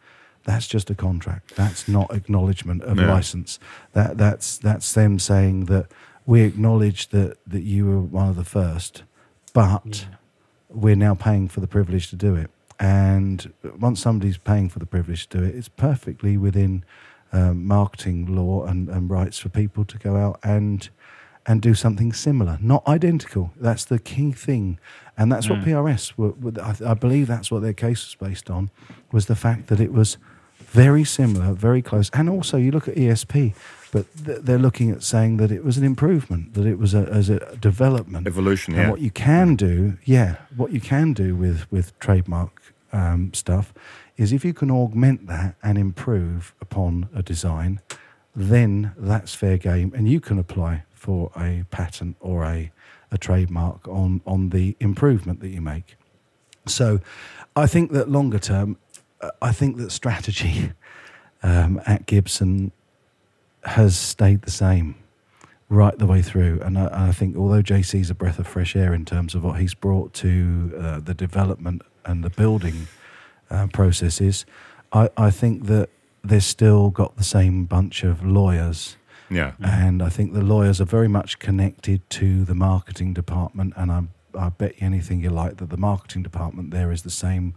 that's 0.44 0.66
just 0.68 0.90
a 0.90 0.94
contract. 0.94 1.54
That's 1.56 1.88
not 1.88 2.12
acknowledgement 2.14 2.82
of 2.82 2.96
No. 2.96 3.06
license. 3.08 3.58
That 3.94 4.18
that's 4.18 4.58
that's 4.58 4.92
them 4.92 5.18
saying 5.18 5.64
that 5.66 5.86
we 6.26 6.42
acknowledge 6.42 7.08
that 7.08 7.38
that 7.46 7.62
you 7.62 7.86
were 7.86 8.00
one 8.00 8.28
of 8.28 8.36
the 8.36 8.44
first, 8.44 9.04
but 9.54 9.84
Yeah. 9.86 10.16
we're 10.68 10.96
now 10.96 11.14
paying 11.14 11.48
for 11.48 11.60
the 11.60 11.66
privilege 11.66 12.10
to 12.10 12.16
do 12.16 12.34
it. 12.36 12.50
And 12.80 13.52
once 13.80 14.00
somebody's 14.00 14.38
paying 14.38 14.68
for 14.68 14.78
the 14.78 14.86
privilege 14.86 15.28
to 15.28 15.38
do 15.38 15.44
it, 15.44 15.54
it's 15.54 15.68
perfectly 15.68 16.36
within 16.36 16.84
um, 17.32 17.66
marketing 17.66 18.34
law 18.34 18.64
and, 18.64 18.88
and 18.88 19.10
rights 19.10 19.38
for 19.38 19.48
people 19.48 19.84
to 19.84 19.98
go 19.98 20.16
out 20.16 20.38
and 20.42 20.88
and 21.46 21.62
do 21.62 21.72
something 21.74 22.12
similar, 22.12 22.58
not 22.60 22.86
identical. 22.86 23.52
That's 23.58 23.86
the 23.86 23.98
key 23.98 24.32
thing, 24.32 24.78
and 25.16 25.32
that's 25.32 25.48
what 25.48 25.60
Mm. 25.60 25.64
PRS. 25.64 26.12
Were, 26.18 26.32
were, 26.32 26.52
I, 26.62 26.74
I 26.90 26.94
believe 26.94 27.26
that's 27.26 27.50
what 27.50 27.62
their 27.62 27.72
case 27.72 28.04
was 28.04 28.14
based 28.28 28.50
on, 28.50 28.70
was 29.12 29.26
the 29.26 29.34
fact 29.34 29.68
that 29.68 29.80
it 29.80 29.90
was 29.90 30.18
very 30.58 31.04
similar, 31.04 31.54
very 31.54 31.80
close. 31.80 32.10
And 32.12 32.28
also, 32.28 32.58
you 32.58 32.70
look 32.70 32.86
at 32.86 32.96
ESP, 32.96 33.54
but 33.92 34.04
th- 34.26 34.40
they're 34.42 34.58
looking 34.58 34.90
at 34.90 35.02
saying 35.02 35.38
that 35.38 35.50
it 35.50 35.64
was 35.64 35.78
an 35.78 35.84
improvement, 35.84 36.52
that 36.52 36.66
it 36.66 36.78
was 36.78 36.92
a, 36.92 37.08
as 37.10 37.30
a 37.30 37.56
development. 37.56 38.26
Evolution, 38.26 38.74
And 38.74 38.82
yeah. 38.82 38.90
what 38.90 39.00
you 39.00 39.10
can 39.10 39.56
do, 39.56 39.96
yeah, 40.04 40.36
what 40.54 40.70
you 40.72 40.80
can 40.82 41.14
do 41.14 41.34
with 41.34 41.64
with 41.72 41.98
trademark 41.98 42.60
um, 42.92 43.32
stuff 43.32 43.72
is 44.18 44.32
if 44.32 44.44
you 44.44 44.52
can 44.52 44.70
augment 44.70 45.26
that 45.28 45.54
and 45.62 45.78
improve 45.78 46.52
upon 46.60 47.08
a 47.14 47.22
design, 47.22 47.80
then 48.36 48.92
that's 48.98 49.34
fair 49.34 49.56
game, 49.56 49.92
and 49.96 50.08
you 50.08 50.20
can 50.20 50.38
apply 50.38 50.84
for 50.92 51.30
a 51.34 51.64
patent 51.70 52.16
or 52.20 52.44
a 52.44 52.70
a 53.10 53.16
trademark 53.16 53.88
on 53.88 54.20
on 54.26 54.50
the 54.50 54.76
improvement 54.80 55.40
that 55.40 55.48
you 55.48 55.62
make. 55.62 55.96
So, 56.66 57.00
I 57.56 57.66
think 57.66 57.92
that 57.92 58.10
longer 58.10 58.38
term, 58.38 58.76
I 59.40 59.52
think 59.52 59.78
that 59.78 59.90
strategy 59.90 60.72
um, 61.42 61.80
at 61.86 62.04
Gibson 62.04 62.72
has 63.64 63.96
stayed 63.96 64.42
the 64.42 64.50
same 64.50 64.96
right 65.68 65.98
the 65.98 66.06
way 66.06 66.22
through. 66.22 66.60
And 66.62 66.78
I, 66.78 67.08
I 67.08 67.12
think 67.12 67.36
although 67.36 67.62
JC's 67.62 68.10
a 68.10 68.14
breath 68.14 68.38
of 68.38 68.46
fresh 68.46 68.74
air 68.76 68.94
in 68.94 69.04
terms 69.04 69.34
of 69.34 69.44
what 69.44 69.60
he's 69.60 69.74
brought 69.74 70.12
to 70.14 70.72
uh, 70.78 71.00
the 71.00 71.14
development 71.14 71.82
and 72.04 72.24
the 72.24 72.30
building 72.30 72.88
uh, 73.50 73.66
processes, 73.72 74.46
I, 74.92 75.10
I 75.16 75.30
think 75.30 75.66
that 75.66 75.90
they've 76.24 76.42
still 76.42 76.90
got 76.90 77.16
the 77.16 77.24
same 77.24 77.64
bunch 77.64 78.04
of 78.04 78.24
lawyers. 78.24 78.96
Yeah. 79.30 79.52
And 79.60 80.02
I 80.02 80.08
think 80.08 80.32
the 80.32 80.42
lawyers 80.42 80.80
are 80.80 80.86
very 80.86 81.08
much 81.08 81.38
connected 81.38 82.08
to 82.10 82.44
the 82.44 82.54
marketing 82.54 83.12
department. 83.12 83.74
And 83.76 83.92
I, 83.92 84.02
I 84.34 84.48
bet 84.48 84.80
you 84.80 84.86
anything 84.86 85.20
you 85.20 85.30
like 85.30 85.58
that 85.58 85.70
the 85.70 85.76
marketing 85.76 86.22
department 86.22 86.70
there 86.70 86.90
is 86.90 87.02
the 87.02 87.10
same, 87.10 87.54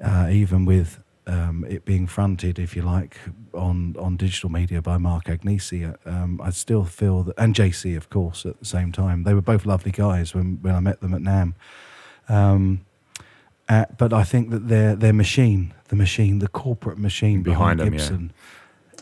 uh, 0.00 0.28
even 0.30 0.64
with 0.64 1.00
um, 1.26 1.64
it 1.68 1.84
being 1.84 2.06
fronted, 2.06 2.58
if 2.58 2.76
you 2.76 2.82
like, 2.82 3.18
on, 3.52 3.96
on 3.98 4.16
digital 4.16 4.50
media 4.50 4.80
by 4.82 4.98
Mark 4.98 5.24
Agnesi. 5.24 5.96
Um, 6.06 6.40
I 6.42 6.50
still 6.50 6.84
feel 6.84 7.22
that, 7.24 7.34
and 7.38 7.54
JC, 7.54 7.96
of 7.96 8.10
course, 8.10 8.46
at 8.46 8.58
the 8.58 8.66
same 8.66 8.92
time. 8.92 9.24
They 9.24 9.34
were 9.34 9.40
both 9.40 9.66
lovely 9.66 9.90
guys 9.92 10.34
when, 10.34 10.58
when 10.62 10.74
I 10.74 10.80
met 10.80 11.00
them 11.00 11.14
at 11.14 11.22
NAMM. 11.22 11.54
Um, 12.28 12.84
uh, 13.68 13.84
but 13.98 14.12
I 14.12 14.24
think 14.24 14.50
that 14.50 14.68
their 14.68 14.94
their 14.96 15.12
machine, 15.12 15.72
the 15.88 15.96
machine, 15.96 16.38
the 16.40 16.48
corporate 16.48 16.98
machine 16.98 17.42
behind, 17.42 17.78
Behind 17.78 17.80
them, 17.80 17.94
yeah. 17.94 17.98
Gibson, 17.98 18.32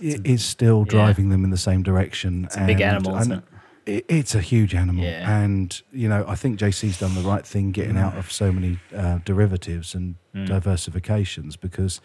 i- 0.02 0.20
is 0.34 0.44
still 0.44 0.84
driving 0.84 1.28
them 1.30 1.44
in 1.44 1.50
the 1.50 1.56
same 1.56 1.82
direction. 1.82 2.44
It's 2.44 2.56
a 2.56 2.66
big 2.66 2.80
animal, 2.80 3.16
isn't 3.18 3.32
and 3.32 3.42
it- 3.86 4.04
It's 4.08 4.34
a 4.34 4.40
huge 4.40 4.74
animal, 4.74 5.04
Yeah. 5.04 5.42
and 5.42 5.80
you 5.92 6.08
know 6.08 6.24
I 6.28 6.36
think 6.36 6.58
JC's 6.60 6.98
done 7.00 7.14
the 7.14 7.22
right 7.22 7.44
thing 7.46 7.72
getting 7.72 7.96
out 7.98 8.16
of 8.16 8.30
so 8.30 8.52
many 8.52 8.78
uh, 8.96 9.18
derivatives 9.24 9.94
and 9.94 10.14
Mm. 10.34 10.46
diversifications 10.48 11.60
because 11.60 12.00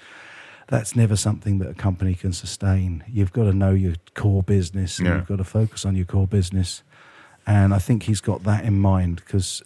that's 0.68 0.96
never 0.96 1.16
something 1.16 1.60
that 1.60 1.70
a 1.70 1.74
company 1.74 2.14
can 2.14 2.34
sustain. 2.34 3.04
You've 3.08 3.32
got 3.32 3.44
to 3.46 3.54
know 3.54 3.72
your 3.72 3.94
core 4.16 4.44
business, 4.44 4.98
and 5.00 5.08
Yeah. 5.08 5.16
you've 5.18 5.28
got 5.28 5.38
to 5.38 5.44
focus 5.46 5.86
on 5.86 5.96
your 5.96 6.06
core 6.06 6.28
business. 6.28 6.84
And 7.46 7.74
I 7.74 7.80
think 7.80 8.04
he's 8.04 8.20
got 8.20 8.44
that 8.44 8.66
in 8.66 8.78
mind 8.80 9.22
because, 9.26 9.64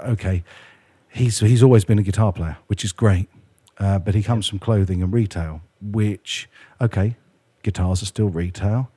okay, 0.00 0.42
he's 1.10 1.40
he's 1.40 1.62
always 1.62 1.84
been 1.84 1.98
a 1.98 2.02
guitar 2.02 2.32
player, 2.32 2.56
which 2.66 2.84
is 2.84 2.92
great. 2.92 3.28
Uh, 3.78 3.98
but 3.98 4.14
he 4.14 4.22
comes 4.22 4.46
from 4.46 4.58
clothing 4.58 5.02
and 5.02 5.12
retail, 5.12 5.62
which 5.80 6.48
okay, 6.80 7.16
guitars 7.62 8.02
are 8.02 8.06
still 8.06 8.28
retail, 8.28 8.90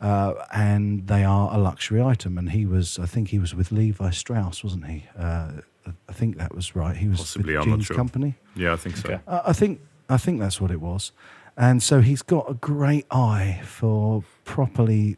uh, 0.00 0.32
and 0.52 1.06
they 1.08 1.24
are 1.24 1.54
a 1.54 1.58
luxury 1.58 2.02
item. 2.02 2.38
And 2.38 2.50
he 2.50 2.64
was, 2.64 2.98
I 2.98 3.06
think, 3.06 3.28
he 3.28 3.38
was 3.38 3.54
with 3.54 3.70
Levi 3.70 4.10
Strauss, 4.10 4.64
wasn't 4.64 4.86
he? 4.86 5.06
Uh, 5.18 5.52
I 6.08 6.12
think 6.12 6.38
that 6.38 6.54
was 6.54 6.74
right. 6.74 6.96
He 6.96 7.08
was 7.08 7.18
Possibly, 7.18 7.54
with 7.54 7.62
I'm 7.62 7.70
Jeans 7.70 7.86
sure. 7.86 7.96
Company. 7.96 8.36
Yeah, 8.56 8.72
I 8.72 8.76
think 8.76 8.96
so. 8.96 9.08
Okay. 9.08 9.20
I 9.26 9.42
I 9.46 9.52
think 9.52 9.80
I 10.08 10.16
think 10.16 10.40
that's 10.40 10.60
what 10.60 10.70
it 10.70 10.80
was, 10.80 11.12
and 11.56 11.82
so 11.82 12.00
he's 12.00 12.22
got 12.22 12.50
a 12.50 12.54
great 12.54 13.06
eye 13.10 13.60
for 13.64 14.24
properly 14.44 15.16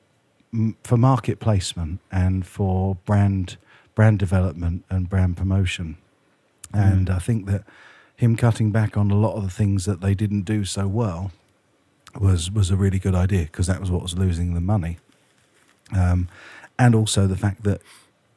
for 0.85 0.97
market 0.97 1.41
placement 1.41 2.01
and 2.11 2.45
for 2.45 2.97
brand 3.07 3.57
brand 3.95 4.19
development 4.19 4.85
and 4.91 5.09
brand 5.09 5.37
promotion, 5.37 5.97
and 6.73 7.11
I 7.11 7.19
think 7.19 7.47
that 7.47 7.65
him 8.17 8.37
cutting 8.37 8.71
back 8.71 8.97
on 8.97 9.11
a 9.11 9.17
lot 9.17 9.35
of 9.35 9.43
the 9.43 9.51
things 9.51 9.85
that 9.85 10.01
they 10.01 10.15
didn't 10.15 10.43
do 10.43 10.65
so 10.65 10.87
well 10.87 11.33
was 12.19 12.51
was 12.51 12.71
a 12.71 12.77
really 12.77 12.99
good 12.99 13.15
idea 13.15 13.43
because 13.45 13.67
that 13.67 13.81
was 13.81 13.91
what 13.91 14.03
was 14.03 14.17
losing 14.17 14.55
the 14.55 14.61
money, 14.61 14.99
um, 15.97 16.29
and 16.79 16.95
also 16.95 17.27
the 17.27 17.37
fact 17.37 17.65
that 17.65 17.81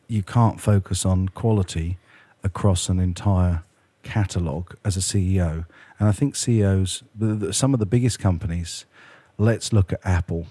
you 0.07 0.23
can't 0.23 0.61
focus 0.61 1.05
on 1.05 1.29
quality 1.29 1.97
across 2.43 2.89
an 2.89 2.99
entire 2.99 3.63
catalog 4.03 4.73
as 4.85 4.95
a 4.95 4.99
CEO. 4.99 5.65
And 5.99 6.07
I 6.07 6.11
think 6.11 6.35
CEOs, 6.35 7.03
the, 7.13 7.33
the, 7.33 7.53
some 7.53 7.73
of 7.73 7.79
the 7.79 7.85
biggest 7.85 8.19
companies, 8.19 8.85
let's 9.37 9.73
look 9.73 9.91
at 9.91 9.99
Apple. 10.03 10.47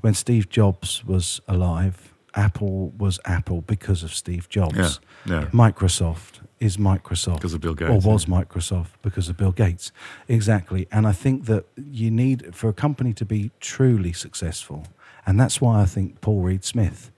When 0.00 0.14
Steve 0.14 0.48
Jobs 0.48 1.04
was 1.04 1.40
alive, 1.48 2.12
Apple 2.34 2.90
was 2.96 3.18
Apple 3.24 3.62
because 3.62 4.02
of 4.02 4.14
Steve 4.14 4.48
Jobs. 4.48 5.00
Yeah, 5.26 5.40
yeah. 5.40 5.46
Microsoft 5.46 6.40
is 6.60 6.76
Microsoft 6.76 7.36
Because 7.36 7.54
of 7.54 7.60
Bill 7.60 7.74
Gates. 7.74 7.90
or 7.90 8.12
was 8.12 8.28
yeah. 8.28 8.34
Microsoft 8.42 8.88
because 9.02 9.28
of 9.28 9.36
Bill 9.36 9.52
Gates. 9.52 9.92
Exactly. 10.28 10.86
And 10.90 11.06
I 11.06 11.12
think 11.12 11.46
that 11.46 11.64
you 11.76 12.10
need, 12.10 12.54
for 12.54 12.68
a 12.68 12.72
company 12.72 13.12
to 13.14 13.24
be 13.24 13.50
truly 13.60 14.12
successful, 14.12 14.86
and 15.26 15.38
that's 15.40 15.60
why 15.60 15.80
I 15.82 15.84
think 15.86 16.20
Paul 16.20 16.40
Reed 16.42 16.64
Smith 16.64 17.10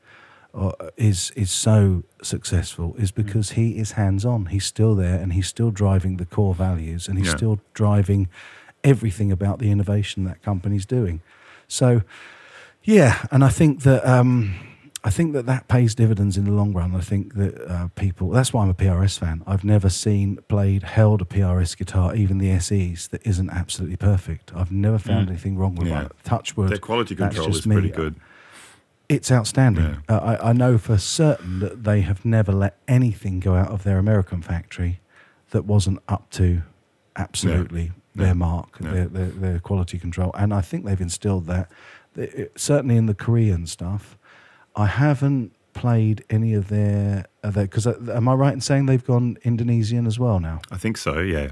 uh, 0.54 0.72
is 0.96 1.32
is 1.36 1.50
so 1.50 2.02
successful 2.22 2.94
is 2.98 3.10
Hmm. 3.10 3.22
because 3.22 3.50
he 3.52 3.76
is 3.78 3.92
hands 3.92 4.24
on. 4.24 4.46
He's 4.46 4.64
still 4.64 4.94
there 4.94 5.18
and 5.20 5.32
he's 5.34 5.46
still 5.48 5.70
driving 5.70 6.16
the 6.16 6.24
core 6.24 6.54
values 6.54 7.08
and 7.08 7.18
he's 7.18 7.26
Yeah. 7.28 7.36
still 7.36 7.60
driving 7.74 8.28
everything 8.82 9.30
about 9.32 9.58
the 9.58 9.70
innovation 9.70 10.24
that 10.24 10.42
company's 10.42 10.86
doing. 10.86 11.20
So, 11.68 12.02
yeah, 12.84 13.26
and 13.30 13.44
I 13.44 13.48
think 13.50 13.82
that 13.82 14.06
um, 14.08 14.54
I 15.06 15.10
think 15.10 15.34
that 15.34 15.46
that 15.46 15.68
pays 15.68 15.94
dividends 15.94 16.36
in 16.36 16.44
the 16.46 16.50
long 16.50 16.72
run. 16.72 16.92
I 16.96 17.00
think 17.00 17.34
that 17.34 17.54
uh, 17.70 17.86
people. 17.94 18.30
That's 18.30 18.52
why 18.52 18.62
I'm 18.64 18.70
a 18.70 18.74
PRS 18.74 19.18
fan. 19.18 19.44
I've 19.46 19.62
never 19.62 19.88
seen 19.88 20.38
played 20.48 20.82
held 20.82 21.22
a 21.22 21.24
PRS 21.24 21.76
guitar, 21.76 22.14
even 22.16 22.38
the 22.38 22.58
SEs, 22.58 23.06
that 23.08 23.24
isn't 23.24 23.48
absolutely 23.50 23.96
perfect. 23.96 24.52
I've 24.54 24.72
never 24.72 24.98
found 24.98 25.28
Mm. 25.28 25.30
anything 25.30 25.56
wrong 25.56 25.76
with 25.76 25.86
Yeah. 25.88 26.06
it. 26.06 26.12
Touchwood. 26.24 26.70
Their 26.70 26.78
quality 26.78 27.14
control 27.14 27.48
is 27.48 27.60
pretty 27.60 27.90
good. 27.90 28.16
It's 29.08 29.30
outstanding. 29.30 29.98
Uh, 30.08 30.16
I, 30.40 30.50
I 30.50 30.52
know 30.52 30.76
for 30.76 30.98
certain 30.98 31.60
that 31.60 31.84
they 31.84 32.00
have 32.00 32.24
never 32.24 32.50
let 32.50 32.76
anything 32.88 33.38
go 33.38 33.54
out 33.54 33.68
of 33.70 33.84
their 33.84 33.98
American 33.98 34.42
factory 34.42 34.98
that 35.50 35.64
wasn't 35.66 36.00
up 36.08 36.28
to 36.30 36.62
absolutely 37.14 37.92
their 38.16 38.28
Yeah. 38.28 38.32
mark, 38.32 38.78
Yeah. 38.82 38.90
their, 38.90 39.06
their, 39.06 39.26
their 39.26 39.58
quality 39.60 39.98
control. 40.00 40.32
And 40.34 40.52
I 40.52 40.60
think 40.62 40.84
they've 40.84 41.00
instilled 41.00 41.46
that. 41.46 41.70
It- 42.16 42.52
certainly 42.56 42.96
in 42.96 43.06
the 43.06 43.14
Korean 43.14 43.66
stuff, 43.66 44.18
I 44.76 44.86
haven't 44.86 45.52
played 45.72 46.24
any 46.30 46.54
of 46.54 46.68
their. 46.68 47.26
Because 47.42 47.86
uh, 47.86 47.94
am 48.14 48.28
I 48.28 48.34
right 48.34 48.52
in 48.52 48.60
saying 48.60 48.86
they've 48.86 49.04
gone 49.04 49.38
Indonesian 49.42 50.06
as 50.06 50.18
well 50.18 50.38
now? 50.40 50.60
I 50.70 50.76
think 50.76 50.96
so. 50.96 51.18
Yeah. 51.20 51.50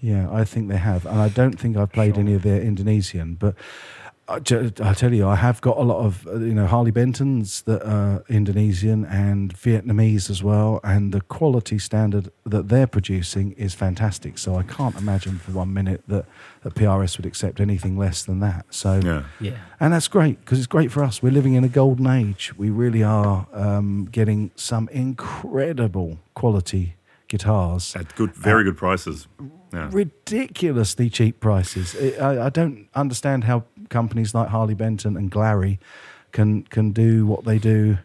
Yeah, 0.00 0.30
I 0.30 0.44
think 0.44 0.68
they 0.68 0.76
have, 0.76 1.06
and 1.06 1.18
I 1.18 1.28
don't 1.30 1.58
think 1.58 1.76
I've 1.76 1.90
played 1.90 2.14
Sure. 2.14 2.22
any 2.22 2.34
of 2.34 2.42
their 2.42 2.60
Indonesian, 2.60 3.34
but 3.34 3.54
I, 4.28 4.40
ju- 4.40 4.72
I 4.82 4.92
tell 4.92 5.14
you, 5.14 5.28
I 5.28 5.36
have 5.36 5.60
got 5.60 5.76
a 5.78 5.82
lot 5.82 6.04
of 6.04 6.26
uh, 6.26 6.38
you 6.40 6.52
know 6.54 6.66
Harley 6.66 6.90
Bentons 6.90 7.62
that 7.64 7.82
are 7.86 8.24
Indonesian 8.28 9.04
and 9.04 9.54
Vietnamese 9.54 10.28
as 10.30 10.42
well, 10.42 10.80
and 10.82 11.12
the 11.14 11.20
quality 11.20 11.78
standard 11.78 12.30
that 12.44 12.68
they're 12.68 12.88
producing 12.88 13.52
is 13.52 13.72
fantastic. 13.74 14.38
So 14.38 14.56
I 14.56 14.64
can't 14.64 14.96
imagine 14.96 15.38
for 15.38 15.52
one 15.52 15.72
minute 15.72 16.02
that, 16.08 16.24
that 16.62 16.74
PRS 16.74 17.16
would 17.18 17.26
accept 17.26 17.60
anything 17.60 17.96
less 17.96 18.24
than 18.24 18.40
that. 18.40 18.66
So 18.70 19.00
Yeah. 19.04 19.22
Yeah. 19.40 19.58
and 19.78 19.92
that's 19.92 20.08
great 20.08 20.40
because 20.40 20.58
it's 20.58 20.66
great 20.66 20.90
for 20.90 21.04
us. 21.04 21.22
We're 21.22 21.32
living 21.32 21.54
in 21.54 21.62
a 21.62 21.68
golden 21.68 22.08
age. 22.08 22.52
We 22.56 22.68
really 22.70 23.04
are 23.04 23.46
um, 23.52 24.08
getting 24.10 24.50
some 24.56 24.88
incredible 24.90 26.18
quality 26.34 26.96
guitars 27.28 27.94
At 27.96 28.14
good, 28.16 28.34
very 28.34 28.64
good 28.64 28.76
prices. 28.76 29.28
Yeah. 29.76 29.90
ridiculously 29.92 31.10
cheap 31.10 31.38
prices. 31.40 31.94
It, 31.94 32.18
I, 32.20 32.46
I 32.46 32.50
don't 32.50 32.88
understand 32.94 33.44
how 33.44 33.64
companies 33.90 34.34
like 34.34 34.48
Harley 34.48 34.74
Benton 34.74 35.16
and 35.16 35.30
Glarry 35.30 35.78
can 36.32 36.62
can 36.64 36.92
do 36.92 37.26
what 37.26 37.44
they 37.44 37.58
do 37.58 37.98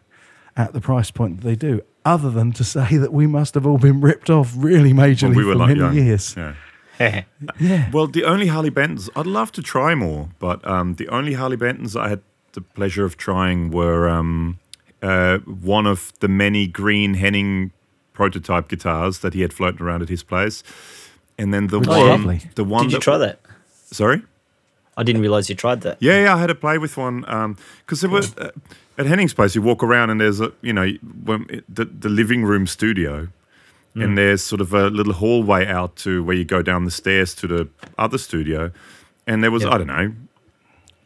at 0.56 0.72
the 0.72 0.80
price 0.80 1.10
point 1.10 1.40
that 1.40 1.44
they 1.46 1.56
do. 1.56 1.80
Other 2.04 2.30
than 2.30 2.52
to 2.52 2.64
say 2.64 2.96
that 2.98 3.12
we 3.12 3.26
must 3.26 3.54
have 3.54 3.66
all 3.66 3.78
been 3.78 4.00
ripped 4.00 4.28
off 4.30 4.52
really 4.56 4.92
majorly 4.92 5.28
When 5.28 5.36
we 5.36 5.44
were 5.44 5.52
for 5.52 5.58
like 5.58 5.68
many 5.68 5.80
young. 5.80 5.94
years. 5.94 6.36
Yeah. 6.36 6.54
Yeah, 7.58 7.90
Well, 7.90 8.06
the 8.06 8.22
only 8.24 8.46
Harley 8.46 8.70
Bentons, 8.70 9.08
I'd 9.16 9.26
love 9.26 9.50
to 9.52 9.62
try 9.62 9.94
more, 9.94 10.28
but 10.38 10.64
um, 10.68 10.94
the 10.96 11.08
only 11.08 11.32
Harley 11.32 11.56
Bentons 11.56 11.98
I 12.00 12.08
had 12.08 12.20
the 12.52 12.60
pleasure 12.60 13.04
of 13.04 13.16
trying 13.16 13.70
were 13.72 14.08
um, 14.08 14.60
uh, 15.02 15.38
one 15.38 15.86
of 15.86 16.12
the 16.20 16.28
many 16.28 16.68
green 16.68 17.14
Henning 17.14 17.72
prototype 18.12 18.68
guitars 18.68 19.18
that 19.20 19.34
he 19.34 19.40
had 19.40 19.52
floating 19.52 19.82
around 19.82 20.02
at 20.02 20.10
his 20.10 20.22
place. 20.22 20.62
And 21.38 21.52
then 21.52 21.66
the 21.68 21.78
Which 21.80 21.88
is 21.88 21.96
one, 21.96 22.40
the 22.54 22.64
one 22.64 22.82
Did 22.84 22.92
you 22.92 22.98
that- 22.98 23.02
try 23.02 23.18
that? 23.18 23.40
Sorry? 23.90 24.22
I 24.96 25.02
didn't 25.02 25.22
realize 25.22 25.48
you 25.48 25.54
tried 25.54 25.80
that. 25.82 25.96
Yeah, 26.00 26.22
yeah, 26.24 26.34
I 26.34 26.38
had 26.38 26.48
to 26.48 26.54
play 26.54 26.76
with 26.78 26.96
one 26.98 27.22
because 27.80 28.02
there 28.02 28.10
were 28.10 28.22
uh, 28.38 28.50
at 28.98 29.06
Henning's 29.06 29.32
place. 29.32 29.54
You 29.54 29.62
walk 29.62 29.82
around 29.82 30.10
and 30.10 30.20
there's 30.20 30.38
a 30.40 30.52
you 30.60 30.72
know 30.74 30.86
when 31.24 31.46
it, 31.48 31.64
the 31.74 31.86
the 31.86 32.10
living 32.10 32.44
room 32.44 32.66
studio, 32.66 33.28
and 33.94 34.18
there's 34.18 34.42
sort 34.42 34.60
of 34.60 34.74
a 34.74 34.88
little 34.90 35.14
hallway 35.14 35.66
out 35.66 35.96
to 36.04 36.22
where 36.22 36.36
you 36.36 36.44
go 36.44 36.60
down 36.60 36.84
the 36.84 36.90
stairs 36.90 37.34
to 37.36 37.46
the 37.46 37.68
other 37.96 38.18
studio, 38.18 38.70
and 39.26 39.42
there 39.42 39.50
was 39.50 39.62
Yep. 39.62 39.72
I 39.72 39.78
don't 39.78 39.86
know, 39.86 40.12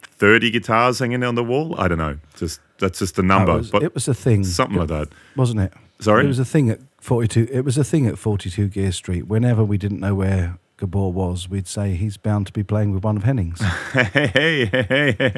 thirty 0.03 0.49
guitars 0.51 0.99
hanging 0.99 1.23
on 1.23 1.35
the 1.35 1.43
wall. 1.43 1.75
I 1.79 1.87
don't 1.87 1.97
know, 1.97 2.17
just 2.35 2.59
that's 2.79 2.99
just 2.99 3.17
a 3.19 3.23
number, 3.23 3.53
it 3.53 3.57
was, 3.57 3.71
but 3.71 3.83
it 3.83 3.93
was 3.93 4.07
a 4.09 4.13
thing, 4.13 4.43
something 4.43 4.77
like 4.77 4.89
that. 4.89 5.07
wasn't 5.37 5.61
it? 5.61 5.73
Sorry? 6.01 6.25
it 6.25 6.27
was 6.27 6.39
a 6.39 6.45
thing 6.45 6.69
at 6.69 6.79
forty 7.07 7.27
two. 7.27 7.47
It 7.51 7.61
was 7.61 7.77
a 7.77 7.83
thing 7.83 8.05
at 8.05 8.17
forty 8.17 8.49
two 8.49 8.67
Gear 8.67 8.91
Street. 8.91 9.27
Whenever 9.27 9.63
we 9.63 9.77
didn't 9.77 9.99
know 9.99 10.13
where 10.15 10.59
Gabor 10.77 11.11
was, 11.11 11.49
we'd 11.49 11.67
say 11.67 11.95
he's 11.95 12.17
bound 12.17 12.45
to 12.47 12.53
be 12.53 12.63
playing 12.63 12.93
with 12.93 13.03
one 13.03 13.17
of 13.17 13.23
Henning's. 13.23 13.59
hey, 13.93 14.29
hey, 14.33 14.65
hey, 14.65 15.15
hey, 15.17 15.29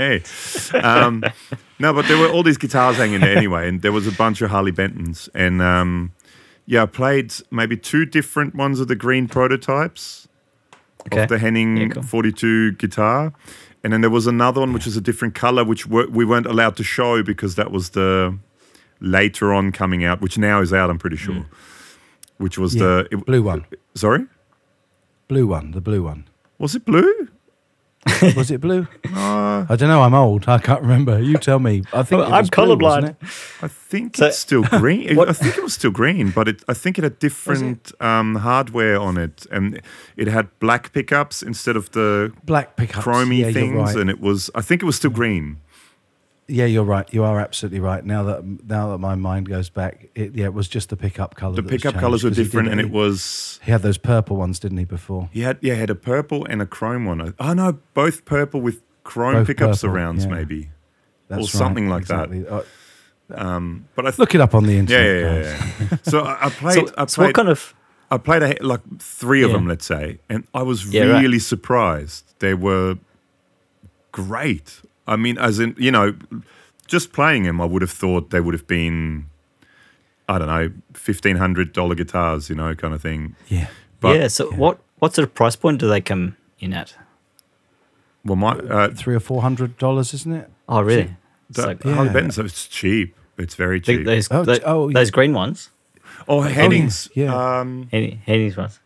hey. 0.72 0.80
Um, 0.80 1.24
no, 1.80 1.94
but 1.94 2.08
there 2.08 2.18
were 2.18 2.28
all 2.30 2.44
these 2.44 2.58
guitars 2.58 2.98
hanging 2.98 3.22
there 3.22 3.38
anyway, 3.38 3.70
and 3.70 3.82
there 3.82 3.92
was 3.94 4.08
a 4.08 4.12
bunch 4.12 4.42
of 4.42 4.50
Harley 4.50 4.72
Bentons, 4.74 5.30
and 5.34 5.62
um, 5.62 6.12
yeah, 6.66 6.84
I 6.84 6.88
played 6.88 7.34
maybe 7.52 7.78
two 7.78 8.06
different 8.06 8.54
ones 8.56 8.80
of 8.82 8.88
the 8.90 8.96
green 8.96 9.28
prototypes, 9.28 10.28
Okay. 11.06 11.22
of 11.24 11.30
the 11.30 11.40
Henning 11.40 11.78
Yeah, 11.78 11.88
cool. 11.90 12.04
42 12.04 12.74
guitar. 12.74 13.32
And 13.86 13.94
then 13.94 14.02
there 14.02 14.10
was 14.10 14.28
another 14.28 14.60
one 14.60 14.74
which 14.74 14.86
is 14.86 14.98
a 14.98 15.02
different 15.02 15.34
color, 15.36 15.64
which 15.64 15.88
we 15.88 16.06
we 16.08 16.26
weren't 16.26 16.46
allowed 16.46 16.76
to 16.76 16.84
show 16.84 17.24
because 17.24 17.56
that 17.56 17.72
was 17.72 17.92
the 17.92 18.38
later 19.00 19.54
on 19.54 19.72
coming 19.72 20.04
out, 20.04 20.22
which 20.22 20.38
now 20.38 20.62
is 20.62 20.74
out, 20.74 20.90
I'm 20.90 21.00
pretty 21.00 21.18
sure. 21.18 21.46
Which 22.38 22.58
was 22.58 22.76
Yeah, 22.76 22.84
the. 22.84 23.08
it- 23.12 23.26
blue 23.26 23.44
one. 23.44 23.66
sorry? 23.96 24.26
Blue 25.28 25.46
one, 25.48 25.72
the 25.72 25.82
blue 25.82 26.04
one. 26.04 26.26
Was 26.58 26.76
it 26.76 26.86
blue? 26.86 27.28
Was 28.36 28.50
it 28.50 28.62
blue? 28.62 28.88
I 29.14 29.66
don't 29.78 29.90
know. 29.90 30.02
I'm 30.02 30.14
old. 30.14 30.48
I 30.48 30.58
can't 30.58 30.82
remember. 30.82 31.22
You 31.22 31.38
tell 31.38 31.60
me. 31.60 31.84
I 31.92 32.02
think 32.04 32.22
Well, 32.22 32.30
it 32.30 32.34
I'm 32.34 32.42
was 32.44 32.50
blue, 32.50 32.78
wasn't 32.78 32.82
colourblind. 32.82 33.10
it? 33.10 33.64
I 33.64 33.68
think 33.68 34.16
So- 34.18 34.28
it's 34.28 34.38
still 34.40 34.64
green. 34.80 35.16
What- 35.18 35.28
I 35.30 35.34
think 35.34 35.58
it 35.58 35.64
was 35.64 35.74
still 35.74 35.92
green, 35.92 36.32
but 36.32 36.48
it, 36.48 36.64
I 36.70 36.74
think 36.74 36.98
it 36.98 37.04
had 37.04 37.20
different 37.20 37.92
um, 38.00 38.36
hardware 38.36 38.98
on 39.00 39.18
it, 39.18 39.46
and 39.52 39.82
it 40.16 40.28
had 40.28 40.48
black 40.60 40.94
pickups 40.94 41.44
instead 41.44 41.76
of 41.76 41.92
the 41.92 42.32
Black 42.46 42.78
pickups. 42.78 43.06
chromy 43.06 43.40
yeah, 43.40 43.52
things, 43.52 43.76
right. 43.76 43.96
and 43.98 44.10
it 44.10 44.22
was. 44.22 44.50
I 44.56 44.62
think 44.62 44.82
it 44.82 44.86
was 44.86 44.96
still 44.96 45.12
green. 45.12 45.58
Yeah, 46.52 46.66
you're 46.66 46.84
right. 46.84 47.08
You 47.14 47.24
are 47.24 47.40
absolutely 47.40 47.80
right. 47.80 48.04
Now 48.04 48.24
that 48.24 48.44
now 48.68 48.90
that 48.92 48.98
my 48.98 49.16
mind 49.16 49.48
goes 49.48 49.70
back, 49.70 50.10
it, 50.16 50.34
yeah, 50.36 50.46
it 50.46 50.54
was 50.54 50.68
just 50.68 50.90
the 50.90 50.98
pickup 50.98 51.36
color. 51.36 51.56
The 51.56 51.64
pickup 51.64 51.96
colors 51.96 52.24
were 52.24 52.32
'cause 52.32 52.38
he 52.38 52.44
different, 52.44 52.66
did- 52.70 52.80
and 52.80 52.82
it 52.82 52.90
was. 52.92 53.60
He 53.64 53.72
had 53.72 53.82
those 53.84 53.98
purple 54.00 54.36
ones, 54.38 54.60
didn't 54.60 54.80
he? 54.80 54.86
Before 54.86 55.30
He 55.32 55.42
had 55.42 55.58
yeah, 55.62 55.76
he 55.76 55.80
had 55.80 55.90
a 55.90 55.96
purple 55.96 56.46
and 56.46 56.62
a 56.62 56.66
chrome 56.66 57.06
one. 57.06 57.34
Oh 57.40 57.54
no, 57.54 57.80
both 57.94 58.26
purple 58.26 58.62
with 58.62 58.82
chrome 59.04 59.34
Both 59.36 59.48
pickups 59.48 59.82
purple, 59.82 59.96
arounds, 59.98 60.22
yeah. 60.26 60.34
maybe. 60.36 60.70
that's 61.28 61.40
right, 61.42 61.50
something 61.50 61.88
like 61.90 62.06
that. 62.08 62.32
exactly. 62.32 62.48
Uh, 62.48 62.62
Um, 63.32 63.86
but 63.96 64.08
I 64.08 64.10
th- 64.10 64.18
look 64.20 64.34
it 64.34 64.42
up 64.42 64.56
on 64.56 64.66
the 64.66 64.76
internet. 64.76 65.06
yeah, 65.06 65.42
yeah, 65.42 65.72
yeah. 65.92 65.98
so 66.02 66.22
I, 66.22 66.48
I 66.48 66.50
played. 66.62 66.88
So, 66.88 66.94
I 66.98 67.06
so 67.06 67.22
what 67.24 67.36
kind 67.36 67.50
of 67.50 67.76
I 68.10 68.18
played 68.18 68.42
a, 68.42 68.58
like 68.66 68.82
three 68.98 69.44
of 69.44 69.52
Yeah. 69.52 69.58
them, 69.58 69.68
let's 69.68 69.86
say, 69.86 70.18
and 70.30 70.48
I 70.56 70.64
was 70.64 70.92
Yeah, 70.92 71.04
right. 71.04 71.22
really 71.22 71.38
surprised. 71.38 72.34
They 72.40 72.56
were 72.56 72.98
great. 74.12 74.82
I 75.10 75.16
mean, 75.16 75.38
as 75.38 75.60
in, 75.60 75.76
you 75.78 75.92
know, 75.92 76.16
just 76.88 77.12
playing 77.14 77.44
them, 77.44 77.60
I 77.62 77.66
would 77.66 77.82
have 77.82 77.92
thought 77.92 78.30
they 78.30 78.40
would 78.40 78.54
have 78.54 78.68
been, 78.68 79.26
I 80.28 80.38
don't 80.38 80.48
know, 80.48 80.72
fifteen 80.94 81.38
hundred 81.38 81.74
dollar 81.74 81.96
guitars, 81.96 82.50
you 82.50 82.56
know, 82.56 82.76
kind 82.76 82.94
of 82.94 83.02
thing. 83.02 83.36
yeah. 83.48 83.68
But 84.00 84.16
yeah? 84.20 84.28
So 84.28 84.50
what 84.52 84.80
what 85.00 85.14
sort 85.16 85.28
of 85.28 85.34
price 85.36 85.56
point 85.58 85.80
do 85.80 85.88
they 85.90 86.02
come 86.02 86.36
in 86.60 86.74
at? 86.74 86.96
well, 88.26 88.36
my 88.36 88.52
uh, 88.54 88.90
Three 88.94 89.16
or 89.16 89.20
four 89.20 89.42
hundred 89.42 89.78
dollars, 89.78 90.14
isn't 90.14 90.32
it? 90.34 90.50
Oh, 90.68 90.82
really? 90.82 91.16
It's 91.50 91.58
the, 91.60 91.68
like- 91.68 91.84
Yeah. 91.84 92.12
Benton, 92.14 92.46
it's 92.46 92.68
cheap. 92.68 93.16
It's 93.38 93.56
very 93.56 93.80
Th- 93.82 93.98
cheap. 94.00 94.06
those 94.06 94.28
Oh, 94.32 94.44
tho- 94.44 94.58
ch- 94.58 94.62
oh, 94.66 94.92
those 94.92 95.10
green 95.12 95.34
ones, 95.34 95.70
oh, 96.28 96.42
Hennings. 96.42 97.10
yeah. 97.16 97.34
Um, 97.60 97.88
Henny, 97.92 98.22
Henny's 98.26 98.56
ones. 98.58 98.80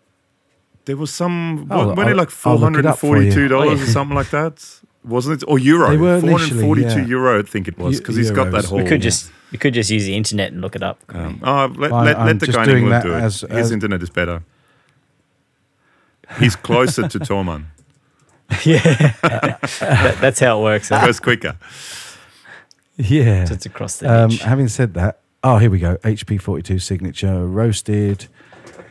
there 0.86 0.96
was 0.96 1.12
some. 1.12 1.68
Oh, 1.72 1.88
weren't 1.88 2.00
it 2.00 2.12
I'll- 2.12 2.16
like 2.18 2.28
I'll 2.30 2.32
four 2.32 2.54
look 2.54 2.62
hundred 2.64 2.80
it 2.86 2.86
and 2.86 2.94
up 2.94 3.00
for 3.00 3.18
you. 3.18 3.24
forty-two 3.32 3.48
dollars 3.50 3.70
Oh, 3.70 3.74
yeah. 3.76 3.84
or 3.84 3.88
something 3.88 4.16
like 4.16 4.30
that? 4.30 4.80
Wasn't 5.06 5.42
it? 5.42 5.46
Or 5.50 5.60
euro? 5.60 5.90
They 5.90 5.98
were 5.98 6.22
four 6.22 6.32
hundred 6.40 6.52
and 6.54 6.62
forty-two 6.62 6.86
initially, 6.88 7.02
yeah. 7.04 7.08
euro, 7.10 7.40
I 7.40 7.44
think 7.44 7.68
it 7.68 7.78
was, 7.78 8.00
because 8.00 8.16
he's 8.16 8.32
got 8.32 8.52
that 8.52 8.64
euros. 8.64 8.70
whole. 8.70 8.78
We 8.80 8.86
could 8.86 9.02
just 9.02 9.32
we 9.52 9.58
could 9.58 9.74
just 9.74 9.90
use 9.90 10.06
the 10.06 10.16
internet 10.16 10.52
and 10.54 10.62
look 10.62 10.76
it 10.76 10.84
up. 10.84 11.00
Um, 11.10 11.40
oh, 11.44 11.74
let, 11.78 11.92
I- 11.92 12.04
let, 12.06 12.20
let 12.20 12.40
the 12.40 12.46
just 12.48 12.58
guy 12.58 12.64
in 12.64 12.78
England 12.78 13.04
do 13.04 13.14
it. 13.14 13.20
as- 13.22 13.42
His 13.42 13.50
as- 13.52 13.72
internet 13.72 14.02
is 14.02 14.10
better. 14.10 14.44
He's 16.40 16.56
closer 16.56 17.08
to 17.08 17.20
Thomann. 17.20 17.66
yeah, 18.66 18.82
that, 19.22 20.18
that's 20.22 20.40
how 20.40 20.60
it 20.60 20.64
works. 20.64 20.90
huh? 20.90 21.06
Goes 21.06 21.20
quicker. 21.20 21.58
Yeah. 22.98 23.46
Just 23.46 23.66
across 23.66 23.98
the 23.98 24.12
Um, 24.26 24.32
having 24.32 24.68
said 24.68 24.94
that, 24.94 25.20
oh, 25.44 25.58
here 25.58 25.70
we 25.70 25.80
go. 25.80 25.98
HP 25.98 26.40
42 26.40 26.80
signature 26.80 27.46
roasted. 27.46 28.28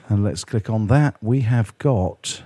And 0.08 0.24
let's 0.24 0.44
click 0.44 0.68
on 0.68 0.88
that. 0.88 1.16
We 1.22 1.40
have 1.42 1.76
got. 1.78 2.42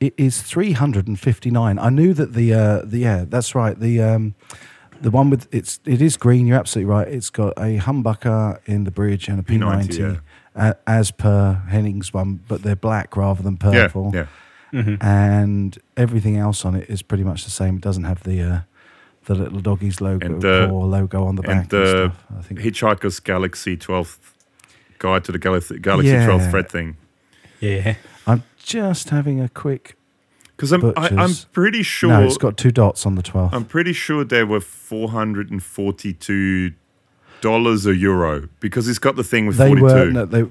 It 0.00 0.14
is 0.16 0.42
359. 0.42 1.78
I 1.78 1.88
knew 1.90 2.14
that 2.14 2.32
the 2.34 2.54
uh, 2.54 2.82
the 2.84 2.98
yeah, 2.98 3.24
that's 3.28 3.54
right. 3.54 3.78
The 3.78 4.00
um, 4.02 4.34
the 5.00 5.10
one 5.10 5.28
with 5.30 5.48
it's 5.52 5.80
it 5.84 6.00
is 6.00 6.16
green. 6.16 6.46
You're 6.46 6.58
absolutely 6.58 6.90
right. 6.92 7.08
It's 7.08 7.30
got 7.30 7.54
a 7.58 7.78
humbucker 7.78 8.60
in 8.66 8.84
the 8.84 8.90
bridge 8.92 9.28
and 9.28 9.40
a 9.40 9.42
P90, 9.42 9.88
P90, 9.88 10.20
uh, 10.54 10.74
as 10.86 11.10
per 11.10 11.62
Henning's 11.68 12.14
one, 12.14 12.40
but 12.46 12.62
they're 12.62 12.76
black 12.76 13.16
rather 13.16 13.42
than 13.42 13.54
Yeah, 13.60 13.86
purple. 13.88 14.12
yeah. 14.14 14.26
And 15.00 15.78
everything 15.96 16.36
else 16.36 16.64
on 16.64 16.74
it 16.74 16.88
is 16.88 17.02
pretty 17.02 17.24
much 17.24 17.44
the 17.44 17.50
same. 17.50 17.76
It 17.76 17.82
doesn't 17.82 18.04
have 18.04 18.22
the 18.22 18.40
uh, 18.42 18.60
the 19.24 19.34
little 19.34 19.60
doggies 19.60 20.00
logo 20.00 20.24
And 20.26 20.40
the- 20.42 20.68
or 20.70 20.86
logo 20.86 21.24
on 21.24 21.34
the 21.36 21.42
back 21.42 21.50
And 21.64 21.72
and, 21.74 21.82
the 21.84 21.86
stuff. 22.12 22.24
I 22.38 22.42
think 22.42 22.60
Hitchhiker's 22.60 23.18
Galaxy 23.20 23.76
12th 23.76 24.18
guide 24.98 25.24
to 25.24 25.32
the 25.32 25.38
Galaxy, 25.38 25.78
Galaxy 25.78 26.10
Yeah. 26.12 26.26
12th 26.26 26.50
thread 26.50 26.68
thing. 26.70 26.96
yeah, 27.60 27.94
I'm 28.26 28.42
just 28.68 29.10
having 29.10 29.40
a 29.40 29.48
quick. 29.48 29.96
Because 30.56 30.72
I'm, 30.72 30.84
I, 30.96 31.08
I'm 31.16 31.30
pretty 31.52 31.82
sure. 31.82 32.10
No, 32.10 32.24
it's 32.24 32.36
got 32.36 32.56
two 32.56 32.70
dots 32.72 33.06
on 33.06 33.14
the 33.14 33.22
12th. 33.22 33.50
I'm 33.52 33.64
pretty 33.64 33.92
sure 33.92 34.24
they 34.24 34.44
were 34.44 34.60
four 34.60 35.10
hundred 35.10 35.50
and 35.50 35.62
forty-two 35.62 36.72
dollars 37.40 37.86
a 37.86 37.94
euro 37.94 38.48
because 38.60 38.88
it's 38.88 38.98
got 38.98 39.14
the 39.16 39.22
thing 39.24 39.46
with 39.46 39.56
they 39.56 39.68
forty-two. 39.68 39.84
were 39.86 40.10
no, 40.10 40.24
they 40.26 40.44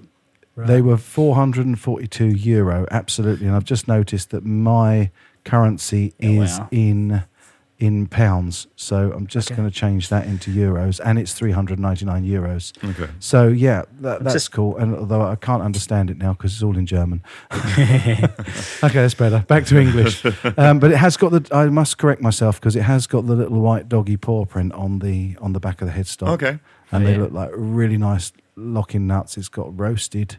they 0.56 0.82
were 0.82 0.96
442 0.98 2.26
euro 2.30 2.88
absolutely 2.90 3.46
and 3.46 3.54
i've 3.56 3.66
just 3.66 3.88
noticed 3.90 4.30
that 4.32 4.46
my 4.46 5.12
currency 5.44 6.14
Yeah, 6.18 6.30
is 6.44 6.58
wow. 6.60 6.68
in 6.72 7.24
in 7.80 8.08
pounds 8.08 8.66
so 8.76 9.12
i'm 9.14 9.28
just 9.28 9.52
Okay. 9.52 9.56
going 9.58 9.70
to 9.70 9.76
change 9.76 10.10
that 10.10 10.26
into 10.26 10.50
euros 10.52 11.00
and 11.06 11.20
it's 11.20 11.34
399 11.34 12.24
euros 12.26 12.74
okay. 12.90 13.12
so 13.20 13.48
yeah 13.50 13.84
that, 14.02 14.24
that's 14.24 14.34
just- 14.34 14.52
cool 14.52 14.76
and 14.78 14.96
although 14.96 15.22
i 15.22 15.36
can't 15.36 15.62
understand 15.62 16.10
it 16.10 16.18
now 16.18 16.34
because 16.34 16.54
it's 16.54 16.64
all 16.64 16.76
in 16.76 16.88
german 16.88 17.22
okay 17.52 18.22
that's 18.82 19.14
better 19.14 19.46
back 19.48 19.66
to 19.66 19.80
english 19.80 20.26
um, 20.58 20.80
but 20.80 20.92
it 20.92 20.98
has 20.98 21.18
got 21.18 21.32
the 21.32 21.48
i 21.56 21.66
must 21.66 21.98
correct 21.98 22.22
myself 22.22 22.60
because 22.60 22.76
it 22.76 22.82
has 22.84 23.06
got 23.08 23.28
the 23.28 23.36
little 23.36 23.60
white 23.62 23.88
doggy 23.88 24.18
paw 24.18 24.46
print 24.46 24.74
on 24.74 25.00
the 25.00 25.36
on 25.40 25.54
the 25.54 25.60
back 25.60 25.82
of 25.82 25.88
the 25.88 25.94
headstock 25.94 26.30
Okay. 26.30 26.60
and 26.92 27.04
Oh, 27.04 27.06
they 27.06 27.12
yeah. 27.14 27.20
look 27.20 27.32
like 27.34 27.52
really 27.54 27.98
nice 27.98 28.32
locking 28.56 29.08
nuts. 29.08 29.38
It's 29.38 29.50
got 29.50 29.78
roasted 29.78 30.38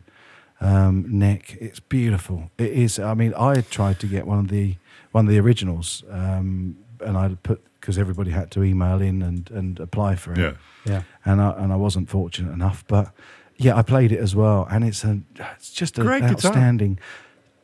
um, 0.63 1.05
neck. 1.19 1.57
It's 1.61 1.79
beautiful. 1.79 2.51
It 2.57 2.73
is. 2.73 2.99
I 2.99 3.13
mean, 3.15 3.35
I 3.35 3.61
tried 3.61 4.01
to 4.01 4.07
get 4.07 4.27
one 4.27 4.39
of 4.39 4.49
the 4.49 4.77
one 5.13 5.27
of 5.27 5.31
the 5.31 5.39
originals, 5.39 6.03
um, 6.11 6.77
and 7.01 7.17
I 7.17 7.37
put 7.43 7.63
because 7.81 7.99
everybody 7.99 8.31
had 8.33 8.51
to 8.53 8.63
email 8.65 9.01
in 9.01 9.23
and 9.23 9.51
and 9.51 9.79
apply 9.81 10.17
for 10.17 10.33
it. 10.33 10.39
Yeah. 10.39 10.53
yeah. 10.85 11.03
and 11.25 11.41
I 11.41 11.51
and 11.53 11.73
I 11.73 11.77
wasn't 11.77 12.09
fortunate 12.09 12.53
enough, 12.53 12.85
but 12.89 13.13
yeah, 13.57 13.77
I 13.77 13.83
played 13.83 14.13
it 14.13 14.19
as 14.21 14.35
well, 14.37 14.67
and 14.71 14.85
it's 14.85 15.05
a 15.05 15.21
it's 15.57 15.71
just 15.73 15.99
an 15.99 16.05
Great 16.07 16.21
guitar. 16.23 16.33
outstanding. 16.53 16.99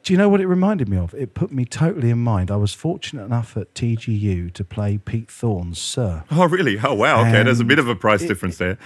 Do 0.02 0.12
you 0.12 0.18
know 0.18 0.28
what 0.28 0.42
it 0.42 0.46
reminded 0.46 0.86
me 0.86 0.98
of? 0.98 1.14
It 1.14 1.32
put 1.32 1.50
me 1.50 1.64
totally 1.64 2.10
in 2.10 2.18
mind. 2.18 2.50
I 2.50 2.56
was 2.56 2.74
fortunate 2.74 3.24
enough 3.24 3.56
at 3.56 3.72
TGU 3.72 4.52
to 4.52 4.62
play 4.62 4.98
Pete 4.98 5.30
Thorn's 5.30 5.78
Suhr. 5.78 6.24
Oh, 6.30 6.44
really? 6.46 6.78
Oh, 6.78 6.92
wow. 6.92 7.22
Okay. 7.22 7.42
There's 7.42 7.58
a 7.60 7.64
bit 7.64 7.78
of 7.78 7.88
a 7.88 7.96
price 7.96 8.20
it- 8.20 8.28
difference 8.28 8.58
there. 8.58 8.76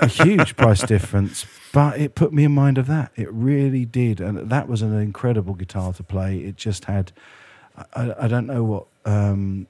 a 0.00 0.06
huge 0.24 0.56
price 0.56 0.82
difference, 0.82 1.46
but 1.72 2.00
it 2.00 2.16
put 2.16 2.32
me 2.32 2.42
in 2.42 2.50
mind 2.52 2.78
of 2.78 2.88
that. 2.88 3.12
It 3.14 3.32
really 3.32 3.84
did, 3.84 4.20
and 4.20 4.50
that 4.50 4.66
was 4.66 4.82
an 4.82 4.92
incredible 5.00 5.54
guitar 5.54 5.92
to 5.92 6.02
play. 6.02 6.38
It 6.38 6.56
just 6.56 6.86
had, 6.86 7.12
I, 7.94 8.14
I 8.22 8.26
don't 8.26 8.48
know 8.48 8.64
what 8.64 8.86
um, 9.04 9.66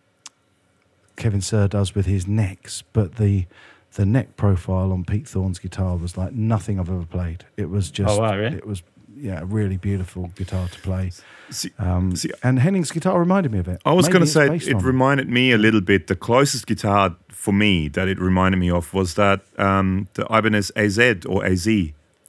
Kevin 1.16 1.40
Suhr 1.40 1.68
does 1.68 1.94
with 1.94 2.06
his 2.06 2.26
necks, 2.26 2.82
but 2.92 3.16
the 3.16 3.46
the 3.94 4.04
neck 4.04 4.36
profile 4.36 4.90
on 4.90 5.04
Pete 5.04 5.28
Thorn's 5.28 5.60
guitar 5.60 5.96
was 5.96 6.16
like 6.16 6.32
nothing 6.32 6.80
I've 6.80 6.88
ever 6.90 7.04
played. 7.06 7.44
It 7.56 7.70
was 7.70 7.92
just, 7.92 8.10
Oh, 8.18 8.22
wow, 8.22 8.36
really? 8.36 8.56
it 8.56 8.66
was 8.66 8.82
yeah, 9.16 9.40
a 9.42 9.44
really 9.44 9.76
beautiful 9.76 10.32
guitar 10.34 10.66
to 10.66 10.80
play. 10.80 11.12
See, 11.50 11.70
Um, 11.78 12.16
See, 12.16 12.32
and 12.42 12.58
Henning's 12.58 12.90
guitar 12.90 13.16
reminded 13.20 13.52
me 13.52 13.60
of 13.60 13.68
it. 13.68 13.80
I 13.84 13.92
was 13.92 14.08
going 14.08 14.22
to 14.22 14.26
say 14.26 14.48
based 14.48 14.66
it 14.66 14.74
on 14.74 14.82
reminded 14.82 15.28
me 15.30 15.52
a 15.52 15.58
little 15.58 15.80
bit. 15.80 16.08
The 16.08 16.16
closest 16.16 16.66
guitar 16.66 17.14
for 17.28 17.52
me 17.54 17.86
that 17.90 18.08
it 18.08 18.18
reminded 18.18 18.58
me 18.58 18.68
of 18.68 18.92
was 18.92 19.14
that 19.14 19.42
um, 19.58 20.08
the 20.14 20.24
Ibanez 20.28 20.72
AZ 20.74 20.98
or 21.28 21.44
AZ 21.46 21.64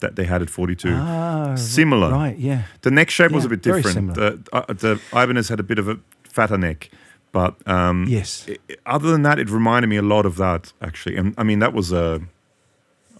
that 0.01 0.15
they 0.17 0.25
had 0.25 0.43
at 0.43 0.51
42. 0.51 0.89
Ah, 0.93 1.55
Similar. 1.55 2.11
right? 2.11 2.37
Yeah, 2.37 2.65
The 2.81 2.91
neck 2.91 3.09
shape 3.09 3.31
was 3.31 3.45
a 3.45 3.49
bit 3.49 3.63
very 3.63 3.81
different. 3.81 4.13
similar. 4.15 4.35
The, 4.37 4.49
uh, 4.53 4.71
the 4.73 5.01
Ibanez 5.13 5.49
had 5.49 5.59
a 5.59 5.63
bit 5.63 5.79
of 5.79 5.89
a 5.89 5.97
fatter 6.35 6.57
neck, 6.57 6.89
but 7.31 7.53
um, 7.67 8.05
yes. 8.07 8.45
i- 8.49 8.57
i- 8.71 8.75
other 8.95 9.09
than 9.13 9.23
that, 9.23 9.37
it 9.39 9.49
reminded 9.49 9.87
me 9.89 9.97
a 9.97 10.07
lot 10.15 10.25
of 10.25 10.35
that 10.37 10.73
actually. 10.81 11.15
And 11.19 11.33
I 11.37 11.43
mean, 11.43 11.59
that 11.59 11.73
was 11.73 11.91
a 11.91 12.21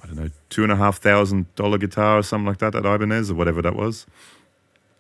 I 0.01 0.07
don't 0.07 0.17
know 0.21 0.29
two 0.49 0.63
and 0.63 0.71
a 0.71 0.75
half 0.75 0.97
thousand 0.99 1.45
dollar 1.55 1.77
guitar 1.79 2.17
or 2.19 2.23
something 2.23 2.47
like 2.51 2.59
that 2.59 2.75
at 2.75 2.85
Ibanez 2.85 3.31
or 3.31 3.35
whatever 3.35 3.61
that 3.61 3.75
was. 3.75 4.05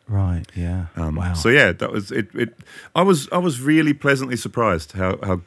Right. 0.07 0.45
Yeah. 0.55 0.85
Um, 0.95 1.15
wow. 1.15 1.33
So 1.33 1.49
yeah, 1.49 1.71
that 1.73 1.91
was 1.91 2.11
it, 2.11 2.27
it. 2.33 2.49
I 2.95 3.01
was 3.01 3.27
I 3.31 3.37
was 3.39 3.59
really 3.61 3.93
pleasantly 3.93 4.37
surprised 4.37 4.91
how 4.93 5.17
how 5.23 5.41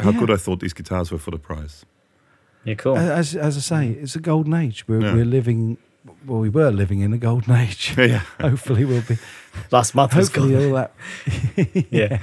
how 0.00 0.10
Yeah. 0.12 0.18
good 0.20 0.30
I 0.30 0.36
thought 0.36 0.60
these 0.60 0.74
guitars 0.74 1.10
were 1.12 1.18
for 1.18 1.30
the 1.32 1.38
price. 1.38 1.84
Yeah, 2.64 2.76
cool. 2.76 2.96
As, 2.96 3.34
as 3.36 3.56
I 3.56 3.60
say, 3.60 3.88
it's 4.02 4.16
a 4.16 4.20
golden 4.20 4.52
age. 4.54 4.84
We're, 4.88 5.00
Yeah. 5.00 5.14
we're 5.14 5.24
living, 5.24 5.76
well, 6.26 6.38
we 6.40 6.48
were 6.48 6.70
living 6.70 7.00
in 7.00 7.12
a 7.12 7.18
golden 7.18 7.54
age. 7.54 7.94
yeah, 7.98 8.18
Hopefully, 8.40 8.84
we'll 8.84 9.02
be. 9.02 9.18
Last 9.70 9.94
month 9.94 10.14
was 10.14 10.28
Hopefully, 10.28 10.54
gone. 10.54 10.64
all 10.66 10.74
that. 10.74 11.86
Yeah. 11.90 12.20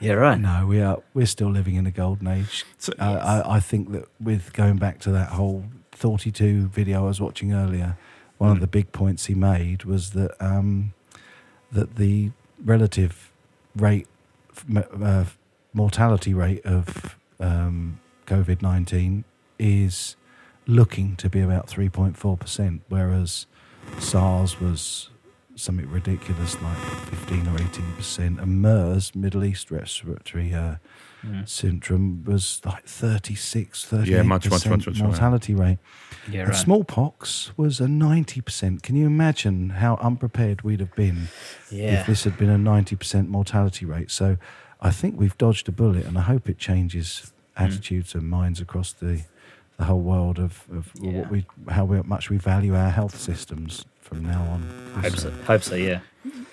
Yeah, 0.00 0.14
right. 0.14 0.38
No, 0.40 0.66
we 0.66 0.80
are. 0.80 1.00
We're 1.14 1.26
still 1.26 1.50
living 1.50 1.76
in 1.76 1.86
a 1.86 1.90
golden 1.92 2.26
age. 2.26 2.64
So- 2.78 2.92
Uh, 2.98 3.42
I, 3.46 3.56
I 3.56 3.60
think 3.60 3.92
that 3.92 4.08
with 4.20 4.52
going 4.52 4.76
back 4.78 4.98
to 5.00 5.12
that 5.12 5.28
whole 5.30 5.64
42 5.92 6.66
video 6.68 7.04
I 7.04 7.06
was 7.08 7.20
watching 7.20 7.52
earlier, 7.52 7.96
one 8.38 8.50
of 8.50 8.56
Mm. 8.58 8.60
the 8.62 8.66
big 8.66 8.90
points 8.92 9.26
he 9.26 9.34
made 9.34 9.84
was 9.84 10.10
that 10.10 10.32
um, 10.44 10.92
that 11.70 11.94
the 11.96 12.32
relative 12.64 13.30
rate, 13.76 14.08
uh, 14.76 15.24
mortality 15.72 16.34
rate 16.34 16.64
of 16.66 17.16
um, 17.38 18.00
COVID 18.26 18.60
19 18.62 19.22
is 19.60 20.16
looking 20.66 21.16
to 21.16 21.28
be 21.28 21.40
about 21.40 21.66
3.4%, 21.66 22.80
whereas 22.88 23.46
SARS 23.98 24.60
was 24.60 25.10
something 25.54 25.88
ridiculous 25.90 26.60
like 26.62 26.76
15 26.78 27.46
or 27.48 27.58
18%, 27.58 28.42
and 28.42 28.62
MERS, 28.62 29.14
Middle 29.14 29.44
East 29.44 29.70
Respiratory 29.70 30.54
uh, 30.54 30.76
Mm. 31.24 31.48
Syndrome, 31.48 32.24
was 32.24 32.60
like 32.64 32.84
36, 32.84 33.86
38% 33.86 34.06
Yeah, 34.06 34.22
much, 34.22 34.50
much, 34.50 34.66
much, 34.66 35.00
mortality 35.00 35.54
rate. 35.54 35.78
Yeah, 36.28 36.46
right. 36.46 36.54
smallpox 36.56 37.52
was 37.56 37.78
a 37.80 37.84
90%. 37.86 38.82
Can 38.82 38.96
you 38.96 39.06
imagine 39.06 39.70
how 39.70 39.94
unprepared 40.02 40.62
we'd 40.62 40.80
have 40.80 40.94
been 40.96 41.28
yeah. 41.70 42.00
if 42.00 42.08
this 42.08 42.24
had 42.24 42.36
been 42.36 42.50
a 42.50 42.56
90% 42.58 43.28
mortality 43.28 43.86
rate? 43.86 44.10
So 44.10 44.36
I 44.80 44.90
think 44.90 45.16
we've 45.16 45.38
dodged 45.38 45.68
a 45.68 45.72
bullet, 45.72 46.06
and 46.06 46.18
I 46.18 46.22
hope 46.22 46.48
it 46.48 46.58
changes 46.58 47.32
Mm. 47.56 47.66
attitudes 47.66 48.14
and 48.16 48.28
minds 48.28 48.60
across 48.60 48.92
the, 48.92 49.22
the 49.78 49.84
whole 49.84 50.00
world 50.00 50.38
of, 50.38 50.64
of 50.72 50.90
Yeah. 51.00 51.12
what 51.20 51.30
we, 51.30 51.46
how 51.68 51.84
we, 51.84 52.00
much 52.02 52.30
we 52.30 52.36
value 52.38 52.74
our 52.76 52.90
health 52.90 53.18
systems 53.18 53.84
from 54.00 54.22
now 54.24 54.42
on. 54.42 54.62
Hope 55.02 55.16
so. 55.16 55.30
Hope 55.46 55.62
so. 55.62 55.74
Yeah. 55.74 56.00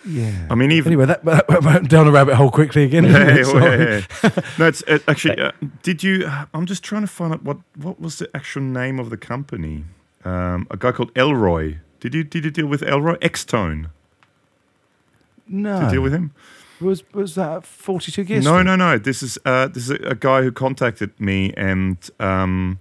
Yeah. 0.06 0.48
I 0.50 0.56
mean, 0.56 0.72
even 0.72 0.94
anyway, 0.94 1.06
that, 1.06 1.24
that 1.26 1.64
went 1.64 1.90
down 1.90 2.08
a 2.08 2.12
rabbit 2.12 2.36
hole 2.36 2.50
quickly 2.50 2.84
again. 2.84 3.04
yeah, 3.04 3.28
it? 3.28 3.46
yeah, 3.48 3.76
yeah, 3.76 4.02
yeah. 4.24 4.30
No, 4.58 4.68
it's 4.68 4.82
it, 4.88 5.04
actually. 5.08 5.40
Uh, 5.40 5.52
did 5.84 6.04
you? 6.04 6.26
uh, 6.26 6.46
I'm 6.54 6.66
just 6.66 6.84
trying 6.84 7.02
to 7.02 7.08
find 7.08 7.34
out 7.34 7.44
what 7.44 7.58
what 7.76 8.00
was 8.00 8.18
the 8.18 8.30
actual 8.34 8.64
name 8.64 8.98
of 9.00 9.10
the 9.10 9.18
company. 9.18 9.84
Um, 10.26 10.68
a 10.72 10.78
guy 10.78 10.92
called 10.92 11.12
Elroy. 11.16 11.78
Did 12.00 12.16
you 12.16 12.24
did 12.24 12.46
you 12.46 12.52
deal 12.52 12.66
with 12.68 12.82
Elroy? 12.82 13.18
Xtone. 13.18 13.90
No. 15.48 15.76
Did 15.80 15.86
you 15.86 15.92
deal 15.92 16.02
with 16.02 16.14
him? 16.14 16.32
Was, 16.82 17.04
was 17.14 17.36
that 17.36 17.66
42 17.66 18.24
Gears? 18.24 18.46
No, 18.46 18.64
no, 18.64 18.76
no. 18.78 18.98
This 18.98 19.22
is 19.22 19.38
uh, 19.46 19.68
this 19.68 19.84
is 19.84 19.92
a, 19.92 20.12
a 20.12 20.16
guy 20.16 20.44
who 20.44 20.52
contacted 20.52 21.20
me, 21.20 21.54
and 21.58 21.98
um, 22.22 22.80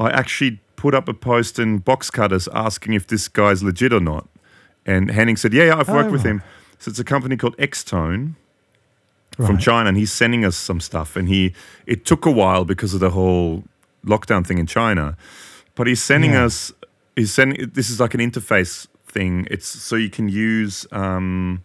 I 0.00 0.10
actually 0.10 0.60
put 0.76 0.94
up 0.94 1.08
a 1.08 1.14
post 1.14 1.58
in 1.58 1.78
Box 1.78 2.10
Cutters 2.10 2.48
asking 2.54 2.94
if 2.94 3.06
this 3.06 3.28
guy's 3.28 3.62
legit 3.62 3.92
or 3.92 4.00
not. 4.00 4.26
And 4.86 5.10
Henning 5.10 5.36
said, 5.36 5.52
"Yeah, 5.52 5.64
yeah 5.64 5.76
I've 5.78 5.88
worked 5.90 6.08
Oh, 6.08 6.12
with 6.12 6.24
right. 6.24 6.30
him." 6.30 6.42
So 6.78 6.88
it's 6.90 6.98
a 6.98 7.04
company 7.04 7.36
called 7.36 7.56
Xtone 7.58 8.34
from 9.36 9.56
Right. 9.56 9.60
China, 9.60 9.88
and 9.90 9.98
he's 9.98 10.10
sending 10.12 10.44
us 10.44 10.56
some 10.56 10.80
stuff. 10.80 11.16
And 11.16 11.28
he 11.28 11.52
it 11.86 12.04
took 12.06 12.24
a 12.24 12.30
while 12.30 12.64
because 12.64 12.94
of 12.94 13.00
the 13.00 13.10
whole 13.10 13.64
lockdown 14.06 14.46
thing 14.46 14.58
in 14.58 14.66
China, 14.66 15.16
but 15.74 15.86
he's 15.86 16.02
sending 16.02 16.32
Yeah. 16.32 16.46
us. 16.46 16.72
He's 17.14 17.32
sending. 17.32 17.70
This 17.74 17.90
is 17.90 18.00
like 18.00 18.14
an 18.14 18.20
interface 18.20 18.86
thing. 19.06 19.46
It's 19.50 19.66
so 19.66 19.96
you 19.96 20.08
can 20.10 20.28
use. 20.30 20.86
Um, 20.92 21.62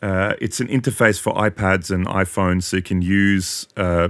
uh, 0.00 0.34
it's 0.40 0.58
an 0.58 0.68
interface 0.68 1.20
for 1.20 1.32
iPads 1.34 1.90
and 1.90 2.06
iPhones, 2.06 2.62
so 2.64 2.78
you 2.78 2.82
can 2.82 3.02
use 3.02 3.68
uh, 3.76 4.08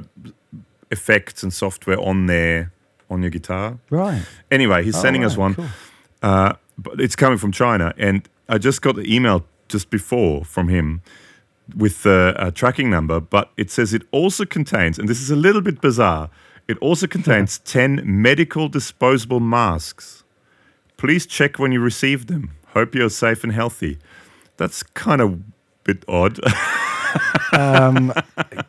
effects 0.90 1.42
and 1.42 1.52
software 1.52 1.98
on 2.00 2.26
there 2.26 2.70
on 3.12 3.22
your 3.22 3.30
guitar. 3.30 3.78
Right. 3.90 4.22
Anyway, 4.50 4.82
he's 4.84 4.96
Oh, 4.96 5.02
sending 5.02 5.24
us 5.24 5.36
one, 5.36 5.54
cool. 5.54 5.66
uh, 6.22 6.54
but 6.78 7.00
it's 7.00 7.16
coming 7.16 7.38
from 7.38 7.52
China, 7.52 7.94
and 7.98 8.28
I 8.48 8.58
just 8.58 8.82
got 8.82 8.96
the 8.96 9.14
email 9.14 9.44
just 9.68 9.90
before 9.90 10.44
from 10.44 10.68
him 10.68 11.02
with 11.76 12.02
the 12.02 12.34
uh, 12.36 12.50
tracking 12.50 12.90
number, 12.90 13.20
but 13.20 13.50
it 13.56 13.70
says 13.70 13.94
it 13.94 14.02
also 14.10 14.44
contains, 14.44 14.98
and 14.98 15.08
this 15.08 15.20
is 15.20 15.30
a 15.30 15.36
little 15.36 15.62
bit 15.62 15.80
bizarre, 15.80 16.28
it 16.68 16.76
also 16.78 17.06
contains 17.16 17.58
10 17.60 18.02
medical 18.04 18.68
disposable 18.68 19.40
masks. 19.40 20.24
Please 20.96 21.26
check 21.26 21.58
when 21.58 21.72
you 21.72 21.80
receive 21.80 22.26
them. 22.26 22.50
Hope 22.74 22.94
you're 22.94 23.10
safe 23.10 23.44
and 23.44 23.52
healthy. 23.52 23.98
That's 24.56 24.82
kind 24.82 25.20
of 25.20 25.40
bit 25.84 26.04
odd. 26.08 26.38
um, 27.52 28.12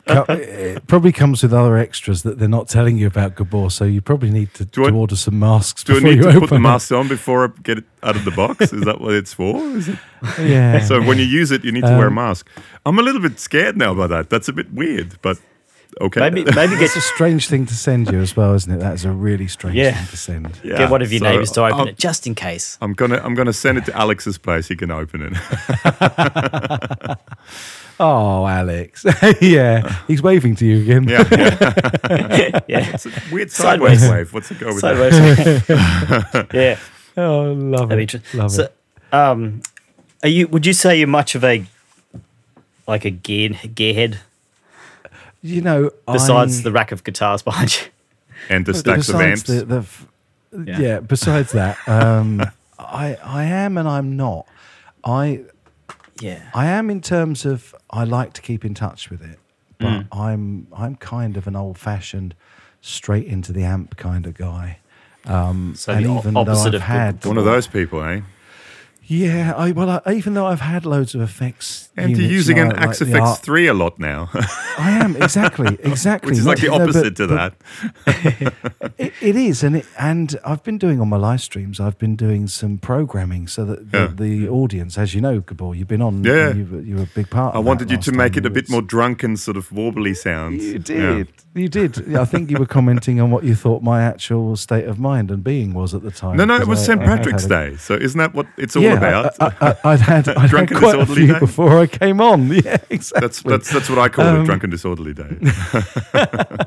it 0.08 0.86
probably 0.88 1.12
comes 1.12 1.44
with 1.44 1.54
other 1.54 1.78
extras 1.78 2.24
that 2.24 2.40
they're 2.40 2.48
not 2.48 2.68
telling 2.68 2.98
you 2.98 3.08
about 3.08 3.36
Gabor, 3.36 3.70
so 3.70 3.86
you 3.86 4.02
probably 4.02 4.30
need 4.30 4.54
to, 4.56 4.66
Do 4.66 4.86
I- 4.86 4.92
order 4.92 5.16
some 5.16 5.40
masks 5.40 5.84
Do 5.84 5.94
I 5.94 5.96
before 5.96 6.10
need 6.10 6.16
you 6.18 6.22
to 6.24 6.28
open 6.30 6.40
put 6.42 6.50
the 6.50 6.56
it. 6.56 6.60
mask 6.60 6.92
on 6.92 7.08
before 7.08 7.46
I 7.46 7.50
get 7.64 7.78
it 7.80 7.86
out 8.04 8.16
of 8.16 8.26
the 8.26 8.32
box? 8.32 8.74
Is 8.74 8.84
that 8.86 9.00
what 9.02 9.14
it's 9.14 9.34
for? 9.34 9.58
Is 9.78 9.90
it? 9.90 10.00
Yeah. 10.40 10.80
So 10.80 11.02
when 11.02 11.18
you 11.18 11.26
use 11.26 11.52
it, 11.52 11.64
you 11.66 11.72
need 11.72 11.82
to 11.84 11.88
wear 11.98 12.06
a 12.06 12.08
Um, 12.08 12.16
mask. 12.16 12.48
I'm 12.86 12.98
a 12.98 13.02
little 13.02 13.22
bit 13.22 13.40
scared 13.40 13.76
now 13.78 13.92
about 13.92 14.10
that. 14.10 14.30
That's 14.30 14.48
a 14.48 14.54
bit 14.54 14.72
weird, 14.74 15.18
but 15.22 15.38
okay. 16.02 16.22
Maybe 16.22 16.44
maybe 16.56 16.74
it's 16.74 16.94
get 16.94 16.96
a 16.96 17.02
strange 17.02 17.48
thing 17.50 17.66
to 17.66 17.74
send 17.76 18.10
you 18.10 18.20
as 18.22 18.36
well, 18.38 18.54
isn't 18.56 18.72
it? 18.74 18.80
That 18.80 18.94
is 18.94 19.04
a 19.06 19.12
really 19.12 19.48
strange 19.50 19.76
Yeah. 19.76 19.94
thing 19.94 20.08
to 20.08 20.18
send. 20.18 20.60
Yeah, 20.64 20.78
get 20.78 20.90
one 20.90 21.02
of 21.02 21.12
your 21.12 21.20
so 21.20 21.26
neighbors 21.30 21.52
to 21.52 21.66
open 21.66 21.80
I'm, 21.82 21.88
it 21.90 21.98
just 21.98 22.26
in 22.26 22.36
case. 22.36 22.78
I'm 22.82 22.94
gonna 22.94 23.20
I'm 23.24 23.36
gonna 23.36 23.52
send 23.54 23.78
it 23.78 23.86
to 23.86 23.98
Alex's 23.98 24.38
place. 24.38 24.70
He 24.70 24.76
can 24.78 24.92
open 24.92 25.22
it. 25.24 25.34
Oh, 28.06 28.46
Alex. 28.46 29.06
yeah. 29.42 29.96
He's 30.08 30.22
waving 30.22 30.56
to 30.58 30.66
you 30.66 30.82
again. 30.82 31.08
yeah, 31.08 31.24
yeah. 31.32 32.60
yeah. 32.68 32.94
It's 32.94 33.06
a 33.06 33.12
weird 33.32 33.50
sideways, 33.52 34.00
Sideways. 34.02 34.10
wave. 34.12 34.34
What's 34.34 34.52
it 34.52 34.60
go 34.60 34.68
with 34.74 34.82
that? 34.82 35.64
Sideways. 35.66 36.54
yeah. 36.54 36.80
Oh, 37.16 37.54
love 37.54 37.90
That'd 37.90 38.00
it. 38.00 38.14
interesting. 38.14 38.40
Love 38.40 38.52
so, 38.52 38.64
it. 38.64 38.74
um, 39.14 39.62
are 40.22 40.30
you? 40.30 40.48
Would 40.50 40.66
you 40.66 40.74
say 40.74 40.98
you're 40.98 41.08
much 41.08 41.36
of 41.36 41.44
a 41.44 41.66
like 42.88 43.06
a 43.06 43.10
gear 43.12 43.50
gearhead 43.52 44.18
You 45.42 45.62
know, 45.62 45.92
besides 46.12 46.60
I, 46.60 46.64
the 46.64 46.72
rack 46.72 46.92
of 46.92 47.04
guitars 47.04 47.42
behind 47.42 47.74
you? 47.76 47.88
And 48.50 48.66
the 48.66 48.74
But 48.74 48.80
stacks 48.80 49.10
of 49.10 49.16
amps. 49.22 49.44
The, 49.44 49.64
the 49.66 49.78
f- 49.80 50.08
Yeah. 50.52 50.80
yeah. 50.80 51.00
Besides 51.00 51.52
that, 51.54 51.78
um, 51.88 52.42
I 52.78 53.16
I 53.24 53.46
am 53.46 53.78
and 53.78 53.88
I'm 53.88 54.18
not. 54.18 54.46
I 55.06 55.42
Yeah. 56.20 56.42
I 56.54 56.68
am 56.68 56.90
in 56.90 57.02
terms 57.02 57.46
of 57.46 57.74
I 57.90 58.04
like 58.04 58.34
to 58.34 58.42
keep 58.42 58.64
in 58.66 58.74
touch 58.74 59.10
with 59.10 59.22
it, 59.22 59.40
but 59.80 59.88
Mm. 59.88 60.08
I'm 60.12 60.68
I'm 60.76 60.96
kind 60.96 61.38
of 61.38 61.48
an 61.48 61.56
old 61.56 61.78
fashioned, 61.78 62.36
straight 62.82 63.26
into 63.28 63.52
the 63.52 63.64
amp 63.64 63.98
kind 63.98 64.26
of 64.26 64.34
guy. 64.36 64.80
Um, 65.26 65.74
So 65.76 65.94
and 65.94 66.06
the 66.06 66.10
o- 66.10 66.18
even 66.20 66.34
though 66.34 66.42
opposite 66.42 66.68
I've 66.70 66.74
of 66.76 66.82
had 66.82 67.26
One 67.26 67.38
of 67.38 67.46
those 67.46 67.66
people, 67.68 68.04
eh? 68.04 68.22
Yeah, 69.06 69.54
I 69.56 69.72
well 69.72 70.02
I, 70.06 70.14
even 70.14 70.34
though 70.34 70.46
I've 70.46 70.62
had 70.62 70.86
loads 70.86 71.14
of 71.16 71.22
effects, 71.22 71.90
And 71.98 72.18
you're 72.18 72.30
using 72.30 72.58
an 72.60 72.70
like 72.70 72.78
Axe 72.78 73.02
Art- 73.02 73.40
three 73.40 73.68
a 73.68 73.74
lot 73.74 74.00
now, 74.00 74.30
I 74.78 74.92
am 75.04 75.16
exactly, 75.16 75.78
exactly. 75.84 76.30
which 76.32 76.40
is 76.40 76.46
like 76.46 76.60
the 76.60 76.68
No, 76.68 76.78
but- 76.80 76.82
opposite 76.84 77.16
to 77.18 77.28
but 77.28 77.54
that. 78.06 78.54
It, 78.98 79.14
it 79.22 79.36
is, 79.36 79.64
and 79.64 79.78
it, 79.78 79.86
and 79.98 80.36
I've 80.46 80.64
been 80.64 80.78
doing 80.78 81.02
on 81.02 81.10
my 81.10 81.18
live 81.18 81.42
streams. 81.42 81.80
I've 81.80 81.98
been 81.98 82.16
doing 82.16 82.48
some 82.48 82.78
programming 82.78 83.48
so 83.48 83.66
that 83.66 83.92
the, 83.92 83.98
Yeah. 83.98 84.08
the 84.16 84.48
audience, 84.50 84.98
as 84.98 85.14
you 85.16 85.22
know, 85.22 85.40
Gabor, 85.40 85.74
you've 85.76 85.88
been 85.88 86.02
on. 86.02 86.24
Yeah. 86.24 86.54
you, 86.54 86.80
you 86.86 86.96
were 86.98 87.04
a 87.04 87.10
big 87.16 87.30
part. 87.30 87.56
I 87.56 87.60
wanted 87.60 87.90
you 87.92 87.98
to 87.98 88.12
make 88.12 88.38
it 88.38 88.46
a 88.46 88.50
bit 88.50 88.70
more 88.70 88.82
drunken, 88.82 89.36
sort 89.38 89.58
of 89.58 89.70
warbly 89.70 90.16
sounds. 90.16 90.64
You 90.64 90.74
Yeah. 90.74 90.80
did. 90.80 91.28
You 91.56 91.70
did. 91.70 92.16
I 92.16 92.26
think 92.26 92.50
you 92.52 92.58
were 92.58 92.66
commenting 92.66 93.20
on 93.20 93.30
what 93.32 93.44
you 93.44 93.56
thought 93.56 93.82
my 93.84 94.02
actual 94.04 94.56
state 94.56 94.86
of 94.86 95.00
mind 95.00 95.30
and 95.32 95.44
being 95.44 95.74
was 95.74 95.94
at 95.94 96.02
the 96.04 96.12
time. 96.12 96.38
No, 96.38 96.46
no, 96.46 96.56
it 96.56 96.68
was 96.68 96.80
I- 96.82 96.94
St. 96.94 97.02
Patrick's 97.02 97.46
Day. 97.46 97.76
So 97.78 97.96
isn't 97.96 98.18
that 98.18 98.34
what 98.34 98.48
it's 98.58 98.76
all 98.76 98.84
yeah, 98.84 98.93
about? 98.98 99.36
I, 99.42 99.46
I, 99.62 99.78
I, 99.84 99.92
would 99.92 100.00
had, 100.02 100.30
I'd 100.30 100.38
had 100.38 100.50
Drunken 100.50 100.78
quite 100.78 100.96
a 100.96 101.00
disorderly 101.00 101.26
few 101.26 101.34
day? 101.34 101.40
before 101.40 101.80
I 101.80 101.88
came 101.88 102.22
on. 102.22 102.48
Yeah, 102.54 102.78
exactly. 102.90 103.22
that's 103.22 103.42
that's 103.44 103.72
that's 103.72 103.90
what 103.90 104.00
I 104.00 104.10
call 104.10 104.26
it, 104.26 104.30
Um, 104.40 104.46
drunken 104.46 104.70
disorderly 104.70 105.14
day. 105.14 105.38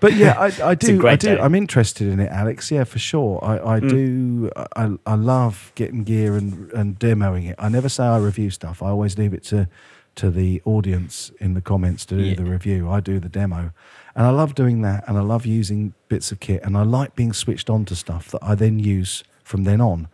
But 0.00 0.14
yeah, 0.14 0.38
I, 0.38 0.46
I 0.62 0.72
a 0.72 0.76
do. 0.76 1.04
I 1.08 1.16
do. 1.16 1.26
day. 1.30 1.36
Mm. 1.36 1.42
I'm 1.42 1.54
interested 1.56 2.06
in 2.06 2.20
it, 2.20 2.30
Alex. 2.30 2.70
Yeah, 2.70 2.84
for 2.84 3.00
sure. 3.00 3.42
I, 3.44 3.74
I 3.74 3.80
do. 3.80 4.48
I, 4.76 4.90
I 5.04 5.14
love 5.16 5.72
getting 5.74 6.04
gear 6.04 6.36
and, 6.36 6.70
and 6.72 6.96
demoing 7.00 7.50
it. 7.50 7.56
I 7.58 7.68
never 7.68 7.88
say 7.88 8.04
I 8.04 8.18
review 8.18 8.50
stuff. 8.50 8.80
I 8.80 8.90
always 8.90 9.18
leave 9.18 9.34
it 9.34 9.42
to 9.44 9.68
to 10.14 10.30
the 10.30 10.62
audience 10.64 11.32
in 11.40 11.54
the 11.54 11.60
comments 11.60 12.04
to 12.06 12.16
do 12.16 12.22
Yeah. 12.22 12.34
the 12.36 12.44
review. 12.44 12.88
I 12.88 13.00
do 13.00 13.18
the 13.18 13.28
demo, 13.28 13.72
and 14.14 14.24
I 14.26 14.30
love 14.30 14.54
doing 14.54 14.82
that. 14.82 15.02
And 15.08 15.18
I 15.18 15.20
love 15.22 15.44
using 15.46 15.94
bits 16.08 16.30
of 16.30 16.38
kit, 16.38 16.60
and 16.62 16.76
I 16.76 16.82
like 16.82 17.16
being 17.16 17.32
switched 17.32 17.68
on 17.68 17.84
to 17.86 17.96
stuff 17.96 18.28
that 18.30 18.40
I 18.40 18.54
then 18.54 18.78
use 18.78 19.24
from 19.42 19.64
then 19.64 19.80
on. 19.80 20.06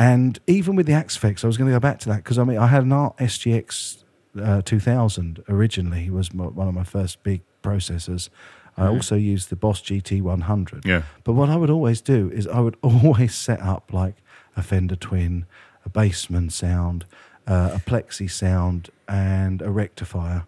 And 0.00 0.38
even 0.46 0.76
with 0.76 0.86
the 0.86 0.94
Axe-Fx, 0.94 1.44
I 1.44 1.46
was 1.46 1.58
going 1.58 1.68
to 1.68 1.76
go 1.76 1.80
back 1.80 1.98
to 2.00 2.08
that 2.08 2.16
because 2.24 2.38
I 2.38 2.44
mean 2.44 2.56
I 2.56 2.68
had 2.68 2.84
an 2.84 2.92
Art 2.92 3.18
SGX 3.18 4.02
uh, 4.40 4.62
2000 4.62 5.42
originally 5.48 6.06
it 6.06 6.12
was 6.12 6.32
my, 6.32 6.44
one 6.44 6.68
of 6.68 6.74
my 6.74 6.84
first 6.84 7.22
big 7.22 7.42
processors. 7.62 8.30
I 8.78 8.86
also 8.86 9.14
used 9.14 9.50
the 9.50 9.56
Boss 9.56 9.82
GT 9.82 10.22
100. 10.22 10.86
Yeah. 10.86 11.02
But 11.22 11.34
what 11.34 11.50
I 11.50 11.56
would 11.56 11.68
always 11.68 12.00
do 12.00 12.30
is 12.32 12.46
I 12.46 12.60
would 12.60 12.78
always 12.82 13.34
set 13.34 13.60
up 13.60 13.92
like 13.92 14.14
a 14.56 14.62
Fender 14.62 14.96
Twin, 14.96 15.44
a 15.84 15.90
Bassman 15.90 16.50
sound, 16.50 17.04
uh, 17.46 17.72
a 17.74 17.78
Plexi 17.78 18.30
sound, 18.30 18.88
and 19.06 19.60
a 19.60 19.70
rectifier 19.70 20.46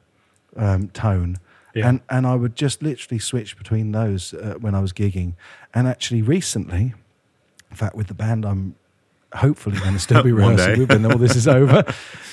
um, 0.57 0.89
tone. 0.89 1.37
Yeah. 1.75 1.89
And, 1.89 2.01
and 2.09 2.27
I 2.27 2.37
would 2.37 2.57
just 2.57 2.83
literally 2.83 3.19
switch 3.19 3.59
between 3.59 3.93
those 3.93 4.33
uh, 4.33 4.55
when 4.61 4.75
I 4.75 4.81
was 4.81 4.95
gigging. 4.95 5.35
And 5.75 5.87
actually, 5.87 6.23
recently, 6.23 6.95
in 7.71 7.77
fact, 7.77 7.95
with 7.95 8.07
the 8.07 8.15
band 8.15 8.47
I'm 8.47 8.77
hopefully 9.35 9.79
going 9.79 9.95
to 9.95 9.99
still 9.99 10.23
be 10.23 10.33
One 10.33 10.57
rehearsing 10.57 10.81
with 10.81 10.91
when 10.91 11.11
all 11.11 11.19
this 11.19 11.37
is 11.37 11.47
over, 11.61 11.85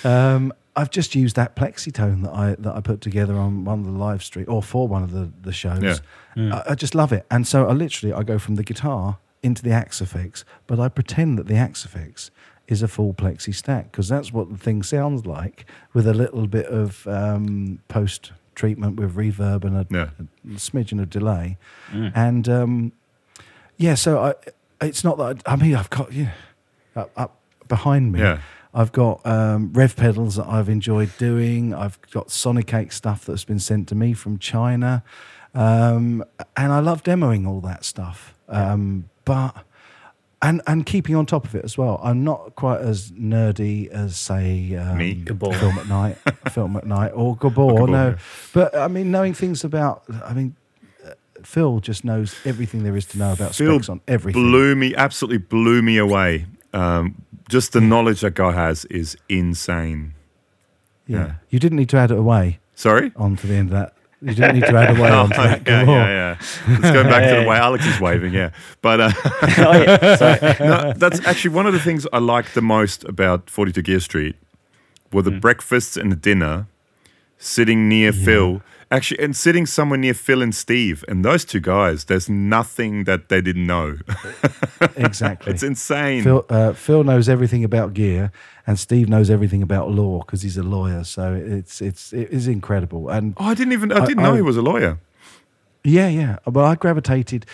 um, 0.03 0.53
I've 0.75 0.89
just 0.91 1.15
used 1.15 1.35
that 1.35 1.55
plexitone 1.55 2.23
that 2.23 2.31
I 2.33 2.55
that 2.59 2.75
I 2.75 2.81
put 2.81 3.01
together 3.01 3.35
on 3.35 3.65
one 3.65 3.79
of 3.79 3.85
the 3.85 3.91
live 3.91 4.23
stream 4.23 4.45
or 4.47 4.61
for 4.63 4.87
one 4.87 5.03
of 5.03 5.11
the 5.11 5.31
the 5.41 5.51
shows. 5.53 5.81
Yeah. 5.83 5.97
Mm. 6.35 6.53
I, 6.53 6.71
I 6.71 6.75
just 6.75 6.95
love 6.95 7.11
it, 7.11 7.25
and 7.31 7.47
so 7.47 7.67
I 7.67 7.73
literally 7.73 8.13
I 8.13 8.23
go 8.23 8.37
from 8.39 8.55
the 8.55 8.63
guitar 8.63 9.17
into 9.41 9.63
the 9.63 9.71
Axe-Fx, 9.71 10.43
but 10.67 10.79
I 10.79 10.89
pretend 10.89 11.37
that 11.39 11.47
the 11.47 11.55
Axe-Fx 11.55 12.29
is 12.67 12.81
a 12.83 12.87
full 12.87 13.13
plexi 13.13 13.55
stack 13.55 13.91
because 13.91 14.07
that's 14.09 14.31
what 14.33 14.49
the 14.51 14.57
thing 14.57 14.83
sounds 14.83 15.25
like 15.25 15.65
with 15.93 16.05
a 16.05 16.13
little 16.13 16.45
bit 16.45 16.65
of 16.67 17.07
um, 17.07 17.79
post 17.87 18.31
treatment 18.53 18.97
with 18.99 19.15
reverb 19.15 19.63
and 19.63 19.75
a, 19.77 19.87
Yeah. 19.89 20.09
a 20.19 20.57
smidgen 20.57 21.01
of 21.01 21.09
delay. 21.09 21.57
And 21.91 22.47
um, 22.49 22.91
yeah, 23.77 23.95
so 23.95 24.19
I, 24.19 24.33
it's 24.85 25.03
not 25.03 25.17
that 25.17 25.41
I, 25.47 25.53
I 25.53 25.55
mean 25.55 25.73
I've 25.73 25.89
got 25.89 26.11
yeah, 26.13 26.31
up, 26.99 27.11
up 27.15 27.39
behind 27.67 28.11
me. 28.11 28.19
Yeah. 28.19 28.39
I've 28.73 28.91
got 28.91 29.25
um, 29.25 29.73
rev 29.73 29.95
pedals 29.95 30.35
that 30.35 30.47
I've 30.47 30.69
enjoyed 30.69 31.11
doing. 31.17 31.73
I've 31.73 31.99
got 32.11 32.27
Sonicake 32.27 32.93
stuff 32.93 33.25
that's 33.25 33.43
been 33.43 33.59
sent 33.59 33.87
to 33.89 33.95
me 33.95 34.13
from 34.13 34.37
China. 34.37 35.03
Um, 35.55 36.23
and 36.55 36.71
I 36.71 36.79
love 36.79 37.03
demoing 37.03 37.47
all 37.47 37.61
that 37.61 37.83
stuff. 37.83 38.35
Um, 38.47 39.09
but, 39.25 39.65
and, 40.41 40.61
and 40.67 40.85
keeping 40.85 41.15
on 41.15 41.25
top 41.25 41.45
of 41.45 41.55
it 41.55 41.65
as 41.65 41.79
well. 41.79 41.99
I'm 42.03 42.23
not 42.23 42.55
quite 42.55 42.81
as 42.81 43.11
nerdy 43.11 43.89
as, 43.89 44.15
say, 44.17 44.75
um, 44.75 44.97
Me? 44.99 45.15
Gabor. 45.15 45.53
Phil 45.53 45.71
McKnight, 45.71 46.15
Phil 46.51 46.67
McKnight, 46.67 47.11
or 47.15 47.35
Gabor. 47.37 47.73
Gabor, 47.73 47.87
no. 47.87 48.07
yeah. 48.09 48.17
But 48.53 48.77
I 48.77 48.87
mean, 48.87 49.09
knowing 49.09 49.33
things 49.33 49.63
about, 49.63 50.03
I 50.23 50.33
mean, 50.33 50.55
Phil 51.43 51.79
just 51.79 52.03
knows 52.03 52.35
everything 52.45 52.83
there 52.83 52.95
is 52.95 53.05
to 53.07 53.17
know 53.17 53.33
about 53.33 53.55
Phil 53.55 53.75
specs 53.75 53.89
on 53.89 54.01
everything. 54.07 54.41
blew 54.41 54.75
me, 54.75 54.95
absolutely 54.95 55.37
blew 55.37 55.81
me 55.81 55.97
away. 55.97 56.45
Um, 56.73 57.23
just 57.49 57.73
the 57.73 57.81
knowledge 57.81 58.21
that 58.21 58.35
guy 58.35 58.51
has 58.51 58.85
is 58.85 59.17
insane. 59.27 60.13
yeah. 61.07 61.17
yeah. 61.17 61.33
You 61.49 61.59
didn't 61.59 61.77
need 61.77 61.89
to 61.89 61.97
add 61.97 62.11
it 62.11 62.17
away 62.17 62.59
Sorry? 62.75 63.11
onto 63.15 63.47
the 63.47 63.55
end 63.55 63.69
of 63.69 63.73
that. 63.73 63.93
You 64.21 64.33
didn't 64.35 64.55
need 64.55 64.65
to 64.65 64.75
add 64.75 64.97
away 64.97 65.09
Oh, 65.11 65.21
onto 65.21 65.37
that. 65.37 65.65
yeah, 65.65 65.83
yeah, 65.83 66.07
yeah. 66.07 66.37
Let's 66.67 66.91
go 66.91 67.03
back 67.05 67.29
to 67.33 67.41
the 67.41 67.47
way 67.49 67.55
Alex 67.57 67.85
is 67.85 67.99
waving, 68.01 68.33
yeah. 68.33 68.51
But 68.81 68.99
uh, 68.99 69.11
oh, 69.25 69.81
yeah. 69.81 70.55
No, 70.59 70.93
that's 70.93 71.25
actually 71.25 71.51
one 71.55 71.65
of 71.65 71.73
the 71.73 71.79
things 71.79 72.05
I 72.11 72.17
liked 72.19 72.53
the 72.53 72.61
most 72.61 73.03
about 73.05 73.49
42 73.49 73.81
Gear 73.81 73.99
Street 74.01 74.35
were 75.13 75.21
the 75.21 75.31
breakfasts 75.31 75.95
and 75.97 76.11
the 76.11 76.15
dinner 76.17 76.67
sitting 77.37 77.87
near 77.89 78.11
Phil. 78.11 78.61
Actually, 78.91 79.19
and 79.23 79.35
sitting 79.35 79.67
somewhere 79.67 79.99
near 79.99 80.15
Phil 80.15 80.41
and 80.41 80.53
Steve. 80.55 81.05
And 81.07 81.23
those 81.23 81.45
two 81.45 81.59
guys, 81.59 82.05
there's 82.05 82.27
nothing 82.27 83.03
that 83.03 83.29
they 83.29 83.39
didn't 83.41 83.67
know. 83.67 83.97
Exactly. 84.95 85.51
it's 85.53 85.63
insane. 85.63 86.23
Phil, 86.23 86.45
uh, 86.49 86.73
Phil 86.73 87.03
knows 87.03 87.29
everything 87.29 87.63
about 87.63 87.93
gear, 87.93 88.31
and 88.65 88.79
Steve 88.79 89.07
knows 89.09 89.29
everything 89.29 89.61
about 89.61 89.91
law 89.91 90.19
because 90.19 90.41
he's 90.41 90.57
a 90.57 90.63
lawyer. 90.63 91.03
So 91.03 91.33
it's 91.33 91.81
it's 91.81 92.13
it 92.13 92.29
is 92.31 92.47
incredible. 92.47 93.09
And 93.09 93.33
oh, 93.37 93.45
I 93.45 93.53
didn't 93.53 93.73
even, 93.73 93.91
I 93.91 93.97
I- 94.03 94.05
didn't 94.05 94.23
know 94.23 94.33
I- 94.33 94.37
he 94.37 94.41
was 94.41 94.57
a 94.57 94.61
lawyer. 94.61 94.99
yeah, 95.83 96.07
yeah. 96.07 96.39
Well, 96.45 96.65
I 96.65 96.75
gravitated. 96.75 97.45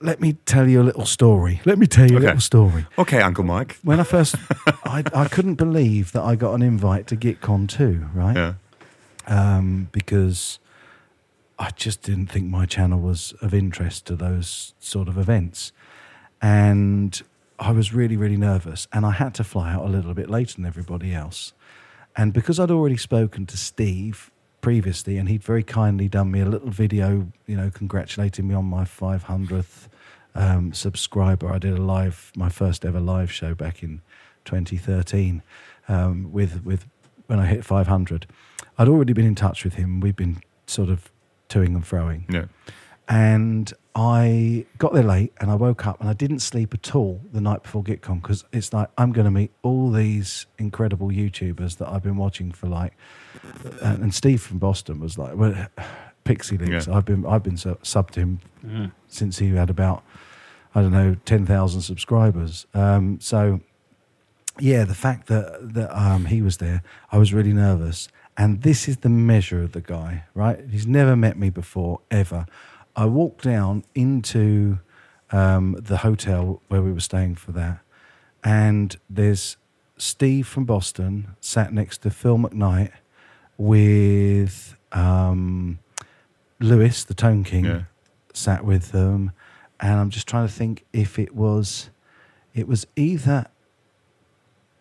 Let 0.00 0.20
me 0.20 0.34
tell 0.46 0.68
you 0.68 0.80
a 0.82 0.84
little 0.84 1.06
story. 1.06 1.60
Let 1.64 1.78
me 1.78 1.86
tell 1.86 2.10
you 2.10 2.18
a 2.18 2.20
little 2.20 2.40
story. 2.40 2.86
Okay, 2.98 3.20
Uncle 3.20 3.44
Mike. 3.44 3.78
When 3.82 3.98
I 3.98 4.02
first, 4.04 4.34
I, 4.84 5.02
I 5.14 5.26
couldn't 5.28 5.54
believe 5.54 6.12
that 6.12 6.22
I 6.22 6.36
got 6.36 6.54
an 6.54 6.62
invite 6.62 7.06
to 7.08 7.16
GitCon 7.16 7.66
2, 7.68 8.08
right? 8.14 8.36
Yeah. 8.36 8.54
Um, 9.26 9.88
because 9.92 10.58
I 11.58 11.70
just 11.70 12.02
didn't 12.02 12.26
think 12.26 12.50
my 12.50 12.66
channel 12.66 13.00
was 13.00 13.32
of 13.40 13.54
interest 13.54 14.06
to 14.06 14.16
those 14.16 14.74
sort 14.78 15.08
of 15.08 15.16
events. 15.16 15.72
And 16.42 17.20
I 17.58 17.72
was 17.72 17.94
really, 17.94 18.16
really 18.16 18.36
nervous. 18.36 18.86
And 18.92 19.06
I 19.06 19.12
had 19.12 19.34
to 19.34 19.44
fly 19.44 19.72
out 19.72 19.84
a 19.84 19.88
little 19.88 20.14
bit 20.14 20.28
later 20.28 20.56
than 20.56 20.66
everybody 20.66 21.14
else. 21.14 21.52
And 22.16 22.32
because 22.32 22.60
I'd 22.60 22.70
already 22.70 22.96
spoken 22.96 23.46
to 23.46 23.56
Steve 23.56 24.30
previously, 24.60 25.16
and 25.16 25.28
he'd 25.28 25.42
very 25.42 25.62
kindly 25.62 26.08
done 26.08 26.30
me 26.30 26.40
a 26.40 26.46
little 26.46 26.70
video, 26.70 27.28
you 27.46 27.56
know, 27.56 27.70
congratulating 27.70 28.48
me 28.48 28.54
on 28.54 28.64
my 28.64 28.84
500th 28.84 29.88
um, 30.34 30.72
subscriber. 30.72 31.52
I 31.52 31.58
did 31.58 31.78
a 31.78 31.82
live, 31.82 32.32
my 32.36 32.48
first 32.48 32.84
ever 32.84 33.00
live 33.00 33.32
show 33.32 33.54
back 33.54 33.82
in 33.82 34.02
2013 34.44 35.42
um, 35.88 36.32
with 36.32 36.64
with 36.64 36.86
when 37.26 37.38
I 37.38 37.46
hit 37.46 37.64
500. 37.64 38.26
I'd 38.78 38.88
already 38.88 39.12
been 39.12 39.26
in 39.26 39.34
touch 39.34 39.64
with 39.64 39.74
him. 39.74 40.00
We'd 40.00 40.16
been 40.16 40.40
sort 40.66 40.88
of 40.88 41.10
toing 41.48 41.68
and 41.68 41.84
froing. 41.84 42.32
Yeah. 42.32 42.46
And 43.08 43.72
I 43.94 44.66
got 44.78 44.92
there 44.92 45.04
late 45.04 45.32
and 45.40 45.50
I 45.50 45.54
woke 45.54 45.86
up 45.86 46.00
and 46.00 46.10
I 46.10 46.12
didn't 46.12 46.40
sleep 46.40 46.74
at 46.74 46.94
all 46.94 47.20
the 47.32 47.40
night 47.40 47.62
before 47.62 47.82
GitCon 47.84 48.20
because 48.20 48.44
it's 48.52 48.72
like 48.72 48.88
I'm 48.98 49.12
going 49.12 49.26
to 49.26 49.30
meet 49.30 49.52
all 49.62 49.90
these 49.90 50.46
incredible 50.58 51.08
YouTubers 51.08 51.78
that 51.78 51.88
I've 51.88 52.02
been 52.02 52.16
watching 52.16 52.50
for 52.50 52.66
like. 52.66 52.94
And, 53.80 54.02
and 54.02 54.14
Steve 54.14 54.42
from 54.42 54.58
Boston 54.58 54.98
was 55.00 55.16
like, 55.16 55.36
well, 55.36 55.54
Pixie 56.24 56.58
Links. 56.58 56.88
Yeah. 56.88 56.96
I've 56.96 57.04
been 57.04 57.24
I've 57.24 57.44
been 57.44 57.56
su- 57.56 57.78
subbed 57.82 58.10
to 58.12 58.20
him 58.20 58.92
since 59.06 59.38
he 59.38 59.50
had 59.50 59.70
about 59.70 60.02
I 60.74 60.82
don't 60.82 60.90
know 60.92 61.16
ten 61.24 61.46
thousand 61.46 61.82
subscribers. 61.82 62.66
Um, 62.74 63.20
so 63.20 63.60
yeah, 64.58 64.84
the 64.84 64.94
fact 64.94 65.28
that 65.28 65.74
that 65.74 65.96
um, 65.96 66.24
he 66.24 66.42
was 66.42 66.56
there, 66.56 66.82
I 67.12 67.18
was 67.18 67.32
really 67.32 67.52
nervous. 67.52 68.08
And 68.38 68.62
this 68.62 68.86
is 68.88 68.98
the 68.98 69.08
measure 69.08 69.62
of 69.62 69.72
the 69.72 69.80
guy, 69.80 70.24
right? 70.34 70.60
He's 70.70 70.86
never 70.86 71.16
met 71.16 71.38
me 71.38 71.48
before, 71.50 72.00
ever. 72.10 72.46
I 72.94 73.06
walked 73.06 73.44
down 73.44 73.84
into 73.94 74.78
um, 75.30 75.76
the 75.80 75.98
hotel 75.98 76.60
where 76.68 76.82
we 76.82 76.92
were 76.92 77.00
staying 77.00 77.36
for 77.36 77.52
that, 77.52 77.78
and 78.44 78.96
there's 79.08 79.56
Steve 79.98 80.46
from 80.46 80.64
Boston 80.66 81.28
sat 81.40 81.72
next 81.72 82.02
to 82.02 82.10
Phil 82.10 82.36
McKnight 82.38 82.92
with 83.56 84.76
um, 84.92 85.78
Lewis, 86.60 87.04
the 87.04 87.14
Tone 87.14 87.42
King, 87.44 87.64
Yeah. 87.64 87.82
sat 88.34 88.64
with 88.64 88.92
them, 88.92 89.32
and 89.80 89.94
I'm 89.98 90.10
just 90.10 90.28
trying 90.28 90.46
to 90.46 90.52
think 90.52 90.84
if 90.92 91.18
it 91.18 91.34
was, 91.34 91.88
it 92.54 92.68
was 92.68 92.86
either 92.96 93.46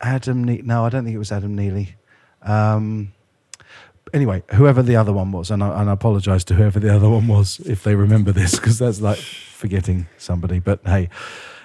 Adam. 0.01 0.43
Ne- 0.43 0.61
no, 0.63 0.85
I 0.85 0.89
don't 0.89 1.03
think 1.05 1.15
it 1.15 1.19
was 1.19 1.31
Adam 1.31 1.55
Neely. 1.55 1.95
Um, 2.41 3.13
anyway, 4.13 4.43
whoever 4.53 4.81
the 4.81 4.95
other 4.95 5.13
one 5.13 5.31
was, 5.31 5.51
and 5.51 5.63
I, 5.63 5.81
and 5.81 5.89
I 5.89 5.93
apologise 5.93 6.43
to 6.45 6.55
whoever 6.55 6.79
the 6.79 6.93
other 6.93 7.09
one 7.09 7.27
was 7.27 7.59
if 7.61 7.83
they 7.83 7.95
remember 7.95 8.31
this, 8.31 8.55
because 8.55 8.79
that's 8.79 9.01
like 9.01 9.17
forgetting 9.17 10.07
somebody. 10.17 10.59
But 10.59 10.79
hey, 10.85 11.09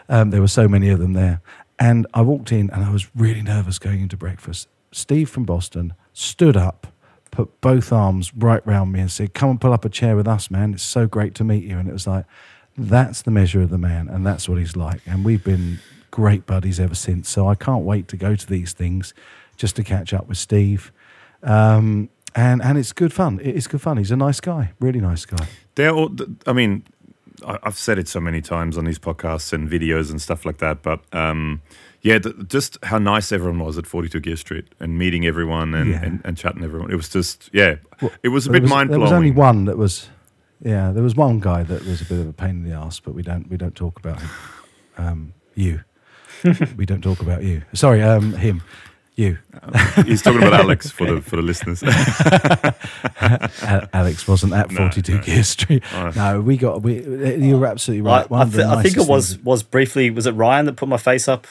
um, 0.08 0.30
there 0.30 0.40
were 0.40 0.48
so 0.48 0.68
many 0.68 0.90
of 0.90 0.98
them 0.98 1.12
there, 1.12 1.40
and 1.78 2.06
I 2.14 2.22
walked 2.22 2.52
in 2.52 2.70
and 2.70 2.84
I 2.84 2.90
was 2.90 3.14
really 3.14 3.42
nervous 3.42 3.78
going 3.78 4.00
into 4.00 4.16
breakfast. 4.16 4.68
Steve 4.92 5.30
from 5.30 5.44
Boston 5.44 5.94
stood 6.12 6.56
up, 6.56 6.88
put 7.30 7.60
both 7.60 7.92
arms 7.92 8.34
right 8.34 8.66
round 8.66 8.92
me, 8.92 9.00
and 9.00 9.10
said, 9.10 9.34
"Come 9.34 9.50
and 9.50 9.60
pull 9.60 9.72
up 9.72 9.84
a 9.84 9.88
chair 9.88 10.16
with 10.16 10.26
us, 10.26 10.50
man. 10.50 10.74
It's 10.74 10.82
so 10.82 11.06
great 11.06 11.34
to 11.36 11.44
meet 11.44 11.64
you." 11.64 11.78
And 11.78 11.88
it 11.88 11.92
was 11.92 12.06
like, 12.06 12.26
that's 12.76 13.22
the 13.22 13.30
measure 13.30 13.60
of 13.60 13.70
the 13.70 13.78
man, 13.78 14.08
and 14.08 14.26
that's 14.26 14.48
what 14.48 14.58
he's 14.58 14.76
like. 14.76 15.00
And 15.06 15.24
we've 15.24 15.44
been 15.44 15.80
great 16.10 16.46
buddies 16.46 16.80
ever 16.80 16.94
since. 16.94 17.28
So 17.28 17.48
I 17.48 17.54
can't 17.54 17.84
wait 17.84 18.08
to 18.08 18.16
go 18.16 18.34
to 18.34 18.46
these 18.46 18.72
things 18.72 19.14
just 19.56 19.76
to 19.76 19.84
catch 19.84 20.12
up 20.12 20.28
with 20.28 20.38
Steve. 20.38 20.92
Um, 21.42 22.08
and 22.34 22.62
and 22.62 22.78
it's 22.78 22.92
good 22.92 23.12
fun. 23.12 23.40
It 23.42 23.54
is 23.56 23.66
good 23.66 23.80
fun. 23.80 23.96
He's 23.96 24.10
a 24.10 24.16
nice 24.16 24.40
guy, 24.40 24.72
really 24.80 25.00
nice 25.00 25.24
guy. 25.26 25.46
They're 25.74 25.90
all, 25.94 26.10
I 26.46 26.52
mean, 26.52 26.84
I've 27.44 27.76
said 27.78 27.98
it 27.98 28.08
so 28.08 28.20
many 28.20 28.40
times 28.42 28.76
on 28.76 28.84
these 28.84 28.98
podcasts 28.98 29.52
and 29.52 29.68
videos 29.70 30.10
and 30.10 30.20
stuff 30.20 30.44
like 30.44 30.58
that, 30.58 30.82
but 30.82 31.00
um, 31.12 31.62
yeah, 32.02 32.18
th- 32.18 32.34
just 32.48 32.76
how 32.84 32.98
nice 32.98 33.32
everyone 33.32 33.60
was 33.60 33.78
at 33.78 33.86
42 33.86 34.20
Gear 34.20 34.36
Street 34.36 34.66
and 34.78 34.98
meeting 34.98 35.24
everyone 35.26 35.74
and, 35.74 35.90
Yeah. 35.90 36.02
and, 36.04 36.20
and 36.24 36.36
chatting 36.36 36.62
everyone. 36.64 36.90
It 36.90 36.96
was 36.96 37.08
just, 37.08 37.48
yeah, 37.52 37.76
it 38.22 38.28
was 38.28 38.46
a 38.46 38.50
bit 38.50 38.64
mind 38.64 38.90
There 38.90 38.98
was 39.00 39.12
only 39.12 39.30
one 39.30 39.64
that 39.66 39.78
was, 39.78 40.08
yeah, 40.62 40.92
there 40.92 41.02
was 41.02 41.14
one 41.16 41.40
guy 41.40 41.62
that 41.62 41.84
was 41.86 42.02
a 42.02 42.04
bit 42.04 42.18
of 42.20 42.28
a 42.28 42.32
pain 42.32 42.50
in 42.50 42.64
the 42.64 42.72
ass, 42.72 43.00
but 43.00 43.14
we 43.14 43.22
don't 43.22 43.48
we 43.48 43.56
don't 43.56 43.74
talk 43.74 43.98
about 43.98 44.20
him. 44.20 44.30
Um, 44.98 45.32
you, 45.54 45.80
we 46.76 46.84
don't 46.84 47.02
talk 47.02 47.20
about 47.20 47.42
you. 47.42 47.62
Sorry, 47.72 48.02
um, 48.02 48.34
him, 48.34 48.62
you. 49.16 49.38
Uh, 49.62 50.02
he's 50.04 50.22
talking 50.22 50.42
about 50.42 50.54
Alex 50.60 50.90
for 50.90 51.06
the 51.06 51.20
for 51.20 51.36
the 51.36 51.42
listeners. 51.42 51.82
Alex 53.92 54.26
wasn't 54.26 54.52
at 54.52 54.72
42 54.72 55.14
no. 55.16 55.20
Gear 55.22 55.42
Street. 55.42 55.82
Oh. 55.94 56.12
No, 56.16 56.40
we 56.40 56.56
got. 56.56 56.82
We, 56.82 57.02
you 57.36 57.58
were 57.58 57.66
absolutely 57.66 58.02
right. 58.02 58.28
One 58.30 58.48
I, 58.48 58.50
th- 58.50 58.64
I 58.64 58.82
think 58.82 58.96
it 58.96 59.06
was 59.08 59.34
things- 59.34 59.44
was 59.44 59.62
briefly 59.62 60.10
was 60.10 60.26
it 60.26 60.32
Ryan 60.32 60.66
that 60.66 60.76
put 60.76 60.88
my 60.88 60.96
face 60.96 61.28
up? 61.28 61.46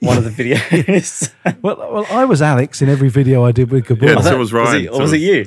One 0.00 0.16
of 0.16 0.24
the 0.24 0.30
videos. 0.30 1.32
Well, 1.62 1.76
well, 1.78 2.06
I 2.10 2.24
was 2.24 2.40
Alex 2.42 2.82
in 2.82 2.88
every 2.88 3.08
video 3.08 3.44
I 3.44 3.50
did 3.52 3.70
with 3.72 3.86
Gabor. 3.86 4.06
Yeah, 4.06 4.14
Was 4.16 4.24
so 4.26 4.30
that- 4.32 4.38
was 4.38 4.52
Was 4.52 4.68
Ryan. 4.68 4.84
it, 4.84 4.88
or 4.88 4.94
So 4.96 5.00
was 5.02 5.12
it 5.12 5.20
you? 5.20 5.46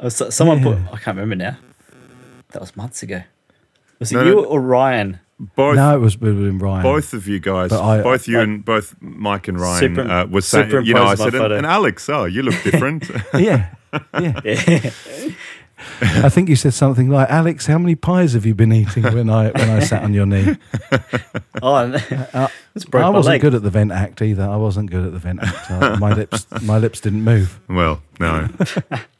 Oh, 0.00 0.08
so- 0.08 0.30
someone 0.30 0.62
put. 0.62 0.78
I 0.92 0.96
can't 0.98 1.16
remember 1.16 1.36
now. 1.36 1.56
That 2.52 2.60
was 2.60 2.76
months 2.76 3.02
ago. 3.02 3.22
Was 3.98 4.12
it 4.12 4.16
No, 4.16 4.24
you 4.24 4.34
no. 4.36 4.44
or 4.44 4.60
Ryan? 4.60 5.20
Both 5.38 5.76
no, 5.76 5.94
it 5.94 6.00
was 6.00 6.18
with 6.18 6.38
Ryan. 6.62 6.82
both 6.82 7.12
of 7.12 7.26
you 7.28 7.38
guys, 7.40 7.70
I- 7.72 8.02
both 8.02 8.26
you 8.26 8.38
I- 8.38 8.42
and 8.42 8.64
both 8.64 8.94
Mike 9.00 9.48
and 9.48 9.60
Ryan 9.60 9.78
Super- 9.96 10.10
uh, 10.10 10.26
was 10.26 10.46
saying, 10.46 10.70
you 10.84 10.94
know, 10.94 11.04
I 11.04 11.14
said, 11.14 11.34
and, 11.34 11.52
and 11.52 11.66
Alex, 11.66 12.08
oh, 12.08 12.24
you 12.24 12.42
look 12.42 12.60
different. 12.62 13.04
Yeah, 13.34 13.74
yeah. 14.18 14.40
Yeah. 16.00 16.24
I 16.24 16.30
think 16.30 16.48
you 16.48 16.56
said 16.56 16.72
something 16.72 17.10
like, 17.10 17.28
"Alex, 17.28 17.66
how 17.66 17.76
many 17.76 17.94
pies 17.94 18.32
have 18.32 18.46
you 18.46 18.54
been 18.54 18.72
eating?" 18.72 19.02
When 19.02 19.28
I 19.28 19.50
when 19.50 19.68
I 19.70 19.80
sat 19.80 20.02
on 20.04 20.14
your 20.14 20.24
knee, 20.24 20.56
oh, 21.62 21.74
and 21.76 21.94
Uh, 22.32 22.48
it's 22.74 22.86
broke 22.86 23.04
I 23.04 23.10
wasn't 23.10 23.34
leg. 23.34 23.40
good 23.42 23.54
at 23.54 23.62
the 23.62 23.68
vent 23.70 23.92
act 23.92 24.22
either. 24.22 24.42
I 24.42 24.56
wasn't 24.56 24.90
good 24.90 25.04
at 25.04 25.12
the 25.12 25.18
vent 25.18 25.40
act. 25.42 25.70
I- 25.70 25.96
my 25.98 26.12
lips, 26.14 26.46
my 26.62 26.78
lips 26.78 27.00
didn't 27.00 27.22
move. 27.24 27.60
well, 27.68 28.00
no. 28.18 28.48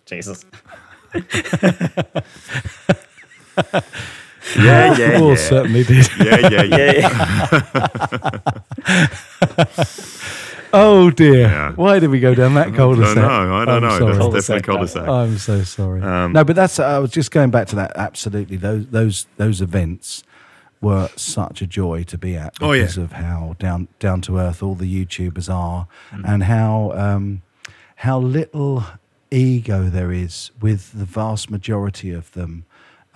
Jesus. 0.06 0.46
Yeah, 4.56 4.96
yeah, 4.96 5.18
Paul 5.18 5.30
yeah. 5.30 5.34
certainly 5.36 5.84
did. 5.84 6.08
Yeah, 6.18 6.48
yeah, 6.48 6.62
yeah. 6.62 6.92
yeah. 8.88 9.84
Oh 10.72 11.10
dear! 11.10 11.42
Yeah. 11.42 11.72
Why 11.72 12.00
did 12.00 12.10
we 12.10 12.20
go 12.20 12.34
down 12.34 12.54
that 12.54 12.66
I 12.66 12.70
don't 12.70 12.76
cul-de-sac? 12.76 13.16
know. 13.16 13.54
I 13.54 13.64
don't 13.64 13.76
I'm 13.76 13.82
know. 13.82 13.98
sorry. 13.98 14.12
That's 14.32 14.46
definitely 14.48 14.62
cul-de-sac. 14.74 15.08
I'm 15.08 15.38
so 15.38 15.62
sorry. 15.62 16.02
Um, 16.02 16.32
no, 16.32 16.44
but 16.44 16.56
that's. 16.56 16.78
I 16.80 16.98
was 16.98 17.12
just 17.12 17.30
going 17.30 17.50
back 17.50 17.68
to 17.68 17.76
that. 17.76 17.92
Absolutely, 17.96 18.56
those 18.56 18.86
those 18.88 19.26
those 19.36 19.62
events 19.62 20.22
were 20.82 21.08
such 21.16 21.62
a 21.62 21.66
joy 21.66 22.02
to 22.04 22.18
be 22.18 22.36
at 22.36 22.54
Oh, 22.60 22.72
yeah. 22.72 22.82
because 22.82 22.98
of 22.98 23.12
how 23.12 23.54
down 23.58 23.88
down 24.00 24.20
to 24.22 24.38
earth 24.38 24.62
all 24.62 24.74
the 24.74 25.06
YouTubers 25.06 25.48
are, 25.52 25.86
Mm. 26.12 26.22
and 26.28 26.42
how 26.44 26.92
um, 26.94 27.42
how 27.96 28.18
little 28.18 28.84
ego 29.30 29.84
there 29.88 30.12
is 30.12 30.50
with 30.60 30.92
the 30.92 31.04
vast 31.06 31.48
majority 31.50 32.10
of 32.12 32.32
them. 32.32 32.64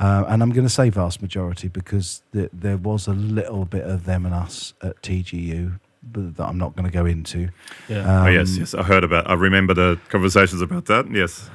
Uh, 0.01 0.25
and 0.29 0.43
I'm 0.43 0.51
going 0.51 0.67
to 0.67 0.73
say 0.73 0.89
vast 0.89 1.21
majority 1.21 1.69
because 1.69 2.23
th- 2.33 2.49
there 2.53 2.79
was 2.79 3.07
a 3.07 3.13
little 3.13 3.67
bit 3.67 3.85
of 3.85 4.07
them 4.07 4.25
and 4.25 4.35
us 4.35 4.73
at 4.83 5.01
TGU, 5.03 5.79
but 6.03 6.37
that 6.39 6.45
I'm 6.47 6.57
not 6.59 6.75
going 6.75 6.87
to 6.87 6.93
go 6.93 7.05
into. 7.05 7.51
Yeah. 7.87 8.25
oh, 8.25 8.29
yes, 8.29 8.55
Um, 8.55 8.61
yes. 8.61 8.75
I 8.75 8.83
heard 8.83 9.05
about 9.05 9.29
I 9.29 9.35
remember 9.35 9.75
the 9.75 10.01
conversations 10.09 10.63
about 10.63 10.87
that. 10.87 11.11
Yes. 11.13 11.51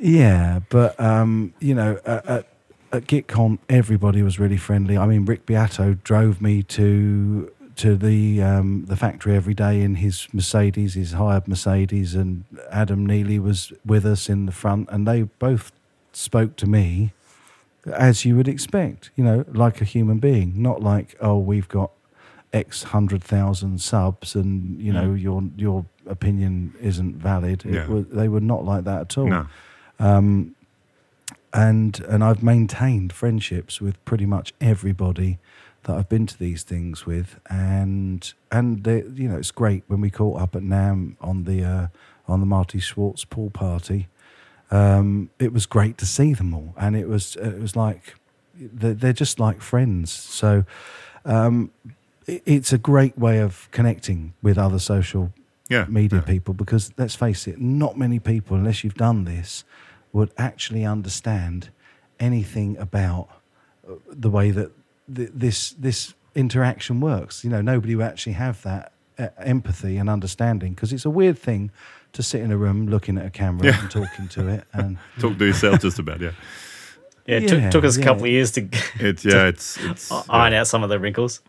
Yeah, 0.00 0.60
but 0.68 0.98
um, 1.00 1.54
you 1.60 1.74
know, 1.74 1.98
at, 2.04 2.26
at, 2.26 2.46
at 2.92 3.06
GitCon, 3.06 3.58
everybody 3.68 4.20
was 4.22 4.38
really 4.38 4.56
friendly. 4.58 4.98
I 4.98 5.06
mean, 5.06 5.24
Rick 5.24 5.46
Beato 5.46 5.94
drove 6.02 6.42
me 6.42 6.62
to 6.64 7.50
to 7.76 7.94
the 7.94 8.42
um, 8.42 8.86
the 8.88 8.96
factory 8.96 9.36
every 9.36 9.54
day 9.54 9.80
in 9.80 9.96
his 9.96 10.26
Mercedes, 10.32 10.94
his 10.94 11.12
hired 11.12 11.46
Mercedes, 11.46 12.14
and 12.14 12.44
Adam 12.70 13.06
Neely 13.06 13.38
was 13.38 13.72
with 13.86 14.04
us 14.04 14.28
in 14.28 14.46
the 14.46 14.52
front, 14.52 14.88
and 14.90 15.06
they 15.06 15.22
both 15.22 15.72
spoke 16.12 16.56
to 16.56 16.66
me 16.66 17.12
as 17.92 18.24
you 18.24 18.36
would 18.36 18.48
expect. 18.48 19.10
You 19.16 19.24
know, 19.24 19.44
like 19.48 19.80
a 19.80 19.84
human 19.84 20.18
being, 20.18 20.60
not 20.62 20.82
like 20.82 21.16
oh, 21.20 21.38
we've 21.38 21.68
got 21.68 21.90
X 22.52 22.84
hundred 22.84 23.22
thousand 23.22 23.80
subs, 23.80 24.34
and 24.34 24.80
you 24.80 24.92
know 24.92 25.14
your 25.14 25.42
your 25.56 25.86
opinion 26.06 26.74
isn't 26.80 27.16
valid. 27.16 27.64
It 27.66 27.74
Yeah. 27.74 27.86
was, 27.88 28.06
they 28.08 28.28
were 28.28 28.40
not 28.40 28.64
like 28.64 28.84
that 28.84 29.00
at 29.00 29.18
all 29.18 29.26
No. 29.28 29.46
um, 29.98 30.54
and 31.52 32.00
and 32.08 32.22
I've 32.22 32.42
maintained 32.42 33.12
friendships 33.12 33.80
with 33.80 34.02
pretty 34.04 34.26
much 34.26 34.52
everybody 34.60 35.38
that 35.84 35.96
I've 35.96 36.08
been 36.08 36.26
to 36.26 36.38
these 36.38 36.62
things 36.62 37.06
with, 37.06 37.38
and 37.48 38.32
and 38.50 38.84
they, 38.84 39.02
you 39.14 39.28
know 39.28 39.36
it's 39.36 39.50
great 39.50 39.84
when 39.86 40.00
we 40.00 40.10
caught 40.10 40.40
up 40.40 40.54
at 40.56 40.62
NAMM 40.62 41.16
on 41.20 41.44
the 41.44 41.64
uh, 41.64 41.86
on 42.28 42.40
the 42.40 42.46
Marty 42.46 42.78
Schwartz 42.78 43.24
pool 43.24 43.50
party. 43.50 44.08
Um, 44.70 45.30
it 45.38 45.52
was 45.52 45.66
great 45.66 45.96
to 45.98 46.06
see 46.06 46.34
them 46.34 46.52
all, 46.54 46.74
and 46.76 46.96
it 46.96 47.08
was 47.08 47.36
it 47.36 47.60
was 47.60 47.76
like 47.76 48.14
they're, 48.54 48.94
they're 48.94 49.12
just 49.12 49.38
like 49.38 49.60
friends. 49.60 50.10
So 50.10 50.64
um, 51.24 51.70
it's 52.26 52.72
a 52.72 52.78
great 52.78 53.16
way 53.18 53.38
of 53.40 53.68
connecting 53.70 54.32
with 54.42 54.58
other 54.58 54.78
social 54.80 55.32
Yeah. 55.68 55.86
media 55.88 56.18
yeah. 56.18 56.24
people 56.24 56.54
because 56.54 56.92
let's 56.98 57.14
face 57.14 57.46
it, 57.46 57.60
not 57.60 57.96
many 57.96 58.18
people, 58.18 58.56
unless 58.56 58.82
you've 58.82 58.94
done 58.96 59.24
this, 59.24 59.64
would 60.12 60.30
actually 60.36 60.84
understand 60.84 61.70
anything 62.18 62.76
about 62.78 63.28
uh, 63.88 63.92
the 64.10 64.30
way 64.30 64.50
that 64.50 64.70
th- 65.14 65.30
this 65.34 65.70
this 65.78 66.14
interaction 66.34 67.00
works. 67.00 67.44
You 67.44 67.50
know, 67.50 67.62
nobody 67.62 67.94
will 67.94 68.04
actually 68.04 68.32
have 68.34 68.62
that 68.62 68.92
uh, 69.18 69.28
empathy 69.38 69.96
and 69.96 70.08
understanding 70.10 70.74
because 70.74 70.92
it's 70.92 71.04
a 71.06 71.10
weird 71.10 71.38
thing 71.38 71.70
to 72.16 72.22
sit 72.22 72.40
in 72.40 72.50
a 72.50 72.56
room 72.56 72.88
looking 72.88 73.16
at 73.18 73.26
a 73.26 73.30
camera 73.30 73.66
Yeah. 73.66 73.80
and 73.80 73.90
talking 73.90 74.28
to 74.28 74.48
it 74.48 74.64
and 74.72 74.98
Talk 75.18 75.38
to 75.38 75.44
yourself 75.46 75.80
just 75.80 75.98
about 75.98 76.20
yeah. 76.20 76.32
Yeah, 77.26 77.36
it 77.36 77.42
Yeah, 77.44 77.48
took, 77.48 77.70
took 77.72 77.84
us 77.84 77.96
a 77.96 78.02
couple 78.02 78.24
of 78.24 78.30
years 78.30 78.50
to 78.52 78.68
It's 79.00 79.24
yeah. 79.32 79.46
It's 79.46 79.76
it's 79.84 80.10
iron 80.28 80.52
yeah. 80.52 80.60
out 80.60 80.66
some 80.66 80.82
of 80.82 80.90
the 80.90 80.98
wrinkles. 80.98 81.40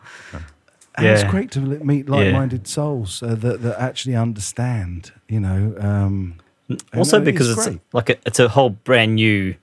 And 0.96 1.06
it's 1.06 1.22
great 1.24 1.50
to 1.52 1.60
meet 1.60 2.08
like-minded 2.08 2.66
souls 2.66 3.22
uh, 3.22 3.36
that 3.36 3.62
that 3.62 3.80
actually 3.80 4.16
understand. 4.16 5.12
You 5.28 5.38
know, 5.40 5.74
um, 5.78 6.34
and, 6.68 6.82
Also, 6.96 7.18
uh, 7.18 7.20
because 7.20 7.48
it's, 7.50 7.66
great. 7.66 7.80
like 7.92 8.10
a, 8.10 8.16
it's 8.26 8.40
a 8.40 8.48
whole 8.48 8.70
brand 8.70 9.14
new. 9.14 9.54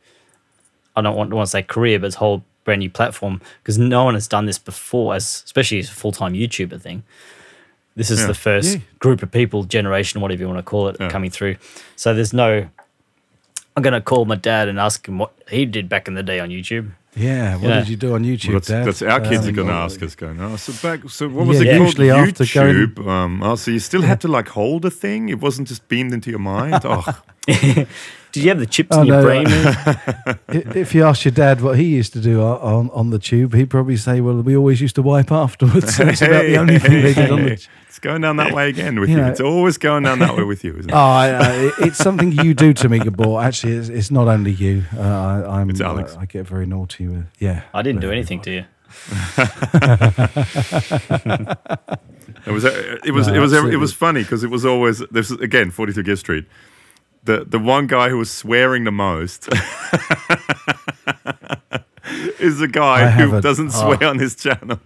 I 0.95 1.01
don't 1.01 1.15
want, 1.17 1.33
want 1.33 1.45
to 1.47 1.51
say 1.51 1.61
career, 1.61 1.99
but 1.99 2.07
it's 2.07 2.15
a 2.15 2.19
whole 2.19 2.45
brand 2.63 2.79
new 2.79 2.89
platform 2.89 3.41
because 3.61 3.77
no 3.77 4.05
one 4.05 4.13
has 4.13 4.29
done 4.29 4.45
this 4.45 4.57
before, 4.57 5.13
as 5.13 5.43
especially 5.45 5.79
as 5.79 5.89
a 5.89 5.93
full 5.93 6.13
time 6.13 6.33
YouTuber 6.33 6.81
thing. 6.81 7.03
This 7.95 8.11
is 8.11 8.21
Yeah. 8.21 8.27
the 8.27 8.33
first 8.33 8.75
Yeah. 8.75 8.81
group 8.99 9.23
of 9.23 9.31
people, 9.31 9.63
generation, 9.63 10.21
whatever 10.21 10.41
you 10.41 10.47
want 10.47 10.59
to 10.59 10.63
call 10.63 10.89
it, 10.89 10.97
Yeah. 10.99 11.09
coming 11.09 11.29
through. 11.31 11.55
So 11.95 12.13
there's 12.13 12.33
no. 12.33 12.67
I'm 13.77 13.83
gonna 13.83 14.01
call 14.01 14.23
my 14.25 14.35
dad 14.35 14.67
and 14.69 14.79
ask 14.79 15.05
him 15.07 15.17
what 15.17 15.31
he 15.49 15.65
did 15.65 15.89
back 15.89 16.07
in 16.07 16.13
the 16.13 16.23
day 16.23 16.39
on 16.39 16.49
YouTube. 16.49 16.91
yeah. 17.17 17.55
What 17.55 17.69
Yeah. 17.69 17.79
did 17.79 17.89
you 17.89 17.95
do 17.97 18.13
on 18.15 18.23
YouTube, 18.25 18.49
Well, 18.49 18.55
that's, 18.59 18.67
Dad? 18.67 18.85
that's 18.85 19.01
our 19.01 19.19
kids 19.21 19.43
Um, 19.43 19.49
are 19.49 19.51
going 19.53 19.67
to 19.69 19.73
ask 19.73 20.01
us, 20.03 20.15
going, 20.15 20.39
oh, 20.41 20.57
so 20.57 20.73
back, 20.85 21.09
so 21.09 21.29
what 21.29 21.45
was 21.47 21.61
Yeah, 21.61 21.71
it 21.71 21.77
called? 21.77 21.87
usually 21.87 22.11
after 22.11 22.45
going- 22.53 22.75
YouTube. 22.75 23.07
Um, 23.07 23.41
oh, 23.43 23.55
so 23.55 23.71
you 23.71 23.79
still 23.79 24.01
had 24.01 24.19
to 24.21 24.27
like 24.27 24.49
hold 24.49 24.83
a 24.85 24.89
thing? 24.91 25.29
It 25.29 25.39
wasn't 25.39 25.67
just 25.69 25.87
beamed 25.87 26.13
into 26.13 26.29
your 26.29 26.39
mind? 26.39 26.81
Oh, 26.83 27.03
Did 28.35 28.43
you 28.43 28.49
have 28.49 28.59
the 28.59 28.65
chips 28.65 28.89
Oh, 28.95 29.01
in 29.01 29.07
your 29.07 29.17
no, 29.17 29.23
brain? 29.23 29.45
If 30.75 30.93
you 30.93 31.03
ask 31.05 31.23
your 31.25 31.31
dad 31.31 31.61
what 31.61 31.77
he 31.79 31.85
used 31.85 32.13
to 32.13 32.19
do 32.21 32.41
on, 32.41 32.89
on 32.91 33.09
the 33.09 33.17
tube, 33.17 33.53
he'd 33.53 33.69
probably 33.69 33.95
say, 33.97 34.19
"Well, 34.21 34.41
we 34.41 34.55
always 34.57 34.81
used 34.81 34.95
to 34.95 35.01
wipe 35.01 35.31
afterwards." 35.31 35.97
That's 35.97 36.21
about 36.21 36.43
the 36.45 36.57
only 36.57 36.77
thing 36.79 37.01
they 37.01 37.13
did 37.13 37.31
on 37.31 37.43
the. 37.43 37.49
Hey, 37.51 37.57
It's 37.87 37.99
going 37.99 38.19
down 38.21 38.35
that 38.37 38.51
way 38.53 38.67
again 38.67 38.99
with 38.99 39.09
You 39.09 39.15
you. 39.15 39.21
know- 39.21 39.29
It's 39.29 39.39
always 39.39 39.77
going 39.77 40.03
down 40.03 40.19
that 40.19 40.35
way 40.35 40.43
with 40.43 40.65
you, 40.65 40.75
isn't 40.77 40.89
it? 40.91 40.93
Oh, 40.93 40.97
I, 40.97 41.27
I, 41.29 41.71
it's 41.79 41.97
something 41.97 42.33
you 42.33 42.53
do 42.53 42.73
to 42.73 42.89
me, 42.89 42.99
Gabor. 42.99 43.41
Actually, 43.41 43.73
it's, 43.77 43.87
it's 43.87 44.11
not 44.11 44.27
only 44.27 44.51
you. 44.51 44.83
Uh, 44.95 44.99
I, 45.01 45.61
I'm. 45.61 45.69
It's 45.69 45.79
Alex. 45.79 46.13
I, 46.17 46.23
I 46.23 46.25
get 46.25 46.45
very 46.45 46.65
naughty 46.65 47.07
with. 47.07 47.25
Yeah, 47.39 47.63
I 47.73 47.81
didn't 47.81 48.01
do 48.01 48.07
very 48.07 48.17
anything 48.17 48.41
to 48.41 48.51
you. 48.51 48.65
It 52.47 52.51
was 52.51 52.63
uh, 52.63 52.97
it 53.03 53.11
was 53.11 53.27
No, 53.27 53.33
it 53.33 53.39
was 53.39 53.53
it 53.53 53.77
was 53.79 53.93
funny 53.93 54.21
because 54.21 54.43
it 54.43 54.49
was 54.51 54.65
always 54.65 54.99
this 55.09 55.31
again 55.31 55.71
42 55.71 56.03
Gear 56.03 56.15
Street. 56.15 56.45
The 57.25 57.43
the 57.45 57.59
one 57.59 57.87
guy 57.87 58.09
who 58.09 58.17
was 58.17 58.31
swearing 58.31 58.83
the 58.85 58.91
most 58.91 59.47
is 62.39 62.59
the 62.59 62.65
I 62.65 62.71
guy 62.71 63.09
who 63.11 63.35
a- 63.35 63.41
doesn't 63.41 63.71
oh. 63.73 63.95
swear 63.95 64.09
on 64.09 64.19
his 64.19 64.35
channel. 64.35 64.79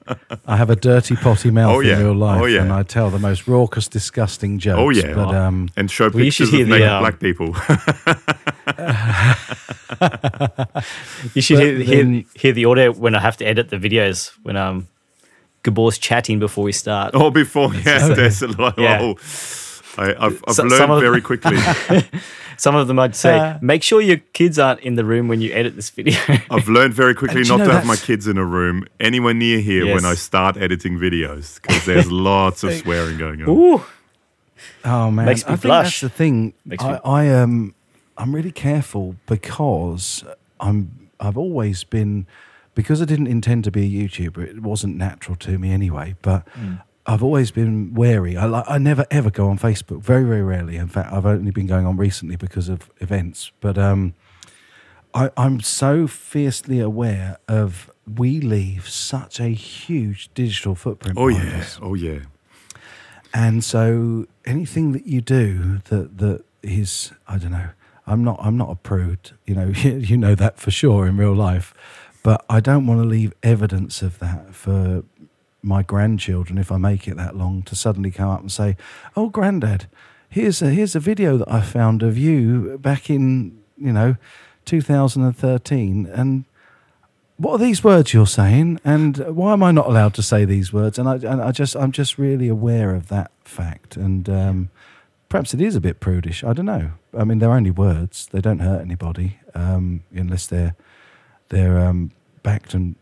I 0.48 0.56
have 0.56 0.70
a 0.70 0.76
dirty 0.76 1.16
potty 1.16 1.50
mouth 1.50 1.76
Oh, 1.76 1.80
yeah. 1.80 1.98
in 1.98 2.04
real 2.04 2.14
life, 2.14 2.40
Oh, 2.42 2.46
yeah. 2.46 2.62
and 2.62 2.72
I 2.72 2.82
tell 2.82 3.10
the 3.10 3.18
most 3.18 3.46
raucous, 3.48 3.88
disgusting 3.88 4.58
jokes. 4.58 4.78
Oh, 4.80 4.90
yeah. 4.90 5.14
but 5.14 5.34
um, 5.34 5.68
and 5.76 5.90
show 5.90 6.08
Well, 6.08 6.24
you 6.24 6.30
should 6.30 6.48
pictures 6.50 6.60
of 6.60 6.66
hear 6.66 6.66
the, 6.66 6.70
naked 6.70 6.88
um, 6.88 7.02
black 7.02 7.20
people. 7.20 7.54
You 11.34 11.42
should 11.42 11.58
hear, 11.58 11.76
hear, 11.78 12.04
then- 12.04 12.24
hear 12.34 12.52
the 12.52 12.64
audio 12.66 12.92
when 12.92 13.14
I 13.14 13.20
have 13.20 13.36
to 13.38 13.44
edit 13.46 13.70
the 13.70 13.76
videos 13.76 14.32
when 14.42 14.56
um 14.56 14.88
Gabor's 15.62 15.98
chatting 15.98 16.38
before 16.38 16.64
we 16.64 16.72
start. 16.72 17.10
oh, 17.14 17.30
before 17.30 17.74
yeah, 17.74 18.08
there's 18.14 18.42
a 18.42 18.48
lot. 18.48 18.78
Yeah. 18.78 19.00
Oh, 19.02 19.14
I, 19.98 20.14
I've, 20.26 20.42
I've 20.46 20.54
So- 20.54 20.64
learned 20.64 20.90
of- 20.92 21.00
very 21.00 21.20
quickly. 21.30 21.56
Some 22.58 22.74
of 22.74 22.88
them 22.88 22.98
I'd 22.98 23.14
say, 23.14 23.38
Uh, 23.38 23.58
make 23.60 23.82
sure 23.82 24.00
your 24.00 24.16
kids 24.32 24.58
aren't 24.58 24.80
in 24.80 24.94
the 24.94 25.04
room 25.04 25.28
when 25.28 25.42
you 25.42 25.52
edit 25.52 25.76
this 25.76 25.90
video. 25.90 26.18
I've 26.50 26.68
learned 26.68 26.94
very 26.94 27.14
quickly 27.14 27.40
And 27.40 27.46
do 27.46 27.52
you 27.52 27.58
not 27.58 27.66
to 27.66 27.72
have 27.72 27.84
my 27.86 27.96
kids 27.96 28.26
in 28.26 28.38
a 28.38 28.44
room 28.46 28.86
anywhere 28.98 29.34
near 29.34 29.60
here 29.60 29.94
when 29.94 30.06
I 30.06 30.14
start 30.14 30.56
editing 30.56 30.98
videos 30.98 31.60
because 31.60 31.84
there's 31.84 32.10
lots 32.10 32.64
of 32.64 32.72
swearing 32.72 33.18
going 33.18 33.42
on. 33.42 33.48
Ooh. 33.50 33.84
Oh 34.86 35.10
man, 35.10 35.26
Makes 35.26 35.42
me 35.46 35.52
I 35.52 35.56
think 35.56 35.62
blush. 35.62 36.00
that's 36.00 36.12
the 36.12 36.16
thing. 36.16 36.54
Makes 36.64 36.82
I, 36.84 36.92
me- 36.92 36.98
I 37.04 37.28
um, 37.42 37.74
I'm 38.16 38.34
really 38.34 38.52
careful 38.52 39.16
because 39.26 40.24
I'm. 40.60 41.10
I've 41.20 41.36
always 41.38 41.84
been 41.84 42.26
because 42.74 43.02
I 43.02 43.04
didn't 43.04 43.26
intend 43.26 43.64
to 43.64 43.70
be 43.70 43.82
a 43.84 44.08
YouTuber. 44.08 44.38
It 44.38 44.62
wasn't 44.62 44.96
natural 44.96 45.36
to 45.36 45.58
me 45.58 45.72
anyway. 45.72 46.14
But 46.22 46.46
Mm. 46.54 46.80
I've 47.06 47.22
always 47.22 47.50
been 47.50 47.94
wary. 47.94 48.36
I 48.36 48.46
like. 48.46 48.64
I 48.68 48.78
never 48.78 49.06
ever 49.10 49.30
go 49.30 49.48
on 49.48 49.58
Facebook. 49.58 50.02
Very 50.02 50.24
very 50.24 50.42
rarely. 50.42 50.76
In 50.76 50.88
fact, 50.88 51.12
I've 51.12 51.26
only 51.26 51.52
been 51.52 51.66
going 51.66 51.86
on 51.86 51.96
recently 51.96 52.36
because 52.36 52.68
of 52.68 52.90
events. 52.98 53.52
But 53.60 53.78
um, 53.78 54.14
I, 55.14 55.30
I'm 55.36 55.60
so 55.60 56.06
fiercely 56.06 56.80
aware 56.80 57.38
of 57.48 57.90
we 58.12 58.40
leave 58.40 58.88
such 58.88 59.40
a 59.40 59.48
huge 59.48 60.30
digital 60.34 60.74
footprint. 60.74 61.16
Oh 61.18 61.28
yeah, 61.28 61.60
us. 61.60 61.78
oh 61.80 61.94
yeah. 61.94 62.20
And 63.32 63.62
so 63.62 64.26
anything 64.44 64.92
that 64.92 65.06
you 65.06 65.20
do 65.20 65.78
that 65.90 66.18
that 66.18 66.44
is 66.62 67.12
I 67.28 67.38
don't 67.38 67.52
know. 67.52 67.70
I'm 68.06 68.24
not 68.24 68.38
I'm 68.40 68.56
not 68.56 68.70
a 68.70 68.76
prude, 68.76 69.32
you 69.46 69.54
know, 69.54 69.68
you 69.74 70.16
know 70.16 70.34
that 70.34 70.58
for 70.58 70.70
sure 70.70 71.06
in 71.06 71.16
real 71.16 71.34
life. 71.34 71.72
But 72.22 72.44
I 72.50 72.58
don't 72.58 72.86
want 72.88 73.00
to 73.00 73.06
leave 73.06 73.32
evidence 73.44 74.02
of 74.02 74.18
that 74.18 74.52
for 74.52 75.04
my 75.66 75.82
grandchildren 75.82 76.56
if 76.58 76.70
I 76.70 76.78
make 76.78 77.08
it 77.08 77.16
that 77.16 77.36
long 77.36 77.62
to 77.64 77.74
suddenly 77.74 78.10
come 78.10 78.30
up 78.30 78.40
and 78.40 78.50
say, 78.50 78.76
"Oh 79.16 79.28
granddad, 79.28 79.86
here's 80.28 80.62
a 80.62 80.70
here's 80.70 80.94
a 80.94 81.00
video 81.00 81.36
that 81.36 81.50
I 81.50 81.60
found 81.60 82.02
of 82.02 82.16
you 82.16 82.78
back 82.78 83.10
in, 83.10 83.58
you 83.76 83.92
know, 83.92 84.16
2013 84.64 86.06
and 86.06 86.44
what 87.38 87.52
are 87.52 87.58
these 87.58 87.84
words 87.84 88.14
you're 88.14 88.26
saying? 88.26 88.80
And 88.82 89.18
why 89.18 89.52
am 89.52 89.62
i 89.62 89.70
not 89.70 89.86
allowed 89.86 90.14
to 90.14 90.22
say 90.22 90.44
these 90.44 90.72
words? 90.72 90.98
And 90.98 91.08
i, 91.08 91.14
and 91.16 91.40
I 91.42 91.52
just 91.52 91.76
i'm 91.76 91.92
just 91.92 92.18
really 92.18 92.48
aware 92.48 92.94
of 92.94 93.08
that 93.08 93.30
fact 93.44 93.96
and 93.96 94.28
um, 94.28 94.70
perhaps 95.28 95.52
it 95.54 95.60
is 95.60 95.76
a 95.76 95.80
bit 95.80 96.00
prudish 96.00 96.42
i 96.44 96.52
don't 96.52 96.66
know. 96.66 96.92
I 97.16 97.24
mean 97.24 97.38
they're 97.38 97.52
only 97.52 97.70
words 97.70 98.28
they 98.32 98.40
don't 98.40 98.60
hurt 98.60 98.80
anybody 98.80 99.38
um, 99.54 100.02
unless 100.12 100.46
they're 100.46 100.76
they're 101.48 101.78
um, 101.78 102.10
backed 102.42 102.74
and 102.74 102.96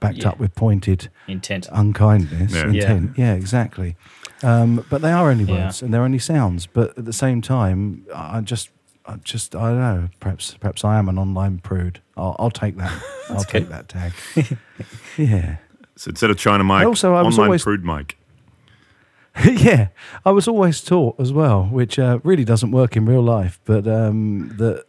backed 0.00 0.18
Yeah. 0.18 0.28
up 0.30 0.38
with 0.38 0.54
pointed 0.54 1.08
Intent. 1.28 1.68
unkindness, 1.72 2.52
Yeah. 2.54 2.66
intent. 2.68 3.12
Yeah, 3.16 3.34
exactly. 3.34 3.96
Um, 4.42 4.84
but 4.90 5.02
they 5.02 5.12
are 5.12 5.30
only 5.30 5.44
Yeah. 5.44 5.64
words 5.66 5.82
and 5.82 5.92
they're 5.92 6.02
only 6.04 6.18
sounds. 6.18 6.66
But 6.66 6.96
at 6.98 7.04
the 7.04 7.12
same 7.12 7.40
time, 7.40 8.04
I 8.14 8.40
just, 8.40 8.70
I 9.06 9.16
just, 9.24 9.54
I 9.54 9.70
don't 9.70 9.78
know. 9.80 10.08
Perhaps, 10.20 10.54
perhaps 10.60 10.84
I 10.84 10.98
am 10.98 11.08
an 11.08 11.18
online 11.18 11.58
prude. 11.58 12.00
I'll, 12.16 12.36
I'll 12.38 12.50
take 12.50 12.76
that. 12.78 12.92
I'll 13.30 13.40
okay. 13.40 13.60
take 13.60 13.68
that 13.70 13.88
tag. 13.88 14.12
yeah. 15.16 15.56
So 15.96 16.10
instead 16.10 16.30
of 16.30 16.36
China 16.38 16.64
Mike, 16.64 16.86
Also, 16.86 17.14
I 17.14 17.22
was 17.22 17.34
online 17.36 17.48
always- 17.48 17.62
prude 17.62 17.84
Mike. 17.84 18.16
yeah, 19.44 19.88
I 20.24 20.30
was 20.30 20.48
always 20.48 20.80
taught 20.80 21.20
as 21.20 21.30
well, 21.32 21.64
which 21.64 21.98
uh, 21.98 22.20
really 22.24 22.44
doesn't 22.44 22.70
work 22.70 22.96
in 22.96 23.04
real 23.04 23.20
life, 23.22 23.60
but 23.66 23.86
um, 23.86 24.54
that 24.56 24.84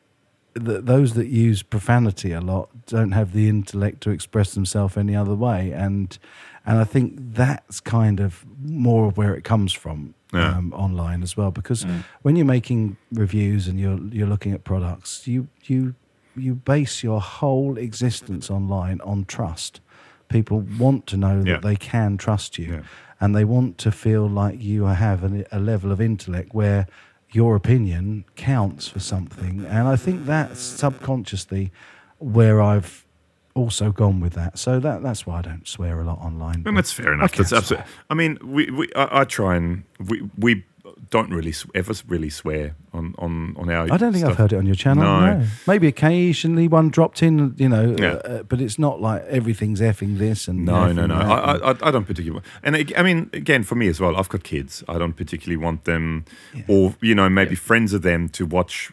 that 0.54 0.86
those 0.86 1.16
that 1.16 1.28
use 1.28 1.62
profanity 1.64 2.32
a 2.32 2.40
lot 2.40 2.70
don't 2.88 3.12
have 3.14 3.32
the 3.34 3.48
intellect 3.50 4.02
to 4.02 4.10
express 4.12 4.54
themselves 4.54 4.98
any 4.98 5.16
other 5.16 5.36
way, 5.36 5.72
and 5.72 6.18
and 6.66 6.80
I 6.80 6.84
think 6.84 7.14
that's 7.34 7.80
kind 7.80 8.20
of 8.20 8.46
more 8.62 9.08
of 9.08 9.18
where 9.18 9.34
it 9.36 9.44
comes 9.44 9.72
from 9.74 10.14
Yeah. 10.34 10.58
um, 10.58 10.74
online 10.74 11.24
as 11.24 11.38
well, 11.38 11.52
because 11.52 11.86
Mm. 11.86 12.04
when 12.24 12.36
you're 12.36 12.46
making 12.58 12.98
reviews 13.14 13.68
and 13.68 13.80
you're 13.80 14.00
you're 14.12 14.28
looking 14.30 14.54
at 14.54 14.64
products, 14.64 15.28
you 15.28 15.48
you 15.66 15.94
you 16.36 16.54
base 16.56 17.04
your 17.04 17.20
whole 17.22 17.78
existence 17.78 18.50
online 18.54 19.00
on 19.02 19.26
trust. 19.26 19.82
People 20.30 20.60
want 20.80 21.06
to 21.08 21.18
know 21.18 21.38
Yeah. 21.46 21.54
that 21.54 21.62
they 21.64 21.76
can 21.76 22.18
trust 22.18 22.58
you 22.60 22.66
Yeah. 22.74 22.82
and 23.20 23.34
they 23.36 23.46
want 23.46 23.78
to 23.80 23.92
feel 23.92 24.28
like 24.30 24.62
you 24.62 24.84
have 24.86 25.24
an, 25.24 25.46
a 25.52 25.60
level 25.60 25.92
of 25.92 26.00
intellect 26.02 26.54
where 26.54 26.86
your 27.32 27.56
opinion 27.56 28.24
counts 28.36 28.88
for 28.88 29.00
something. 29.00 29.66
And 29.66 29.88
I 29.88 29.96
think 29.96 30.26
that's 30.26 30.60
subconsciously 30.62 31.72
where 32.19 32.61
I've 32.61 33.06
also 33.53 33.91
gone 33.91 34.19
with 34.19 34.34
that. 34.34 34.57
So 34.60 34.80
that 34.80 35.02
that's 35.03 35.26
why 35.26 35.39
I 35.39 35.41
don't 35.41 35.68
swear 35.68 35.99
a 35.99 36.03
lot 36.06 36.19
online. 36.19 36.64
And 36.65 36.77
that's 36.77 36.91
fair 36.91 37.14
enough. 37.14 37.34
I 37.34 37.38
That's 37.38 37.53
absolutely. 37.53 37.89
I 38.10 38.14
mean, 38.14 38.38
we, 38.44 38.69
we 38.72 38.89
I, 38.95 39.22
I 39.22 39.23
try 39.23 39.56
and 39.56 39.84
we 39.99 40.22
we 40.38 40.64
don't 41.10 41.30
really 41.31 41.53
ever 41.76 41.94
really 42.07 42.30
swear 42.30 42.76
on 42.94 43.15
on 43.18 43.56
on 43.57 43.69
our. 43.69 43.91
I 43.91 43.98
don't 43.98 44.14
think 44.14 44.26
I've 44.26 44.38
heard 44.38 44.53
it 44.53 44.57
on 44.57 44.65
your 44.65 44.76
channel. 44.76 45.03
No. 45.03 45.38
No. 45.39 45.45
Maybe 45.65 45.88
occasionally 45.88 46.68
one 46.68 46.89
dropped 46.89 47.22
in, 47.23 47.56
you 47.57 47.69
know, 47.69 47.95
Yeah. 47.98 48.07
uh, 48.07 48.14
uh, 48.14 48.44
but 48.44 48.61
it's 48.61 48.77
not 48.77 49.02
like 49.02 49.23
everything's 49.26 49.80
effing 49.81 50.18
this 50.18 50.48
and 50.48 50.65
No, 50.65 50.91
no, 50.91 51.06
no. 51.06 51.15
I, 51.15 51.57
I, 51.57 51.69
I 51.81 51.91
don't 51.91 52.06
particularly. 52.06 52.44
And 52.64 52.76
I 52.95 53.03
mean, 53.03 53.30
again, 53.34 53.64
for 53.64 53.76
me 53.76 53.88
as 53.88 53.99
well, 53.99 54.15
I've 54.18 54.30
got 54.30 54.44
kids. 54.44 54.84
I 54.88 54.98
don't 54.98 55.14
particularly 55.14 55.57
want 55.57 55.85
them, 55.85 56.26
or 56.68 56.95
you 57.02 57.15
know, 57.15 57.30
maybe 57.30 57.56
friends 57.56 57.94
of 57.94 58.02
them 58.02 58.30
to 58.30 58.45
watch 58.45 58.91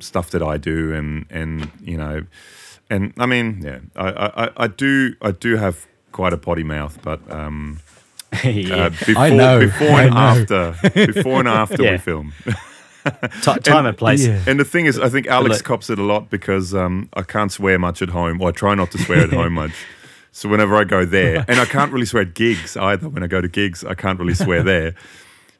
stuff 0.00 0.30
that 0.30 0.42
I 0.42 0.56
do, 0.56 0.92
and 0.92 1.26
and 1.30 1.70
you 1.82 1.96
know, 1.96 2.24
and 2.90 3.12
I 3.18 3.26
mean, 3.26 3.60
yeah, 3.62 3.78
I, 3.96 4.08
I, 4.10 4.44
I- 4.46 4.50
I 4.56 4.66
do, 4.68 5.14
I 5.22 5.30
do 5.32 5.56
have 5.56 5.86
quite 6.12 6.32
a 6.32 6.38
potty 6.38 6.62
mouth, 6.64 6.98
but 7.02 7.20
um, 7.30 7.80
yeah. 8.44 8.74
uh, 8.86 8.88
before, 8.90 9.30
know, 9.30 9.60
before 9.60 9.86
and 9.88 10.14
I 10.14 10.34
know. 10.44 10.74
after, 10.74 10.90
before 11.12 11.38
and 11.40 11.48
after 11.48 11.82
Yeah. 11.82 11.92
we 11.92 11.98
film. 11.98 12.32
Ti- 13.42 13.60
time 13.62 13.86
and 13.86 13.96
place. 13.96 14.26
Yeah. 14.26 14.42
And 14.48 14.58
the 14.58 14.64
thing 14.64 14.86
is, 14.86 14.98
I 14.98 15.08
think 15.08 15.26
Alex 15.28 15.56
Look- 15.58 15.64
cops 15.64 15.90
it 15.90 15.98
a 15.98 16.02
lot 16.02 16.28
because 16.28 16.74
um, 16.74 17.08
I 17.14 17.22
can't 17.22 17.52
swear 17.52 17.78
much 17.78 18.02
at 18.02 18.08
home, 18.08 18.40
or 18.40 18.48
I 18.48 18.52
try 18.52 18.74
not 18.74 18.90
to 18.92 18.98
swear 18.98 19.20
at 19.20 19.30
home 19.32 19.52
much. 19.54 19.72
So 20.32 20.48
whenever 20.48 20.74
I 20.76 20.84
go 20.84 21.04
there, 21.04 21.44
and 21.48 21.58
I 21.60 21.64
can't 21.66 21.92
really 21.92 22.04
swear 22.04 22.22
at 22.24 22.34
gigs 22.34 22.76
either. 22.76 23.08
When 23.08 23.22
I 23.22 23.26
go 23.26 23.40
to 23.40 23.48
gigs, 23.48 23.84
I 23.84 23.94
can't 23.94 24.18
really 24.18 24.34
swear 24.34 24.62
there. 24.62 24.94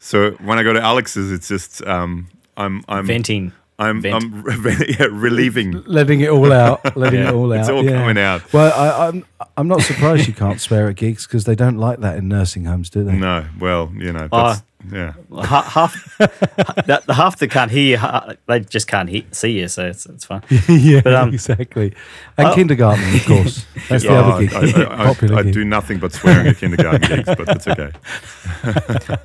So 0.01 0.33
when 0.33 0.59
I 0.59 0.63
go 0.65 0.73
to 0.73 0.81
Alex's, 0.83 1.31
it's 1.33 1.49
just 1.49 1.87
um, 1.87 2.27
I'm 2.57 2.83
I'm 2.89 3.07
Venting. 3.07 3.53
I'm 3.79 4.01
vent. 4.01 4.15
I'm 4.25 4.45
yeah, 4.89 5.07
relieving. 5.11 5.83
letting 5.85 6.21
it 6.21 6.31
all 6.31 6.53
out, 6.53 6.97
letting 6.97 7.21
Yeah. 7.21 7.29
it 7.29 7.35
all 7.35 7.53
out. 7.53 7.61
It's 7.61 7.69
all 7.69 7.85
yeah. 7.85 7.99
coming 8.01 8.19
out. 8.19 8.53
Well, 8.53 8.73
I, 8.75 9.09
I'm 9.09 9.25
I'm 9.57 9.69
not 9.69 9.83
surprised 9.83 10.27
you 10.27 10.35
can't 10.35 10.61
swear 10.61 10.89
at 10.89 10.97
gigs 10.97 11.27
because 11.27 11.45
they 11.45 11.55
don't 11.55 11.77
like 11.77 12.01
that 12.01 12.17
in 12.17 12.29
nursing 12.29 12.65
homes, 12.65 12.89
do 12.91 13.05
they? 13.05 13.13
No, 13.13 13.47
well, 13.61 13.93
you 13.97 14.13
know, 14.13 14.29
that's, 14.33 14.63
yeah. 14.93 15.15
Half 15.45 16.17
the, 16.19 17.03
the 17.07 17.15
half 17.15 17.39
that 17.39 17.51
can't 17.51 17.71
hear 17.71 17.99
you, 17.99 18.37
they 18.47 18.61
just 18.61 18.87
can't 18.87 19.09
he- 19.09 19.27
see 19.33 19.59
you, 19.59 19.69
so 19.69 19.87
it's, 19.87 20.07
it's 20.07 20.25
fine. 20.25 20.43
yeah, 20.69 21.01
But, 21.03 21.15
um, 21.15 21.35
exactly. 21.35 21.93
And 22.39 22.49
oh. 22.49 22.55
kindergarten, 22.55 23.03
of 23.15 23.25
course. 23.27 23.67
That's 23.89 24.05
the 24.05 24.13
other 24.15 24.47
gig. 24.47 24.55
I, 24.55 24.83
I, 24.85 25.03
I, 25.03 25.07
Popular 25.07 25.39
I 25.39 25.43
gig. 25.43 25.55
do 25.55 25.65
nothing 25.65 25.99
but 25.99 26.13
swearing 26.13 26.47
at 26.47 26.59
kindergarten 26.59 27.01
gigs, 27.01 27.27
but 27.27 27.47
that's 27.47 27.67
okay. 27.67 27.91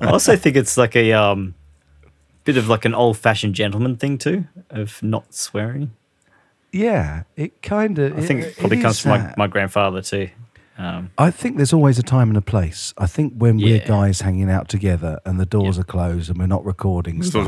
I 0.00 0.06
also 0.10 0.36
think 0.36 0.56
it's 0.56 0.76
like 0.76 0.96
a 0.96 1.12
um, 1.12 1.54
bit 2.44 2.56
of 2.56 2.68
like 2.68 2.84
an 2.84 2.94
old-fashioned 2.94 3.54
gentleman 3.54 3.96
thing 3.96 4.18
too, 4.18 4.46
of 4.70 5.02
not 5.02 5.34
swearing. 5.34 5.92
Yeah, 6.72 7.24
it 7.36 7.60
kind 7.62 7.98
of. 7.98 8.18
I 8.18 8.22
think 8.22 8.42
it 8.42 8.56
probably 8.56 8.80
comes 8.80 8.98
from 9.00 9.10
my, 9.10 9.34
my 9.36 9.46
grandfather 9.46 10.00
too. 10.02 10.30
Um, 10.78 11.10
I 11.18 11.30
think 11.30 11.58
there's 11.58 11.74
always 11.74 11.98
a 11.98 12.02
time 12.02 12.28
and 12.28 12.36
a 12.36 12.40
place. 12.42 12.94
I 12.96 13.06
think 13.06 13.34
when 13.36 13.58
we're 13.58 13.78
guys 13.80 14.22
hanging 14.22 14.48
out 14.50 14.68
together 14.70 15.20
and 15.26 15.38
the 15.38 15.44
doors 15.44 15.78
are 15.78 15.84
closed 15.84 16.30
and 16.30 16.38
we're 16.38 16.46
not 16.46 16.64
recording 16.64 17.22
stuff, 17.22 17.46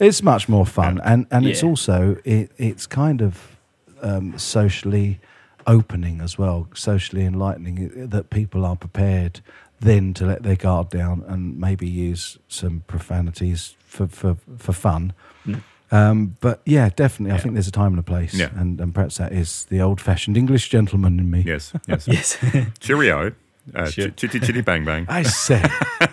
it's 0.00 0.22
much 0.22 0.48
more 0.48 0.66
fun, 0.66 0.96
Yeah. 0.96 1.12
and 1.12 1.26
and 1.30 1.46
it's 1.46 1.62
also 1.62 2.16
it, 2.24 2.50
it's 2.56 2.86
kind 2.86 3.22
of 3.22 3.56
um, 4.02 4.36
socially 4.36 5.20
opening 5.68 6.20
as 6.20 6.36
well, 6.36 6.68
socially 6.74 7.24
enlightening 7.24 8.08
that 8.08 8.30
people 8.30 8.64
are 8.66 8.76
prepared 8.76 9.40
then 9.80 10.14
to 10.14 10.24
let 10.26 10.42
their 10.42 10.56
guard 10.56 10.88
down 10.90 11.22
and 11.28 11.58
maybe 11.58 11.86
use 11.86 12.38
some 12.48 12.82
profanities 12.86 13.76
for 13.86 14.06
for 14.08 14.36
for 14.58 14.72
fun. 14.72 15.12
Mm. 15.46 15.62
Um, 15.92 16.36
but 16.40 16.60
yeah, 16.66 16.88
definitely, 16.96 17.32
I 17.36 17.38
think 17.38 17.54
there's 17.54 17.68
a 17.68 17.72
time 17.72 17.92
and 17.92 17.98
a 18.00 18.02
place, 18.02 18.34
Yeah. 18.34 18.50
and, 18.56 18.80
and 18.80 18.92
perhaps 18.92 19.18
that 19.18 19.32
is 19.32 19.66
the 19.66 19.80
old-fashioned 19.80 20.36
English 20.36 20.68
gentleman 20.68 21.20
in 21.20 21.30
me. 21.30 21.44
Yes, 21.46 21.72
yes. 21.86 22.08
yes. 22.08 22.38
Cheerio. 22.80 23.32
Uh, 23.72 23.86
Sure. 23.88 24.08
ch- 24.10 24.16
chitty 24.16 24.40
chitty 24.40 24.62
bang 24.62 24.84
bang. 24.84 25.06
I 25.08 25.22
say, 25.22 25.62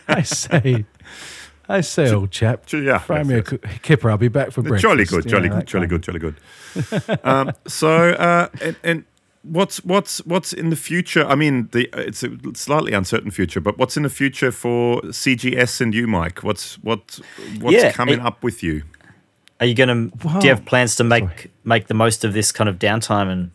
I 0.07 0.21
say, 0.23 0.85
I 1.67 1.81
say, 1.81 2.11
old 2.11 2.29
chap. 2.29 2.65
Ch- 2.67 2.75
yeah, 2.75 2.99
Fry 2.99 3.17
yes, 3.19 3.27
me 3.27 3.35
yes. 3.35 3.51
a 3.51 3.57
kipper. 3.79 4.11
I'll 4.11 4.17
be 4.17 4.27
back 4.27 4.51
for 4.51 4.61
breakfast. 4.61 4.83
Jolly 4.83 5.05
good, 5.05 5.27
jolly 5.27 5.49
know, 5.49 5.55
good, 5.57 5.67
jolly 5.67 5.87
good, 5.87 6.03
jolly 6.03 6.19
good, 6.19 6.35
jolly 6.75 7.01
good. 7.07 7.19
um, 7.23 7.51
so, 7.67 7.89
uh, 8.11 8.49
and, 8.61 8.75
and 8.83 9.05
what's 9.43 9.77
what's 9.85 10.19
what's 10.25 10.51
in 10.53 10.69
the 10.69 10.75
future? 10.75 11.25
I 11.25 11.35
mean, 11.35 11.69
the 11.71 11.89
it's 11.93 12.23
a 12.23 12.29
slightly 12.55 12.93
uncertain 12.93 13.31
future, 13.31 13.61
but 13.61 13.77
what's 13.77 13.95
in 13.97 14.03
the 14.03 14.09
future 14.09 14.51
for 14.51 15.01
CGS 15.03 15.79
and 15.81 15.93
you, 15.93 16.07
Mike? 16.07 16.43
What's 16.43 16.75
what 16.83 17.19
what's 17.59 17.75
Yeah, 17.77 17.91
coming 17.91 18.19
it- 18.19 18.25
up 18.25 18.43
with 18.43 18.63
you? 18.63 18.83
Are 19.59 19.65
you 19.65 19.75
going 19.75 20.09
to? 20.11 20.27
Wow. 20.27 20.39
Do 20.39 20.47
you 20.47 20.53
have 20.53 20.65
plans 20.65 20.95
to 20.97 21.03
make 21.05 21.23
Sorry. 21.23 21.51
make 21.63 21.87
the 21.87 21.93
most 21.93 22.25
of 22.25 22.33
this 22.33 22.51
kind 22.51 22.69
of 22.69 22.79
downtime 22.79 23.31
and? 23.31 23.51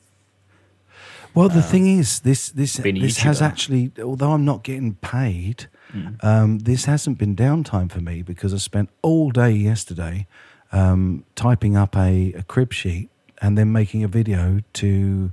Well, 1.34 1.48
the 1.48 1.62
thing 1.62 1.86
is, 1.98 2.20
this 2.20 2.48
this 2.50 2.74
this 2.76 3.18
has 3.18 3.42
actually, 3.42 3.92
although 4.02 4.32
I'm 4.32 4.44
not 4.44 4.62
getting 4.64 4.94
paid, 4.96 5.66
Mm. 5.94 6.22
um, 6.22 6.58
this 6.60 6.84
hasn't 6.84 7.16
been 7.18 7.34
downtime 7.34 7.90
for 7.90 8.00
me 8.02 8.20
because 8.22 8.52
I 8.52 8.58
spent 8.58 8.90
all 9.00 9.30
day 9.30 9.50
yesterday 9.52 10.26
um, 10.70 11.24
typing 11.34 11.76
up 11.78 11.96
a, 11.96 12.32
a 12.34 12.42
crib 12.42 12.74
sheet 12.74 13.08
and 13.40 13.56
then 13.56 13.72
making 13.72 14.04
a 14.04 14.08
video 14.08 14.60
to 14.74 15.32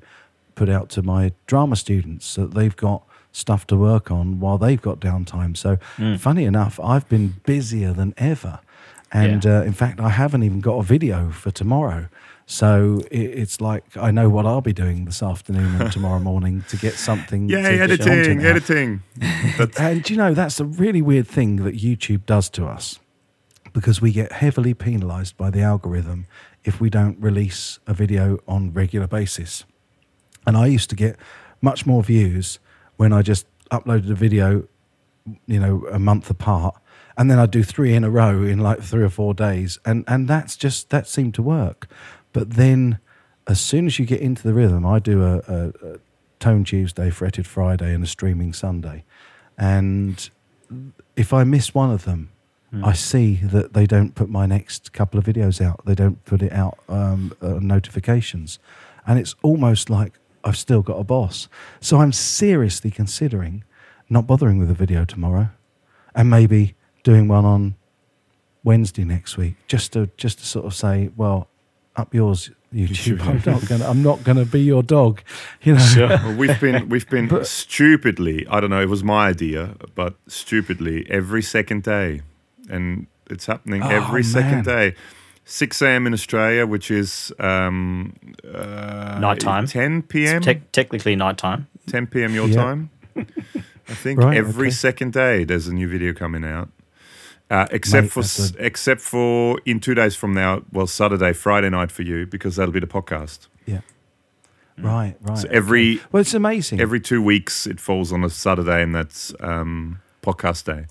put 0.55 0.69
out 0.69 0.89
to 0.91 1.01
my 1.01 1.31
drama 1.47 1.75
students 1.75 2.25
so 2.25 2.41
that 2.47 2.53
they've 2.55 2.75
got 2.75 3.03
stuff 3.31 3.67
to 3.67 3.75
work 3.77 4.09
on 4.09 4.39
while 4.39 4.57
they've 4.57 4.81
got 4.81 4.99
downtime. 4.99 5.55
So, 5.57 5.77
Mm. 5.97 6.17
funny 6.19 6.45
enough, 6.45 6.79
I've 6.79 7.07
been 7.09 7.35
busier 7.45 7.91
than 7.93 8.13
ever. 8.17 8.59
And 9.11 9.43
Yeah. 9.45 9.59
uh, 9.59 9.63
in 9.63 9.73
fact, 9.73 9.99
I 9.99 10.09
haven't 10.09 10.43
even 10.43 10.61
got 10.61 10.77
a 10.77 10.83
video 10.83 11.29
for 11.31 11.51
tomorrow. 11.51 12.07
So 12.47 13.01
it, 13.11 13.17
it's 13.41 13.59
like 13.59 13.83
I 13.97 14.11
know 14.11 14.29
what 14.29 14.45
I'll 14.45 14.61
be 14.61 14.73
doing 14.73 15.05
this 15.05 15.21
afternoon 15.23 15.75
and 15.81 15.91
tomorrow 15.91 16.19
morning 16.31 16.63
to 16.67 16.77
get 16.77 16.93
something. 16.93 17.47
To 17.49 17.55
editing, 17.57 18.45
editing. 18.45 19.01
And 19.79 20.07
you 20.09 20.15
know, 20.17 20.33
that's 20.33 20.59
a 20.59 20.65
really 20.65 21.01
weird 21.01 21.27
thing 21.27 21.57
that 21.57 21.75
YouTube 21.75 22.25
does 22.25 22.49
to 22.51 22.65
us 22.67 22.99
because 23.73 24.01
we 24.01 24.11
get 24.11 24.31
heavily 24.31 24.73
penalized 24.73 25.35
by 25.37 25.49
the 25.49 25.61
algorithm 25.61 26.27
if 26.63 26.79
we 26.79 26.89
don't 26.89 27.17
release 27.19 27.79
a 27.87 27.93
video 27.93 28.39
on 28.47 28.73
regular 28.73 29.07
basis. 29.07 29.65
And 30.45 30.57
I 30.57 30.67
used 30.67 30.89
to 30.91 30.95
get 30.95 31.17
much 31.61 31.85
more 31.85 32.03
views 32.03 32.59
when 32.97 33.11
I 33.13 33.21
just 33.21 33.47
uploaded 33.71 34.09
a 34.11 34.15
video, 34.15 34.67
you 35.47 35.59
know, 35.59 35.85
a 35.91 35.99
month 35.99 36.29
apart. 36.29 36.75
And 37.17 37.31
then 37.31 37.39
I'd 37.39 37.51
do 37.51 37.63
three 37.63 37.93
in 37.93 38.03
a 38.03 38.09
row 38.09 38.43
in 38.43 38.59
like 38.59 38.81
three 38.81 39.03
or 39.03 39.09
four 39.09 39.33
days. 39.33 39.79
And, 39.85 40.03
and 40.07 40.27
that's 40.27 40.55
just, 40.55 40.89
that 40.89 41.07
seemed 41.07 41.33
to 41.35 41.41
work. 41.41 41.87
But 42.33 42.51
then 42.51 42.99
as 43.47 43.59
soon 43.59 43.85
as 43.85 43.99
you 43.99 44.05
get 44.05 44.21
into 44.21 44.43
the 44.43 44.53
rhythm, 44.53 44.85
I 44.85 44.99
do 44.99 45.23
a, 45.23 45.37
a, 45.47 45.67
a 45.67 45.99
Tone 46.39 46.63
Tuesday, 46.63 47.09
Fretted 47.09 47.47
Friday, 47.47 47.93
and 47.93 48.03
a 48.03 48.07
Streaming 48.07 48.53
Sunday. 48.53 49.05
And 49.57 50.29
if 51.15 51.33
I 51.33 51.43
miss 51.43 51.73
one 51.73 51.91
of 51.91 52.03
them, 52.03 52.31
I 52.83 52.91
see 52.91 53.35
that 53.35 53.73
they 53.73 53.85
don't 53.85 54.15
put 54.15 54.27
my 54.27 54.45
next 54.45 54.91
couple 54.91 55.17
of 55.17 55.25
videos 55.25 55.61
out. 55.61 55.85
They 55.85 55.95
don't 55.95 56.23
put 56.25 56.41
it 56.41 56.51
out 56.51 56.77
um, 56.89 57.33
uh, 57.41 57.59
notifications, 57.61 58.59
and 59.07 59.17
it's 59.17 59.33
almost 59.43 59.89
like 59.89 60.19
I've 60.45 60.57
still 60.57 60.81
got 60.81 60.99
a 60.99 61.03
boss. 61.03 61.49
So 61.81 61.99
I'm 61.99 62.11
seriously 62.13 62.91
considering 62.91 63.63
not 64.09 64.27
bothering 64.27 64.59
with 64.59 64.69
a 64.69 64.75
video 64.75 65.03
tomorrow, 65.03 65.49
and 66.13 66.29
maybe 66.29 66.75
doing 67.03 67.27
one 67.27 67.43
on 67.43 67.75
Wednesday 68.63 69.03
next 69.03 69.35
week, 69.37 69.55
just 69.67 69.93
to 69.93 70.09
just 70.17 70.39
to 70.39 70.45
sort 70.45 70.65
of 70.65 70.73
say, 70.75 71.09
well, 71.17 71.47
up 71.95 72.13
yours, 72.13 72.51
YouTube. 72.73 73.21
I'm 73.25 73.41
not 73.45 73.67
gonna. 73.67 73.87
I'm 73.89 74.03
not 74.03 74.23
gonna 74.23 74.45
be 74.45 74.61
your 74.61 74.83
dog. 74.83 75.21
You 75.63 75.75
know. 75.75 75.95
Well, 76.23 76.35
we've 76.35 76.59
been 76.59 76.89
we've 76.89 77.09
been 77.09 77.43
stupidly. 77.45 78.45
I 78.47 78.59
don't 78.59 78.69
know. 78.69 78.81
It 78.81 78.89
was 78.89 79.03
my 79.03 79.27
idea, 79.29 79.75
but 79.95 80.15
stupidly 80.27 81.07
every 81.09 81.41
second 81.41 81.83
day, 81.83 82.21
and 82.69 83.07
it's 83.29 83.47
happening 83.47 83.81
Oh, 83.81 83.89
every 83.89 84.23
second 84.23 84.65
day. 84.65 84.93
6 85.45 85.81
a.m. 85.83 86.07
in 86.07 86.13
Australia, 86.13 86.65
which 86.65 86.89
is 86.91 87.31
um, 87.39 88.13
uh, 88.53 89.17
Nighttime. 89.19 89.67
10 89.67 90.01
p.m. 90.03 90.41
Tec- 90.41 90.71
technically 90.71 91.15
nighttime. 91.15 91.67
10 91.87 92.07
p.m. 92.07 92.33
your 92.33 92.47
Yeah. 92.47 92.55
time. 92.55 92.89
I 93.15 93.93
think 93.93 94.19
Right, 94.19 94.35
every 94.37 94.67
okay. 94.67 94.75
second 94.75 95.13
day 95.13 95.43
there's 95.43 95.67
a 95.67 95.73
new 95.73 95.87
video 95.87 96.13
coming 96.13 96.43
out. 96.43 96.69
Uh, 97.51 97.67
except 97.69 98.05
Mate, 98.05 98.11
for 98.11 98.21
that's 98.23 98.39
s 98.39 98.53
a- 98.55 98.65
except 98.65 99.01
for 99.01 99.59
in 99.65 99.79
two 99.79 99.93
days 99.93 100.15
from 100.15 100.33
now, 100.33 100.63
well, 100.71 100.87
Saturday, 100.87 101.31
Friday 101.31 101.69
night 101.69 101.91
for 101.91 102.01
you 102.01 102.25
because 102.25 102.55
that'll 102.55 102.73
be 102.73 102.79
the 102.79 102.87
podcast. 102.87 103.47
Yeah. 103.67 103.81
Right. 104.79 105.15
Right. 105.21 105.37
So 105.37 105.47
every 105.51 106.01
Well, 106.11 106.21
it's 106.21 106.33
amazing. 106.33 106.81
every 106.81 106.99
two 106.99 107.21
weeks 107.21 107.67
it 107.67 107.79
falls 107.79 108.11
on 108.11 108.23
a 108.23 108.29
Saturday, 108.31 108.81
and 108.81 108.95
that's 108.95 109.31
um, 109.41 109.99
podcast 110.23 110.65
day. 110.65 110.87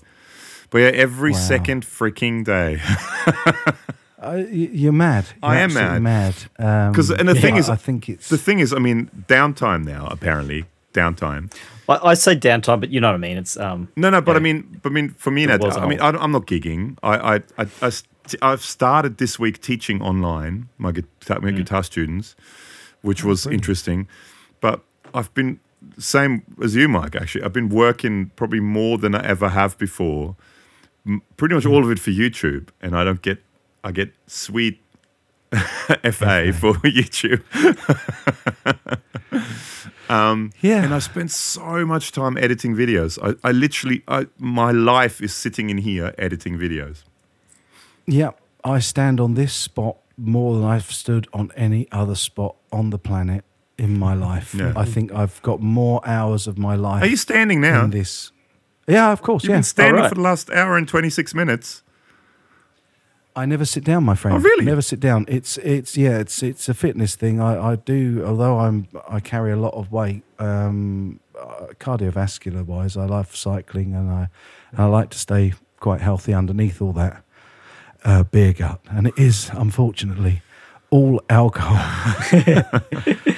But 0.69 0.77
yeah, 0.79 0.91
every 0.93 1.31
Wow. 1.33 1.37
second 1.39 1.85
freaking 1.85 2.45
day. 2.45 2.79
Uh, 4.25 4.43
you're 4.49 4.91
mad. 4.91 5.25
You're 5.43 5.51
I 5.51 5.55
am 5.57 5.65
absolutely 5.71 5.99
mad. 5.99 6.35
Um, 6.59 6.93
'Cause- 6.93 7.11
and 7.11 7.27
the 7.29 7.35
thing 7.35 7.57
is- 7.57 7.69
I 7.69 7.75
think 7.75 8.09
it's 8.09 8.29
the 8.29 8.37
thing 8.37 8.59
is, 8.59 8.73
I 8.73 8.79
mean, 8.79 9.09
downtime 9.27 9.83
now 9.85 10.07
apparently 10.07 10.65
downtime. 10.93 11.53
I, 11.87 11.99
I 12.11 12.13
say 12.15 12.35
downtime, 12.35 12.79
but 12.79 12.89
you 12.89 12.99
know 12.99 13.09
what 13.09 13.15
I 13.15 13.17
mean. 13.19 13.37
It's 13.37 13.55
um. 13.57 13.89
No, 13.95 14.09
no, 14.09 14.21
but 14.21 14.31
Yeah. 14.31 14.37
I 14.37 14.39
mean, 14.41 14.79
but 14.81 14.91
I 14.91 14.95
mean, 14.95 15.13
for 15.17 15.31
me, 15.31 15.43
It 15.43 15.47
Nat, 15.47 15.61
was 15.61 15.77
I 15.77 15.85
mean, 15.87 15.99
I, 16.01 16.09
I'm 16.09 16.31
not 16.31 16.47
gigging. 16.47 16.97
I, 17.03 17.15
I, 17.17 17.35
I, 17.59 17.65
I 17.81 17.89
st- 17.89 18.41
I've 18.41 18.61
started 18.63 19.17
this 19.19 19.37
week 19.37 19.61
teaching 19.61 20.01
online 20.01 20.69
my 20.79 20.91
guitar, 20.91 21.39
my 21.41 21.51
guitar 21.51 21.83
students, 21.83 22.35
which 23.03 23.23
was 23.23 23.43
brilliant. 23.43 23.61
interesting. 23.61 24.07
But 24.61 24.81
I've 25.13 25.31
been 25.35 25.59
same 25.99 26.41
as 26.63 26.75
you, 26.75 26.87
Mike. 26.87 27.15
Actually, 27.15 27.43
I've 27.43 27.53
been 27.53 27.69
working 27.69 28.31
probably 28.35 28.59
more 28.61 28.97
than 28.97 29.13
I 29.13 29.23
ever 29.23 29.49
have 29.49 29.77
before. 29.77 30.35
Pretty 31.37 31.53
much 31.53 31.67
all 31.67 31.83
of 31.83 31.91
it 31.91 31.99
for 31.99 32.09
YouTube, 32.09 32.69
and 32.81 32.95
I 32.95 33.03
don't 33.03 33.21
get. 33.21 33.43
I 33.85 33.91
get 33.91 34.11
sweet 34.25 34.81
FA 35.51 36.51
for 36.51 36.73
YouTube. 36.83 37.41
Um, 40.07 40.51
yeah. 40.61 40.83
And 40.83 40.93
I 40.93 40.99
spent 40.99 41.31
so 41.31 41.83
much 41.83 42.11
time 42.11 42.37
editing 42.37 42.75
videos. 42.75 43.17
I, 43.23 43.47
I 43.47 43.51
literally, 43.51 44.03
I, 44.07 44.27
my 44.37 44.71
life 44.71 45.19
is 45.19 45.33
sitting 45.33 45.71
in 45.71 45.79
here 45.79 46.13
editing 46.19 46.59
videos. 46.59 47.03
Yeah, 48.05 48.31
I 48.63 48.79
stand 48.79 49.19
on 49.19 49.33
this 49.33 49.51
spot 49.51 49.97
more 50.15 50.53
than 50.53 50.63
I've 50.63 50.91
stood 50.91 51.27
on 51.33 51.51
any 51.55 51.87
other 51.91 52.13
spot 52.13 52.55
on 52.71 52.91
the 52.91 52.99
planet 52.99 53.43
in 53.79 53.97
my 53.97 54.13
life. 54.13 54.53
Yeah. 54.53 54.73
I 54.75 54.85
think 54.85 55.11
I've 55.11 55.41
got 55.41 55.59
more 55.59 56.01
hours 56.07 56.45
of 56.45 56.59
my 56.59 56.75
life 56.75 57.01
Are 57.01 57.07
you 57.07 57.17
standing 57.17 57.59
now? 57.59 57.85
in 57.85 57.89
this. 57.89 58.31
Yeah, 58.87 59.11
of 59.11 59.23
course. 59.23 59.43
You've 59.43 59.49
yeah, 59.49 59.55
been 59.57 59.63
standing 59.63 59.95
Alright. 59.95 60.09
for 60.09 60.15
the 60.15 60.21
last 60.21 60.51
hour 60.51 60.77
and 60.77 60.87
26 60.87 61.33
minutes. 61.33 61.81
I 63.35 63.45
never 63.45 63.65
sit 63.65 63.83
down, 63.83 64.03
my 64.05 64.15
friend. 64.15 64.37
Oh, 64.37 64.39
really? 64.39 64.65
Never 64.65 64.81
sit 64.81 64.99
down. 64.99 65.25
It's 65.27 65.57
it's 65.57 65.97
yeah, 65.97 66.19
it's 66.19 66.41
it's 66.41 66.69
a 66.69 66.73
fitness 66.73 67.15
thing. 67.15 67.41
I, 67.41 67.71
I 67.71 67.75
do 67.75 68.23
although 68.25 68.59
I'm 68.59 68.87
I 69.09 69.19
carry 69.19 69.51
a 69.51 69.57
lot 69.57 69.73
of 69.73 69.91
weight. 69.91 70.23
Um, 70.39 71.19
uh, 71.37 71.67
cardiovascular 71.79 72.65
wise, 72.65 72.95
I 72.95 73.05
love 73.05 73.35
cycling 73.35 73.93
and 73.93 74.09
I 74.09 74.29
and 74.71 74.79
I 74.79 74.85
like 74.85 75.09
to 75.09 75.19
stay 75.19 75.53
quite 75.79 75.99
healthy 75.99 76.33
underneath 76.33 76.81
all 76.81 76.93
that 76.93 77.23
uh, 78.05 78.23
beer 78.23 78.53
gut, 78.53 78.79
and 78.89 79.07
it 79.07 79.17
is 79.17 79.49
unfortunately 79.53 80.41
all 80.89 81.21
alcohol. 81.29 81.75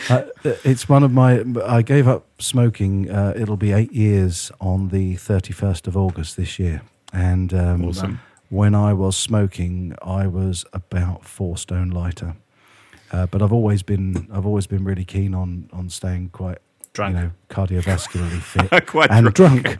uh, 0.09 0.23
it's 0.63 0.87
one 0.87 1.03
of 1.03 1.11
my. 1.11 1.43
I 1.65 1.81
gave 1.81 2.07
up 2.07 2.27
smoking. 2.39 3.09
Uh, 3.09 3.33
it'll 3.35 3.57
be 3.57 3.71
eight 3.71 3.93
years 3.93 4.51
on 4.61 4.89
the 4.89 5.15
thirty 5.15 5.53
first 5.53 5.87
of 5.87 5.97
August 5.97 6.37
this 6.37 6.59
year, 6.59 6.81
and 7.11 7.53
um, 7.53 7.85
Awesome. 7.85 8.19
When 8.49 8.75
I 8.75 8.93
was 8.93 9.15
smoking, 9.17 9.95
I 10.01 10.27
was 10.27 10.65
about 10.73 11.25
four 11.25 11.57
stone 11.57 11.89
lighter. 11.89 12.35
Uh, 13.11 13.25
but 13.25 13.41
I've 13.41 13.53
always 13.53 13.83
been 13.83 14.27
I've 14.33 14.45
always 14.45 14.67
been 14.67 14.83
really 14.83 15.05
keen 15.05 15.33
on 15.33 15.69
on 15.71 15.89
staying 15.89 16.29
quite 16.29 16.57
Drunk. 16.93 17.15
you 17.15 17.21
know 17.21 17.31
cardiovascularly 17.49 18.41
fit 18.41 18.87
Quite 18.87 19.09
and 19.11 19.33
drunk. 19.33 19.63
drunk. 19.63 19.79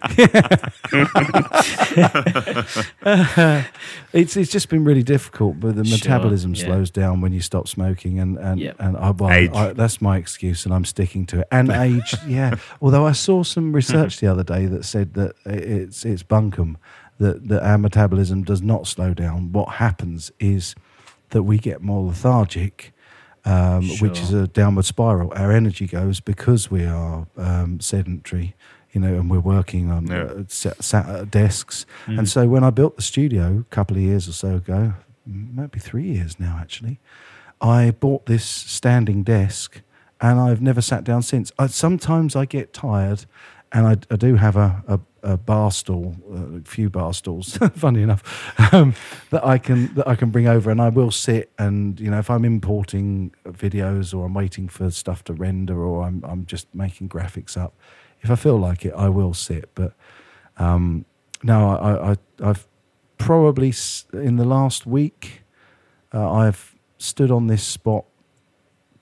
it's 4.14 4.38
it's 4.38 4.52
just 4.52 4.69
been 4.69 4.84
really 4.84 5.03
difficult, 5.03 5.60
but 5.60 5.76
the 5.76 5.85
Sure, 5.85 5.98
metabolism 5.98 6.53
yeah. 6.56 6.65
slows 6.65 6.91
down 6.91 7.22
when 7.22 7.34
you 7.34 7.41
stop 7.41 7.68
smoking, 7.68 8.19
and 8.19 8.38
and 8.38 8.60
Yeah. 8.60 8.73
and 8.80 8.98
I, 8.98 9.11
well, 9.11 9.31
Age. 9.31 9.52
I, 9.53 9.73
that's 9.73 10.02
my 10.02 10.18
excuse, 10.18 10.65
and 10.65 10.73
I'm 10.73 10.85
sticking 10.85 11.26
to 11.27 11.41
it. 11.41 11.48
And 11.52 11.69
age, 11.69 12.15
yeah. 12.27 12.56
Although 12.81 13.06
I 13.06 13.11
saw 13.14 13.44
some 13.44 13.73
research 13.73 14.19
the 14.19 14.27
other 14.27 14.44
day 14.44 14.65
that 14.68 14.85
said 14.85 15.14
that 15.15 15.34
it's 15.45 16.06
it's 16.06 16.23
bunkum 16.23 16.76
that 17.19 17.48
that 17.48 17.64
our 17.64 17.77
metabolism 17.77 18.44
does 18.44 18.61
not 18.61 18.88
slow 18.88 19.14
down. 19.14 19.52
What 19.52 19.76
happens 19.76 20.31
is 20.39 20.76
that 21.30 21.44
we 21.44 21.57
get 21.57 21.81
more 21.81 22.06
lethargic. 22.07 22.94
Um, 23.45 23.88
Which 24.02 24.19
is 24.19 24.34
a 24.34 24.45
downward 24.48 24.84
spiral. 24.84 25.31
Our 25.34 25.53
energy 25.53 25.88
goes 25.88 26.19
because 26.19 26.69
we 26.69 26.84
are 26.84 27.27
um, 27.38 27.80
sedentary, 27.80 28.56
you 28.91 28.99
know, 28.99 29.14
and 29.14 29.31
we're 29.31 29.39
working 29.39 29.89
on 29.89 30.07
Yeah. 30.07 30.23
uh, 30.23 30.44
sat, 30.49 30.84
sat 30.84 31.07
at 31.07 31.31
desks. 31.31 31.85
And 32.07 32.27
so 32.27 32.45
when 32.49 32.65
I 32.65 32.72
built 32.72 32.98
the 32.98 33.02
studio 33.02 33.60
a 33.60 33.73
couple 33.73 33.95
of 33.95 34.03
years 34.03 34.27
or 34.27 34.34
so 34.34 34.56
ago, 34.57 34.95
maybe 35.26 35.80
three 35.80 36.03
years 36.03 36.38
now 36.41 36.57
actually, 36.60 36.99
I 37.61 37.91
bought 37.91 38.26
this 38.26 38.44
standing 38.44 39.23
desk 39.23 39.81
and 40.19 40.41
I've 40.41 40.61
never 40.61 40.81
sat 40.81 41.06
down 41.06 41.22
since. 41.22 41.53
I, 41.57 41.68
sometimes 41.68 42.35
I 42.35 42.44
get 42.44 42.73
tired 42.73 43.26
and 43.72 43.88
I, 43.88 43.95
I 44.14 44.18
do 44.18 44.35
have 44.35 44.57
a, 44.57 44.84
a, 44.89 44.99
a 45.27 45.37
bar 45.37 45.71
stool, 45.71 46.15
a 46.33 46.67
few 46.67 46.89
bar 46.89 47.13
stools, 47.13 47.57
funny 47.75 48.01
enough, 48.01 48.23
um, 48.73 48.95
that 49.29 49.45
I 49.45 49.57
can 49.57 49.93
that 49.95 50.07
I 50.07 50.15
can 50.15 50.29
bring 50.29 50.47
over, 50.47 50.71
and 50.71 50.81
I 50.81 50.89
will 50.89 51.11
sit 51.11 51.51
and 51.59 51.99
you 51.99 52.09
know 52.09 52.19
if 52.19 52.29
I'm 52.29 52.45
importing 52.45 53.33
videos 53.45 54.17
or 54.17 54.25
I'm 54.25 54.33
waiting 54.33 54.69
for 54.69 54.89
stuff 54.89 55.23
to 55.25 55.33
render 55.33 55.77
or 55.83 56.03
I'm 56.03 56.23
I'm 56.23 56.45
just 56.45 56.73
making 56.73 57.09
graphics 57.09 57.57
up, 57.57 57.75
if 58.21 58.31
I 58.31 58.35
feel 58.35 58.57
like 58.57 58.85
it, 58.85 58.93
I 58.95 59.09
will 59.09 59.33
sit. 59.33 59.69
But 59.75 59.93
um, 60.57 61.05
no, 61.43 61.71
I, 61.71 62.11
I 62.11 62.15
I've 62.41 62.67
probably 63.17 63.73
in 64.13 64.37
the 64.37 64.45
last 64.45 64.85
week 64.85 65.43
uh, 66.13 66.31
I've 66.31 66.75
stood 66.97 67.31
on 67.31 67.47
this 67.47 67.63
spot 67.63 68.05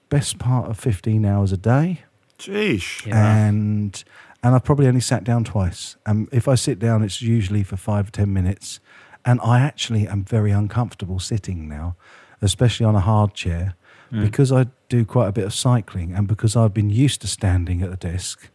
best 0.09 0.37
part 0.37 0.69
of 0.69 0.79
15 0.79 1.25
hours 1.25 1.51
a 1.51 1.57
day 1.57 2.03
Jeesh. 2.37 3.05
Yeah. 3.05 3.47
and 3.47 4.03
and 4.45 4.53
I've 4.55 4.63
probably 4.63 4.87
only 4.87 5.01
sat 5.01 5.23
down 5.23 5.43
twice. 5.43 5.95
And 6.05 6.29
if 6.31 6.47
I 6.47 6.55
sit 6.55 6.77
down, 6.79 7.03
it's 7.03 7.21
usually 7.21 7.63
for 7.63 7.77
five 7.77 8.07
or 8.07 8.11
ten 8.11 8.31
minutes. 8.31 8.79
And 9.25 9.39
I 9.41 9.59
actually 9.59 10.07
am 10.07 10.23
very 10.23 10.51
uncomfortable 10.51 11.19
sitting 11.19 11.67
now, 11.67 11.95
especially 12.41 12.85
on 12.85 12.95
a 12.95 12.99
hard 12.99 13.33
chair, 13.33 13.73
because 14.11 14.51
I 14.51 14.67
do 14.87 15.03
quite 15.03 15.27
a 15.27 15.31
bit 15.31 15.45
of 15.45 15.53
cycling 15.53 16.13
and 16.13 16.27
because 16.27 16.55
I've 16.55 16.73
been 16.75 16.91
used 16.91 17.21
to 17.21 17.27
standing 17.27 17.81
at 17.81 17.89
the 17.89 17.97
desk. 17.97 18.49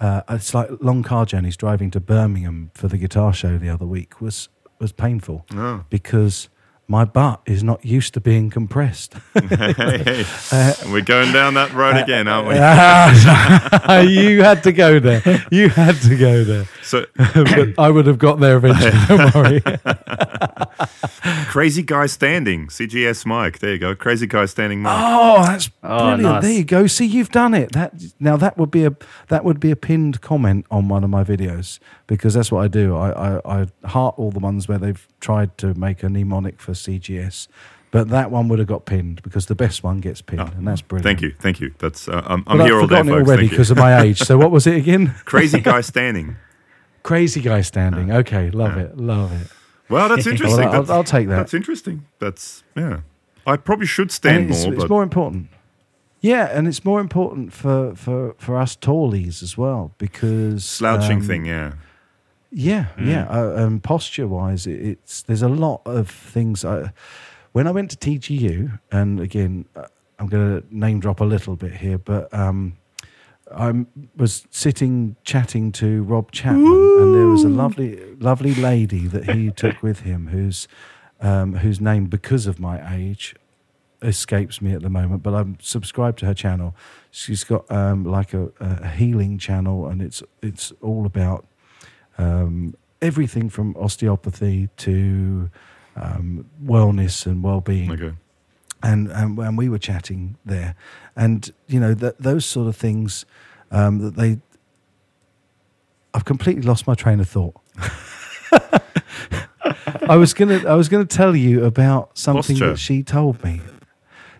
Uh, 0.00 0.20
it's 0.28 0.52
like 0.52 0.68
long 0.80 1.02
car 1.04 1.24
journeys 1.24 1.56
driving 1.56 1.90
to 1.92 2.00
Birmingham 2.00 2.70
for 2.74 2.88
the 2.88 2.98
guitar 2.98 3.32
show 3.32 3.56
the 3.56 3.70
other 3.70 3.86
week 3.86 4.20
was 4.20 4.48
was 4.80 4.92
painful 4.92 5.46
Oh. 5.54 5.84
because 5.88 6.48
my 6.88 7.04
butt 7.04 7.40
is 7.46 7.62
not 7.64 7.84
used 7.84 8.14
to 8.14 8.20
being 8.20 8.50
compressed. 8.50 9.14
Hey, 9.46 10.72
we're 10.86 11.00
going 11.02 11.32
down 11.32 11.54
that 11.54 11.72
road 11.72 11.96
again, 11.96 12.28
aren't 12.28 12.48
we? 12.48 12.54
Ah, 12.58 14.00
you 14.00 14.42
had 14.42 14.62
to 14.64 14.72
go 14.72 14.98
there. 14.98 15.44
You 15.50 15.68
had 15.68 15.96
to 16.02 16.16
go 16.16 16.44
there. 16.44 16.66
So, 16.86 17.04
but 17.16 17.78
I 17.78 17.90
would 17.90 18.06
have 18.06 18.18
got 18.18 18.38
there 18.38 18.56
eventually. 18.58 18.92
Don't 19.08 19.34
worry. 19.34 19.60
crazy 21.48 21.82
guy 21.82 22.06
standing, 22.06 22.68
CGS 22.68 23.26
Mike. 23.26 23.58
There 23.58 23.72
you 23.72 23.78
go. 23.78 23.94
Crazy 23.94 24.26
guy 24.26 24.46
standing 24.46 24.82
Mike. 24.82 24.96
Oh, 24.96 25.42
that's 25.44 25.70
Oh, 25.82 25.98
brilliant. 25.98 26.22
nice. 26.22 26.42
There 26.42 26.52
you 26.52 26.64
go. 26.64 26.86
See, 26.86 27.06
you've 27.06 27.30
done 27.30 27.54
it. 27.54 27.72
That 27.72 27.92
now 28.20 28.36
that 28.36 28.56
would 28.58 28.70
be 28.70 28.84
a 28.84 28.94
that 29.28 29.44
would 29.44 29.60
be 29.60 29.70
a 29.70 29.76
pinned 29.76 30.20
comment 30.20 30.66
on 30.70 30.88
one 30.88 31.04
of 31.04 31.10
my 31.10 31.24
videos 31.24 31.78
because 32.06 32.34
that's 32.34 32.52
what 32.52 32.62
I 32.64 32.68
do. 32.68 32.96
I 32.96 33.36
I, 33.38 33.62
I 33.62 33.88
heart 33.88 34.14
all 34.18 34.30
the 34.30 34.38
ones 34.40 34.68
where 34.68 34.78
they've 34.78 35.06
tried 35.20 35.56
to 35.58 35.74
make 35.74 36.02
a 36.02 36.08
mnemonic 36.08 36.60
for 36.60 36.72
CGS. 36.72 37.48
But 37.92 38.08
that 38.10 38.30
one 38.30 38.48
would 38.48 38.58
have 38.58 38.68
got 38.68 38.84
pinned 38.84 39.22
because 39.22 39.46
the 39.46 39.54
best 39.54 39.82
one 39.82 40.00
gets 40.00 40.20
pinned, 40.20 40.40
and 40.56 40.66
that's 40.66 40.82
brilliant. 40.82 41.04
Thank 41.04 41.22
you, 41.22 41.34
thank 41.38 41.60
you. 41.60 41.72
That's 41.78 42.08
uh, 42.08 42.20
I'm, 42.26 42.42
But 42.42 42.52
I'm 42.54 42.60
I've 42.60 42.72
all 42.72 42.80
day, 42.80 42.84
forgotten 42.86 43.08
it 43.08 43.10
folks. 43.12 43.28
already 43.28 43.48
because 43.48 43.70
of 43.70 43.78
my 43.78 44.02
age. 44.02 44.18
So 44.18 44.36
what 44.36 44.50
was 44.50 44.66
it 44.66 44.74
again? 44.76 45.14
Crazy 45.24 45.60
guy 45.60 45.80
standing. 45.92 46.36
Crazy 47.06 47.40
guy 47.40 47.60
standing. 47.62 48.10
Okay, 48.10 48.50
love 48.50 48.76
it, 48.76 48.96
love 48.96 49.30
it. 49.32 49.48
Well, 49.88 50.08
that's 50.08 50.26
interesting. 50.32 50.58
Well, 50.64 50.74
I'll- 50.74 50.82
That's- 50.82 50.90
I'll 50.90 51.04
take 51.04 51.28
that. 51.28 51.36
That's 51.36 51.54
interesting. 51.54 52.04
That's 52.18 52.64
yeah. 52.76 53.00
I 53.46 53.56
probably 53.56 53.86
should 53.86 54.10
stand 54.10 54.50
it's, 54.50 54.64
more, 54.64 54.72
it's 54.74 54.82
but 54.82 54.90
more 54.90 55.02
important. 55.04 55.48
Yeah, 56.20 56.48
and 56.52 56.66
it's 56.66 56.84
more 56.84 56.98
important 57.00 57.52
for 57.52 57.94
for 57.94 58.34
for 58.38 58.56
us 58.56 58.74
tallies 58.74 59.42
as 59.42 59.56
well 59.56 59.92
because 59.98 60.64
slouching 60.64 61.18
um, 61.20 61.26
thing. 61.26 61.46
Yeah. 61.46 61.72
Yeah, 62.50 62.86
Mm. 62.96 63.06
yeah. 63.06 63.26
Uh, 63.28 63.64
um, 63.66 63.80
posture 63.80 64.26
wise, 64.26 64.66
it, 64.66 64.80
it's 64.80 65.22
there's 65.22 65.42
a 65.42 65.48
lot 65.48 65.82
of 65.84 66.10
things. 66.10 66.64
I, 66.64 66.92
when 67.52 67.66
I 67.66 67.70
went 67.70 67.90
to 67.92 67.96
TGU, 67.96 68.78
and 68.90 69.20
again, 69.20 69.66
uh, 69.76 69.86
I'm 70.18 70.26
going 70.28 70.60
to 70.62 70.66
name 70.76 71.00
drop 71.00 71.20
a 71.20 71.24
little 71.24 71.54
bit 71.56 71.72
here, 71.74 71.98
but 71.98 72.32
um, 72.34 72.76
I 73.54 73.86
was 74.16 74.46
sitting 74.50 75.16
chatting 75.22 75.72
to 75.72 76.02
Rob 76.02 76.32
Chapman, 76.32 76.64
and 77.00 77.14
there 77.14 77.26
was 77.26 77.44
a 77.44 77.48
lovely, 77.48 78.14
lovely 78.16 78.54
lady 78.54 79.06
that 79.06 79.30
he 79.30 79.50
took 79.50 79.82
with 79.82 80.00
him, 80.00 80.28
whose 80.28 80.66
um, 81.20 81.54
whose 81.56 81.80
name, 81.80 82.06
because 82.06 82.46
of 82.46 82.58
my 82.58 82.94
age, 82.94 83.34
escapes 84.02 84.60
me 84.60 84.72
at 84.72 84.82
the 84.82 84.90
moment. 84.90 85.22
But 85.22 85.34
I'm 85.34 85.58
subscribed 85.60 86.18
to 86.20 86.26
her 86.26 86.34
channel. 86.34 86.74
She's 87.10 87.44
got 87.44 87.70
um, 87.70 88.04
like 88.04 88.34
a, 88.34 88.50
a 88.60 88.88
healing 88.88 89.38
channel, 89.38 89.86
and 89.86 90.02
it's 90.02 90.22
it's 90.42 90.72
all 90.80 91.06
about 91.06 91.46
um, 92.18 92.74
everything 93.00 93.48
from 93.48 93.76
osteopathy 93.76 94.68
to 94.78 95.50
um, 95.94 96.46
wellness 96.62 97.26
and 97.26 97.42
well-being 97.42 97.90
Okay. 97.92 98.12
And 98.86 99.08
and, 99.10 99.38
and 99.38 99.58
we 99.58 99.68
were 99.68 99.78
chatting 99.78 100.36
there, 100.44 100.74
and 101.16 101.52
you 101.66 101.80
know 101.80 101.94
that 101.94 102.18
those 102.18 102.44
sort 102.46 102.68
of 102.68 102.76
things 102.76 103.26
um, 103.70 103.98
that 103.98 104.16
they. 104.16 104.38
I've 106.14 106.24
completely 106.24 106.62
lost 106.62 106.86
my 106.86 106.94
train 106.94 107.20
of 107.20 107.28
thought. 107.28 107.54
I 110.08 110.16
was 110.16 110.32
gonna 110.32 110.62
I 110.66 110.74
was 110.74 110.88
gonna 110.88 111.04
tell 111.04 111.36
you 111.36 111.64
about 111.64 112.16
something 112.16 112.56
Posture. 112.56 112.70
that 112.70 112.78
she 112.78 113.02
told 113.02 113.42
me. 113.44 113.60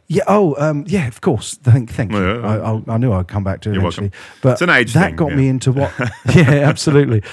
Yeah. 0.09 0.23
Oh, 0.29 0.55
um, 0.59 0.85
yeah. 0.87 1.09
Of 1.09 1.21
course. 1.21 1.55
Thank, 1.57 1.91
thank 1.91 2.13
you. 2.13 2.19
Yeah, 2.25 2.39
yeah. 2.41 2.47
I, 2.47 2.77
I, 2.77 2.83
I 2.95 2.97
knew 2.99 3.13
I'd 3.13 3.27
come 3.27 3.43
back 3.43 3.61
to 3.63 3.71
it 3.71 3.73
You're 3.73 3.83
eventually. 3.83 4.07
welcome. 4.13 4.41
But 4.41 4.53
It's 4.53 4.63
an 4.63 4.71
age 4.71 4.93
that 4.93 5.07
thing, 5.07 5.17
got 5.17 5.31
yeah. 5.31 5.37
me 5.37 5.49
into 5.49 5.73
what? 5.73 5.93
yeah, 6.35 6.51
absolutely. 6.69 7.25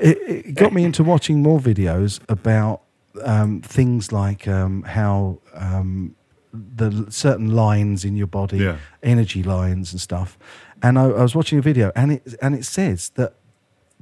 It, 0.00 0.18
it 0.18 0.54
got 0.54 0.72
me 0.72 0.84
into 0.88 1.04
watching 1.04 1.42
more 1.42 1.60
videos 1.60 2.20
about 2.30 2.80
um, 3.22 3.60
things 3.60 4.12
like 4.12 4.48
um, 4.48 4.82
how 4.82 5.40
um, 5.52 6.16
the 6.52 7.06
certain 7.10 7.54
lines 7.54 8.04
in 8.04 8.16
your 8.16 8.26
body, 8.26 8.58
Yeah. 8.58 8.76
energy 9.02 9.42
lines 9.42 9.92
and 9.92 10.00
stuff. 10.00 10.38
And 10.82 10.98
I, 10.98 11.04
I 11.04 11.22
was 11.22 11.34
watching 11.34 11.58
a 11.58 11.62
video, 11.62 11.92
and 11.94 12.12
it 12.12 12.34
and 12.42 12.54
it 12.54 12.64
says 12.64 13.10
that 13.14 13.34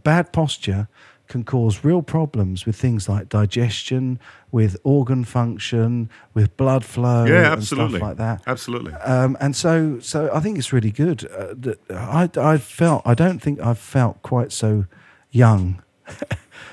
bad 0.02 0.32
posture 0.32 0.88
can 1.28 1.44
cause 1.44 1.84
real 1.84 2.02
problems 2.02 2.66
with 2.66 2.74
things 2.74 3.08
like 3.08 3.28
digestion, 3.28 4.18
with 4.50 4.76
organ 4.82 5.22
function, 5.24 6.10
with 6.34 6.56
blood 6.56 6.84
flow, 6.84 7.24
Yeah, 7.24 7.36
and 7.36 7.46
absolutely. 7.46 7.98
stuff 7.98 8.08
like 8.08 8.16
that. 8.16 8.42
Absolutely. 8.48 8.92
Um, 8.94 9.36
and 9.40 9.54
so, 9.54 10.00
so 10.00 10.28
I 10.34 10.40
think 10.40 10.58
it's 10.58 10.72
really 10.72 10.90
good. 10.90 11.24
Uh, 11.30 11.54
that 11.58 11.78
I, 11.88 12.28
I 12.36 12.58
felt, 12.58 13.02
I 13.06 13.14
don't 13.14 13.38
think 13.40 13.60
I've 13.60 13.78
felt 13.78 14.20
quite 14.22 14.50
so 14.50 14.86
young 15.30 15.80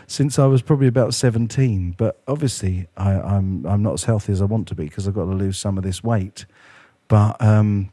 since 0.08 0.38
I 0.40 0.46
was 0.46 0.62
probably 0.62 0.88
about 0.88 1.14
seventeen. 1.14 1.94
But 1.98 2.22
obviously, 2.28 2.88
I, 2.98 3.12
I'm 3.14 3.66
I'm 3.66 3.82
not 3.84 3.94
as 3.94 4.04
healthy 4.06 4.32
as 4.34 4.42
I 4.42 4.46
want 4.46 4.68
to 4.70 4.76
be 4.76 4.86
because 4.86 5.08
I've 5.08 5.14
got 5.16 5.26
to 5.26 5.32
lose 5.32 5.58
some 5.58 5.78
of 5.78 5.84
this 5.84 6.04
weight. 6.04 6.46
But 7.08 7.42
um, 7.42 7.92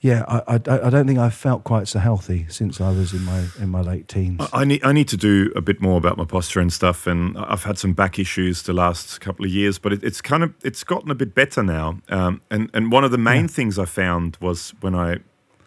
yeah, 0.00 0.24
I, 0.28 0.54
I, 0.54 0.86
I 0.86 0.90
don't 0.90 1.06
think 1.08 1.18
I've 1.18 1.34
felt 1.34 1.64
quite 1.64 1.88
so 1.88 1.98
healthy 1.98 2.46
since 2.48 2.80
I 2.80 2.90
was 2.90 3.12
in 3.12 3.24
my 3.24 3.44
in 3.60 3.68
my 3.68 3.80
late 3.80 4.06
teens. 4.08 4.40
I 4.52 4.64
need 4.64 4.84
I 4.84 4.92
need 4.92 5.08
to 5.08 5.16
do 5.16 5.52
a 5.56 5.60
bit 5.60 5.80
more 5.80 5.98
about 5.98 6.16
my 6.16 6.24
posture 6.24 6.60
and 6.60 6.72
stuff, 6.72 7.06
and 7.06 7.36
I've 7.36 7.64
had 7.64 7.78
some 7.78 7.92
back 7.94 8.18
issues 8.18 8.62
the 8.62 8.72
last 8.72 9.20
couple 9.20 9.44
of 9.44 9.50
years, 9.50 9.78
but 9.78 9.92
it, 9.92 10.04
it's 10.04 10.20
kind 10.20 10.42
of 10.44 10.54
it's 10.62 10.84
gotten 10.84 11.10
a 11.10 11.14
bit 11.16 11.34
better 11.34 11.62
now. 11.62 11.98
Um, 12.08 12.40
and 12.50 12.70
and 12.72 12.92
one 12.92 13.04
of 13.04 13.10
the 13.10 13.18
main 13.18 13.42
Yeah. 13.42 13.46
things 13.48 13.78
I 13.78 13.86
found 13.86 14.36
was 14.40 14.72
when 14.80 14.94
I 14.94 15.18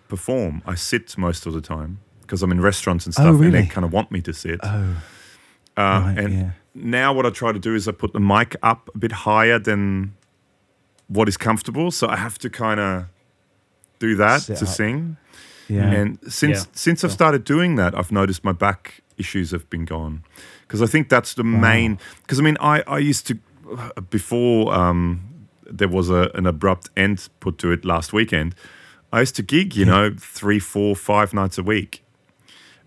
perform, 0.08 0.62
I 0.66 0.76
sit 0.76 1.18
most 1.18 1.46
of 1.46 1.54
the 1.54 1.62
time 1.62 2.00
because 2.22 2.42
I'm 2.42 2.52
in 2.52 2.62
restaurants 2.62 3.06
and 3.06 3.14
Oh, 3.18 3.22
stuff, 3.34 3.42
and 3.42 3.54
they 3.54 3.66
kind 3.66 3.84
of 3.86 3.92
want 3.94 4.12
me 4.12 4.22
to 4.22 4.34
sit. 4.34 4.60
oh, 4.64 4.96
Uh, 5.82 6.02
right, 6.02 6.18
and 6.20 6.34
yeah. 6.34 6.52
now 6.74 7.14
what 7.14 7.26
I 7.26 7.30
try 7.32 7.52
to 7.52 7.60
do 7.60 7.76
is 7.76 7.88
I 7.88 7.92
put 7.92 8.12
the 8.14 8.20
mic 8.20 8.56
up 8.62 8.90
a 8.96 8.98
bit 8.98 9.12
higher 9.12 9.60
than 9.60 10.14
what 11.08 11.28
is 11.28 11.38
comfortable, 11.38 11.92
so 11.92 12.08
I 12.08 12.16
have 12.18 12.38
to 12.40 12.50
kind 12.50 12.80
of 12.80 13.06
do 14.00 14.16
that 14.16 14.42
Sit 14.42 14.58
to 14.58 14.66
up. 14.66 14.72
sing. 14.72 15.18
yeah, 15.68 15.92
And 15.92 16.18
since 16.28 16.58
Yeah. 16.60 16.72
since 16.74 17.04
I've 17.06 17.12
started 17.12 17.44
doing 17.44 17.78
that, 17.78 17.94
I've 18.00 18.12
noticed 18.12 18.44
my 18.44 18.54
back 18.54 19.02
issues 19.18 19.52
have 19.52 19.66
been 19.70 19.86
gone. 19.86 20.24
Because 20.68 20.82
I 20.82 20.88
think 20.92 21.10
that's 21.10 21.34
the 21.34 21.44
Wow. 21.44 21.60
main. 21.72 22.00
Because 22.22 22.40
I 22.40 22.44
mean, 22.44 22.58
I 22.60 22.84
I 22.88 23.00
used 23.10 23.28
to 23.28 23.34
before 24.10 24.74
um, 24.74 25.22
there 25.66 25.88
was 25.88 26.10
a, 26.10 26.30
an 26.36 26.46
abrupt 26.46 26.90
end 26.98 27.30
put 27.40 27.58
to 27.60 27.72
it 27.72 27.86
last 27.86 28.14
weekend. 28.14 28.56
I 29.14 29.20
used 29.22 29.36
to 29.36 29.44
gig, 29.44 29.76
you 29.76 29.86
Yeah. 29.86 29.92
know, 29.92 30.16
three, 30.20 30.60
four, 30.60 30.96
five 30.96 31.34
nights 31.34 31.58
a 31.58 31.64
week. 31.64 32.01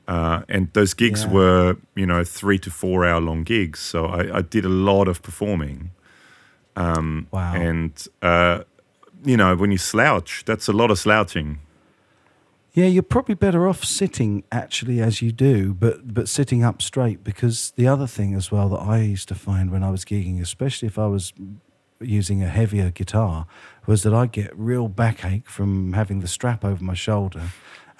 Uh, 0.06 0.42
and 0.48 0.70
those 0.74 0.92
gigs 0.94 1.24
Yeah. 1.24 1.32
were, 1.32 1.76
you 1.94 2.04
know, 2.06 2.24
three 2.24 2.58
to 2.58 2.70
four 2.70 3.04
hour 3.06 3.20
long 3.20 3.42
gigs. 3.44 3.80
So 3.80 4.06
I, 4.06 4.38
I 4.38 4.42
did 4.42 4.64
a 4.64 4.68
lot 4.68 5.08
of 5.08 5.22
performing. 5.22 5.90
wow. 6.76 7.24
And, 7.54 8.06
uh, 8.22 8.64
you 9.24 9.36
know, 9.36 9.56
when 9.56 9.70
you 9.70 9.78
slouch, 9.78 10.44
that's 10.44 10.68
a 10.68 10.72
lot 10.72 10.90
of 10.90 10.98
slouching. 10.98 11.58
Yeah, 12.74 12.86
you're 12.86 13.04
probably 13.04 13.36
better 13.36 13.68
off 13.68 13.84
sitting 13.84 14.42
actually 14.50 15.00
as 15.00 15.22
you 15.22 15.30
do, 15.30 15.72
but 15.74 16.12
but 16.12 16.28
sitting 16.28 16.64
up 16.64 16.82
straight 16.82 17.22
because 17.22 17.72
the 17.76 17.86
other 17.86 18.08
thing 18.08 18.34
as 18.34 18.50
well 18.50 18.68
that 18.70 18.80
I 18.80 18.98
used 18.98 19.28
to 19.28 19.34
find 19.36 19.70
when 19.70 19.84
I 19.84 19.90
was 19.90 20.04
gigging, 20.04 20.40
especially 20.42 20.88
if 20.88 20.98
I 20.98 21.06
was 21.06 21.32
using 22.00 22.42
a 22.42 22.48
heavier 22.48 22.90
guitar, 22.90 23.46
was 23.86 24.02
that 24.02 24.12
I 24.12 24.26
get 24.26 24.50
real 24.58 24.88
backache 24.88 25.48
from 25.48 25.92
having 25.92 26.18
the 26.20 26.26
strap 26.26 26.64
over 26.64 26.82
my 26.82 26.94
shoulder, 26.94 27.42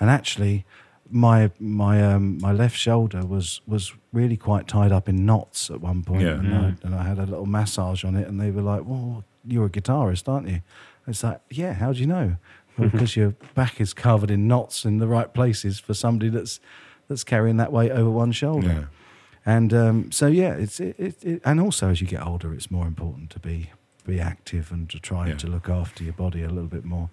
and 0.00 0.10
actually 0.10 0.64
my 1.10 1.50
my 1.60 2.02
um, 2.02 2.38
my 2.40 2.52
left 2.52 2.76
shoulder 2.76 3.24
was 3.26 3.60
was 3.66 3.92
really 4.12 4.36
quite 4.36 4.66
tied 4.66 4.92
up 4.92 5.08
in 5.08 5.24
knots 5.26 5.70
at 5.70 5.80
one 5.80 6.02
point, 6.02 6.22
Yeah. 6.22 6.38
and, 6.38 6.54
I, 6.54 6.74
and 6.82 6.94
I 6.94 7.02
had 7.04 7.18
a 7.18 7.26
little 7.26 7.46
massage 7.46 8.04
on 8.04 8.16
it, 8.16 8.26
and 8.28 8.40
they 8.40 8.50
were 8.50 8.62
like, 8.62 8.82
"Well, 8.86 9.24
you're 9.46 9.66
a 9.66 9.70
guitarist, 9.70 10.28
aren't 10.28 10.48
you?" 10.48 10.60
It's 11.06 11.22
like, 11.22 11.40
"Yeah, 11.50 11.74
how 11.74 11.92
do 11.92 12.00
you 12.00 12.06
know?" 12.06 12.36
Well, 12.76 12.88
because 12.88 13.14
your 13.14 13.36
back 13.54 13.80
is 13.80 13.94
covered 13.94 14.32
in 14.32 14.48
knots 14.48 14.84
in 14.84 14.98
the 14.98 15.06
right 15.06 15.32
places 15.32 15.78
for 15.78 15.94
somebody 15.94 16.28
that's 16.28 16.58
that's 17.06 17.22
carrying 17.22 17.56
that 17.58 17.70
weight 17.70 17.92
over 17.92 18.10
one 18.10 18.32
shoulder. 18.32 18.66
Yeah. 18.66 18.84
And 19.46 19.72
um, 19.72 20.10
so 20.10 20.26
yeah, 20.26 20.54
it's 20.54 20.80
it, 20.80 20.96
it, 20.98 21.22
it, 21.24 21.42
and 21.44 21.60
also 21.60 21.90
as 21.90 22.00
you 22.00 22.08
get 22.08 22.26
older, 22.26 22.52
it's 22.52 22.72
more 22.72 22.86
important 22.88 23.30
to 23.30 23.38
be 23.38 23.70
be 24.04 24.18
active 24.18 24.72
and 24.72 24.90
to 24.90 24.98
try 24.98 25.28
Yeah. 25.28 25.36
to 25.36 25.46
look 25.46 25.68
after 25.68 26.02
your 26.02 26.14
body 26.14 26.42
a 26.42 26.48
little 26.48 26.66
bit 26.68 26.84
more. 26.84 27.10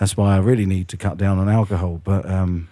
That's 0.00 0.16
why 0.16 0.34
I 0.36 0.38
really 0.38 0.64
need 0.64 0.88
to 0.88 0.96
cut 0.96 1.18
down 1.18 1.38
on 1.38 1.50
alcohol. 1.50 2.00
But 2.02 2.24
um, 2.30 2.68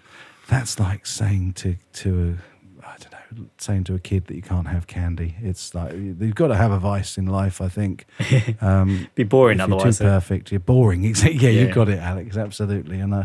that's 0.52 0.78
like 0.78 1.06
saying 1.06 1.54
to 1.54 1.76
to 1.94 2.36
I 2.84 2.96
don't 2.98 3.38
know, 3.38 3.46
saying 3.58 3.84
to 3.84 3.94
a 3.94 3.98
kid 3.98 4.26
that 4.26 4.34
you 4.34 4.42
can't 4.42 4.68
have 4.68 4.86
candy. 4.86 5.34
It's 5.40 5.74
like 5.74 5.92
you've 5.94 6.34
got 6.34 6.48
to 6.48 6.56
have 6.56 6.70
a 6.70 6.78
vice 6.78 7.16
in 7.16 7.26
life. 7.26 7.60
I 7.60 7.68
think. 7.68 8.04
Um, 8.60 9.08
Be 9.14 9.24
boring 9.24 9.58
if 9.60 9.66
you're 9.66 9.76
otherwise. 9.76 9.98
too 9.98 10.04
eh? 10.04 10.08
perfect, 10.08 10.50
you're 10.52 10.60
boring. 10.60 11.02
Yeah, 11.04 11.28
Yeah. 11.28 11.48
you've 11.50 11.74
got 11.74 11.88
it, 11.88 11.98
Alex. 11.98 12.36
Absolutely. 12.36 13.00
And 13.00 13.14
uh, 13.14 13.24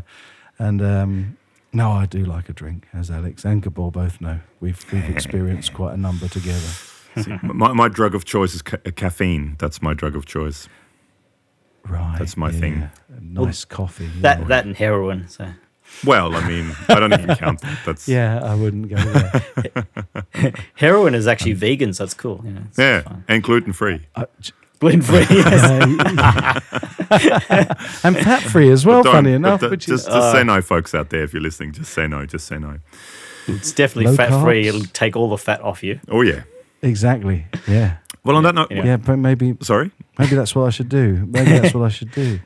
and 0.57 0.81
um, 0.81 1.37
no, 1.73 1.91
I 1.91 2.05
do 2.05 2.23
like 2.25 2.49
a 2.49 2.53
drink, 2.53 2.87
as 2.93 3.11
Alex 3.11 3.45
and 3.45 3.61
Gabor 3.61 3.91
both 3.91 4.21
know. 4.21 4.39
We've 4.61 4.83
we've 4.91 5.09
experienced 5.09 5.73
quite 5.73 5.93
a 5.93 5.97
number 5.97 6.27
together. 6.29 6.71
See, 7.21 7.37
my, 7.43 7.73
my 7.73 7.87
drug 7.89 8.15
of 8.15 8.23
choice 8.25 8.53
is 8.55 8.61
ca- 8.61 8.77
caffeine. 8.95 9.55
That's 9.59 9.81
my 9.81 9.93
drug 9.93 10.15
of 10.15 10.25
choice. 10.25 10.69
Right. 11.83 12.15
That's 12.19 12.37
my 12.37 12.51
thing. 12.51 12.89
A 13.09 13.21
nice 13.21 13.65
coffee. 13.65 14.09
That 14.21 14.39
yeah. 14.39 14.45
that 14.47 14.65
and 14.65 14.75
heroin. 14.77 15.27
So 15.27 15.47
Well, 16.05 16.35
I 16.35 16.47
mean, 16.47 16.75
I 16.89 16.99
don't 16.99 17.11
even 17.13 17.35
count 17.35 17.61
that. 17.61 17.79
That's 17.85 18.07
Yeah, 18.07 18.39
I 18.43 18.53
wouldn't 18.55 18.89
go 18.89 18.95
there. 18.97 20.53
heroin 20.75 21.15
is 21.15 21.25
actually 21.27 21.53
vegan, 21.53 21.93
so 21.93 22.03
that's 22.03 22.13
cool. 22.13 22.41
You 22.45 22.51
know, 22.51 22.61
it's 22.67 22.77
yeah, 22.77 23.01
fine. 23.01 23.23
and 23.27 23.41
gluten 23.43 23.73
free. 23.73 24.05
I- 24.15 24.25
j- 24.39 24.51
gluten 24.79 25.01
free. 25.01 25.25
yes. 25.29 26.63
and 28.03 28.15
fat 28.17 28.41
free 28.43 28.69
as 28.71 28.85
well. 28.85 29.03
Funny 29.03 29.33
enough, 29.33 29.61
don't- 29.61 29.71
which 29.71 29.85
just 29.87 30.07
is 30.07 30.13
just 30.13 30.31
say 30.31 30.41
Uh, 30.41 30.43
no, 30.43 30.61
folks 30.61 30.93
out 30.93 31.09
there. 31.09 31.23
If 31.23 31.33
you're 31.33 31.41
listening, 31.41 31.71
just 31.73 31.91
say 31.93 32.07
no. 32.07 32.25
Just 32.25 32.47
say 32.47 32.57
no. 32.57 32.79
It's 33.47 33.71
definitely 33.71 34.11
Low 34.11 34.15
fat 34.15 34.41
free. 34.43 34.67
It'll 34.67 34.83
take 34.93 35.15
all 35.15 35.29
the 35.29 35.37
fat 35.37 35.61
off 35.61 35.83
you. 35.83 35.99
Oh 36.09 36.21
yeah. 36.21 36.43
exactly. 36.81 37.45
Yeah, 37.67 37.97
Well, 38.23 38.35
on 38.35 38.43
that 38.43 38.55
note, 38.55 38.71
Yeah. 38.71 38.83
yeah. 38.85 38.97
But 38.97 39.17
maybe 39.17 39.57
sorry. 39.61 39.91
maybe 40.19 40.35
that's 40.35 40.53
what 40.53 40.65
I 40.67 40.69
should 40.69 40.89
do. 40.89 41.25
Maybe 41.27 41.51
that's 41.57 41.73
what 41.73 41.85
I 41.85 41.89
should 41.89 42.11
do. 42.11 42.39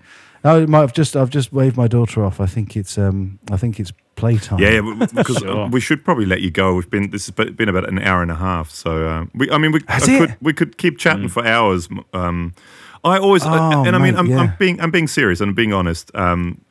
I 0.43 0.65
might 0.65 0.81
have 0.81 0.93
just 0.93 1.15
I've 1.15 1.29
just 1.29 1.53
waved 1.53 1.77
my 1.77 1.87
daughter 1.87 2.23
off. 2.23 2.39
I 2.39 2.45
think 2.47 2.75
it's 2.75 2.97
um 2.97 3.39
I 3.51 3.57
think 3.57 3.79
it's 3.79 3.91
playtime. 4.15 4.59
Yeah, 4.59 4.81
yeah, 4.81 5.05
because 5.13 5.37
Sure. 5.39 5.67
we 5.69 5.79
should 5.79 6.03
probably 6.03 6.25
let 6.25 6.41
you 6.41 6.51
go. 6.51 6.75
We've 6.75 6.89
been 6.89 7.09
this 7.11 7.27
has 7.27 7.51
been 7.55 7.69
about 7.69 7.87
an 7.87 7.99
hour 7.99 8.21
and 8.21 8.31
a 8.31 8.35
half. 8.35 8.69
So 8.71 9.07
uh, 9.07 9.25
we, 9.33 9.49
I 9.51 9.57
mean, 9.57 9.71
we 9.71 9.81
Has 9.87 10.07
I 10.09 10.13
it? 10.13 10.19
could 10.19 10.37
we 10.41 10.53
could 10.53 10.77
keep 10.77 10.97
chatting 10.97 11.29
for 11.29 11.45
hours. 11.45 11.87
Um, 12.13 12.53
I 13.03 13.17
always, 13.17 13.43
Oh, 13.43 13.83
and 13.83 13.95
I 13.95 13.99
mean, 13.99 14.13
mate, 14.13 14.19
I'm, 14.19 14.25
yeah. 14.27 14.37
I'm 14.39 14.53
being 14.59 14.79
I'm 14.81 14.91
being 14.91 15.07
serious 15.07 15.41
and 15.41 15.49
I'm 15.49 15.55
being 15.55 15.73
honest. 15.73 16.11
Um, 16.15 16.61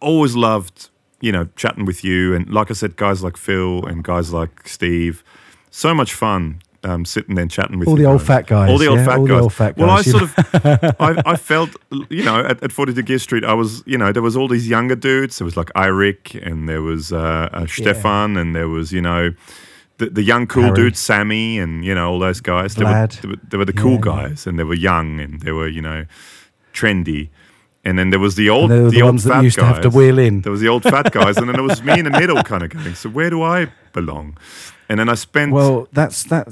always 0.00 0.34
loved 0.36 0.90
you 1.20 1.30
know 1.32 1.48
chatting 1.56 1.84
with 1.84 2.02
you 2.04 2.34
and 2.34 2.48
like 2.52 2.70
I 2.70 2.74
said, 2.74 2.96
guys 2.96 3.22
like 3.22 3.36
Phil 3.36 3.84
and 3.86 4.02
guys 4.04 4.32
like 4.32 4.66
Steve. 4.68 5.22
So 5.70 5.94
much 5.94 6.12
fun. 6.14 6.60
Um, 6.84 7.04
sitting 7.04 7.36
there 7.36 7.42
and 7.42 7.50
chatting 7.50 7.78
with 7.78 7.86
All 7.86 7.94
the 7.94 8.06
old 8.06 8.18
guys. 8.18 8.26
fat 8.26 8.46
guys. 8.48 8.68
all 8.68 8.76
the 8.76 8.88
old 8.88 8.98
yeah? 8.98 9.04
fat 9.04 9.18
all 9.18 9.26
guys. 9.26 9.36
The 9.36 9.42
old 9.42 9.52
fat 9.52 9.76
well, 9.76 9.90
I 9.90 10.02
sort 10.02 10.22
of, 10.24 10.34
I, 10.98 11.22
I 11.26 11.36
felt, 11.36 11.70
you 12.10 12.24
know, 12.24 12.40
at, 12.40 12.60
at 12.60 12.72
42 12.72 13.02
Gear 13.02 13.18
Street, 13.20 13.44
I 13.44 13.54
was, 13.54 13.84
you 13.86 13.96
know, 13.96 14.10
there 14.10 14.20
was 14.20 14.36
all 14.36 14.48
these 14.48 14.66
younger 14.68 14.96
dudes. 14.96 15.38
There 15.38 15.44
was 15.44 15.56
like 15.56 15.68
Eirik, 15.76 16.34
and 16.44 16.68
there 16.68 16.82
was 16.82 17.12
uh, 17.12 17.48
uh, 17.52 17.66
Stefan, 17.68 18.36
and 18.36 18.56
there 18.56 18.68
was, 18.68 18.92
you 18.92 19.00
know, 19.00 19.32
the, 19.98 20.06
the 20.10 20.24
young 20.24 20.48
cool 20.48 20.64
Harry. 20.64 20.74
dudes, 20.74 20.98
Sammy, 20.98 21.60
and 21.60 21.84
you 21.84 21.94
know 21.94 22.10
all 22.10 22.18
those 22.18 22.40
guys. 22.40 22.74
They 22.74 22.82
were, 22.82 23.06
they 23.22 23.28
were, 23.28 23.36
they 23.50 23.56
were 23.58 23.64
the 23.64 23.72
cool 23.72 23.92
Yeah, 24.04 24.16
yeah. 24.22 24.28
guys, 24.28 24.46
and 24.48 24.58
they 24.58 24.64
were 24.64 24.74
young, 24.74 25.20
and 25.20 25.40
they 25.42 25.52
were, 25.52 25.68
you 25.68 25.82
know, 25.82 26.06
trendy. 26.74 27.28
and 27.84 27.96
then 27.96 28.10
there 28.10 28.18
was 28.18 28.34
the 28.34 28.48
old 28.50 28.70
the, 28.72 28.90
the 28.90 29.02
old 29.02 29.12
ones 29.12 29.24
that 29.24 29.34
fat 29.34 29.44
used 29.44 29.54
to 29.56 29.60
guys. 29.62 29.74
have 29.74 29.82
to 29.82 29.90
wheel 29.90 30.18
in. 30.18 30.40
There 30.40 30.50
was 30.50 30.60
the 30.60 30.68
old 30.68 30.82
fat 30.82 31.12
guys, 31.12 31.36
and 31.36 31.46
then 31.48 31.54
there 31.54 31.62
was 31.62 31.80
me 31.82 31.98
in 31.98 32.06
the 32.06 32.10
middle, 32.10 32.42
kind 32.42 32.64
of 32.64 32.70
going. 32.70 32.94
So 32.96 33.08
where 33.08 33.30
do 33.30 33.42
I 33.42 33.68
belong? 33.92 34.36
And 34.88 34.98
then 34.98 35.08
I 35.08 35.14
spent. 35.14 35.52
Well, 35.52 35.86
that's 35.92 36.24
that. 36.24 36.48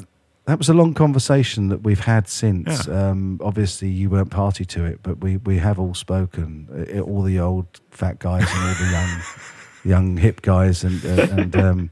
That 0.50 0.58
was 0.58 0.68
a 0.68 0.74
long 0.74 0.94
conversation 0.94 1.68
that 1.68 1.84
we've 1.84 2.00
had 2.00 2.26
since. 2.28 2.88
Yeah. 2.88 3.10
Um, 3.10 3.38
obviously, 3.40 3.88
you 3.88 4.10
weren't 4.10 4.30
party 4.32 4.64
to 4.64 4.84
it, 4.84 4.98
but 5.00 5.20
we, 5.20 5.36
we 5.36 5.58
have 5.58 5.78
all 5.78 5.94
spoken. 5.94 6.66
Uh, 6.92 6.98
all 7.02 7.22
the 7.22 7.38
old 7.38 7.66
fat 7.92 8.18
guys 8.18 8.48
and 8.52 8.68
all 8.68 8.74
the 8.74 8.90
young 8.90 9.20
young 9.84 10.16
hip 10.16 10.42
guys, 10.42 10.82
and 10.82 11.04
uh, 11.06 11.28
and 11.40 11.54
um, 11.56 11.90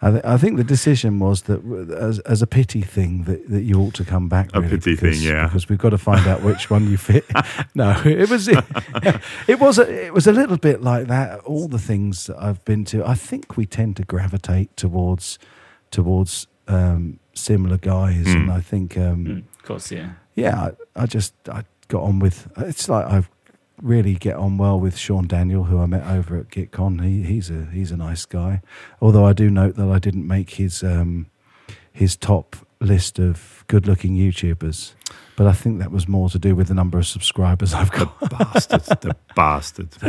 I, 0.00 0.10
th- 0.12 0.24
I 0.24 0.36
think 0.36 0.58
the 0.58 0.64
decision 0.64 1.18
was 1.18 1.42
that 1.42 1.60
as, 1.98 2.20
as 2.20 2.40
a 2.40 2.46
pity 2.46 2.82
thing 2.82 3.24
that, 3.24 3.48
that 3.50 3.62
you 3.62 3.80
ought 3.80 3.94
to 3.94 4.04
come 4.04 4.28
back. 4.28 4.50
A 4.54 4.60
really, 4.60 4.76
pity 4.78 4.94
thing, 4.94 5.10
because- 5.10 5.24
yeah. 5.24 5.46
Because 5.46 5.68
we've 5.68 5.78
got 5.80 5.90
to 5.90 5.98
find 5.98 6.24
out 6.28 6.42
which 6.42 6.70
one 6.70 6.88
you 6.88 6.96
fit. 6.96 7.24
no, 7.74 8.00
it 8.04 8.30
was 8.30 8.46
it, 8.46 9.58
was 9.58 9.78
a, 9.80 10.06
it 10.06 10.14
was 10.14 10.28
a 10.28 10.32
little 10.32 10.56
bit 10.56 10.82
like 10.82 11.08
that. 11.08 11.40
All 11.40 11.66
the 11.66 11.80
things 11.80 12.28
that 12.28 12.36
I've 12.40 12.64
been 12.64 12.84
to, 12.86 13.04
I 13.04 13.14
think 13.14 13.56
we 13.56 13.66
tend 13.66 13.96
to 13.96 14.04
gravitate 14.04 14.76
towards 14.76 15.40
towards 15.90 16.46
um, 16.68 17.18
similar 17.34 17.78
guys, 17.78 18.26
Mm. 18.26 18.34
and 18.42 18.52
I 18.52 18.60
think 18.60 18.96
um, 18.96 19.24
Mm, 19.24 19.38
of 19.58 19.62
course, 19.64 19.90
yeah. 19.92 20.10
yeah, 20.34 20.70
I, 20.96 21.02
I 21.02 21.06
just 21.06 21.34
I 21.48 21.64
got 21.88 22.02
on 22.02 22.18
with. 22.18 22.48
It's 22.58 22.88
like 22.88 23.06
I 23.06 23.24
really 23.80 24.14
get 24.14 24.36
on 24.36 24.58
well 24.58 24.78
with 24.78 24.96
Sean 24.96 25.26
Daniel, 25.26 25.64
who 25.64 25.80
I 25.80 25.86
met 25.86 26.06
over 26.06 26.36
at 26.38 26.48
GitCon. 26.50 27.02
He, 27.04 27.22
he's 27.22 27.50
a 27.50 27.66
he's 27.72 27.90
a 27.90 27.96
nice 27.96 28.24
guy. 28.26 28.60
Although 29.00 29.24
I 29.26 29.32
do 29.32 29.50
note 29.50 29.76
that 29.76 29.88
I 29.88 29.98
didn't 29.98 30.26
make 30.26 30.50
his 30.50 30.82
um, 30.82 31.26
his 31.92 32.16
top 32.16 32.56
list 32.80 33.18
of 33.20 33.64
good-looking 33.68 34.16
YouTubers, 34.16 34.94
but 35.36 35.46
I 35.46 35.52
think 35.52 35.78
that 35.78 35.92
was 35.92 36.08
more 36.08 36.28
to 36.30 36.38
do 36.38 36.56
with 36.56 36.66
the 36.68 36.74
number 36.74 36.98
of 36.98 37.06
subscribers 37.06 37.72
I've 37.74 37.92
got. 37.92 38.18
bastards, 38.30 38.86
the 38.88 39.14
bastards. 39.36 39.98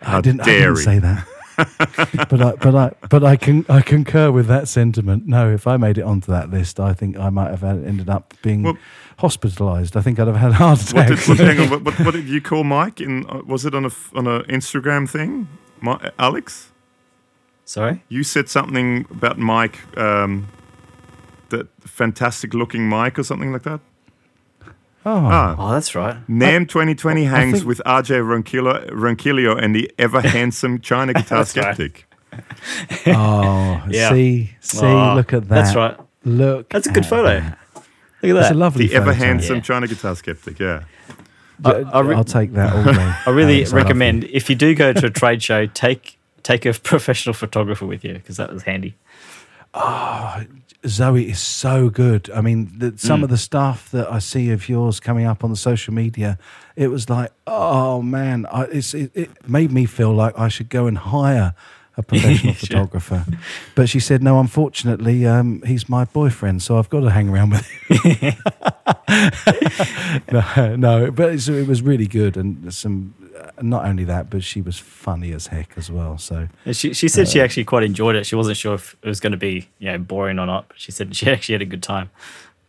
How 0.00 0.18
I 0.18 0.20
didn't, 0.20 0.40
I 0.42 0.44
dare 0.44 0.72
didn't 0.74 0.84
say 0.84 0.98
that. 1.00 1.26
But 1.56 2.40
I, 2.42 2.52
but 2.52 2.74
I, 2.74 2.92
but 3.08 3.24
I 3.24 3.36
can, 3.36 3.64
I 3.68 3.80
concur 3.80 4.30
with 4.30 4.46
that 4.48 4.68
sentiment. 4.68 5.26
No, 5.26 5.50
if 5.52 5.66
I 5.66 5.76
made 5.76 5.98
it 5.98 6.02
onto 6.02 6.30
that 6.32 6.50
list, 6.50 6.80
I 6.80 6.92
think 6.94 7.18
I 7.18 7.30
might 7.30 7.50
have 7.50 7.62
ended 7.64 8.08
up 8.08 8.34
being 8.42 8.62
Well- 8.62 8.78
hospitalised. 9.20 9.94
I 9.96 10.00
think 10.02 10.18
I'd 10.18 10.26
have 10.26 10.36
had 10.36 10.50
a 10.50 10.54
heart 10.54 10.80
What 10.92 11.06
did, 11.08 11.18
what, 11.28 11.38
hang 11.38 11.60
on, 11.60 11.70
what, 11.70 11.82
what, 11.82 11.94
what 12.00 12.14
did 12.14 12.28
you 12.28 12.40
call 12.40 12.64
Mike? 12.64 13.00
In 13.00 13.24
uh, 13.28 13.42
was 13.46 13.64
it 13.64 13.74
on 13.74 13.84
a 13.84 13.88
f- 13.88 14.10
on 14.14 14.26
a 14.26 14.40
Instagram 14.44 15.08
thing? 15.08 15.46
Mi- 15.80 15.98
Alex, 16.18 16.72
Sorry? 17.64 18.02
you 18.08 18.22
said 18.24 18.48
something 18.48 19.06
about 19.10 19.38
Mike, 19.38 19.78
um, 19.96 20.48
that 21.50 21.68
fantastic 21.82 22.54
looking 22.54 22.88
Mike 22.88 23.18
or 23.18 23.22
something 23.22 23.52
like 23.52 23.62
that. 23.62 23.80
Oh, 25.06 25.26
Ah, 25.26 25.54
Oh, 25.58 25.72
that's 25.72 25.94
right. 25.94 26.16
NAMM 26.28 26.68
2020 26.68 27.26
I 27.26 27.30
hangs 27.30 27.52
think- 27.58 27.66
with 27.66 27.82
RJ 27.84 28.20
Ronquillo, 28.22 28.88
Ronquillo 28.90 29.60
and 29.62 29.74
the 29.74 29.92
ever 29.98 30.20
handsome 30.36 30.80
China 30.80 31.12
guitar 31.20 31.44
skeptic. 31.44 32.06
oh, 33.06 33.82
Yeah. 33.88 34.10
see, 34.10 34.54
see, 34.60 34.86
Oh, 34.86 35.14
look 35.14 35.32
at 35.32 35.48
that. 35.48 35.54
That's 35.54 35.76
right. 35.76 35.96
Look, 36.24 36.70
That's 36.70 36.86
a 36.86 36.92
good 36.92 37.04
photo. 37.06 37.40
that. 37.40 37.58
Look 38.22 38.30
at 38.30 38.34
That's 38.34 38.48
that. 38.48 38.54
a 38.54 38.58
lovely 38.58 38.86
The 38.88 38.94
ever 38.96 39.12
handsome 39.12 39.56
Yeah. 39.56 39.62
China 39.62 39.86
guitar 39.86 40.16
skeptic. 40.16 40.58
Yeah. 40.58 40.84
I- 41.64 41.70
I 41.92 42.00
re- 42.00 42.16
I'll 42.16 42.24
take 42.24 42.52
that 42.54 42.72
all 42.74 42.82
day. 42.84 43.14
I 43.26 43.30
really 43.30 43.56
Alex, 43.58 43.72
recommend 43.72 44.24
you. 44.24 44.30
if 44.32 44.48
you 44.50 44.56
do 44.56 44.74
go 44.74 44.92
to 44.92 45.06
a 45.06 45.10
trade 45.10 45.42
show, 45.42 45.66
take 45.66 46.18
take 46.42 46.66
a 46.66 46.72
professional 46.72 47.32
photographer 47.34 47.86
with 47.86 48.04
you 48.04 48.14
because 48.14 48.36
that 48.38 48.52
was 48.52 48.62
handy. 48.64 48.96
Zoe 50.86 51.30
is 51.30 51.38
so 51.40 51.88
good. 51.88 52.30
I 52.34 52.40
mean, 52.40 52.70
the, 52.78 52.94
some 52.96 53.20
Mm. 53.20 53.24
of 53.24 53.30
the 53.30 53.38
stuff 53.38 53.90
that 53.92 54.10
I 54.12 54.18
see 54.18 54.50
of 54.50 54.68
yours 54.68 55.00
coming 55.00 55.26
up 55.26 55.42
on 55.44 55.50
the 55.50 55.56
social 55.56 55.94
media, 55.94 56.38
it 56.76 56.88
was 56.88 57.08
like, 57.08 57.30
oh 57.46 58.02
man, 58.02 58.46
I, 58.52 58.64
it's, 58.64 58.92
it, 58.94 59.10
it 59.14 59.48
made 59.48 59.72
me 59.72 59.86
feel 59.86 60.12
like 60.12 60.38
I 60.38 60.48
should 60.48 60.68
go 60.68 60.86
and 60.86 60.98
hire 60.98 61.54
a 61.96 62.02
professional 62.10 62.54
Sure. 62.54 62.66
photographer. 62.66 63.24
But 63.76 63.88
she 63.88 64.00
said, 64.00 64.22
no, 64.22 64.40
unfortunately, 64.40 65.26
um, 65.26 65.62
he's 65.64 65.88
my 65.88 66.04
boyfriend, 66.04 66.60
so 66.62 66.76
I've 66.78 66.88
got 66.90 67.00
to 67.00 67.10
hang 67.10 67.28
around 67.28 67.50
with 67.50 67.66
him. 67.66 68.34
no, 70.32 70.76
no, 70.76 71.10
but 71.10 71.30
it's, 71.34 71.48
it 71.48 71.66
was 71.66 71.82
really 71.82 72.06
good, 72.06 72.36
and 72.36 72.72
some. 72.74 73.14
Uh, 73.38 73.50
Not 73.62 73.84
only 73.86 74.04
that, 74.04 74.30
but 74.30 74.42
she 74.44 74.60
was 74.62 74.78
funny 74.78 75.32
as 75.32 75.48
heck 75.48 75.76
as 75.76 75.90
well. 75.90 76.18
So 76.18 76.48
she 76.72 76.92
she 76.94 77.08
said 77.08 77.28
she 77.28 77.40
actually 77.40 77.64
quite 77.64 77.82
enjoyed 77.82 78.16
it. 78.16 78.26
She 78.26 78.36
wasn't 78.36 78.56
sure 78.56 78.74
if 78.74 78.96
it 79.02 79.08
was 79.08 79.20
going 79.20 79.32
to 79.32 79.36
be 79.38 79.68
you 79.78 79.90
know 79.92 79.98
boring 79.98 80.38
or 80.38 80.46
not, 80.46 80.68
but 80.68 80.78
she 80.78 80.92
said 80.92 81.14
she 81.16 81.30
actually 81.30 81.54
had 81.54 81.62
a 81.62 81.66
good 81.66 81.82
time. 81.82 82.10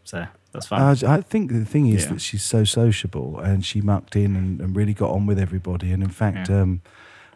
So 0.03 0.25
that's 0.51 0.67
fine. 0.67 0.81
I, 0.81 1.15
I 1.17 1.21
think 1.21 1.51
the 1.51 1.65
thing 1.65 1.87
is 1.87 2.03
Yeah. 2.05 2.13
that 2.13 2.21
she's 2.21 2.43
so 2.43 2.63
sociable 2.63 3.39
and 3.39 3.65
she 3.65 3.81
mucked 3.81 4.15
in 4.15 4.35
and, 4.35 4.61
and 4.61 4.75
really 4.75 4.93
got 4.93 5.11
on 5.11 5.25
with 5.25 5.39
everybody. 5.39 5.91
And 5.91 6.01
in 6.03 6.09
fact, 6.09 6.49
Yeah. 6.49 6.61
um, 6.61 6.81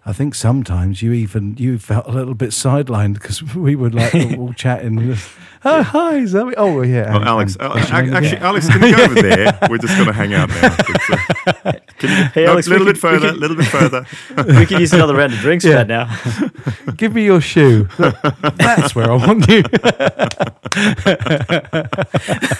I 0.05 0.13
think 0.13 0.33
sometimes 0.33 1.01
you 1.01 1.11
even 1.13 1.55
you 1.57 1.77
felt 1.77 2.07
a 2.07 2.11
little 2.11 2.33
bit 2.33 2.49
sidelined 2.51 3.13
because 3.15 3.43
we 3.55 3.75
were 3.75 3.89
like 3.89 4.13
all 4.37 4.53
chatting. 4.53 4.97
and 4.99 5.13
just, 5.15 5.29
oh, 5.65 5.83
hi, 5.83 6.25
Zoe. 6.25 6.53
Oh, 6.55 6.81
yeah. 6.81 7.11
Oh, 7.13 7.17
and- 7.17 7.25
Alex, 7.25 7.55
and- 7.55 7.63
uh, 7.63 7.69
what's 7.75 7.89
your 7.89 7.99
ac- 7.99 8.05
name 8.07 8.15
actually, 8.15 8.29
again? 8.37 8.43
Alex, 8.43 8.67
can 8.69 8.83
you 8.83 8.95
go 8.95 9.03
over 9.03 9.21
there? 9.21 9.59
We're 9.69 9.77
just 9.77 9.95
going 9.95 10.07
to 10.07 10.13
hang 10.13 10.33
out 10.33 10.49
now. 10.49 10.75
It's, 10.79 11.09
uh, 11.09 11.73
can 11.99 12.09
you, 12.09 12.23
Hey, 12.33 12.45
no, 12.45 12.51
Alex, 12.53 12.67
a 12.67 12.69
we 12.71 12.77
little 12.77 12.87
could- 12.87 12.93
bit 12.93 13.01
further, 13.01 13.27
a 13.27 13.33
little 13.33 13.57
bit 13.57 13.65
further. 13.67 14.05
we 14.59 14.65
could 14.65 14.79
use 14.79 14.93
another 14.93 15.15
round 15.15 15.33
of 15.33 15.39
drinks 15.39 15.65
Yeah. 15.65 15.83
for 15.83 15.85
that 15.85 16.85
now. 16.85 16.91
give 16.93 17.13
me 17.13 17.25
your 17.25 17.41
shoe. 17.41 17.87
That's 17.97 18.95
where 18.95 19.11
I 19.11 19.15
want 19.15 19.47
you. 19.49 19.63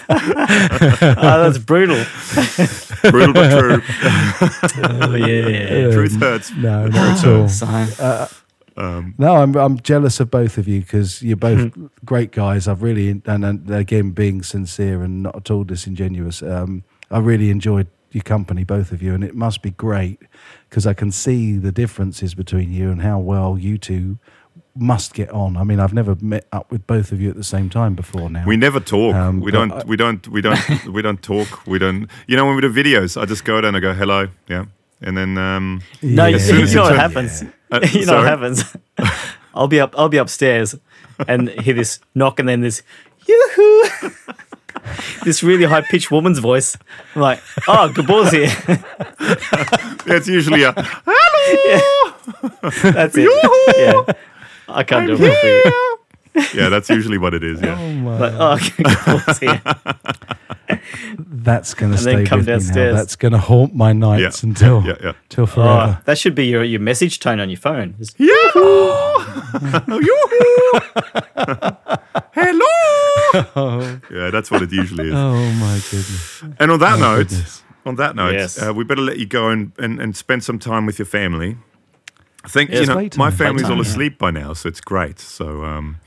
Oh, 0.10 1.44
that's 1.44 1.58
brutal. 1.58 2.04
Brutal 3.12 3.34
but 3.34 3.60
true. 3.60 3.82
Oh, 4.84 5.16
yeah. 5.16 5.92
Truth 5.92 6.20
hurts. 6.20 6.52
No, 6.56 6.88
not 6.88 7.18
at 7.20 7.28
all. 7.28 7.48
Um, 8.78 9.14
No, 9.18 9.36
I'm 9.36 9.56
I'm 9.58 9.80
jealous 9.82 10.20
of 10.20 10.32
both 10.32 10.58
of 10.58 10.68
you 10.68 10.80
because 10.82 11.22
you're 11.22 11.36
both 11.38 11.74
great 12.06 12.32
guys. 12.32 12.68
I've 12.68 12.82
really 12.82 13.10
and, 13.10 13.44
and 13.46 13.70
again 13.70 14.12
being 14.12 14.42
sincere 14.42 15.04
and 15.04 15.24
not 15.24 15.36
at 15.36 15.52
all 15.52 15.64
disingenuous. 15.66 16.42
Um, 16.42 16.84
I 17.12 17.20
really 17.20 17.50
enjoyed 17.50 17.88
your 18.12 18.24
company, 18.24 18.64
both 18.64 18.92
of 18.92 19.02
you, 19.04 19.14
and 19.14 19.24
it 19.24 19.36
must 19.36 19.62
be 19.62 19.72
great 19.72 20.22
because 20.70 20.88
I 20.88 20.94
can 20.94 21.12
see 21.12 21.58
the 21.58 21.72
differences 21.72 22.34
between 22.36 22.72
you 22.72 22.90
and 22.90 23.02
how 23.02 23.20
well 23.20 23.58
you 23.58 23.78
two 23.78 24.18
must 24.76 25.14
get 25.14 25.30
on. 25.32 25.58
I 25.58 25.64
mean, 25.64 25.80
I've 25.80 25.94
never 25.94 26.16
met 26.22 26.48
up 26.52 26.72
with 26.72 26.86
both 26.88 27.12
of 27.12 27.22
you 27.22 27.30
at 27.30 27.36
the 27.36 27.44
same 27.44 27.70
time 27.70 27.96
before. 27.96 28.30
Now 28.30 28.46
we 28.46 28.58
never 28.58 28.80
talk. 28.80 29.16
Um, 29.16 29.40
we 29.42 29.52
don't. 29.52 29.72
I- 29.72 29.84
we 29.86 29.96
don't. 29.98 30.28
We 30.28 30.42
don't. 30.42 30.86
we 30.88 31.02
don't 31.02 31.22
talk. 31.22 31.66
We 31.68 31.80
don't. 31.80 32.10
You 32.28 32.38
know, 32.38 32.46
when 32.46 32.56
we 32.56 32.62
do 32.62 32.72
videos, 32.72 33.20
I 33.20 33.26
just 33.26 33.46
go 33.46 33.60
down 33.62 33.76
and 33.76 33.78
I 33.78 33.80
go 33.80 33.94
hello, 33.94 34.28
yeah, 34.48 34.66
and 35.02 35.18
then 35.18 35.38
um, 35.38 35.82
no, 36.02 36.26
Yeah, 36.26 36.38
you, 36.38 36.40
soon 36.40 36.62
as 36.62 36.74
you 36.74 36.80
know 36.80 36.86
you 36.86 36.90
what 36.92 36.98
turn- 36.98 37.12
happens. 37.12 37.44
Uh, 37.72 37.80
you 37.92 38.06
know 38.06 38.18
what 38.18 38.26
happens. 38.28 38.76
I'll 39.54 39.68
be 39.68 39.80
up. 39.80 39.94
I'll 39.98 40.10
be 40.10 40.18
upstairs, 40.18 40.76
and 41.28 41.50
hear 41.50 41.74
this 41.74 42.00
knock, 42.16 42.40
and 42.40 42.48
then 42.48 42.62
this 42.62 42.84
yoo-hoo, 43.28 44.12
this 45.24 45.44
really 45.44 45.66
high 45.66 45.82
pitched 45.82 46.12
woman's 46.12 46.40
voice. 46.40 46.78
I'm 47.16 47.22
like, 47.22 47.42
oh, 47.68 47.92
Gabor's 47.94 48.32
here. 48.32 48.48
yeah, 50.08 50.16
it's 50.16 50.28
usually 50.28 50.64
a 50.64 50.74
hello 50.74 51.16
That's 52.92 53.16
it. 53.18 53.30
Yeah, 53.78 54.14
I 54.70 54.84
can't 54.84 55.08
do 55.08 55.14
it. 55.20 55.20
properly. 55.20 56.48
yeah. 56.56 56.70
That's 56.70 56.90
usually 56.90 57.18
what 57.18 57.34
it 57.34 57.44
is. 57.44 57.62
Yeah. 57.62 57.78
Oh 57.80 57.92
my! 57.94 58.18
Like, 58.20 58.34
oh, 58.34 58.58
Gabor's 58.78 59.40
here. 59.40 59.62
that's 61.28 61.74
going 61.74 61.92
to 61.92 61.98
and 61.98 62.06
then 62.06 62.16
stay 62.24 62.26
come 62.30 62.40
with 62.40 62.48
me 62.48 62.54
downstairs. 62.54 62.94
now. 62.94 63.00
That's 63.00 63.16
going 63.16 63.32
to 63.32 63.38
haunt 63.40 63.74
my 63.76 63.92
nights 63.94 64.44
Yeah. 64.44 64.50
until 64.50 64.84
Yeah. 64.86 64.96
Yeah. 65.02 65.12
till 65.30 65.44
Oh, 65.44 65.48
forever. 65.48 66.02
that 66.06 66.18
should 66.18 66.36
be 66.36 66.46
your, 66.46 66.64
your 66.64 66.80
message 66.80 67.20
tone 67.20 67.40
on 67.40 67.50
your 67.50 67.58
phone. 67.58 67.96
Just, 67.98 68.20
Yahoo! 68.20 68.60
Yoo-hoo! 69.88 70.80
Hello! 72.34 74.00
Yeah, 74.12 74.30
that's 74.32 74.52
what 74.52 74.62
it 74.62 74.72
usually 74.72 75.08
is. 75.08 75.14
Oh 75.16 75.34
my 75.54 75.80
goodness! 75.90 76.44
And 76.60 76.72
on 76.72 76.80
that 76.80 76.98
Oh, 76.98 77.00
note, 77.00 77.30
goodness. 77.30 77.64
on 77.86 77.96
that 77.96 78.16
note, 78.16 78.34
Yes. 78.34 78.62
uh, 78.62 78.74
we 78.74 78.84
better 78.84 79.02
let 79.02 79.18
you 79.20 79.26
go 79.26 79.50
and, 79.50 79.72
and, 79.80 80.00
and 80.00 80.16
spend 80.16 80.44
some 80.44 80.60
time 80.60 80.86
with 80.86 81.00
your 81.00 81.06
family. 81.06 81.58
I 82.44 82.48
think 82.48 82.70
Yeah, 82.70 82.80
you 82.82 82.86
know 82.88 82.96
my 83.18 83.32
family's 83.32 83.64
Playtime, 83.64 83.72
all 83.80 83.84
yeah. 83.86 83.90
asleep 83.92 84.18
by 84.18 84.32
now, 84.32 84.54
so 84.54 84.70
it's 84.70 84.82
great. 84.82 85.20
So 85.20 85.64
um, 85.66 85.98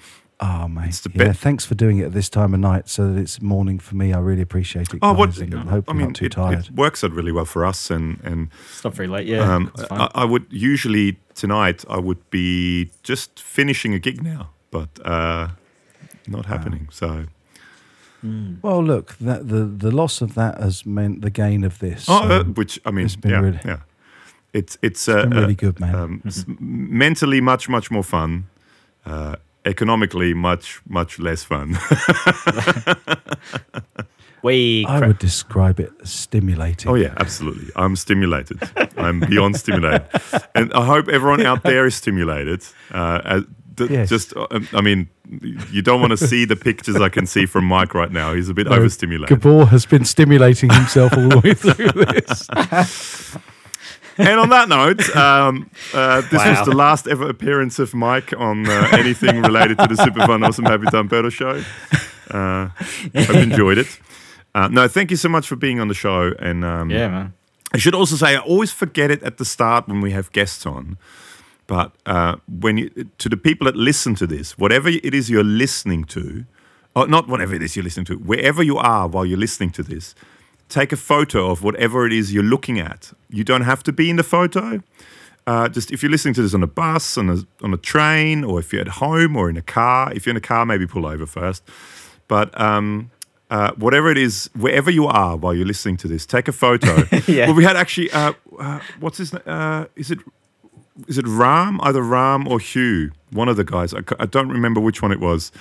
Oh 0.40 0.66
mate, 0.66 1.00
yeah. 1.14 1.26
bit- 1.26 1.36
Thanks 1.36 1.64
for 1.64 1.74
doing 1.76 1.98
it 1.98 2.04
at 2.06 2.12
this 2.12 2.28
time 2.28 2.52
of 2.54 2.58
night, 2.60 2.88
so 2.88 3.12
that 3.12 3.20
it's 3.20 3.40
morning 3.40 3.78
for 3.78 3.94
me. 3.94 4.12
I 4.12 4.18
really 4.18 4.42
appreciate 4.42 4.92
it. 4.92 4.98
oh, 5.02 5.12
what? 5.12 5.26
guys, 5.30 5.38
and 5.40 5.54
I 5.54 5.60
I 5.60 5.64
hope 5.66 5.86
you're 5.86 5.94
mean, 5.94 6.06
not 6.08 6.16
too 6.16 6.24
it, 6.26 6.32
tired. 6.32 6.58
it 6.66 6.70
works 6.72 7.04
out 7.04 7.12
really 7.12 7.30
well 7.32 7.44
for 7.44 7.64
us, 7.64 7.90
and 7.90 8.18
and 8.24 8.48
it's 8.70 8.82
not 8.82 8.94
very 8.94 9.08
late. 9.08 9.26
Yeah, 9.28 9.54
um, 9.54 9.70
fine. 9.88 10.00
I, 10.00 10.08
I 10.14 10.24
would 10.24 10.46
usually 10.50 11.18
tonight 11.34 11.84
I 11.88 11.98
would 12.00 12.28
be 12.30 12.90
just 13.04 13.40
finishing 13.40 13.94
a 13.94 13.98
gig 14.00 14.22
now, 14.22 14.50
but 14.70 14.88
uh, 15.04 15.48
not 16.26 16.46
happening. 16.46 16.88
So 16.90 17.26
Well, 18.62 18.82
look, 18.82 19.16
that, 19.18 19.48
the 19.48 19.64
the 19.64 19.90
loss 19.90 20.22
of 20.22 20.34
that 20.34 20.60
has 20.60 20.84
meant 20.86 21.22
the 21.22 21.30
gain 21.30 21.62
of 21.64 21.78
this. 21.78 22.06
oh, 22.08 22.26
so 22.28 22.34
uh, 22.40 22.44
which 22.44 22.80
I 22.84 22.90
mean, 22.90 23.04
it's 23.06 23.16
been 23.16 23.30
yeah, 23.32 23.40
really- 23.40 23.60
yeah. 23.64 23.80
It's 24.52 24.76
it's, 24.82 25.08
uh, 25.08 25.22
been 25.22 25.30
really 25.30 25.52
uh, 25.54 25.56
good, 25.56 25.80
man. 25.80 25.94
um, 25.94 26.22
s- 26.26 26.44
mentally 26.60 27.40
much 27.40 27.68
much 27.68 27.90
more 27.90 28.04
fun. 28.04 28.44
Uh, 29.06 29.36
economically 29.64 30.34
much 30.34 30.80
much 30.88 31.18
less 31.18 31.44
fun. 31.44 31.78
way. 34.42 34.84
I 34.84 35.06
would 35.06 35.18
describe 35.18 35.80
it 35.80 35.90
as 36.02 36.10
stimulating. 36.12 36.90
Oh 36.90 36.94
yeah, 36.96 37.14
absolutely. 37.16 37.70
I'm 37.76 37.96
stimulated. 37.96 38.58
I'm 38.96 39.20
beyond 39.20 39.56
stimulated, 39.56 40.06
and 40.54 40.72
I 40.74 40.84
hope 40.84 41.08
everyone 41.08 41.46
out 41.46 41.62
there 41.62 41.86
is 41.86 41.94
stimulated. 41.94 42.62
Uh, 42.90 43.20
as, 43.24 43.44
th- 43.76 43.90
Yes. 43.90 44.08
Just, 44.08 44.36
uh, 44.36 44.46
I 44.74 44.80
mean, 44.82 45.08
you 45.70 45.80
don't 45.82 46.00
want 46.00 46.10
to 46.10 46.16
see 46.16 46.44
the 46.44 46.56
pictures 46.56 46.96
I 47.00 47.08
can 47.08 47.26
see 47.26 47.46
from 47.46 47.64
Mike 47.64 47.94
right 47.94 48.12
now. 48.12 48.34
He's 48.34 48.48
a 48.50 48.54
bit 48.54 48.66
No, 48.66 48.72
overstimulated. 48.76 49.28
Gabor 49.40 49.64
has 49.66 49.86
been 49.86 50.04
stimulating 50.04 50.70
himself 50.70 51.16
all 51.16 51.28
the 51.28 51.38
way 51.40 51.54
through 51.54 52.04
this. 52.04 53.36
and 54.18 54.40
on 54.40 54.48
that 54.50 54.68
note, 54.68 55.16
um, 55.16 55.70
uh, 55.94 56.20
this 56.22 56.32
Wow. 56.32 56.50
was 56.58 56.66
the 56.66 56.74
last 56.76 57.06
ever 57.06 57.28
appearance 57.28 57.78
of 57.78 57.94
Mike 57.94 58.32
on 58.36 58.66
uh, 58.68 58.88
anything 58.92 59.42
related 59.42 59.78
to 59.78 59.86
the 59.86 59.96
Super 59.96 60.26
Fun 60.26 60.42
Awesome 60.44 60.64
Happy 60.66 60.86
Time 60.86 61.08
Pedal 61.08 61.30
Show. 61.30 61.62
Uh, 62.30 62.68
you 63.12 63.22
enjoyed 63.38 63.78
it. 63.78 63.98
Uh, 64.54 64.68
no, 64.68 64.86
thank 64.88 65.10
you 65.10 65.16
so 65.16 65.28
much 65.28 65.46
for 65.46 65.56
being 65.56 65.80
on 65.80 65.88
the 65.88 65.94
show. 65.94 66.32
And 66.38 66.64
um, 66.64 66.90
yeah, 66.90 67.08
man. 67.08 67.32
I 67.74 67.78
should 67.78 67.94
also 67.94 68.16
say 68.16 68.36
I 68.36 68.38
always 68.38 68.70
forget 68.72 69.10
it 69.10 69.22
at 69.22 69.38
the 69.38 69.44
start 69.44 69.88
when 69.88 70.00
we 70.02 70.10
have 70.12 70.30
guests 70.32 70.66
on. 70.66 70.98
But 71.66 71.92
uh, 72.04 72.36
when 72.60 72.76
you, 72.76 72.90
to 73.18 73.28
the 73.28 73.36
people 73.36 73.64
that 73.66 73.76
listen 73.76 74.14
to 74.16 74.26
this, 74.26 74.58
whatever 74.58 74.88
it 74.90 75.14
is 75.14 75.30
you're 75.30 75.44
listening 75.44 76.04
to, 76.06 76.44
or 76.94 77.06
not 77.06 77.28
whatever 77.28 77.54
it 77.54 77.62
is 77.62 77.76
you're 77.76 77.84
listening 77.84 78.04
to, 78.06 78.16
wherever 78.16 78.62
you 78.62 78.76
are 78.76 79.08
while 79.08 79.24
you're 79.24 79.38
listening 79.38 79.70
to 79.70 79.82
this, 79.82 80.14
take 80.72 80.92
a 80.92 80.96
photo 80.96 81.50
of 81.50 81.62
whatever 81.62 82.06
it 82.06 82.12
is 82.12 82.32
you're 82.32 82.42
looking 82.42 82.78
at. 82.78 83.12
You 83.28 83.44
don't 83.44 83.62
have 83.62 83.82
to 83.84 83.92
be 83.92 84.08
in 84.10 84.16
the 84.16 84.22
photo. 84.22 84.82
Uh, 85.46 85.68
just 85.68 85.90
if 85.90 86.02
you're 86.02 86.10
listening 86.10 86.34
to 86.34 86.42
this 86.42 86.54
on 86.54 86.62
a 86.62 86.68
bus, 86.68 87.18
on 87.18 87.28
a, 87.28 87.38
on 87.62 87.74
a 87.74 87.76
train, 87.76 88.44
or 88.44 88.60
if 88.60 88.72
you're 88.72 88.80
at 88.80 88.88
home 88.88 89.36
or 89.36 89.50
in 89.50 89.56
a 89.56 89.62
car, 89.62 90.12
if 90.14 90.24
you're 90.24 90.32
in 90.32 90.36
a 90.36 90.40
car, 90.40 90.64
maybe 90.64 90.86
pull 90.86 91.04
over 91.04 91.26
first. 91.26 91.62
But 92.28 92.58
um, 92.60 93.10
uh, 93.50 93.72
whatever 93.72 94.10
it 94.10 94.18
is, 94.18 94.48
wherever 94.54 94.90
you 94.90 95.06
are 95.06 95.36
while 95.36 95.54
you're 95.54 95.66
listening 95.66 95.96
to 95.98 96.08
this, 96.08 96.24
take 96.24 96.48
a 96.48 96.52
photo. 96.52 97.04
Yeah. 97.26 97.46
Well, 97.46 97.54
we 97.54 97.64
had 97.64 97.76
actually, 97.76 98.10
uh, 98.10 98.32
uh, 98.58 98.80
what's 99.00 99.18
his 99.18 99.32
name? 99.32 99.42
Uh, 99.46 99.84
is 99.96 100.10
it 100.10 100.18
is 101.08 101.18
it 101.18 101.26
Ram? 101.26 101.80
Either 101.82 102.02
Ram 102.02 102.46
or 102.46 102.58
Hugh, 102.58 103.12
one 103.30 103.48
of 103.48 103.56
the 103.56 103.64
guys. 103.64 103.94
I 103.94 104.26
don't 104.26 104.48
remember 104.48 104.80
which 104.80 105.02
one 105.02 105.12
it 105.12 105.20
was, 105.20 105.52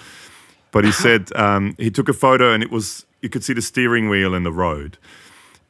but 0.71 0.83
he 0.85 0.91
said 1.05 1.29
um, 1.35 1.75
he 1.77 1.89
took 1.89 2.09
a 2.09 2.13
photo 2.13 2.53
and 2.53 2.61
it 2.63 2.71
was 2.71 3.05
you 3.21 3.29
could 3.29 3.43
see 3.43 3.53
the 3.53 3.61
steering 3.61 4.09
wheel 4.09 4.33
in 4.33 4.43
the 4.43 4.51
road, 4.51 4.97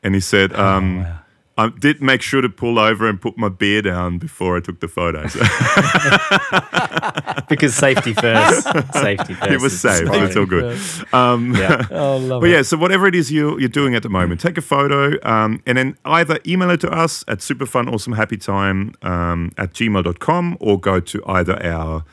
and 0.04 0.16
he 0.16 0.22
said. 0.22 0.54
Um, 0.54 1.04
wow. 1.04 1.18
I 1.58 1.68
did 1.68 2.02
make 2.02 2.24
sure 2.24 2.42
to 2.42 2.50
pull 2.50 2.80
over 2.80 3.08
and 3.08 3.22
put 3.22 3.38
my 3.38 3.50
beer 3.50 3.84
down 3.84 4.18
before 4.18 4.58
I 4.58 4.62
took 4.62 4.80
the 4.80 4.88
photos. 4.88 5.36
Because 7.50 7.76
safety 7.76 8.14
first. 8.14 8.64
safety 8.94 9.34
first. 9.34 9.52
it 9.52 9.62
was 9.62 9.80
safe. 9.80 10.06
the 10.06 10.24
It's 10.24 10.38
all 10.38 10.46
good. 10.46 10.80
Um, 11.14 11.54
Yeah. 11.54 11.86
Oh, 11.92 12.18
love 12.18 12.42
But 12.42 12.50
it. 12.50 12.54
yeah, 12.54 12.62
so 12.62 12.78
whatever 12.78 13.08
it 13.08 13.16
is 13.16 13.30
you, 13.32 13.60
you're 13.60 13.68
doing 13.70 13.94
at 13.94 14.04
the 14.04 14.10
moment, 14.10 14.40
take 14.40 14.58
a 14.58 14.62
photo 14.62 15.18
um, 15.28 15.62
and 15.66 15.78
then 15.78 15.98
either 16.06 16.40
email 16.48 16.70
it 16.70 16.80
to 16.82 16.90
us 16.90 17.26
at 17.28 17.40
superfunawesomehappytime 17.40 19.04
um, 19.06 19.52
at 19.58 19.74
gmail.com 19.74 20.58
or 20.62 20.80
go 20.80 21.00
to 21.02 21.22
either 21.28 21.62
our 21.66 22.06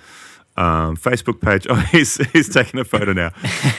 um, 0.59 0.97
Facebook 0.97 1.41
page. 1.41 1.67
Oh, 1.71 1.77
he's, 1.93 2.17
he's 2.33 2.49
taking 2.49 2.81
a 2.81 2.85
photo 2.85 3.13
now. 3.13 3.31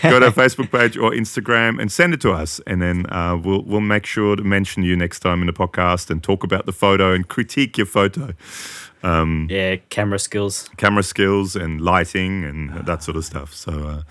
go 0.03 0.19
to 0.19 0.27
our 0.27 0.31
Facebook 0.43 0.72
page 0.72 0.95
or 0.97 1.11
Instagram 1.11 1.80
and 1.81 1.91
send 1.91 2.14
it 2.14 2.22
to 2.22 2.31
us. 2.31 2.61
And 2.65 2.81
then 2.81 3.06
uh, 3.11 3.35
we'll, 3.43 3.64
we'll 3.64 3.81
make 3.95 4.06
sure 4.06 4.35
to 4.35 4.43
mention 4.43 4.84
you 4.84 4.95
next 4.95 5.19
time 5.19 5.41
in 5.41 5.47
the 5.47 5.53
podcast 5.53 6.10
and 6.10 6.23
talk 6.23 6.43
about 6.43 6.65
the 6.65 6.72
photo 6.73 7.14
and 7.14 7.27
critique 7.27 7.77
your 7.77 7.88
photo. 7.88 8.34
Yeah, 9.03 9.77
camera 9.89 10.19
skills. 10.19 10.69
camera 10.77 11.03
skills 11.03 11.56
and 11.56 11.80
lighting 11.81 12.43
and 12.43 12.85
that 12.85 13.03
sort 13.03 13.18
of 13.18 13.23
stuff. 13.26 13.53
So, 13.53 13.72
uh, 13.72 14.01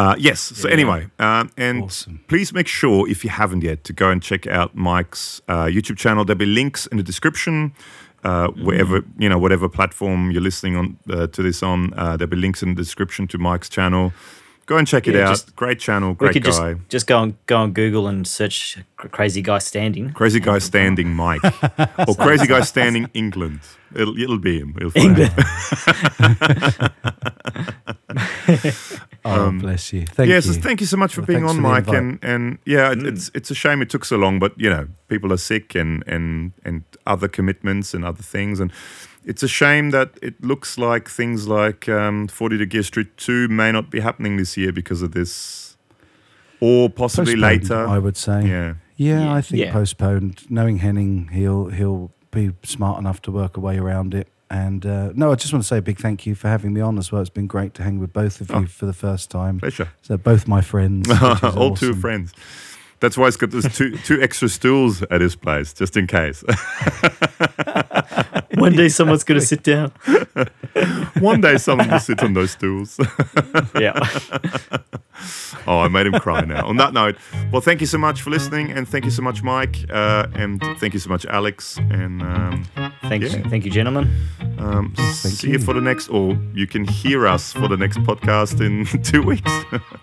uh, 0.00 0.14
yes. 0.18 0.40
So, 0.40 0.68
Yeah. 0.68 0.74
anyway, 0.74 1.06
um, 1.18 1.50
and 1.56 1.82
Awesome. 1.84 2.20
please 2.28 2.52
make 2.52 2.68
sure, 2.68 3.08
if 3.08 3.24
you 3.24 3.30
haven't 3.30 3.62
yet, 3.62 3.82
to 3.84 3.92
go 3.92 4.10
and 4.10 4.22
check 4.22 4.46
out 4.46 4.74
Mike's 4.76 5.40
uh, 5.48 5.64
YouTube 5.64 5.96
channel. 5.96 6.24
There'll 6.24 6.38
be 6.38 6.46
links 6.46 6.86
in 6.86 6.96
the 6.98 7.02
description. 7.02 7.72
Uh, 8.26 8.48
wherever 8.68 9.04
you 9.18 9.28
know, 9.28 9.38
whatever 9.38 9.68
platform 9.68 10.32
you're 10.32 10.42
listening 10.42 10.74
on 10.76 10.96
uh, 11.10 11.28
to 11.28 11.42
this 11.42 11.62
on, 11.62 11.92
uh, 11.94 12.16
there'll 12.16 12.28
be 12.28 12.36
links 12.36 12.60
in 12.60 12.70
the 12.74 12.82
description 12.82 13.28
to 13.28 13.38
Mike's 13.38 13.68
channel. 13.68 14.12
Go 14.66 14.76
and 14.78 14.86
check 14.88 15.06
it 15.06 15.14
Yeah, 15.14 15.26
out. 15.26 15.28
just- 15.28 15.54
great 15.56 15.78
channel, 15.78 16.10
We 16.10 16.16
great 16.16 16.32
could 16.32 16.42
guy. 16.42 16.72
just 16.74 16.88
just 16.88 17.06
go 17.06 17.18
on 17.18 17.36
go 17.46 17.56
on 17.58 17.72
Google 17.72 18.08
and 18.08 18.26
search 18.26 18.76
crazy 18.96 19.40
guy 19.40 19.58
standing. 19.58 20.12
Crazy 20.12 20.40
guy 20.40 20.58
standing 20.58 21.14
Mike, 21.14 21.40
or 22.08 22.14
crazy 22.16 22.46
guy 22.48 22.62
standing 22.62 23.08
England. 23.14 23.60
It'll, 23.94 24.18
it'll 24.18 24.38
be 24.40 24.58
him. 24.58 24.74
It'll 24.76 24.90
find 24.90 25.16
him. 25.16 25.30
Oh, 29.24 29.46
um, 29.48 29.58
bless 29.58 29.92
you. 29.92 30.02
Thank 30.06 30.28
you. 30.28 30.34
yes, 30.34 30.46
you. 30.46 30.52
thank 30.54 30.80
you 30.80 30.86
so 30.86 30.96
much 30.96 31.12
for 31.14 31.20
Well, 31.22 31.26
being 31.26 31.44
on, 31.44 31.56
for 31.56 31.60
Mike. 31.60 31.88
And 31.88 32.18
and 32.22 32.58
yeah, 32.64 32.92
it- 32.92 32.98
mm. 33.00 33.06
it's 33.08 33.30
it's 33.34 33.50
a 33.50 33.54
shame 33.56 33.82
it 33.82 33.90
took 33.90 34.04
so 34.04 34.16
long, 34.16 34.38
but 34.38 34.52
you 34.56 34.70
know, 34.70 34.86
people 35.08 35.32
are 35.32 35.36
sick 35.38 35.74
and 35.74 36.04
and 36.06 36.52
and 36.64 36.84
other 37.06 37.26
commitments 37.26 37.92
and 37.92 38.04
other 38.04 38.22
things, 38.22 38.60
and 38.60 38.70
it's 39.26 39.42
a 39.42 39.48
shame 39.48 39.90
that 39.90 40.12
it 40.22 40.42
looks 40.42 40.78
like 40.78 41.08
things 41.10 41.46
like 41.48 41.88
um, 41.88 42.28
42 42.28 42.64
Gear 42.66 42.82
Street 42.82 43.16
Two 43.18 43.48
may 43.48 43.70
not 43.72 43.90
be 43.90 44.00
happening 44.00 44.36
this 44.38 44.56
year 44.56 44.72
because 44.72 45.02
of 45.02 45.12
this, 45.12 45.76
or 46.60 46.88
possibly 46.88 47.34
Postponed, 47.34 47.62
later. 47.70 47.86
I 47.86 47.98
would 47.98 48.16
say. 48.16 48.46
yeah, 48.46 48.74
Yeah, 48.96 49.20
Yeah, 49.24 49.34
I 49.34 49.40
think 49.42 49.62
yeah. 49.62 49.72
postponed. 49.72 50.50
Knowing 50.50 50.78
Henning, 50.78 51.28
he'll 51.32 51.66
he'll 51.66 52.10
be 52.30 52.52
smart 52.62 52.98
enough 52.98 53.20
to 53.22 53.30
work 53.30 53.56
a 53.56 53.60
way 53.60 53.76
around 53.78 54.14
it. 54.14 54.28
And 54.48 54.86
uh, 54.86 55.10
no, 55.14 55.32
I 55.32 55.34
just 55.34 55.52
want 55.52 55.64
to 55.64 55.66
say 55.66 55.78
a 55.78 55.82
big 55.82 55.98
thank 55.98 56.24
you 56.24 56.36
for 56.36 56.46
having 56.48 56.72
me 56.72 56.80
on 56.80 56.98
as 56.98 57.10
well. 57.10 57.20
It's 57.20 57.28
been 57.30 57.48
great 57.48 57.74
to 57.74 57.82
hang 57.82 57.98
with 57.98 58.12
both 58.12 58.40
of 58.40 58.48
you 58.50 58.56
Oh. 58.56 58.66
for 58.66 58.86
the 58.86 58.92
first 58.92 59.28
time. 59.28 59.58
pleasure. 59.58 59.88
So 60.02 60.16
both 60.16 60.46
my 60.46 60.60
friends, 60.60 61.08
which 61.08 61.18
is 61.42 61.56
All 61.56 61.74
two 61.74 61.94
friends. 61.94 62.32
That's 63.00 63.18
why 63.18 63.26
it's 63.26 63.36
got 63.36 63.50
those 63.50 63.66
two 63.76 63.96
two 63.98 64.22
extra 64.22 64.48
stools 64.48 65.02
at 65.10 65.20
his 65.20 65.34
place, 65.36 65.72
just 65.74 65.96
in 65.96 66.06
case. 66.06 66.44
One 68.60 68.72
day 68.74 68.88
someone's 68.88 69.24
gonna 69.24 69.40
sit 69.40 69.62
down. 69.62 69.90
One 71.20 71.40
day 71.40 71.56
someone 71.58 71.90
will 71.90 71.98
sit 72.00 72.22
on 72.22 72.32
those 72.34 72.52
stools. 72.52 72.98
Yeah. 73.78 73.92
Oh, 75.66 75.80
I 75.80 75.88
made 75.88 76.06
him 76.06 76.12
cry 76.20 76.42
now. 76.42 76.66
On 76.66 76.76
that 76.76 76.92
note, 76.92 77.16
well, 77.50 77.60
thank 77.60 77.80
you 77.80 77.86
so 77.86 77.98
much 77.98 78.20
for 78.22 78.30
listening, 78.30 78.70
and 78.70 78.86
thank 78.88 79.04
you 79.04 79.10
so 79.10 79.22
much, 79.22 79.42
Mike, 79.42 79.76
uh, 79.90 80.26
and 80.34 80.60
thank 80.78 80.92
you 80.94 81.00
so 81.00 81.08
much, 81.10 81.26
Alex, 81.26 81.78
and 81.90 82.22
um, 82.22 82.64
Thank 83.02 83.22
Yeah. 83.24 83.36
you, 83.36 83.44
thank 83.50 83.64
you, 83.64 83.70
gentlemen. 83.70 84.08
um, 84.58 84.94
see 84.96 85.48
you. 85.48 85.52
you. 85.54 85.58
for 85.58 85.74
the 85.74 85.80
next, 85.80 86.08
or 86.08 86.38
you 86.54 86.66
can 86.66 86.84
hear 86.86 87.26
us 87.26 87.52
for 87.52 87.66
the 87.68 87.76
next 87.76 87.98
podcast 87.98 88.60
in 88.60 88.84
two 89.02 89.22
weeks. 89.22 89.52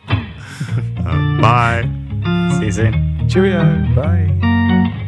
uh, 0.09 1.41
bye. 1.41 1.83
See 2.59 2.65
you 2.65 2.71
soon. 2.71 3.29
Cheerio. 3.29 3.63
Bye. 3.95 4.99